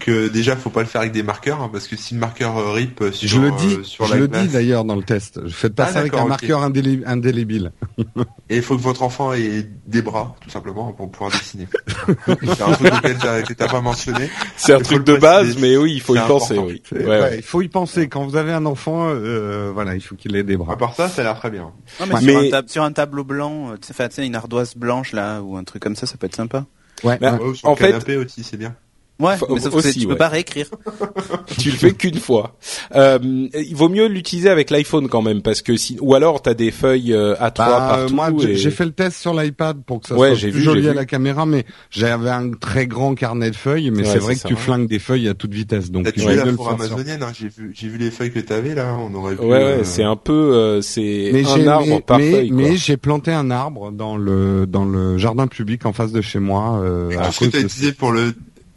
que 0.00 0.28
déjà, 0.28 0.56
faut 0.56 0.68
pas 0.70 0.80
le 0.80 0.86
faire 0.86 1.02
avec 1.02 1.12
des 1.12 1.22
marqueurs, 1.22 1.60
hein, 1.60 1.68
parce 1.72 1.86
que 1.86 1.94
si 1.96 2.14
le 2.14 2.20
marqueur 2.20 2.56
euh, 2.58 2.72
rip 2.72 3.02
sur, 3.12 3.28
je 3.28 3.40
le 3.40 3.50
dis, 3.52 3.74
euh, 3.74 3.82
sur 3.84 4.06
je 4.06 4.12
la 4.14 4.18
le 4.18 4.26
glace, 4.26 4.42
dis 4.48 4.52
d'ailleurs 4.52 4.84
dans 4.84 4.96
le 4.96 5.04
test. 5.04 5.48
Faites 5.50 5.74
pas 5.76 5.84
Ah, 5.88 5.92
ça 5.92 5.98
avec 6.00 6.14
un 6.14 6.24
marqueur 6.24 6.62
indélé- 6.68 7.02
indélébile. 7.06 7.70
et 8.50 8.56
il 8.56 8.62
faut 8.62 8.76
que 8.76 8.82
votre 8.82 9.04
enfant 9.04 9.32
ait 9.34 9.68
des 9.86 10.02
bras, 10.02 10.34
tout 10.40 10.50
simplement, 10.50 10.92
pour 10.92 11.08
pouvoir 11.12 11.30
dessiner. 11.30 11.68
c'est 12.26 12.62
un 12.62 12.72
truc 12.72 12.92
auquel 12.92 13.18
t'as- 13.18 13.42
que 13.42 13.52
t'as 13.54 13.68
pas 13.68 13.80
mentionné. 13.80 14.28
C'est 14.56 14.72
un 14.74 14.78
Il 14.78 14.84
truc 14.84 15.04
de 15.04 15.14
base, 15.16 15.56
mais 15.58 15.76
oui, 15.76 15.92
il 15.94 16.00
faut 16.00 16.16
y 16.16 16.18
penser. 16.18 16.54
important. 16.54 16.66
Oui. 16.72 16.82
C'est- 16.88 16.98
Ouais, 16.98 17.06
ouais, 17.06 17.20
ouais. 17.20 17.36
Il 17.36 17.42
faut 17.42 17.62
y 17.62 17.68
penser. 17.68 18.08
Quand 18.08 18.24
vous 18.26 18.34
avez 18.36 18.52
un 18.52 18.66
enfant, 18.66 19.08
euh, 19.10 19.70
voilà, 19.72 19.94
il 19.94 20.00
faut 20.00 20.16
qu'il 20.16 20.34
ait 20.34 20.42
des 20.42 20.54
À 20.54 20.58
bras. 20.58 20.76
part 20.76 20.94
ça, 20.96 21.08
ça 21.08 21.22
a 21.22 21.24
l'air 21.24 21.38
très 21.38 21.50
bien. 21.50 21.70
Non, 22.00 22.06
mais, 22.08 22.14
Ouais. 22.14 22.20
sur, 22.20 22.40
Mais- 22.42 22.54
Un 22.54 22.62
sur 22.66 22.82
un 22.82 22.92
tableau 22.92 23.22
blanc, 23.22 23.70
euh, 23.70 23.76
tu 23.80 23.92
sais, 23.94 24.26
une 24.26 24.34
ardoise 24.34 24.74
blanche 24.74 25.12
là, 25.12 25.40
ou 25.40 25.56
un 25.56 25.62
truc 25.64 25.82
comme 25.82 25.94
ça, 25.94 26.06
ça 26.06 26.16
peut 26.16 26.26
être 26.26 26.34
sympa. 26.34 26.66
Ouais, 27.04 27.18
Bah, 27.18 27.34
ouais. 27.40 27.52
En 27.64 27.70
le 27.70 27.76
fait- 27.76 27.90
canapé 27.90 28.16
aussi, 28.16 28.44
c'est 28.44 28.56
bien. 28.56 28.76
Ouais, 29.22 29.36
Faut- 29.36 29.46
mais 29.54 29.60
sauf 29.60 29.72
que 29.72 29.78
aussi, 29.78 30.00
tu 30.00 30.06
peux 30.08 30.16
pas 30.16 30.28
réécrire. 30.28 30.66
tu 31.58 31.70
le 31.70 31.76
fais 31.76 31.92
qu'une 31.92 32.18
fois. 32.18 32.56
Euh, 32.94 33.18
il 33.54 33.74
vaut 33.76 33.88
mieux 33.88 34.06
l'utiliser 34.08 34.48
avec 34.48 34.70
l'iPhone 34.70 35.08
quand 35.08 35.22
même 35.22 35.42
parce 35.42 35.62
que 35.62 35.76
si 35.76 35.96
ou 36.00 36.14
alors 36.14 36.42
t'as 36.42 36.54
des 36.54 36.70
feuilles 36.70 37.12
euh, 37.12 37.34
A3 37.36 37.52
Bah, 37.56 37.86
partout. 37.88 38.14
moi, 38.14 38.30
j'ai 38.38 38.52
et- 38.52 38.56
j'ai 38.56 38.70
fait 38.70 38.84
le 38.84 38.92
test 38.92 39.18
sur 39.20 39.32
l'iPad 39.34 39.82
pour 39.84 40.00
que 40.00 40.08
ça 40.08 40.16
Ouais, 40.16 40.30
soit 40.34 40.40
plus 40.50 40.50
vu, 40.50 40.62
joli 40.62 40.88
à 40.88 40.90
vu. 40.90 40.96
la 40.96 41.04
caméra, 41.04 41.46
mais 41.46 41.64
j'avais 41.90 42.30
un 42.30 42.50
très 42.50 42.86
grand 42.86 43.14
carnet 43.14 43.50
de 43.50 43.56
feuilles, 43.56 43.90
mais 43.90 43.98
Ouais, 43.98 44.04
c'est 44.04 44.18
vrai 44.18 44.34
que 44.34 44.40
ça, 44.40 44.48
tu 44.48 44.54
ouais. 44.54 44.60
flingues 44.60 44.88
des 44.88 44.98
feuilles 44.98 45.28
à 45.28 45.34
toute 45.34 45.52
vitesse, 45.54 45.90
donc 45.90 46.06
vaut 46.16 46.28
la 46.28 46.44
le 46.44 46.56
amazonienne, 46.70 47.22
hein, 47.22 47.32
j'ai 47.38 47.48
vu, 47.48 47.70
j'ai 47.74 47.88
vu 47.88 47.98
les 47.98 48.10
feuilles 48.10 48.32
que 48.32 48.40
t'avais 48.40 48.74
là, 48.74 48.96
on 48.98 49.14
aurait 49.14 49.34
pu. 49.36 49.42
Ouais, 49.42 49.48
ouais, 49.50 49.58
euh, 49.62 49.84
c'est 49.84 50.02
un 50.04 50.16
peu, 50.16 50.32
euh, 50.32 50.80
c'est 50.82 51.30
Mais 51.32 51.44
un 51.46 51.54
j'ai 51.56 51.66
arbre 51.68 51.86
mais, 51.86 52.00
par 52.00 52.18
mais, 52.18 52.30
feuille. 52.32 52.48
quoi. 52.48 52.58
mais 52.58 52.76
j'ai 52.76 52.96
planté 52.96 53.30
un 53.32 53.50
arbre 53.50 53.92
dans 53.92 54.16
le 54.16 54.66
dans 54.66 54.84
le 54.84 55.18
jardin 55.18 55.46
public 55.46 55.86
en 55.86 55.92
face 55.92 56.12
de 56.12 56.20
chez 56.20 56.38
moi. 56.38 56.80
Euh, 56.82 57.10
à 57.18 57.30
ce 57.32 57.40
que 57.40 57.44
cause 57.44 57.52
t'as 57.52 57.60
utilisé 57.60 57.92
pour 57.92 58.12
le 58.12 58.32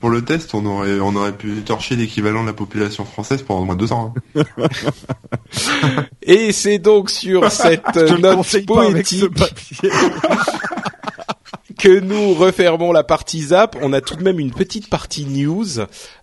pour 0.05 0.11
le 0.11 0.23
test, 0.23 0.53
on 0.53 0.63
aurait 0.67 0.99
on 0.99 1.15
aurait 1.15 1.35
pu 1.35 1.63
torcher 1.65 1.95
l'équivalent 1.95 2.43
de 2.43 2.47
la 2.49 2.53
population 2.53 3.05
française 3.05 3.41
pendant 3.41 3.61
au 3.61 3.65
moins 3.65 3.75
deux 3.75 3.91
ans. 3.91 4.13
hein. 4.35 4.43
Et 6.21 6.51
c'est 6.51 6.77
donc 6.77 7.09
sur 7.09 7.51
cette 7.51 7.97
note 7.97 8.65
poétique 8.67 9.33
papier. 9.33 9.89
que 11.79 11.99
nous 11.99 12.35
refermons 12.35 12.91
la 12.91 13.03
partie 13.03 13.41
zap. 13.41 13.75
On 13.81 13.93
a 13.93 14.01
tout 14.01 14.15
de 14.15 14.21
même 14.21 14.39
une 14.39 14.51
petite 14.51 14.91
partie 14.91 15.25
news 15.25 15.79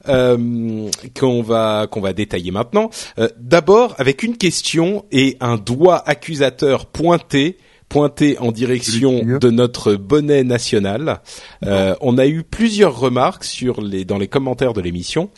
euh, 0.09 0.89
qu'on 1.19 1.43
va 1.43 1.89
qu'on 1.91 2.01
va 2.01 2.13
détailler 2.13 2.53
maintenant. 2.53 2.89
Euh, 3.19 3.31
D'abord 3.37 3.97
avec 3.99 4.23
une 4.23 4.37
question 4.37 5.07
et 5.11 5.37
un 5.41 5.57
doigt 5.57 6.09
accusateur 6.09 6.87
pointé 6.87 7.59
pointé 7.93 8.39
en 8.39 8.53
direction 8.53 9.23
de 9.39 9.51
notre 9.51 9.97
bonnet 9.97 10.45
national. 10.45 11.21
Euh, 11.63 11.95
on 12.01 12.17
a 12.17 12.27
eu 12.27 12.43
plusieurs 12.43 12.99
remarques 12.99 13.45
sur 13.45 13.83
les 13.83 14.07
dans 14.07 14.17
les 14.17 14.29
commentaires 14.29 14.73
de 14.73 14.81
l'émission. 14.81 15.29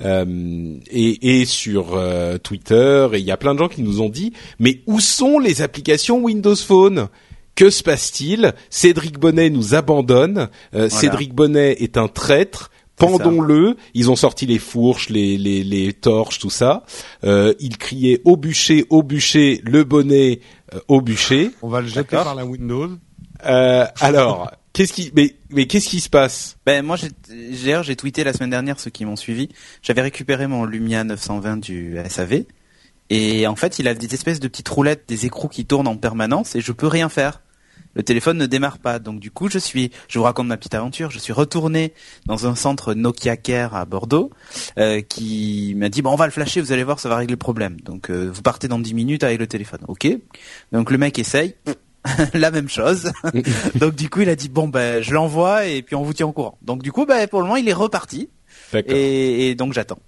Euh, 0.00 0.76
et, 0.90 1.40
et 1.40 1.44
sur 1.44 1.96
euh, 1.96 2.38
Twitter, 2.38 3.08
et 3.12 3.18
il 3.18 3.24
y 3.24 3.32
a 3.32 3.36
plein 3.36 3.52
de 3.52 3.58
gens 3.58 3.68
qui 3.68 3.82
nous 3.82 4.00
ont 4.00 4.08
dit, 4.08 4.32
mais 4.58 4.80
où 4.86 5.00
sont 5.00 5.38
les 5.38 5.60
applications 5.60 6.18
Windows 6.22 6.56
Phone? 6.56 7.08
Que 7.54 7.68
se 7.68 7.82
passe-t-il? 7.82 8.54
Cédric 8.70 9.18
Bonnet 9.18 9.50
nous 9.50 9.74
abandonne. 9.74 10.48
Euh, 10.74 10.88
Cédric 10.88 11.34
Bonnet 11.34 11.72
est 11.80 11.96
un 11.96 12.06
traître. 12.06 12.70
Pendons-le. 12.98 13.76
Ils 13.94 14.10
ont 14.10 14.16
sorti 14.16 14.46
les 14.46 14.58
fourches, 14.58 15.08
les, 15.08 15.38
les, 15.38 15.62
les 15.64 15.92
torches, 15.92 16.38
tout 16.38 16.50
ça. 16.50 16.84
Euh, 17.24 17.54
ils 17.60 17.78
criaient 17.78 18.20
au 18.24 18.36
bûcher, 18.36 18.86
au 18.90 19.02
bûcher, 19.02 19.60
le 19.64 19.84
bonnet 19.84 20.40
euh, 20.74 20.80
au 20.88 21.00
bûcher. 21.00 21.50
On 21.62 21.68
va 21.68 21.80
le 21.80 21.88
jeter 21.88 22.16
par 22.16 22.34
la 22.34 22.44
Windows. 22.44 22.90
Euh, 23.46 23.86
alors, 24.00 24.50
qu'est-ce 24.72 24.92
qui, 24.92 25.12
mais, 25.14 25.36
mais 25.50 25.66
qu'est-ce 25.66 25.88
qui 25.88 26.00
se 26.00 26.10
passe? 26.10 26.56
Ben 26.66 26.84
moi 26.84 26.96
j'ai 26.96 27.10
j'ai 27.52 27.80
j'ai 27.82 27.96
tweeté 27.96 28.24
la 28.24 28.32
semaine 28.32 28.50
dernière 28.50 28.80
ceux 28.80 28.90
qui 28.90 29.04
m'ont 29.04 29.16
suivi. 29.16 29.48
J'avais 29.82 30.02
récupéré 30.02 30.46
mon 30.46 30.64
Lumia 30.64 31.04
920 31.04 31.56
du 31.58 31.96
SAV 32.08 32.44
et 33.10 33.46
en 33.46 33.56
fait 33.56 33.78
il 33.78 33.88
a 33.88 33.94
des 33.94 34.14
espèces 34.14 34.40
de 34.40 34.48
petites 34.48 34.68
roulettes, 34.68 35.04
des 35.08 35.26
écrous 35.26 35.48
qui 35.48 35.64
tournent 35.64 35.88
en 35.88 35.96
permanence 35.96 36.56
et 36.56 36.60
je 36.60 36.72
peux 36.72 36.88
rien 36.88 37.08
faire. 37.08 37.42
Le 37.94 38.02
téléphone 38.02 38.38
ne 38.38 38.46
démarre 38.46 38.78
pas, 38.78 38.98
donc 38.98 39.20
du 39.20 39.30
coup 39.30 39.48
je 39.48 39.58
suis, 39.58 39.90
je 40.08 40.18
vous 40.18 40.24
raconte 40.24 40.46
ma 40.46 40.56
petite 40.56 40.74
aventure. 40.74 41.10
Je 41.10 41.18
suis 41.18 41.32
retourné 41.32 41.92
dans 42.26 42.46
un 42.46 42.54
centre 42.54 42.94
Nokia 42.94 43.36
Care 43.36 43.74
à 43.74 43.84
Bordeaux, 43.84 44.30
euh, 44.78 45.00
qui 45.00 45.74
m'a 45.76 45.88
dit 45.88 46.02
bon 46.02 46.12
on 46.12 46.16
va 46.16 46.26
le 46.26 46.32
flasher, 46.32 46.60
vous 46.60 46.72
allez 46.72 46.84
voir 46.84 47.00
ça 47.00 47.08
va 47.08 47.16
régler 47.16 47.32
le 47.32 47.38
problème. 47.38 47.80
Donc 47.80 48.10
euh, 48.10 48.30
vous 48.32 48.42
partez 48.42 48.68
dans 48.68 48.78
10 48.78 48.94
minutes 48.94 49.24
avec 49.24 49.38
le 49.38 49.46
téléphone, 49.46 49.80
ok 49.88 50.06
Donc 50.72 50.90
le 50.90 50.98
mec 50.98 51.18
essaye, 51.18 51.54
la 52.34 52.50
même 52.50 52.68
chose. 52.68 53.12
Donc 53.74 53.94
du 53.94 54.08
coup 54.08 54.20
il 54.20 54.28
a 54.28 54.36
dit 54.36 54.48
bon 54.48 54.68
ben 54.68 55.02
je 55.02 55.12
l'envoie 55.12 55.66
et 55.66 55.82
puis 55.82 55.96
on 55.96 56.02
vous 56.02 56.12
tient 56.12 56.26
au 56.26 56.32
courant. 56.32 56.58
Donc 56.62 56.82
du 56.82 56.92
coup 56.92 57.06
ben 57.06 57.26
pour 57.28 57.40
le 57.40 57.46
moment 57.46 57.56
il 57.56 57.68
est 57.68 57.74
reparti 57.74 58.28
et 58.74 59.54
donc 59.54 59.72
j'attends. 59.72 59.98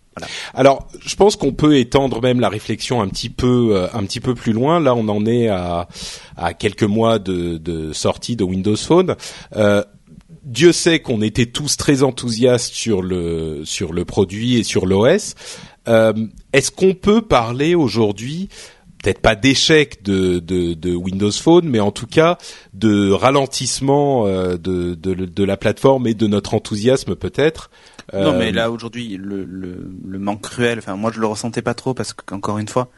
Alors, 0.54 0.88
je 1.00 1.14
pense 1.16 1.36
qu'on 1.36 1.52
peut 1.52 1.78
étendre 1.78 2.20
même 2.20 2.40
la 2.40 2.48
réflexion 2.48 3.00
un 3.00 3.08
petit 3.08 3.30
peu, 3.30 3.70
euh, 3.72 3.86
un 3.94 4.04
petit 4.04 4.20
peu 4.20 4.34
plus 4.34 4.52
loin. 4.52 4.80
Là, 4.80 4.94
on 4.94 5.08
en 5.08 5.24
est 5.24 5.48
à, 5.48 5.88
à 6.36 6.52
quelques 6.52 6.82
mois 6.82 7.18
de, 7.18 7.58
de 7.58 7.92
sortie 7.92 8.36
de 8.36 8.44
Windows 8.44 8.76
Phone. 8.76 9.16
Euh, 9.56 9.82
Dieu 10.42 10.72
sait 10.72 11.00
qu'on 11.00 11.22
était 11.22 11.46
tous 11.46 11.76
très 11.76 12.02
enthousiastes 12.02 12.72
sur 12.72 13.02
le 13.02 13.62
sur 13.64 13.92
le 13.92 14.04
produit 14.04 14.56
et 14.56 14.64
sur 14.64 14.86
l'OS. 14.86 15.34
Euh, 15.88 16.12
Est-ce 16.52 16.70
qu'on 16.70 16.94
peut 16.94 17.22
parler 17.22 17.74
aujourd'hui 17.74 18.48
peut-être 19.03 19.20
pas 19.20 19.34
d'échec 19.34 20.03
de, 20.03 20.38
de, 20.38 20.74
de 20.74 20.94
Windows 20.94 21.30
Phone, 21.32 21.68
mais 21.68 21.80
en 21.80 21.90
tout 21.92 22.07
cas 22.07 22.38
de 22.74 23.11
ralentissement 23.11 24.26
euh, 24.26 24.57
de, 24.57 24.94
de, 24.94 25.14
de 25.14 25.44
la 25.44 25.57
plateforme 25.57 26.07
et 26.07 26.14
de 26.14 26.26
notre 26.26 26.55
enthousiasme 26.55 27.14
peut-être. 27.16 27.70
Non 28.12 28.32
Euh, 28.32 28.38
mais 28.38 28.51
là 28.53 28.70
aujourd'hui 28.70 29.16
le, 29.16 29.44
le, 29.44 29.90
le 30.07 30.18
manque 30.18 30.42
cruel, 30.42 30.78
enfin 30.78 30.96
moi 30.96 31.11
je 31.14 31.20
le 31.20 31.26
ressentais 31.26 31.62
pas 31.62 31.74
trop 31.74 31.94
parce 31.94 32.12
qu'encore 32.12 32.59
une 32.59 32.68
fois 32.68 32.90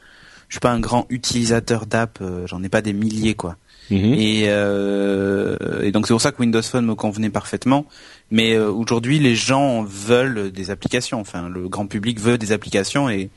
je 0.49 0.55
suis 0.57 0.61
pas 0.61 0.73
un 0.73 0.81
grand 0.81 1.07
utilisateur 1.09 1.87
d'app, 1.87 2.19
euh, 2.21 2.47
j'en 2.47 2.63
ai 2.63 2.69
pas 2.69 2.83
des 2.83 2.93
milliers 2.93 3.35
quoi. 3.35 3.57
mhm. 3.91 4.15
Et, 4.15 4.45
euh, 4.49 5.57
et 5.83 5.93
donc 5.93 6.07
c'est 6.07 6.13
pour 6.15 6.21
ça 6.21 6.31
que 6.33 6.41
Windows 6.41 6.63
Phone 6.63 6.85
me 6.85 6.95
convenait 6.95 7.31
parfaitement. 7.31 7.87
Mais 8.31 8.55
euh, 8.55 8.71
aujourd'hui, 8.71 9.19
les 9.19 9.35
gens 9.35 9.83
veulent 9.83 10.51
des 10.51 10.71
applications. 10.71 11.21
Enfin, 11.21 11.49
le 11.49 11.69
grand 11.69 11.87
public 11.87 12.21
veut 12.21 12.37
des 12.39 12.53
applications 12.53 13.09
et 13.09 13.31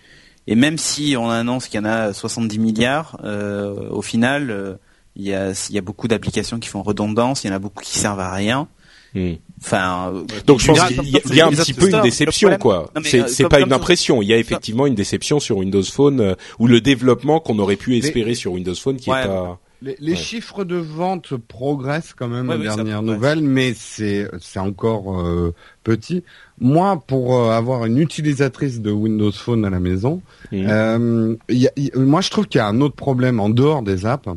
et 0.47 0.55
même 0.55 0.77
si 0.77 1.15
on 1.17 1.29
annonce 1.29 1.67
qu'il 1.67 1.79
y 1.79 1.83
en 1.83 1.85
a 1.85 2.13
70 2.13 2.59
milliards, 2.59 3.17
euh, 3.23 3.89
au 3.89 4.01
final, 4.01 4.51
euh, 4.51 4.75
il 5.15 5.23
y 5.23 5.33
a 5.33 5.51
il 5.69 5.75
y 5.75 5.77
a 5.77 5.81
beaucoup 5.81 6.07
d'applications 6.07 6.59
qui 6.59 6.69
font 6.69 6.83
redondance. 6.83 7.43
Il 7.43 7.47
y 7.47 7.49
en 7.51 7.55
a 7.55 7.59
beaucoup 7.59 7.83
qui 7.83 7.97
servent 7.97 8.19
à 8.19 8.31
rien. 8.33 8.67
Mhm. 9.15 9.37
Enfin, 9.61 10.11
euh, 10.13 10.23
Donc 10.45 10.59
je 10.59 10.67
pense 10.67 10.83
qu'il 10.87 11.09
y 11.09 11.15
a, 11.17 11.21
comme 11.21 11.31
il 11.31 11.37
y 11.37 11.41
a 11.41 11.47
un 11.47 11.51
petit 11.51 11.73
peu 11.73 11.83
une 11.83 11.87
Store, 11.87 12.03
le 12.03 12.09
déception 12.09 12.57
quoi. 12.57 12.91
C'est 13.05 13.45
euh, 13.45 13.47
pas 13.47 13.61
une 13.61 13.71
impression, 13.71 14.21
il 14.21 14.27
y 14.27 14.33
a 14.33 14.37
effectivement 14.37 14.85
une 14.85 14.95
déception 14.95 15.39
sur 15.39 15.57
Windows 15.57 15.81
Phone 15.83 16.19
euh, 16.19 16.35
ou 16.59 16.67
le 16.67 16.81
développement 16.81 17.39
qu'on 17.39 17.57
aurait 17.59 17.77
pu 17.77 17.97
espérer 17.97 18.35
sur 18.35 18.51
Windows 18.51 18.75
Phone 18.75 18.97
qui 18.97 19.09
Ouais. 19.09 19.21
est 19.23 19.27
pas. 19.27 19.59
Les, 19.85 19.95
les 19.99 20.11
Ouais. 20.13 20.17
chiffres 20.17 20.63
de 20.63 20.77
vente 20.77 21.37
progressent 21.37 22.15
quand 22.17 22.27
même 22.27 22.49
Ouais, 22.49 22.55
aux 22.55 22.59
oui, 22.59 22.63
dernières 22.65 23.03
nouvelles, 23.03 23.41
mais 23.41 23.73
c'est 23.75 24.27
c'est 24.39 24.57
encore 24.59 25.21
euh, 25.21 25.53
petit. 25.83 26.23
Moi, 26.59 26.99
pour 27.05 27.35
euh, 27.37 27.51
avoir 27.51 27.85
une 27.85 27.99
utilisatrice 27.99 28.81
de 28.81 28.89
Windows 28.91 29.31
Phone 29.31 29.63
à 29.63 29.69
la 29.69 29.79
maison, 29.79 30.21
euh, 30.53 31.35
y 31.49 31.67
a- 31.67 31.71
moi 31.99 32.21
je 32.21 32.31
trouve 32.31 32.47
qu'il 32.47 32.57
y 32.57 32.61
a 32.61 32.67
un 32.67 32.81
autre 32.81 32.95
problème 32.95 33.39
en 33.39 33.49
dehors 33.49 33.83
des 33.83 34.05
apps. 34.07 34.27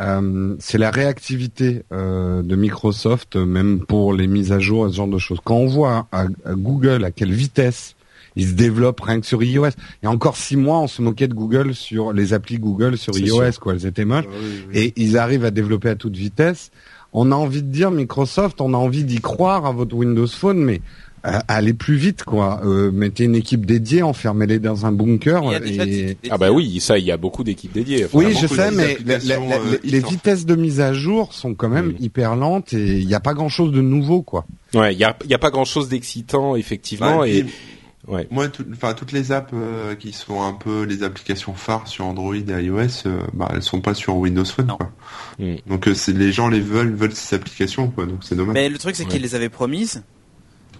Euh, 0.00 0.56
c'est 0.58 0.78
la 0.78 0.90
réactivité 0.90 1.82
euh, 1.92 2.42
de 2.42 2.56
Microsoft, 2.56 3.36
même 3.36 3.84
pour 3.86 4.14
les 4.14 4.26
mises 4.26 4.50
à 4.50 4.58
jour 4.58 4.86
et 4.86 4.90
ce 4.90 4.96
genre 4.96 5.06
de 5.06 5.18
choses. 5.18 5.38
Quand 5.44 5.56
on 5.56 5.66
voit 5.66 6.08
à, 6.12 6.22
à 6.44 6.54
Google 6.54 7.04
à 7.04 7.10
quelle 7.10 7.32
vitesse 7.32 7.94
ils 8.36 8.48
se 8.48 8.52
développent 8.54 9.00
rien 9.00 9.20
que 9.20 9.26
sur 9.26 9.42
iOS. 9.42 9.66
Il 10.02 10.04
y 10.04 10.06
a 10.06 10.10
encore 10.10 10.36
six 10.36 10.56
mois, 10.56 10.78
on 10.80 10.86
se 10.86 11.02
moquait 11.02 11.28
de 11.28 11.34
Google 11.34 11.74
sur 11.74 12.12
les 12.12 12.32
applis 12.32 12.58
Google 12.58 12.96
sur 12.98 13.16
iOS, 13.18 13.52
sûr. 13.52 13.60
quoi. 13.60 13.74
Elles 13.74 13.86
étaient 13.86 14.04
moches. 14.04 14.24
Ah 14.28 14.34
oui, 14.40 14.46
oui. 14.72 14.78
Et 14.78 14.92
ils 14.96 15.18
arrivent 15.18 15.44
à 15.44 15.50
développer 15.50 15.88
à 15.90 15.94
toute 15.96 16.16
vitesse. 16.16 16.70
On 17.12 17.30
a 17.30 17.34
envie 17.34 17.62
de 17.62 17.68
dire 17.70 17.90
Microsoft, 17.90 18.60
on 18.60 18.72
a 18.72 18.76
envie 18.78 19.04
d'y 19.04 19.20
croire 19.20 19.66
à 19.66 19.72
votre 19.72 19.94
Windows 19.94 20.26
Phone, 20.26 20.58
mais 20.64 20.80
euh, 21.26 21.38
allez 21.46 21.74
plus 21.74 21.94
vite, 21.96 22.24
quoi. 22.24 22.62
Euh, 22.64 22.90
mettez 22.90 23.24
une 23.24 23.34
équipe 23.36 23.64
dédiée, 23.66 24.02
enfermez-les 24.02 24.58
dans 24.58 24.86
un 24.86 24.92
bunker. 24.92 25.42
Il 25.64 25.80
et- 25.82 26.16
Ah 26.30 26.38
bah 26.38 26.50
oui, 26.50 26.80
ça 26.80 26.98
il 26.98 27.04
y 27.04 27.12
a 27.12 27.16
beaucoup 27.18 27.44
d'équipes 27.44 27.72
dédiées. 27.74 28.06
Enfin, 28.06 28.18
Oui, 28.18 28.34
je 28.40 28.46
sais, 28.46 28.70
mais 28.72 28.96
la- 29.04 29.16
applications, 29.16 29.48
la- 29.48 29.56
la- 29.58 29.62
euh, 29.62 29.78
les 29.84 30.00
vitesses 30.00 30.46
de 30.46 30.54
mise 30.56 30.80
à 30.80 30.94
jour 30.94 31.32
sont 31.34 31.54
quand 31.54 31.68
même 31.68 31.92
hyper 32.00 32.34
lentes 32.34 32.72
et 32.72 32.98
il 32.98 33.06
n'y 33.06 33.14
a 33.14 33.20
pas 33.20 33.34
grand-chose 33.34 33.70
de 33.72 33.82
nouveau, 33.82 34.22
quoi. 34.22 34.46
Ouais, 34.74 34.94
il 34.94 34.98
y 34.98 35.04
a 35.04 35.14
il 35.24 35.30
y 35.30 35.34
a 35.34 35.38
pas 35.38 35.50
grand-chose 35.50 35.90
d'excitant 35.90 36.56
effectivement 36.56 37.18
Ouais, 37.20 37.30
et 37.36 37.44
ouais. 38.08 38.26
Moi, 38.30 38.48
tout- 38.48 38.64
enfin 38.72 38.94
toutes 38.94 39.12
les 39.12 39.32
apps 39.32 39.50
euh, 39.54 39.94
qui 39.94 40.12
sont 40.12 40.42
un 40.42 40.52
peu 40.52 40.82
les 40.82 41.02
applications 41.02 41.54
phares 41.54 41.88
sur 41.88 42.04
Android 42.06 42.34
et 42.34 42.40
iOS, 42.64 43.06
euh, 43.06 43.20
bah 43.32 43.48
elles 43.52 43.62
sont 43.62 43.80
pas 43.80 43.94
sur 43.94 44.16
Windows 44.16 44.44
Phone. 44.44 44.66
Non. 44.66 44.76
Quoi. 44.76 44.90
Mm. 45.38 45.54
Donc 45.66 45.88
euh, 45.88 45.94
c'est 45.94 46.12
les 46.12 46.32
gens 46.32 46.48
les 46.48 46.60
veulent 46.60 46.94
veulent 46.94 47.14
ces 47.14 47.36
applications 47.36 47.88
quoi. 47.90 48.06
Donc 48.06 48.18
c'est 48.24 48.34
dommage. 48.36 48.54
Mais 48.54 48.68
le 48.68 48.78
truc 48.78 48.96
c'est 48.96 49.04
Ouais. 49.04 49.08
qu'ils 49.10 49.22
les 49.22 49.34
avaient 49.34 49.48
promises. 49.48 50.02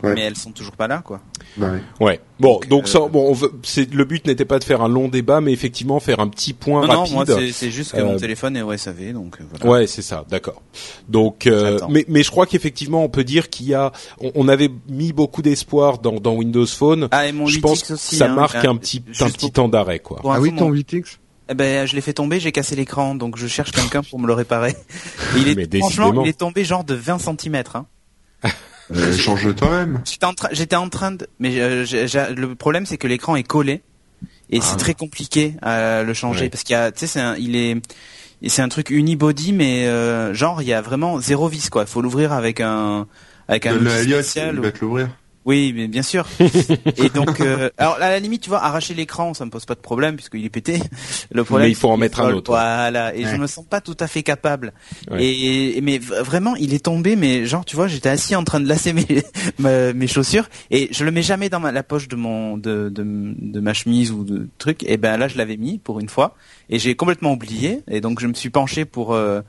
Ouais. 0.02 0.14
mais 0.14 0.22
elles 0.22 0.36
sont 0.36 0.50
toujours 0.50 0.74
pas 0.76 0.88
là, 0.88 1.02
quoi. 1.04 1.20
Bah 1.56 1.70
ouais. 1.70 1.80
Ouais. 2.06 2.20
Bon, 2.40 2.54
Donc, 2.54 2.68
donc, 2.68 2.84
euh, 2.84 2.86
ça, 2.88 2.98
bon, 3.00 3.28
on 3.28 3.32
veut- 3.34 3.52
le 3.92 4.04
but 4.04 4.26
n'était 4.26 4.44
pas 4.44 4.58
de 4.58 4.64
faire 4.64 4.82
un 4.82 4.88
long 4.88 5.08
débat, 5.08 5.40
mais 5.40 5.52
effectivement 5.52 6.00
faire 6.00 6.18
un 6.20 6.28
petit 6.28 6.52
point 6.54 6.80
Non, 6.86 6.92
non, 6.92 6.98
rapide. 7.00 7.14
moi 7.14 7.24
c'est 7.52 7.70
juste 7.70 7.92
que 7.92 7.98
Euh, 7.98 8.04
mon 8.06 8.16
téléphone 8.16 8.56
est 8.56 8.62
au 8.62 8.72
SAV, 8.76 9.12
donc 9.12 9.38
euh, 9.40 9.44
voilà. 9.50 9.66
Ouais, 9.80 9.86
c'est 9.86 10.02
ça, 10.02 10.24
d'accord. 10.28 10.60
Donc, 11.08 11.46
euh, 11.46 11.78
mais 11.88 12.04
mais 12.08 12.22
je 12.22 12.30
crois 12.30 12.46
qu'effectivement, 12.46 13.04
on 13.04 13.08
peut 13.08 13.24
dire 13.24 13.48
qu'il 13.50 13.66
y 13.66 13.74
a, 13.74 13.92
on, 14.20 14.32
on 14.34 14.48
avait 14.48 14.70
mis 14.88 15.12
beaucoup 15.12 15.42
d'espoir 15.42 15.98
dans, 15.98 16.18
dans 16.18 16.34
Windows 16.34 16.66
Phone. 16.66 17.08
Ah 17.12 17.26
et 17.26 17.32
mon 17.32 17.46
je 17.46 17.58
8X 17.58 17.60
pense 17.60 17.82
que 17.84 17.92
aussi. 17.94 18.16
ça 18.16 18.26
hein, 18.30 18.34
marque 18.34 18.64
euh, 18.64 18.68
un 18.70 18.76
petit 18.76 19.02
un 19.20 19.24
pour- 19.26 19.32
petit 19.32 19.50
temps 19.52 19.68
d'arrêt, 19.68 19.98
quoi. 20.00 20.20
Ah 20.24 20.40
oui, 20.40 20.54
ton 20.56 20.68
mon- 20.70 20.74
8X 20.74 21.18
Eh 21.50 21.54
ben, 21.54 21.86
je 21.86 21.94
l'ai 21.94 22.00
fait 22.00 22.14
tomber, 22.14 22.40
j'ai 22.40 22.50
cassé 22.50 22.74
l'écran, 22.74 23.14
donc 23.14 23.36
je 23.36 23.46
cherche 23.46 23.70
quelqu'un 23.72 24.02
pour 24.02 24.18
me 24.18 24.26
le 24.26 24.32
réparer. 24.32 24.70
Et 24.70 24.74
il 25.38 25.48
est, 25.48 25.54
Mais 25.54 25.78
franchement, 25.80 26.06
décidément. 26.06 26.24
il 26.24 26.28
est 26.28 26.38
tombé 26.38 26.64
genre 26.64 26.82
de 26.84 26.94
20 26.94 27.18
cm. 27.18 27.62
Hein. 27.74 27.86
Euh, 28.94 29.16
Change-le 29.16 29.54
toi-même. 29.54 30.00
J'étais 30.04 30.26
en 30.26 30.34
train, 30.34 30.48
j'étais 30.52 30.76
en 30.76 30.88
train 30.88 31.12
de, 31.12 31.26
mais 31.38 31.60
euh, 31.60 31.84
le 32.36 32.54
problème 32.54 32.84
c'est 32.86 32.96
que 32.98 33.06
l'écran 33.06 33.36
est 33.36 33.42
collé 33.42 33.82
et 34.50 34.60
c'est 34.60 34.76
très 34.76 34.94
compliqué 34.94 35.54
à 35.62 36.02
le 36.02 36.12
changer 36.14 36.42
Ouais. 36.44 36.48
parce 36.50 36.62
qu'il 36.62 36.74
y 36.74 36.76
a, 36.76 36.90
tu 36.92 37.00
sais, 37.00 37.06
c'est 37.06 37.20
un, 37.20 37.36
il 37.36 37.56
est, 37.56 37.76
c'est 38.48 38.60
un 38.60 38.68
truc 38.68 38.90
unibody, 38.90 39.52
mais 39.52 39.86
euh, 39.86 40.34
genre 40.34 40.60
il 40.62 40.68
y 40.68 40.72
a 40.74 40.82
vraiment 40.82 41.20
zéro 41.20 41.48
vis 41.48 41.70
quoi. 41.70 41.82
Il 41.82 41.88
faut 41.88 42.02
l'ouvrir 42.02 42.32
avec 42.32 42.60
un, 42.60 43.06
avec 43.48 43.66
un 43.66 43.74
Le 43.74 43.88
spécial 43.88 44.50
il 44.54 44.58
ou- 44.58 44.62
va 44.62 44.72
te 44.72 44.80
l'ouvrir. 44.84 45.08
Oui, 45.44 45.72
mais 45.74 45.88
bien 45.88 46.02
sûr. 46.02 46.26
et 46.96 47.08
donc, 47.08 47.40
euh, 47.40 47.68
alors 47.76 47.94
à 47.96 48.10
la 48.10 48.20
limite, 48.20 48.42
tu 48.42 48.48
vois, 48.48 48.62
arracher 48.62 48.94
l'écran, 48.94 49.34
ça 49.34 49.44
me 49.44 49.50
pose 49.50 49.64
pas 49.64 49.74
de 49.74 49.80
problème 49.80 50.14
puisqu'il 50.14 50.44
est 50.44 50.50
pété. 50.50 50.80
Le 51.32 51.42
problème, 51.42 51.66
Mais 51.66 51.72
il 51.72 51.74
faut 51.74 51.88
en 51.90 51.96
mettre 51.96 52.20
un 52.20 52.32
autre. 52.32 52.52
Voilà. 52.52 53.12
Et 53.16 53.22
je 53.24 53.28
Ouais. 53.28 53.38
me 53.38 53.46
sens 53.48 53.64
pas 53.68 53.80
tout 53.80 53.96
à 53.98 54.06
fait 54.06 54.22
capable. 54.22 54.72
Ouais. 55.10 55.24
Et, 55.24 55.78
et- 55.78 55.80
mais 55.80 55.98
vraiment, 55.98 56.54
il 56.56 56.74
est 56.74 56.84
tombé. 56.84 57.16
Mais 57.16 57.44
genre, 57.44 57.64
tu 57.64 57.74
vois, 57.74 57.88
j'étais 57.88 58.08
assis 58.08 58.36
en 58.36 58.44
train 58.44 58.60
de 58.60 58.68
lasser 58.68 58.92
mes 58.92 59.04
mes 59.94 60.06
chaussures 60.06 60.48
et 60.70 60.88
je 60.92 61.04
le 61.04 61.10
mets 61.10 61.22
jamais 61.22 61.48
dans 61.48 61.58
ma, 61.60 61.72
la 61.72 61.82
poche 61.82 62.06
de 62.06 62.14
mon 62.16 62.56
de, 62.56 62.88
de 62.88 63.02
de 63.36 63.60
ma 63.60 63.74
chemise 63.74 64.12
ou 64.12 64.22
de 64.24 64.48
truc. 64.58 64.84
Et 64.84 64.96
ben 64.96 65.16
là, 65.16 65.26
je 65.26 65.36
l'avais 65.38 65.56
mis 65.56 65.78
pour 65.78 65.98
une 65.98 66.08
fois 66.08 66.36
et 66.70 66.78
j'ai 66.78 66.94
complètement 66.94 67.32
oublié. 67.32 67.80
Et 67.90 68.00
donc, 68.00 68.20
je 68.20 68.28
me 68.28 68.34
suis 68.34 68.50
penché 68.50 68.84
pour 68.84 69.12
euh, 69.12 69.40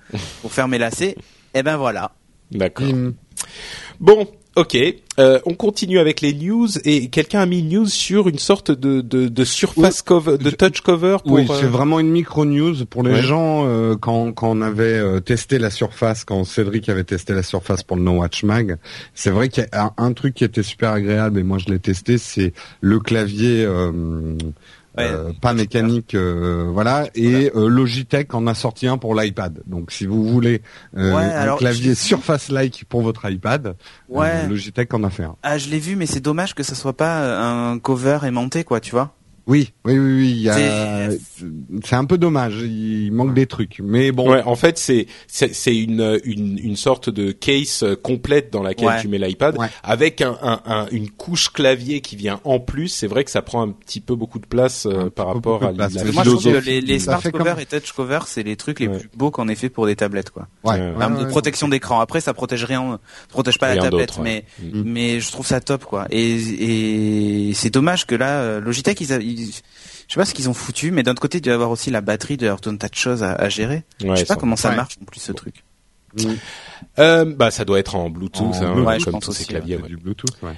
pour 0.42 0.52
faire 0.54 0.68
mes 0.68 0.80
lacets. 0.80 1.16
Et 1.54 1.62
ben 1.62 1.78
voilà. 1.78 2.14
D'accord. 2.52 2.88
Bon, 4.00 4.28
ok. 4.56 4.78
Euh, 5.20 5.40
on 5.46 5.54
continue 5.54 6.00
avec 6.00 6.22
les 6.22 6.34
news 6.34 6.68
et 6.86 7.08
quelqu'un 7.10 7.42
a 7.42 7.46
mis 7.46 7.62
news 7.62 7.86
sur 7.86 8.28
une 8.28 8.40
sorte 8.40 8.72
de 8.72 9.02
de, 9.02 9.28
de 9.28 9.44
surface 9.44 10.02
cover, 10.02 10.40
de 10.40 10.50
touch 10.50 10.82
cover 10.82 11.18
pour. 11.24 11.34
Oui, 11.34 11.46
euh, 11.50 11.54
c'est 11.60 11.68
vraiment 11.68 12.00
une 12.00 12.10
micro 12.10 12.46
news 12.46 12.86
pour 12.90 13.04
les 13.04 13.12
Ouais. 13.14 13.22
gens 13.22 13.68
euh, 13.68 13.96
quand 13.96 14.32
quand 14.34 14.50
on 14.58 14.62
avait 14.62 14.98
euh, 14.98 15.20
testé 15.20 15.60
la 15.60 15.70
surface, 15.70 16.24
quand 16.24 16.44
Cédric 16.46 16.90
avait 16.90 17.04
testé 17.04 17.34
la 17.34 17.44
surface 17.44 17.84
pour 17.84 17.96
le 17.98 18.02
No 18.04 18.14
Watch 18.14 18.44
Mag. 18.44 18.78
C'est 19.14 19.30
vrai 19.30 19.50
qu'il 19.50 19.68
y 19.72 19.76
a 19.76 19.94
un, 19.98 20.04
un 20.04 20.14
truc 20.14 20.34
qui 20.34 20.44
était 20.44 20.64
super 20.64 20.90
agréable 20.92 21.40
et 21.40 21.44
moi 21.44 21.60
je 21.60 21.72
l'ai 21.72 21.80
testé, 21.80 22.18
c'est 22.18 22.54
le 22.82 23.00
clavier. 23.00 23.68
Euh, 24.98 25.02
Ouais, 25.02 25.10
euh, 25.12 25.34
pas 25.42 25.54
mécanique, 25.54 26.14
euh, 26.16 26.70
voilà, 26.72 27.08
et 27.16 27.52
euh, 27.56 27.68
Logitech 27.68 28.34
en 28.34 28.46
a 28.48 28.54
sorti 28.54 28.88
un 28.88 28.98
pour 28.98 29.16
l'iPad. 29.16 29.62
Donc, 29.66 29.92
si 29.92 30.06
vous 30.06 30.24
voulez 30.28 30.62
euh, 30.96 31.14
un 31.16 31.56
clavier 31.58 31.96
Surface-like 31.96 32.86
pour 32.90 33.02
votre 33.02 33.30
iPad, 33.30 33.76
Ouais. 34.10 34.48
Logitech 34.48 34.94
en 34.94 35.04
a 35.04 35.10
fait 35.10 35.24
un. 35.24 35.36
Ah, 35.44 35.58
je 35.58 35.70
l'ai 35.70 35.80
vu, 35.80 35.96
mais 35.96 36.06
c'est 36.06 36.20
dommage 36.20 36.54
que 36.54 36.64
ça 36.64 36.76
soit 36.76 36.96
pas 36.96 37.42
un 37.44 37.80
cover 37.80 38.20
aimanté, 38.24 38.64
quoi, 38.64 38.80
tu 38.80 38.92
vois. 38.92 39.16
Oui, 39.46 39.74
oui, 39.84 39.98
oui, 40.00 40.14
oui. 40.18 40.30
il 40.32 40.42
y 40.44 40.50
a- 40.50 41.10
C'est- 41.84 41.96
un 41.96 42.06
peu 42.06 42.18
dommage. 42.18 42.62
Il 42.64 43.12
manque 43.12 43.34
des 43.34 43.46
trucs, 43.46 43.80
mais 43.84 44.12
bon. 44.12 44.32
Ouais, 44.32 44.42
en 44.44 44.56
fait, 44.56 44.78
c'est 44.78 45.06
c'est 45.28 45.54
c'est 45.54 45.76
une 45.76 46.20
une 46.24 46.58
une 46.60 46.76
sorte 46.78 47.10
de 47.10 47.32
case 47.32 47.82
euh, 47.84 47.96
complète 47.96 48.52
dans 48.54 48.64
laquelle 48.64 48.88
Ouais. 48.88 49.02
tu 49.02 49.08
mets 49.10 49.18
l'iPad 49.20 49.58
Ouais. 49.58 49.68
avec 49.84 50.22
un, 50.22 50.38
un, 50.42 50.62
un- 50.66 50.88
une 50.92 51.10
couche 51.10 51.50
clavier 51.52 52.00
qui 52.02 52.16
vient 52.16 52.40
en 52.46 52.60
plus. 52.60 52.88
C'est 52.88 53.08
vrai 53.08 53.24
que 53.26 53.32
ça 53.32 53.42
prend 53.42 53.62
un 53.62 53.70
petit 53.72 54.00
peu 54.00 54.16
beaucoup 54.16 54.40
de 54.40 54.46
place 54.46 54.86
euh, 54.86 55.10
par 55.10 55.28
rapport 55.28 55.64
à 55.64 55.72
la 55.74 55.90
Mais 55.90 56.12
Moi, 56.12 56.24
je 56.24 56.30
trouve 56.30 56.44
que 56.44 56.58
les, 56.66 57.00
smart 57.00 57.22
fait 57.22 57.32
cover 57.32 57.52
comme- 57.52 57.60
et 57.60 57.66
touch 57.66 57.92
cover, 57.92 58.20
c'est 58.28 58.44
les 58.44 58.56
trucs 58.56 58.80
les 58.80 58.88
Ouais. 58.88 58.98
plus 59.00 59.10
beaux 59.16 59.30
qu'on 59.32 59.50
ait 59.50 59.56
fait 59.56 59.70
pour 59.70 59.86
des 59.88 59.96
tablettes, 59.96 60.30
quoi. 60.30 60.48
Ouais, 60.64 60.78
de 60.80 60.94
ouais, 60.98 61.28
protection 61.28 61.68
d'écran. 61.68 62.00
Après, 62.00 62.22
ça 62.22 62.34
protège 62.34 62.64
rien, 62.64 63.00
ça 63.22 63.28
protège 63.30 63.58
pas 63.60 63.68
Rien 63.68 63.76
la 63.84 63.90
tablette, 63.90 64.18
mais 64.24 64.46
Mm. 64.62 64.82
mais 64.86 65.20
je 65.20 65.32
trouve 65.32 65.46
ça 65.46 65.60
top, 65.60 65.84
quoi. 65.86 66.08
Et 66.12 67.50
et 67.50 67.54
c'est 67.54 67.70
dommage 67.70 68.06
que 68.08 68.16
là, 68.16 68.40
euh, 68.42 68.62
Logitech, 68.62 69.00
ils, 69.02 69.12
a- 69.14 69.18
ils- 69.20 69.33
je 69.38 70.14
sais 70.14 70.16
pas 70.16 70.26
ce 70.26 70.34
qu'ils 70.34 70.50
ont 70.50 70.54
foutu, 70.54 70.92
mais 70.92 71.04
d'un 71.04 71.12
autre 71.12 71.22
côté, 71.22 71.38
il 71.40 71.42
doit 71.42 71.52
y 71.52 71.56
avoir 71.56 71.72
aussi 71.72 71.90
la 71.92 72.02
batterie 72.02 72.38
de 72.38 72.46
leur 72.46 72.62
tout 72.62 72.70
un 72.70 72.76
tas 72.78 72.90
de 72.90 72.96
choses 72.96 73.24
à, 73.24 73.34
à 73.34 73.50
gérer. 73.50 73.84
Ouais, 74.04 74.10
je 74.12 74.16
sais 74.18 74.26
pas 74.26 74.36
comment 74.36 74.56
ça 74.56 74.70
Ouais. 74.70 74.76
marche 74.76 74.98
en 75.02 75.06
plus 75.06 75.20
ce 75.20 75.32
truc. 75.32 75.64
Mm. 76.18 76.26
Euh, 77.00 77.26
bah, 77.26 77.50
ça 77.52 77.66
doit 77.66 77.80
être 77.80 77.96
en 77.96 78.10
Bluetooth, 78.10 78.42
En 78.56 78.62
hein, 78.64 78.84
ouais, 78.84 79.00
comme 79.00 79.20
tous 79.20 79.32
ces 79.32 79.46
claviers. 79.46 79.78
Ouais. 79.78 79.88
du 79.90 79.98
Bluetooth, 79.98 80.36
ouais. 80.44 80.52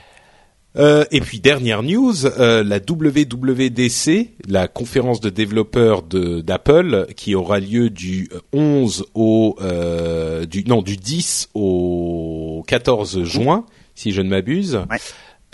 Euh, 0.78 1.06
et 1.12 1.22
puis 1.22 1.40
dernière 1.40 1.84
news, 1.84 2.26
euh, 2.26 2.62
la 2.62 2.80
WWDC, 2.80 4.32
la 4.48 4.68
conférence 4.68 5.22
de 5.22 5.30
développeurs 5.30 6.04
de 6.04 6.42
d'Apple, 6.42 7.08
qui 7.16 7.34
aura 7.36 7.60
lieu 7.62 7.90
du 7.90 8.30
11 8.52 9.06
au 9.14 9.56
euh, 9.62 10.46
du 10.46 10.66
non 10.66 10.82
du 10.82 10.98
10 10.98 11.50
au 11.54 12.64
14 12.68 13.24
juin, 13.24 13.66
si 13.96 14.12
je 14.12 14.22
ne 14.22 14.28
m'abuse. 14.30 14.76
Ouais. 14.90 14.98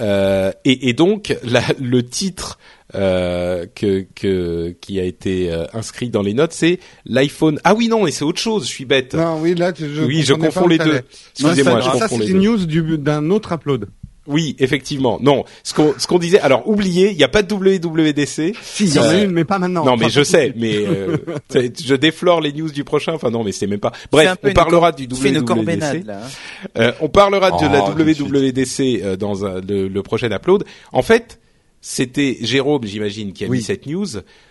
Euh, 0.01 0.51
et, 0.65 0.89
et 0.89 0.93
donc 0.93 1.35
la- 1.43 1.61
le 1.79 2.03
titre 2.03 2.57
euh, 2.95 3.65
que, 3.75 4.05
que 4.15 4.75
qui 4.81 4.99
a 4.99 5.03
été 5.03 5.51
euh, 5.51 5.65
inscrit 5.73 6.09
dans 6.09 6.21
les 6.23 6.33
notes, 6.33 6.51
c'est 6.53 6.79
l'iPhone. 7.05 7.59
Ah 7.63 7.73
oui 7.75 7.87
non, 7.87 8.03
mais 8.03 8.11
c'est 8.11 8.25
autre 8.25 8.39
chose. 8.41 8.63
Je 8.65 8.69
suis 8.69 8.85
bête. 8.85 9.13
Non, 9.13 9.39
oui, 9.39 9.55
là, 9.55 9.71
tu- 9.71 9.93
je 9.93 10.01
oui, 10.03 10.23
je 10.23 10.33
confonds 10.33 10.67
les 10.67 10.77
deux. 10.77 11.01
Excusez-moi, 11.39 11.81
ça, 11.81 11.91
je 11.93 11.97
ça, 11.99 12.07
confonds 12.07 12.17
c'est 12.17 12.25
les 12.25 12.31
une 12.31 12.41
deux. 12.41 12.47
news 12.49 12.65
du- 12.65 12.97
d'un 12.97 13.29
autre 13.29 13.53
upload. 13.53 13.87
Oui, 14.27 14.55
effectivement. 14.59 15.17
Non, 15.19 15.45
ce 15.63 15.73
qu'on 15.73 15.95
ce 15.97 16.05
qu'on 16.05 16.19
disait. 16.19 16.39
Alors, 16.39 16.67
oubliez, 16.69 17.09
il 17.09 17.17
n'y 17.17 17.23
a 17.23 17.27
pas 17.27 17.41
de 17.41 17.51
WWDC. 17.53 18.53
Si, 18.61 18.83
il 18.85 18.93
y 18.93 18.99
en 18.99 19.03
a 19.03 19.13
Euh, 19.15 19.23
une, 19.23 19.31
mais 19.31 19.45
pas 19.45 19.57
maintenant. 19.57 19.83
Non, 19.83 19.97
mais 19.97 20.09
je 20.09 20.21
sais, 20.23 20.53
mais 20.55 20.75
euh, 20.77 21.17
je 21.53 21.95
déflore 21.95 22.39
les 22.39 22.53
news 22.53 22.69
du 22.69 22.83
prochain. 22.83 23.13
Enfin 23.13 23.31
non, 23.31 23.43
mais 23.43 23.51
c'est 23.51 23.65
même 23.67 23.79
pas. 23.79 23.91
Bref, 24.11 24.27
un 24.29 24.35
peu 24.35 24.49
on 24.49 24.53
parlera 24.53 24.91
du 24.91 25.05
WWDC. 25.07 26.05
là. 26.05 26.21
hein. 26.23 26.29
Euh, 26.77 26.91
on 27.01 27.09
parlera 27.09 27.49
de 27.51 27.65
la 27.65 27.83
Oh, 27.83 27.93
de. 27.93 28.03
WWDC 28.13 29.01
euh, 29.03 29.15
dans 29.17 29.43
un- 29.45 29.59
le, 29.61 29.87
le 29.87 30.03
prochain 30.03 30.29
upload. 30.31 30.65
En 30.91 31.01
fait, 31.01 31.39
c'était 31.83 32.37
Jérôme, 32.41 32.83
j'imagine, 32.83 33.33
qui 33.33 33.43
a 33.43 33.47
Oui. 33.47 33.57
mis 33.57 33.63
cette 33.63 33.87
news. 33.87 34.05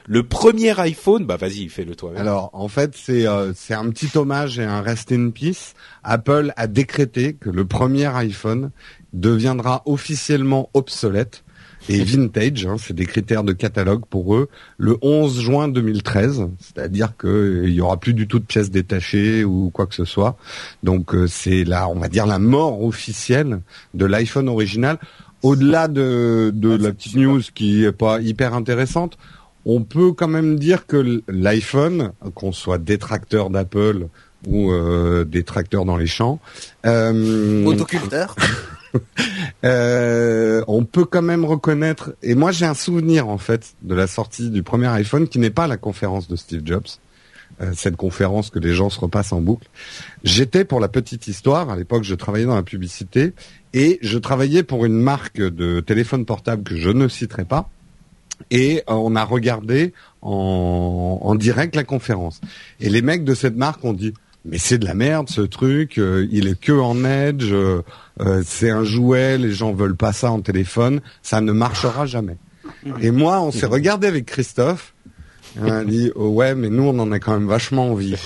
Le 0.06 0.24
premier 0.24 0.78
iPhone, 0.80 1.24
bah 1.26 1.36
vas-y, 1.36 1.68
fais-le 1.68 1.94
toi. 1.94 2.10
Alors, 2.16 2.50
en 2.54 2.66
fait, 2.66 2.94
c'est 2.96 3.24
euh, 3.28 3.52
c'est 3.54 3.74
un 3.74 3.88
petit 3.90 4.18
hommage 4.18 4.58
et 4.58 4.64
un 4.64 4.80
rest 4.82 5.12
in 5.12 5.30
peace. 5.30 5.74
Apple 6.02 6.52
a 6.56 6.66
décrété 6.66 7.34
que 7.34 7.50
le 7.50 7.64
premier 7.64 8.06
iPhone 8.06 8.72
deviendra 9.12 9.82
officiellement 9.86 10.70
obsolète 10.74 11.44
et 11.88 12.02
vintage, 12.04 12.66
hein, 12.66 12.76
c'est 12.78 12.94
des 12.94 13.06
critères 13.06 13.44
de 13.44 13.52
catalogue 13.52 14.04
pour 14.08 14.34
eux, 14.34 14.48
le 14.78 14.96
11 15.02 15.40
juin 15.40 15.68
2013, 15.68 16.48
c'est-à-dire 16.58 17.16
que 17.16 17.64
il 17.66 17.72
y 17.72 17.80
aura 17.80 17.96
plus 17.98 18.14
du 18.14 18.28
tout 18.28 18.38
de 18.38 18.44
pièces 18.44 18.70
détachées 18.70 19.44
ou 19.44 19.70
quoi 19.70 19.86
que 19.86 19.94
ce 19.94 20.04
soit. 20.04 20.36
Donc 20.82 21.14
euh, 21.14 21.26
c'est 21.26 21.64
là, 21.64 21.88
on 21.88 21.98
va 21.98 22.08
dire 22.08 22.26
la 22.26 22.38
mort 22.38 22.82
officielle 22.82 23.60
de 23.94 24.04
l'iPhone 24.04 24.48
original. 24.48 24.98
Au-delà 25.42 25.88
de, 25.88 26.52
de 26.54 26.76
la 26.76 26.92
petite 26.92 27.16
news 27.16 27.40
qui 27.54 27.84
est 27.84 27.92
pas 27.92 28.20
hyper 28.20 28.52
intéressante, 28.52 29.16
on 29.64 29.82
peut 29.82 30.12
quand 30.12 30.28
même 30.28 30.58
dire 30.58 30.86
que 30.86 31.22
l'iPhone, 31.28 32.12
qu'on 32.34 32.52
soit 32.52 32.78
détracteur 32.78 33.48
d'Apple 33.48 34.08
ou 34.46 34.70
euh, 34.70 35.24
détracteur 35.24 35.86
dans 35.86 35.96
les 35.96 36.06
champs, 36.06 36.40
euh, 36.84 37.64
Autoculteur. 37.64 38.36
euh, 39.64 40.62
on 40.66 40.84
peut 40.84 41.04
quand 41.04 41.22
même 41.22 41.44
reconnaître. 41.44 42.14
Et 42.22 42.34
moi, 42.34 42.52
j'ai 42.52 42.66
un 42.66 42.74
souvenir 42.74 43.28
en 43.28 43.38
fait 43.38 43.74
de 43.82 43.94
la 43.94 44.06
sortie 44.06 44.50
du 44.50 44.62
premier 44.62 44.88
iPhone 44.88 45.28
qui 45.28 45.38
n'est 45.38 45.50
pas 45.50 45.66
la 45.66 45.76
conférence 45.76 46.28
de 46.28 46.36
Steve 46.36 46.62
Jobs. 46.64 46.86
euh, 47.60 47.72
cette 47.74 47.96
conférence 47.96 48.50
que 48.50 48.58
les 48.58 48.72
gens 48.72 48.90
se 48.90 49.00
repassent 49.00 49.32
en 49.32 49.40
boucle. 49.40 49.68
J'étais 50.24 50.64
pour 50.64 50.80
la 50.80 50.88
petite 50.88 51.26
histoire, 51.28 51.70
à 51.70 51.76
l'époque 51.76 52.04
je 52.04 52.14
travaillais 52.14 52.46
dans 52.46 52.54
la 52.54 52.62
publicité, 52.62 53.32
et 53.74 53.98
je 54.02 54.18
travaillais 54.18 54.62
pour 54.62 54.84
une 54.84 55.00
marque 55.00 55.40
de 55.40 55.80
téléphone 55.80 56.24
portable 56.24 56.62
que 56.62 56.76
je 56.76 56.90
ne 56.90 57.08
citerai 57.08 57.44
pas, 57.44 57.68
et 58.50 58.82
on 58.86 59.14
a 59.16 59.24
regardé 59.24 59.92
en 60.22 61.34
direct 61.34 61.76
la 61.76 61.84
conférence. 61.84 62.40
Et 62.80 62.88
les 62.88 63.02
mecs 63.02 63.24
de 63.24 63.34
cette 63.34 63.56
marque 63.56 63.84
ont 63.84 63.92
dit 63.92 64.14
mais 64.44 64.58
c'est 64.58 64.78
de 64.78 64.86
la 64.86 64.94
merde 64.94 65.28
ce 65.28 65.42
truc, 65.42 65.98
euh, 65.98 66.26
il 66.30 66.48
est 66.48 66.58
que 66.58 66.72
en 66.72 67.04
edge, 67.04 67.52
euh, 67.52 67.82
euh, 68.20 68.42
c'est 68.44 68.70
un 68.70 68.84
jouet, 68.84 69.38
les 69.38 69.52
gens 69.52 69.72
veulent 69.72 69.96
pas 69.96 70.12
ça 70.12 70.30
en 70.30 70.40
téléphone, 70.40 71.00
ça 71.22 71.40
ne 71.40 71.52
marchera 71.52 72.06
jamais. 72.06 72.36
Et 73.00 73.10
moi, 73.10 73.40
on 73.42 73.50
s'est 73.50 73.66
regardé 73.66 74.06
avec 74.06 74.26
Christophe, 74.26 74.94
et 75.56 75.60
on 75.62 75.70
a 75.70 75.84
dit 75.84 76.10
oh 76.14 76.28
ouais, 76.28 76.54
mais 76.54 76.68
nous 76.70 76.84
on 76.84 76.98
en 76.98 77.10
a 77.12 77.18
quand 77.18 77.32
même 77.32 77.48
vachement 77.48 77.90
envie. 77.90 78.16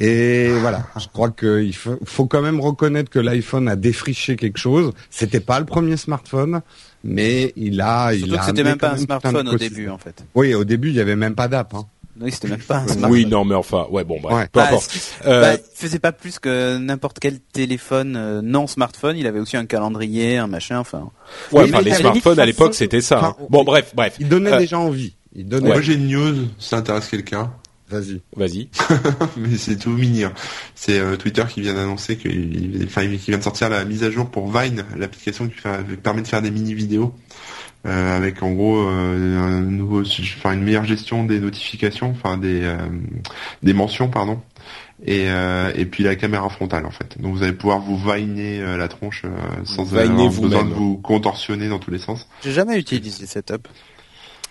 Et 0.00 0.48
voilà, 0.60 0.86
je 0.98 1.06
crois 1.12 1.30
qu'il 1.30 1.74
faut, 1.74 1.98
faut 2.04 2.26
quand 2.26 2.42
même 2.42 2.60
reconnaître 2.60 3.10
que 3.10 3.18
l'iPhone 3.18 3.68
a 3.68 3.76
défriché 3.76 4.36
quelque 4.36 4.58
chose. 4.58 4.92
C'était 5.10 5.40
pas 5.40 5.58
le 5.58 5.66
premier 5.66 5.96
smartphone, 5.96 6.62
mais 7.04 7.52
il 7.56 7.80
a, 7.80 8.14
il 8.14 8.20
Surtout 8.20 8.34
a 8.34 8.38
que 8.38 8.44
c'était 8.46 8.64
même 8.64 8.78
pas 8.78 8.92
un 8.92 8.96
smartphone 8.96 9.48
au 9.48 9.56
début, 9.56 9.88
en 9.88 9.98
fait. 9.98 10.24
Oui, 10.34 10.54
au 10.54 10.64
début, 10.64 10.88
il 10.88 10.94
y 10.94 11.00
avait 11.00 11.16
même 11.16 11.34
pas 11.34 11.48
d'app. 11.48 11.74
Hein. 11.74 11.86
Non, 12.14 12.26
c'était 12.30 12.48
même 12.48 12.60
pas 12.60 12.78
un 12.78 12.86
smartphone. 12.86 13.10
Oui, 13.10 13.24
non, 13.26 13.44
mais 13.44 13.54
enfin, 13.54 13.86
ouais, 13.90 14.04
bon, 14.04 14.20
bref, 14.20 14.36
Ouais. 14.36 14.44
peu 14.52 14.60
Bah, 14.60 14.66
importe. 14.68 14.98
Euh, 15.24 15.40
bah, 15.40 15.54
il 15.54 15.76
faisait 15.78 15.98
pas 15.98 16.12
plus 16.12 16.38
que 16.38 16.76
n'importe 16.76 17.18
quel 17.20 17.40
téléphone 17.40 18.16
euh, 18.16 18.42
non 18.42 18.66
smartphone. 18.66 19.16
Il 19.16 19.26
avait 19.26 19.40
aussi 19.40 19.56
un 19.56 19.64
calendrier, 19.64 20.36
un 20.36 20.46
machin. 20.46 20.78
Enfin, 20.78 21.10
ouais, 21.52 21.62
oui, 21.64 21.70
enfin, 21.72 21.80
les 21.82 21.94
smartphones 21.94 22.38
à 22.38 22.44
l'époque, 22.46 22.74
c'était 22.74 23.00
ça. 23.00 23.18
hein. 23.18 23.34
enfin, 23.38 23.46
Bon, 23.48 23.64
bref, 23.64 23.92
bref. 23.94 24.16
Il 24.20 24.28
donnait 24.28 24.52
Euh, 24.52 24.58
déjà 24.58 24.78
envie. 24.78 25.14
Il 25.34 25.48
donnait. 25.48 25.68
Ouais. 25.68 25.72
Moi 25.72 25.80
j'ai 25.80 25.94
une 25.94 26.08
news, 26.08 26.34
ça 26.58 26.76
intéresse 26.76 27.08
quelqu'un. 27.08 27.50
Vas-y. 27.88 28.20
Vas-y. 28.36 28.68
mais 29.36 29.56
c'est 29.56 29.76
tout 29.76 29.90
mini. 29.90 30.24
hein. 30.24 30.32
C'est 30.74 30.98
euh, 30.98 31.16
Twitter 31.16 31.44
qui 31.48 31.60
vient 31.62 31.74
d'annoncer 31.74 32.16
qu'il, 32.16 32.82
enfin, 32.86 33.06
qui 33.06 33.30
vient 33.30 33.38
de 33.38 33.42
sortir 33.42 33.68
la 33.70 33.84
mise 33.84 34.02
à 34.04 34.10
jour 34.10 34.30
pour 34.30 34.50
Vine, 34.50 34.84
l'application 34.96 35.46
qui 35.48 35.54
fait- 35.54 35.96
permet 36.02 36.22
de 36.22 36.26
faire 36.28 36.40
des 36.42 36.50
mini 36.50 36.72
vidéos. 36.74 37.14
Euh, 37.84 38.16
avec 38.16 38.44
en 38.44 38.52
gros 38.52 38.78
euh, 38.88 39.38
un 39.40 39.60
nouveau, 39.60 40.02
enfin 40.02 40.52
une 40.52 40.62
meilleure 40.62 40.84
gestion 40.84 41.24
des 41.24 41.40
notifications, 41.40 42.10
enfin 42.10 42.36
des 42.36 42.62
euh, 42.62 42.76
des 43.64 43.72
mentions 43.72 44.08
pardon, 44.08 44.40
et 45.04 45.24
euh, 45.28 45.72
et 45.74 45.84
puis 45.84 46.04
la 46.04 46.14
caméra 46.14 46.48
frontale 46.48 46.86
en 46.86 46.92
fait. 46.92 47.20
Donc 47.20 47.34
vous 47.34 47.42
allez 47.42 47.54
pouvoir 47.54 47.80
vous 47.80 47.96
viner 47.98 48.60
euh, 48.60 48.76
la 48.76 48.86
tronche 48.86 49.22
euh, 49.24 49.30
sans 49.64 49.96
avoir 49.96 50.28
besoin 50.28 50.62
de 50.64 50.72
vous 50.72 50.96
contorsionner 50.98 51.68
dans 51.68 51.80
tous 51.80 51.90
les 51.90 51.98
sens. 51.98 52.28
j'ai 52.44 52.52
jamais 52.52 52.78
utilisé 52.78 53.26
cette 53.26 53.50
app. 53.50 53.66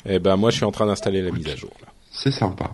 Eh 0.06 0.20
ben, 0.20 0.36
moi, 0.36 0.50
je 0.50 0.56
suis 0.58 0.66
en 0.66 0.72
train 0.72 0.88
d'installer 0.88 1.22
la 1.22 1.32
mise 1.32 1.48
à 1.48 1.56
jour. 1.56 1.72
là. 1.82 1.88
C'est 2.12 2.32
sympa. 2.32 2.72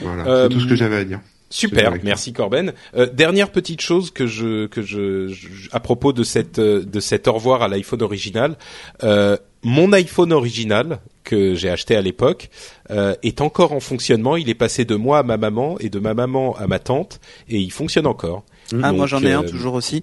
Voilà, 0.00 0.24
Euh, 0.26 0.48
c'est 0.48 0.54
tout 0.54 0.60
ce 0.60 0.66
que 0.68 0.74
j'avais 0.76 0.96
à 0.96 1.04
dire. 1.04 1.20
Super, 1.50 1.92
merci 2.02 2.32
Corben. 2.32 2.72
Euh, 2.96 3.06
dernière 3.12 3.50
petite 3.52 3.82
chose 3.82 4.10
que 4.10 4.26
je 4.26 4.66
que 4.68 4.80
je, 4.80 5.28
je- 5.28 5.68
à 5.72 5.80
propos 5.80 6.14
de 6.14 6.22
cette 6.22 6.58
de 6.58 7.00
cet 7.00 7.28
au 7.28 7.34
revoir 7.34 7.60
à 7.60 7.68
l'iPhone 7.68 8.00
original. 8.02 8.56
Euh, 9.02 9.36
mon 9.62 9.92
iPhone 9.92 10.32
original 10.32 10.98
que 11.24 11.54
j'ai 11.54 11.70
acheté 11.70 11.94
à 11.96 12.00
l'époque 12.02 12.50
euh, 12.90 13.14
est 13.22 13.40
encore 13.40 13.72
en 13.72 13.80
fonctionnement. 13.80 14.36
Il 14.36 14.48
est 14.48 14.54
passé 14.54 14.84
de 14.84 14.94
moi 14.96 15.18
à 15.18 15.22
ma 15.22 15.36
maman 15.36 15.76
et 15.78 15.88
de 15.88 15.98
ma 15.98 16.14
maman 16.14 16.56
à 16.56 16.66
ma 16.66 16.78
tante 16.78 17.20
et 17.48 17.58
il 17.58 17.70
fonctionne 17.70 18.06
encore. 18.06 18.42
Ah, 18.82 18.92
moi 18.92 19.06
j'en 19.06 19.22
ai 19.22 19.32
un 19.32 19.42
euh, 19.44 19.48
toujours 19.48 19.74
aussi. 19.74 20.02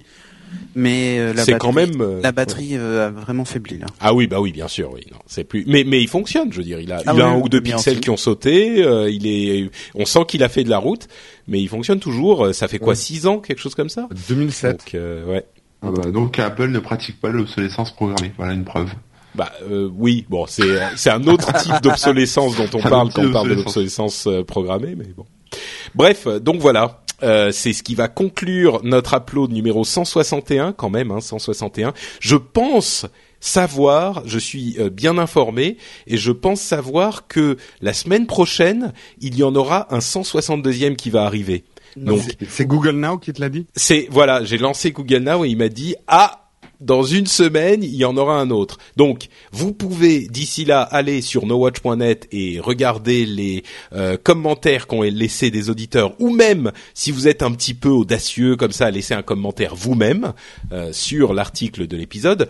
Mais 0.74 1.20
euh, 1.20 1.32
la 1.34 1.44
C'est 1.44 1.52
batterie, 1.52 1.68
quand 1.68 1.74
même, 1.74 2.02
euh, 2.02 2.22
la 2.24 2.32
batterie 2.32 2.70
euh, 2.76 3.08
a 3.08 3.12
vraiment 3.12 3.46
faibli 3.46 3.78
là. 3.78 3.86
Ah 4.00 4.16
oui, 4.16 4.26
bah 4.26 4.40
oui, 4.42 4.52
bien 4.52 4.68
sûr, 4.68 4.92
oui. 4.92 5.02
Non, 5.12 5.20
c'est 5.28 5.44
plus. 5.44 5.64
Mais 5.68 5.84
mais 5.84 6.02
il 6.02 6.08
fonctionne, 6.08 6.52
je 6.52 6.58
veux 6.58 6.64
dire. 6.64 6.80
Il 6.80 6.92
a, 6.92 7.04
Ah 7.06 7.12
il 7.16 7.22
a 7.22 7.28
un 7.28 7.36
oui, 7.36 7.42
ou 7.44 7.50
deux 7.50 7.62
pixels 7.62 8.00
qui 8.00 8.10
ont 8.10 8.18
sauté. 8.18 8.84
euh, 8.84 9.12
il 9.12 9.28
est. 9.28 9.70
On 9.94 10.06
sent 10.06 10.22
qu'il 10.28 10.42
a 10.44 10.50
fait 10.50 10.64
de 10.64 10.70
la 10.72 10.80
route, 10.80 11.08
mais 11.48 11.62
il 11.62 11.68
fonctionne 11.70 12.00
toujours. 12.00 12.54
Ça 12.56 12.68
fait 12.68 12.80
quoi, 12.80 12.90
Ouais. 12.90 12.96
six 12.96 13.28
ans, 13.28 13.38
quelque 13.40 13.60
chose 13.60 13.76
comme 13.76 13.90
ça? 13.90 14.08
2007. 14.30 14.72
Donc 14.78 14.96
euh, 14.96 15.26
ouais. 15.26 15.46
Ah 15.84 15.92
bah, 15.92 16.10
donc 16.10 16.40
Apple 16.40 16.70
ne 16.70 16.80
pratique 16.80 17.22
pas 17.22 17.30
l'obsolescence 17.30 17.92
programmée. 17.94 18.32
Voilà 18.38 18.54
une 18.54 18.66
preuve. 18.66 18.90
Bah 19.36 19.52
euh, 19.70 19.90
oui, 19.96 20.26
bon, 20.30 20.46
c'est 20.48 20.80
c'est 20.96 21.10
un 21.12 21.26
autre 21.28 21.54
type 21.62 21.74
d'obsolescence 21.84 22.56
dont 22.56 22.70
on 22.74 22.82
parle 22.82 23.12
quand 23.14 23.24
on 23.26 23.32
parle 23.32 23.50
de 23.50 23.56
d'obsolescence. 23.56 24.26
l'obsolescence 24.26 24.28
euh, 24.28 24.44
programmée, 24.44 24.96
mais 24.96 25.06
bon. 25.16 25.26
Bref, 25.96 26.28
euh, 26.28 26.40
donc 26.40 26.60
voilà. 26.60 27.02
Euh, 27.22 27.52
c'est 27.52 27.74
ce 27.74 27.84
qui 27.84 27.96
va 27.96 28.08
conclure 28.08 28.80
notre 28.84 29.14
upload 29.16 29.52
numéro 29.52 29.84
161 29.84 30.72
quand 30.72 30.90
même, 30.90 31.12
hein, 31.12 31.20
161. 31.20 31.94
Je 32.22 32.38
pense 32.38 33.06
savoir, 33.42 34.24
je 34.26 34.40
suis 34.40 34.78
euh, 34.80 34.90
bien 34.90 35.18
informé 35.18 35.76
et 36.08 36.16
je 36.16 36.32
pense 36.32 36.62
savoir 36.62 37.28
que 37.28 37.58
la 37.82 37.92
semaine 37.94 38.26
prochaine, 38.26 38.94
il 39.20 39.36
y 39.36 39.44
en 39.44 39.54
aura 39.56 39.94
un 39.94 40.00
162e 40.00 40.96
qui 40.96 41.10
va 41.10 41.26
arriver. 41.26 41.66
Donc 41.98 42.22
C'est- 42.22 42.38
c'est 42.50 42.66
Google 42.66 42.96
Now 42.96 43.18
qui 43.18 43.34
te 43.34 43.42
l'a 43.42 43.50
dit? 43.50 43.66
C'est 43.76 44.08
voilà, 44.10 44.44
j'ai 44.46 44.58
lancé 44.58 44.92
Google 44.92 45.18
Now 45.24 45.44
et 45.44 45.50
il 45.50 45.58
m'a 45.58 45.70
dit 45.70 45.96
ah 46.08 46.49
dans 46.80 47.04
une 47.04 47.28
semaine, 47.28 47.84
il 47.84 47.96
y 47.96 48.06
en 48.06 48.16
aura 48.18 48.40
un 48.40 48.50
autre. 48.50 48.78
Donc, 48.96 49.28
vous 49.52 49.74
pouvez 49.74 50.28
d'ici 50.28 50.66
là 50.66 50.82
aller 50.82 51.22
sur 51.22 51.46
nowatch.net 51.46 52.28
et 52.32 52.60
regarder 52.60 53.26
les 53.26 53.64
euh, 53.94 54.18
commentaires 54.22 54.88
qu'ont 54.88 55.02
laissés 55.02 55.52
des 55.52 55.70
auditeurs, 55.70 56.14
ou 56.20 56.30
même 56.30 56.72
si 56.94 57.12
vous 57.12 57.28
êtes 57.28 57.44
un 57.44 57.52
petit 57.52 57.74
peu 57.74 57.90
audacieux 57.90 58.56
comme 58.56 58.72
ça, 58.72 58.92
laisser 58.92 59.14
un 59.14 59.24
commentaire 59.24 59.76
vous-même 59.76 60.34
euh, 60.72 60.94
sur 60.94 61.34
l'article 61.34 61.88
de 61.88 61.98
l'épisode. 61.98 62.48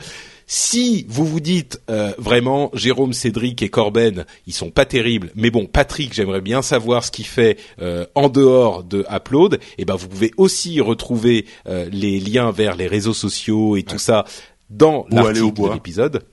Si 0.52 1.06
vous 1.08 1.26
vous 1.28 1.40
dites 1.40 1.80
euh, 1.92 2.12
vraiment 2.18 2.72
Jérôme, 2.74 3.14
Cédric 3.14 3.62
et 3.62 3.70
Corben, 3.70 4.26
ils 4.48 4.54
sont 4.54 4.72
pas 4.72 4.84
terribles, 4.84 5.30
mais 5.36 5.52
bon 5.52 5.68
Patrick, 5.68 6.12
j'aimerais 6.12 6.42
bien 6.42 6.64
savoir 6.64 7.04
ce 7.04 7.12
qu'il 7.12 7.28
fait 7.28 7.60
euh, 7.84 8.08
en 8.16 8.30
dehors 8.30 8.84
de 8.84 9.06
Upload. 9.12 9.60
Et 9.78 9.86
ben 9.86 9.94
vous 9.94 10.08
pouvez 10.08 10.32
aussi 10.38 10.82
retrouver 10.82 11.46
euh, 11.68 11.88
les 11.92 12.20
liens 12.20 12.50
vers 12.50 12.76
les 12.76 12.88
réseaux 12.88 13.14
sociaux 13.14 13.78
et 13.78 13.84
tout 13.84 14.00
ça 14.00 14.26
dans 14.72 15.06
l'article 15.12 15.54
de 15.54 15.72
l'épisode. 15.72 16.24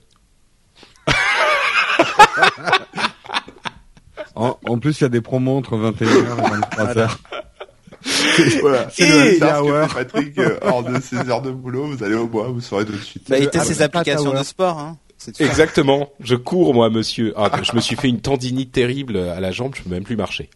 en, 4.35 4.57
en 4.65 4.79
plus, 4.79 4.99
il 4.99 5.03
y 5.03 5.05
a 5.05 5.09
des 5.09 5.21
promos 5.21 5.57
entre 5.57 5.77
21h 5.77 6.07
et 6.07 6.93
23h. 6.95 7.17
Voilà. 8.61 8.89
C'est 8.91 9.07
le 9.07 9.39
que 9.39 9.45
hour. 9.45 9.93
Patrick, 9.93 10.37
euh, 10.37 10.57
hors 10.61 10.83
de 10.83 10.99
ses 11.01 11.17
heures 11.29 11.41
de 11.41 11.51
boulot, 11.51 11.85
vous 11.85 12.03
allez 12.03 12.15
au 12.15 12.27
bois, 12.27 12.47
vous 12.49 12.61
saurez 12.61 12.85
tout 12.85 12.93
de 12.93 12.97
suite. 12.97 13.29
Bah, 13.29 13.37
il 13.37 13.45
était 13.45 13.59
ses 13.59 13.81
Apple 13.81 13.97
applications 13.97 14.33
de 14.33 14.43
sport. 14.43 14.77
Hein. 14.79 14.97
Exactement. 15.39 16.09
Je 16.19 16.35
cours 16.35 16.73
moi, 16.73 16.89
monsieur. 16.89 17.33
Ah, 17.35 17.49
je 17.63 17.73
me 17.73 17.81
suis 17.81 17.95
fait 17.95 18.07
une 18.07 18.21
tendinite 18.21 18.71
terrible 18.71 19.17
à 19.17 19.39
la 19.39 19.51
jambe. 19.51 19.73
Je 19.75 19.81
peux 19.81 19.89
même 19.89 20.03
plus 20.03 20.15
marcher. 20.15 20.49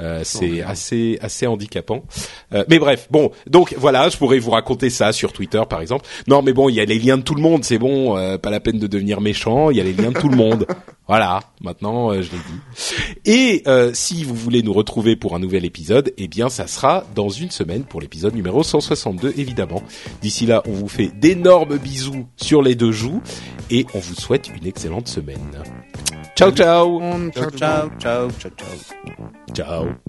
Euh, 0.00 0.20
c'est 0.24 0.62
assez 0.62 1.18
assez 1.20 1.46
handicapant. 1.46 2.02
Euh, 2.52 2.64
mais 2.68 2.78
bref, 2.78 3.08
bon, 3.10 3.30
donc 3.46 3.74
voilà, 3.76 4.08
je 4.08 4.16
pourrais 4.16 4.38
vous 4.38 4.50
raconter 4.50 4.90
ça 4.90 5.12
sur 5.12 5.32
Twitter 5.32 5.62
par 5.68 5.80
exemple. 5.80 6.06
Non, 6.26 6.42
mais 6.42 6.52
bon, 6.52 6.68
il 6.68 6.74
y 6.74 6.80
a 6.80 6.84
les 6.84 6.98
liens 6.98 7.18
de 7.18 7.22
tout 7.22 7.34
le 7.34 7.42
monde, 7.42 7.64
c'est 7.64 7.78
bon, 7.78 8.16
euh, 8.16 8.38
pas 8.38 8.50
la 8.50 8.60
peine 8.60 8.78
de 8.78 8.86
devenir 8.86 9.20
méchant. 9.20 9.70
Il 9.70 9.76
y 9.76 9.80
a 9.80 9.84
les 9.84 9.92
liens 9.92 10.10
de 10.12 10.18
tout 10.18 10.28
le 10.28 10.36
monde. 10.36 10.66
Voilà, 11.10 11.40
maintenant 11.60 12.12
euh, 12.12 12.22
je 12.22 12.30
l'ai 12.30 12.38
dit. 12.38 13.24
Et 13.24 13.62
euh, 13.66 13.90
si 13.92 14.22
vous 14.22 14.36
voulez 14.36 14.62
nous 14.62 14.72
retrouver 14.72 15.16
pour 15.16 15.34
un 15.34 15.40
nouvel 15.40 15.64
épisode, 15.64 16.12
eh 16.16 16.28
bien 16.28 16.48
ça 16.48 16.68
sera 16.68 17.04
dans 17.16 17.28
une 17.28 17.50
semaine 17.50 17.82
pour 17.82 18.00
l'épisode 18.00 18.32
numéro 18.32 18.62
162 18.62 19.34
évidemment. 19.36 19.82
D'ici 20.22 20.46
là, 20.46 20.62
on 20.68 20.70
vous 20.70 20.86
fait 20.86 21.08
d'énormes 21.08 21.78
bisous 21.78 22.28
sur 22.36 22.62
les 22.62 22.76
deux 22.76 22.92
joues 22.92 23.22
et 23.72 23.86
on 23.92 23.98
vous 23.98 24.14
souhaite 24.14 24.52
une 24.56 24.68
excellente 24.68 25.08
semaine. 25.08 25.64
Ciao 26.40 26.50
ciao. 26.52 26.98
Ciao, 27.32 27.50
ciao, 27.50 27.90
ciao, 27.98 28.30
ciao, 28.30 28.52
ciao. 28.56 28.78
Ciao. 29.52 30.00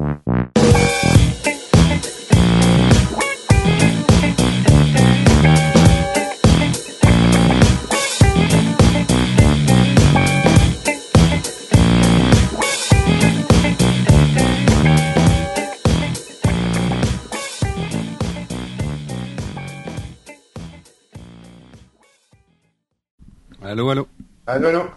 Allô, 23.60 23.90
allô. 23.90 24.08
Allô, 24.46 24.70
allô. 24.70 24.90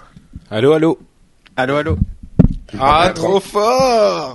Allô 0.49 0.75
allô. 0.75 0.99
Allô, 1.57 1.77
allô. 1.77 1.99
Ah 2.79 3.11
trop 3.11 3.41
fort 3.41 4.33